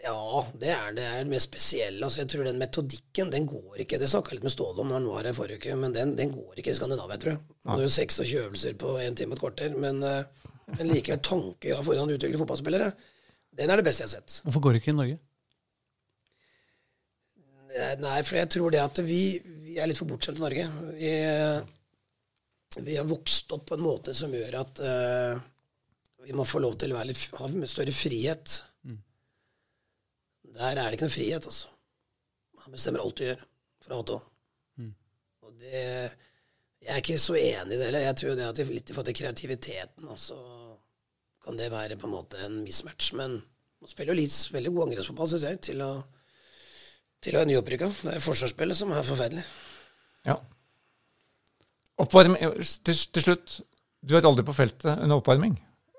Ja, 0.05 0.41
det 0.61 0.69
er 0.69 0.93
det 0.93 1.05
er 1.05 1.23
det 1.23 1.31
mest 1.31 1.49
spesielle. 1.49 2.03
Altså, 2.05 2.21
jeg 2.21 2.29
tror 2.29 2.45
den 2.45 2.59
metodikken, 2.61 3.31
den 3.33 3.47
går 3.49 3.81
ikke. 3.81 3.97
Det 4.01 4.09
snakka 4.11 4.31
jeg 4.31 4.39
litt 4.39 4.47
med 4.47 4.53
Ståle 4.53 4.83
om 4.83 4.91
når 4.91 4.99
han 4.99 5.07
var 5.09 5.29
her 5.29 5.37
forrige 5.37 5.61
uke, 5.61 5.77
men 5.81 5.95
den, 5.95 6.13
den 6.19 6.33
går 6.33 6.61
ikke 6.61 6.73
i 6.73 6.77
Skandinavia, 6.77 7.17
tror 7.21 7.33
jeg. 7.33 7.55
Det 7.65 7.77
er 7.77 7.85
jo 7.87 7.93
26 7.95 8.41
øvelser 8.43 8.75
på 8.81 8.95
én 9.01 9.17
time 9.17 9.33
og 9.33 9.39
et 9.39 9.43
kvarter, 9.45 9.77
men, 9.81 10.03
eh, 10.05 10.51
men 10.75 10.91
likevel 10.91 11.23
tanke 11.25 11.71
for 11.73 11.87
foran 11.89 12.05
han 12.05 12.13
utvikler 12.17 12.43
fotballspillere, 12.43 12.91
den 13.55 13.71
er 13.71 13.81
det 13.81 13.87
beste 13.87 14.03
jeg 14.03 14.11
har 14.11 14.17
sett. 14.19 14.37
Hvorfor 14.45 14.65
går 14.65 14.75
det 14.75 14.83
ikke 14.83 14.93
i 14.93 14.99
Norge? 14.99 15.17
Eh, 17.75 17.95
Nei, 18.03 18.19
for 18.27 18.39
jeg 18.39 18.51
tror 18.53 18.75
det 18.75 18.83
at 18.83 19.01
vi, 19.07 19.23
vi 19.65 19.79
er 19.79 19.89
litt 19.89 19.99
for 19.99 20.11
bortskjemte 20.11 20.43
i 20.43 20.45
Norge. 20.45 20.69
Vi, 20.99 21.11
vi 22.85 22.99
har 22.99 23.09
vokst 23.09 23.57
opp 23.57 23.65
på 23.71 23.79
en 23.79 23.85
måte 23.87 24.13
som 24.13 24.33
gjør 24.35 24.61
at 24.61 24.81
uh, 24.83 25.43
vi 26.25 26.35
må 26.35 26.45
få 26.47 26.59
lov 26.63 26.75
til 26.81 26.93
å 26.93 27.03
litt, 27.07 27.29
ha 27.39 27.49
større 27.69 27.93
frihet. 27.95 28.57
Der 30.55 30.71
er 30.71 30.87
det 30.87 30.97
ikke 30.97 31.09
noe 31.09 31.15
frihet, 31.15 31.47
altså. 31.49 31.71
Han 32.65 32.73
bestemmer 32.73 33.03
alt 33.03 33.19
du 33.19 33.25
gjør, 33.27 33.41
fra 33.85 33.99
A 33.99 34.05
til 34.07 34.17
Å. 34.17 34.21
Og 35.45 35.59
det 35.61 35.81
Jeg 36.85 36.93
er 36.93 37.01
ikke 37.01 37.17
så 37.21 37.35
enig 37.37 37.75
i 37.75 37.79
det 37.79 37.85
heller. 37.87 38.03
Jeg 38.05 38.17
tror 38.19 38.35
det 38.37 38.45
at 38.45 38.57
det 38.59 38.65
litt 38.69 38.89
i 38.89 38.93
forhold 38.93 39.09
til 39.09 39.17
kreativiteten 39.17 40.09
også 40.11 40.35
kan 41.45 41.57
det 41.57 41.71
være 41.73 41.97
på 41.97 42.05
en 42.05 42.13
måte 42.13 42.41
en 42.45 42.59
mismatch. 42.61 43.13
Men 43.17 43.39
man 43.39 43.89
spiller 43.89 44.13
jo 44.13 44.19
litt 44.21 44.35
veldig 44.53 44.73
god 44.73 44.87
angrepsfotball, 44.87 45.31
syns 45.31 45.47
jeg, 45.47 45.61
til 45.69 45.81
å 45.85 45.91
til 47.25 47.33
å 47.33 47.41
være 47.41 47.49
nyopprykka. 47.49 47.89
Det 48.03 48.11
er 48.13 48.21
forsvarsspillet 48.21 48.77
som 48.77 48.91
er 48.93 49.05
forferdelig. 49.07 49.45
Ja. 50.27 50.35
Oppvarming 52.01 52.37
til, 52.61 52.99
til 53.15 53.23
slutt. 53.23 53.55
Du 54.05 54.13
er 54.13 54.27
aldri 54.27 54.45
på 54.45 54.53
feltet 54.53 54.91
under 54.93 55.17
oppvarming. 55.17 55.55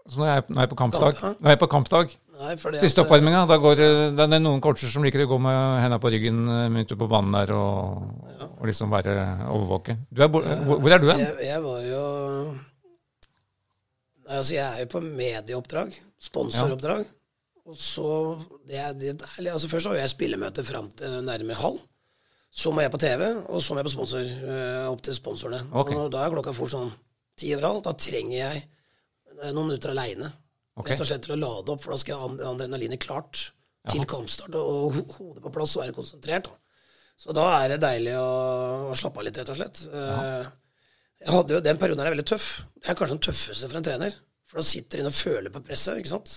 Så 0.07 0.21
nå 0.21 0.27
er 0.27 0.39
jeg, 0.39 0.45
er 0.55 0.69
på 0.71 0.79
kampdag. 0.79 1.17
Kamp, 1.19 1.25
ja. 1.25 1.43
Nå 1.43 1.51
er 1.51 1.59
på 1.59 1.69
kampdag. 1.71 2.13
Nei, 2.37 2.53
Siste 2.79 3.01
at, 3.01 3.07
oppvarminga. 3.07 3.43
Da 3.51 3.57
går 3.61 3.83
eh, 3.83 4.03
det 4.15 4.27
er 4.27 4.43
noen 4.43 4.63
coacher 4.63 4.91
som 4.93 5.05
liker 5.07 5.25
å 5.25 5.29
gå 5.31 5.39
med 5.43 5.81
henda 5.83 5.99
på 6.03 6.13
ryggen 6.13 6.45
eh, 6.53 6.79
ute 6.85 6.99
på 6.99 7.09
banen 7.11 7.35
der 7.35 7.53
og, 7.57 8.05
og 8.47 8.69
liksom 8.69 8.93
være 8.93 9.17
overvåke. 9.51 9.97
Du 10.11 10.23
er, 10.23 10.31
hvor, 10.31 10.45
hvor 10.45 10.95
er 10.95 11.03
du 11.03 11.09
hen? 11.11 11.25
jeg, 11.25 11.49
jeg 11.49 11.65
var 11.65 11.81
jo 11.89 12.05
altså, 14.29 14.55
jeg 14.55 14.67
er 14.67 14.85
jo 14.85 14.93
på 14.95 15.03
medieoppdrag. 15.07 15.99
Sponsoroppdrag. 16.29 17.05
Og 17.67 17.75
så 17.81 18.09
det 18.69 18.85
det 19.01 19.51
altså 19.51 19.69
Først 19.73 19.91
har 19.91 19.99
jeg 19.99 20.13
spillemøte 20.13 20.63
fram 20.65 20.87
til 20.95 21.19
nærmere 21.27 21.59
halv. 21.59 21.83
Så 22.57 22.71
må 22.73 22.81
jeg 22.81 22.93
på 22.93 23.01
TV, 23.03 23.27
og 23.53 23.59
så 23.61 23.75
må 23.75 23.83
jeg 23.83 23.89
på 23.89 23.93
sponsor, 23.93 24.29
opp 24.89 25.03
til 25.05 25.17
sponsorene. 25.17 25.59
Okay. 25.77 25.99
Og 25.99 26.07
da 26.15 26.23
er 26.25 26.33
klokka 26.33 26.55
fort 26.57 26.73
sånn 26.73 26.95
ti 27.37 27.51
over 27.53 27.67
halv. 27.69 27.83
Da 27.85 27.93
trenger 28.01 28.37
jeg 28.39 28.63
noen 29.53 29.69
minutter 29.71 29.93
aleine. 29.93 30.33
Okay. 30.77 30.93
Rett 30.93 31.03
og 31.05 31.09
slett 31.09 31.25
til 31.25 31.35
å 31.37 31.41
lade 31.41 31.73
opp, 31.73 31.81
for 31.85 31.95
da 31.95 31.99
skal 32.03 32.37
adrenalinet 32.51 33.01
klart 33.03 33.47
til 33.89 34.03
kampstart 34.09 34.55
og 34.59 34.97
hodet 35.17 35.43
på 35.45 35.53
plass 35.55 35.77
og 35.79 35.85
være 35.85 35.95
konsentrert. 35.97 36.49
Så 37.17 37.33
da 37.37 37.47
er 37.63 37.73
det 37.73 37.79
deilig 37.85 38.13
å, 38.21 38.91
å 38.93 38.97
slappe 38.99 39.23
av 39.23 39.25
litt, 39.29 39.39
rett 39.41 39.53
og 39.55 39.57
slett. 39.57 39.85
Eh, 39.89 40.49
Jeg 41.25 41.33
hadde 41.33 41.55
jo, 41.57 41.61
Den 41.65 41.79
perioden 41.81 42.03
her 42.03 42.11
er 42.11 42.17
veldig 42.17 42.27
tøff. 42.29 42.49
Det 42.77 42.91
er 42.93 42.99
kanskje 42.99 43.17
den 43.17 43.23
tøffeste 43.25 43.71
for 43.71 43.79
en 43.79 43.87
trener. 43.87 44.19
For 44.47 44.61
da 44.61 44.67
sitter 44.69 44.99
du 45.01 45.05
inne 45.05 45.13
og 45.15 45.17
føler 45.17 45.55
på 45.55 45.63
presset, 45.65 45.97
ikke 46.03 46.13
sant. 46.13 46.35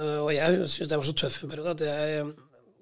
Eh, 0.00 0.18
Og 0.24 0.32
jeg 0.34 0.66
syns 0.72 0.90
det 0.90 0.98
var 0.98 1.06
så 1.06 1.14
tøff 1.22 1.38
en 1.44 1.52
periode 1.52 1.76
at 1.76 1.84
jeg 1.86 2.26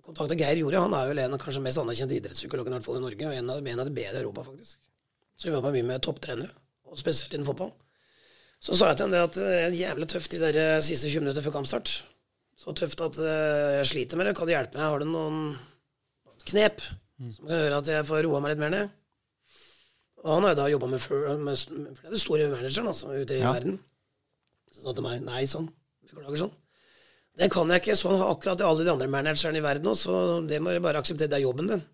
kontakta 0.06 0.38
Geir 0.40 0.62
Jordi. 0.62 0.80
Han 0.80 0.96
er 0.96 1.10
vel 1.12 1.20
en 1.26 1.36
av 1.36 1.42
kanskje 1.44 1.62
mest 1.64 1.80
anerkjente 1.84 2.16
idrettspsykologene 2.16 2.78
i 2.78 2.78
hvert 2.80 2.88
fall 2.88 3.00
i 3.02 3.04
Norge, 3.04 3.28
og 3.28 3.36
en 3.42 3.52
av, 3.58 3.60
en 3.74 3.84
av 3.84 3.90
de 3.90 3.96
bedre 4.00 4.20
i 4.20 4.24
Europa, 4.24 4.46
faktisk. 4.48 4.80
Så 5.36 5.50
vi 5.50 5.54
jobba 5.58 5.74
mye 5.74 5.86
med 5.90 6.02
topptrenere, 6.04 6.48
og 6.88 6.96
spesielt 7.00 7.32
innen 7.36 7.48
fotball. 7.48 7.74
Så 8.64 8.76
sa 8.78 8.90
jeg 8.90 9.02
til 9.02 9.12
det 9.12 9.20
at 9.26 9.36
det 9.36 9.54
er 9.60 9.76
jævlig 9.76 10.06
tøft 10.08 10.32
de 10.32 10.40
der 10.40 10.56
eh, 10.56 10.82
siste 10.84 11.10
20 11.10 11.26
minutter 11.26 11.44
før 11.44 11.58
kampstart. 11.58 11.90
Så 12.56 12.72
tøft 12.72 13.02
at 13.04 13.18
eh, 13.20 13.78
jeg 13.80 13.90
sliter 13.90 14.16
med 14.20 14.30
det. 14.30 14.36
Kan 14.38 14.48
du 14.48 14.54
hjelpe 14.54 14.78
meg? 14.78 14.86
Har 14.88 15.02
du 15.02 15.08
noen 15.10 15.40
knep 16.48 16.80
som 16.84 17.48
kan 17.48 17.60
gjøre 17.60 17.80
at 17.82 17.90
jeg 17.92 18.06
får 18.08 18.24
roa 18.24 18.40
meg 18.40 18.54
litt 18.54 18.62
mer 18.62 18.72
ned? 18.72 18.92
Og 20.24 20.30
han 20.32 20.46
har 20.46 20.54
jo 20.54 20.60
da 20.62 20.68
jobba 20.72 20.88
med, 20.88 21.08
med, 21.44 21.98
flere 22.00 22.20
store 22.20 22.48
manageren 22.48 22.88
altså, 22.88 23.12
ute 23.12 23.36
i 23.36 23.42
Ja. 23.42 23.52
verden. 23.52 23.76
Så 24.72 24.80
sa 24.80 24.86
han 24.88 24.96
til 24.96 25.04
meg 25.04 25.26
nei, 25.26 25.42
sånn. 25.50 25.66
Beklager 26.08 26.46
sånn. 26.46 26.54
Det 27.36 27.50
kan 27.52 27.68
jeg 27.68 27.82
ikke. 27.82 27.98
Sånn 28.00 28.16
har 28.16 28.32
akkurat 28.32 28.62
alle 28.64 28.86
de 28.86 28.92
andre 28.94 29.10
managerne 29.12 29.60
i 29.60 29.64
verden 29.64 29.90
òg, 29.92 29.98
så 30.00 30.40
det 30.48 30.62
må 30.64 30.72
du 30.72 30.80
bare 30.80 31.02
akseptere. 31.04 31.28
Det 31.28 31.42
er 31.42 31.44
jobben 31.44 31.68
din. 31.68 31.84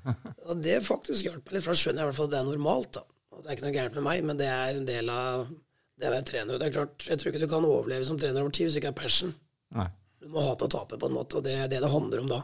Og 0.48 0.64
det 0.64 0.80
faktisk 0.86 1.28
hjalp 1.28 1.44
meg 1.44 1.58
litt, 1.58 1.66
for 1.66 1.74
da 1.74 1.82
skjønner 1.82 2.00
jeg 2.00 2.06
i 2.06 2.08
hvert 2.08 2.20
fall 2.22 2.30
at 2.30 2.32
det 2.32 2.40
er 2.40 2.48
normalt. 2.48 2.90
da. 2.96 3.04
Og 3.34 3.42
det 3.42 3.50
er 3.50 3.58
ikke 3.58 3.66
noe 3.66 3.76
gærent 3.76 4.00
med 4.00 4.06
meg, 4.08 4.24
men 4.30 4.40
det 4.40 4.48
er 4.48 4.80
en 4.80 4.88
del 4.88 5.12
av 5.12 5.44
det 5.94 6.06
er 6.06 6.10
å 6.10 6.16
være 6.16 6.26
trener. 6.28 6.54
Og 6.54 6.60
det 6.60 6.68
er 6.68 6.74
klart, 6.74 7.06
Jeg 7.06 7.20
tror 7.20 7.30
ikke 7.32 7.44
du 7.44 7.50
kan 7.50 7.66
overleve 7.68 8.08
som 8.08 8.18
trener 8.18 8.42
over 8.42 8.54
tid 8.54 8.68
hvis 8.68 8.76
du 8.76 8.80
ikke 8.82 8.92
har 8.92 8.98
passion. 8.98 9.34
Nei. 9.76 9.88
Du 10.24 10.30
må 10.32 10.42
hate 10.42 10.66
å 10.66 10.72
tape, 10.72 10.98
på 10.98 11.10
en 11.10 11.16
måte, 11.16 11.38
og 11.38 11.46
det 11.46 11.54
er 11.54 11.68
det 11.70 11.82
det 11.84 11.90
handler 11.92 12.24
om 12.24 12.30
da. 12.30 12.40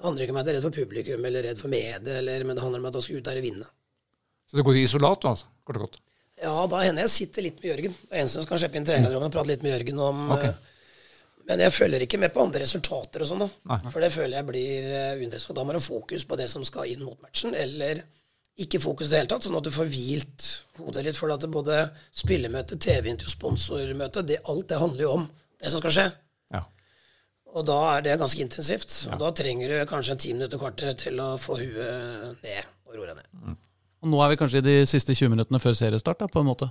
Det 0.00 0.06
handler 0.06 0.24
ikke 0.24 0.34
om 0.34 0.40
at 0.40 0.48
jeg 0.48 0.54
er 0.54 0.56
redd 0.58 0.66
for 0.66 0.78
publikum 0.80 1.26
eller 1.28 1.44
redd 1.44 1.58
for 1.60 1.72
medie, 1.72 2.14
eller, 2.16 2.46
men 2.48 2.56
det 2.56 2.64
handler 2.64 2.80
om 2.80 2.88
at 2.88 2.96
jeg 2.96 3.06
skal 3.06 3.20
ut 3.20 3.26
der 3.28 3.40
og 3.42 3.44
vinne. 3.44 3.66
Så 4.48 4.56
du 4.56 4.64
går 4.66 4.78
i 4.80 4.84
isolat, 4.86 5.26
altså? 5.28 5.50
Kort 5.68 5.76
og 5.78 5.84
godt. 5.84 6.00
Ja, 6.40 6.54
da 6.72 6.80
hender 6.80 7.04
jeg 7.04 7.12
sitter 7.12 7.44
litt 7.44 7.58
med 7.60 7.68
Jørgen. 7.68 7.96
Det 8.08 8.16
er 8.16 8.24
en 8.24 8.32
som 8.32 8.46
skal 8.46 8.62
slippe 8.62 8.80
inn 8.80 8.86
trenerrommet 8.88 9.28
og 9.28 9.34
prate 9.34 9.52
litt 9.52 9.64
med 9.66 9.74
Jørgen 9.74 10.00
om 10.00 10.22
eh, 10.38 10.46
Men 11.50 11.60
jeg 11.66 11.74
følger 11.76 12.06
ikke 12.06 12.20
med 12.22 12.32
på 12.32 12.40
andre 12.42 12.62
resultater 12.64 13.22
og 13.22 13.28
sånn, 13.28 13.44
da. 13.44 13.50
Nei. 13.74 13.78
For 13.92 14.00
det 14.02 14.10
føler 14.14 14.38
jeg 14.38 14.48
blir 14.48 14.88
uh, 14.88 15.20
uinteressant. 15.20 15.58
Da 15.58 15.66
må 15.66 15.76
du 15.76 15.78
ha 15.78 15.84
fokus 15.84 16.24
på 16.24 16.38
det 16.40 16.48
som 16.52 16.64
skal 16.64 16.88
inn 16.88 17.04
mot 17.04 17.20
matchen, 17.20 17.52
eller 17.58 18.00
ikke 18.58 18.80
fokus 18.82 19.06
i 19.06 19.10
det 19.12 19.18
hele 19.22 19.30
tatt, 19.30 19.44
sånn 19.46 19.56
at 19.56 19.64
du 19.64 19.70
får 19.72 19.88
hvilt 19.92 20.46
hodet 20.80 21.04
litt. 21.06 21.16
For 21.16 21.32
at 21.32 21.40
det 21.44 21.50
både 21.52 21.78
spillemøte, 22.12 22.76
TV-intervju, 22.82 23.30
sponsormøte, 23.32 24.24
det, 24.26 24.40
alt 24.50 24.68
det 24.68 24.80
handler 24.80 25.02
jo 25.06 25.12
om 25.20 25.28
det 25.60 25.70
som 25.72 25.80
skal 25.80 25.94
skje. 25.96 26.04
Ja. 26.56 26.64
Og 27.54 27.64
da 27.68 27.78
er 27.94 28.04
det 28.04 28.18
ganske 28.20 28.42
intensivt. 28.44 28.92
Og 29.12 29.18
da 29.22 29.30
trenger 29.36 29.72
du 29.72 29.78
kanskje 29.90 30.16
en 30.16 30.22
ti 30.26 30.32
minutter 30.36 30.60
kvarter 30.60 30.94
til 31.00 31.20
å 31.22 31.32
få 31.40 31.56
huet 31.62 32.42
ned 32.44 32.68
og 32.90 32.98
roe 32.98 33.08
deg 33.08 33.22
ned. 33.22 33.56
Og 34.00 34.08
nå 34.12 34.20
er 34.24 34.32
vi 34.32 34.38
kanskje 34.40 34.60
i 34.62 34.66
de 34.66 34.76
siste 34.88 35.12
20 35.16 35.34
minuttene 35.34 35.60
før 35.60 35.74
seriestart, 35.76 36.20
da, 36.22 36.28
på 36.32 36.40
en 36.40 36.48
måte. 36.48 36.70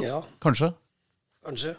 Ja, 0.00 0.20
Kanskje? 0.42 0.72
kanskje. 1.44 1.74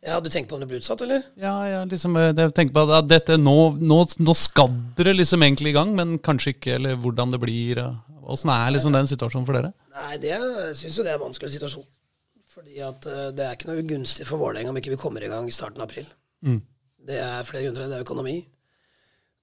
Ja, 0.00 0.16
du 0.20 0.30
tenker 0.32 0.48
på 0.48 0.56
om 0.56 0.62
det 0.62 0.68
blir 0.70 0.80
utsatt, 0.80 1.02
eller? 1.04 1.24
Ja, 1.40 1.54
ja 1.68 1.80
liksom, 1.84 2.16
eh, 2.16 2.30
jeg 2.32 2.54
tenker 2.56 2.76
på 2.76 2.84
at 2.96 3.08
dette, 3.08 3.36
nå, 3.36 3.56
nå, 3.76 3.98
nå 4.24 4.34
skadder 4.38 5.10
det 5.10 5.16
liksom 5.18 5.44
egentlig 5.44 5.74
i 5.74 5.76
gang, 5.76 5.92
men 5.96 6.16
kanskje 6.24 6.54
ikke, 6.54 6.76
eller 6.78 6.96
hvordan 7.02 7.34
det 7.34 7.42
blir. 7.42 7.82
og 7.84 8.32
Åssen 8.32 8.52
er 8.54 8.72
liksom 8.72 8.96
den 8.96 9.10
situasjonen 9.10 9.48
for 9.48 9.58
dere? 9.58 9.74
Nei, 9.96 10.14
det 10.22 10.38
syns 10.78 10.96
jo 10.96 11.04
det 11.04 11.12
er 11.12 11.18
en 11.20 11.26
vanskelig 11.26 11.52
situasjon. 11.58 11.84
Fordi 12.50 12.80
at 12.86 13.10
eh, 13.10 13.26
det 13.36 13.44
er 13.44 13.58
ikke 13.58 13.68
noe 13.72 13.84
gunstig 13.92 14.26
for 14.28 14.40
Vålerenga 14.40 14.72
om 14.72 14.80
ikke 14.80 14.94
vi 14.94 15.02
kommer 15.02 15.26
i 15.26 15.30
gang 15.32 15.48
i 15.48 15.54
starten 15.54 15.82
av 15.82 15.90
april. 15.90 16.08
Det 17.10 17.20
er 17.20 17.46
flere 17.48 17.66
grunner 17.66 17.82
til 17.82 17.84
det. 17.84 17.92
Det 17.92 18.00
er 18.00 18.08
økonomi. 18.08 18.38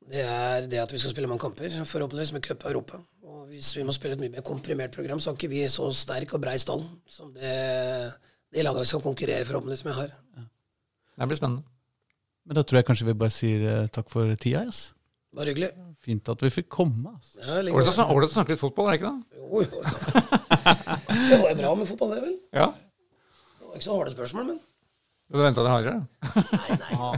Det 0.07 0.23
er 0.23 0.67
det 0.71 0.79
at 0.79 0.91
vi 0.93 0.99
skal 1.01 1.11
spille 1.11 1.29
mange 1.29 1.43
kamper, 1.43 1.73
forhåpentligvis 1.85 2.33
med 2.33 2.43
cup 2.45 2.63
i 2.63 2.69
Europa. 2.71 2.99
Og 3.27 3.47
hvis 3.51 3.73
vi 3.75 3.83
må 3.83 3.93
spille 3.95 4.15
et 4.15 4.23
mye 4.23 4.37
mer 4.37 4.45
komprimert 4.45 4.95
program, 4.95 5.19
så 5.19 5.31
har 5.31 5.37
ikke 5.37 5.51
vi 5.51 5.65
så 5.71 5.89
sterk 5.95 6.33
og 6.33 6.43
brei 6.43 6.55
stall 6.61 6.85
som 7.11 7.33
det, 7.35 7.57
de 8.53 8.63
lagene 8.63 8.83
vi 8.83 8.91
skal 8.91 9.03
konkurrere 9.03 9.47
forhåpentligvis 9.47 9.85
med, 9.87 9.97
har. 9.97 10.13
Det 11.17 11.27
blir 11.27 11.39
spennende. 11.39 11.63
Men 12.47 12.55
da 12.55 12.63
tror 12.63 12.79
jeg 12.79 12.87
kanskje 12.87 13.09
vi 13.09 13.17
bare 13.19 13.33
sier 13.35 13.65
uh, 13.67 13.89
takk 13.91 14.07
for 14.11 14.31
tida. 14.39 14.63
Yes. 14.67 14.93
Bare 15.35 15.51
hyggelig. 15.51 15.71
Fint 16.03 16.29
at 16.31 16.43
vi 16.45 16.49
fikk 16.53 16.69
komme. 16.71 17.11
Altså. 17.11 17.35
Ja, 17.43 17.59
Ålreit 18.07 18.31
å 18.31 18.35
snakke 18.37 18.53
litt 18.53 18.63
fotball, 18.63 18.87
er 18.87 18.91
det 18.95 18.99
ikke 19.01 19.11
det? 19.11 19.19
Jo, 19.41 19.47
jo. 19.65 19.67
Det 21.07 21.37
var 21.41 21.49
jo 21.51 21.57
bra 21.59 21.71
med 21.75 21.89
fotball, 21.91 22.09
det, 22.15 22.21
vel? 22.23 22.35
Ja. 22.55 22.67
Det 23.59 23.65
var 23.67 23.75
ikke 23.75 23.87
så 23.89 23.97
harde 23.99 24.15
spørsmål, 24.15 24.43
men 24.53 24.59
Du 25.27 25.35
venta 25.41 25.65
deg 25.65 25.73
hardere? 25.75 25.99
Nei, 26.55 26.71
nei. 26.85 27.17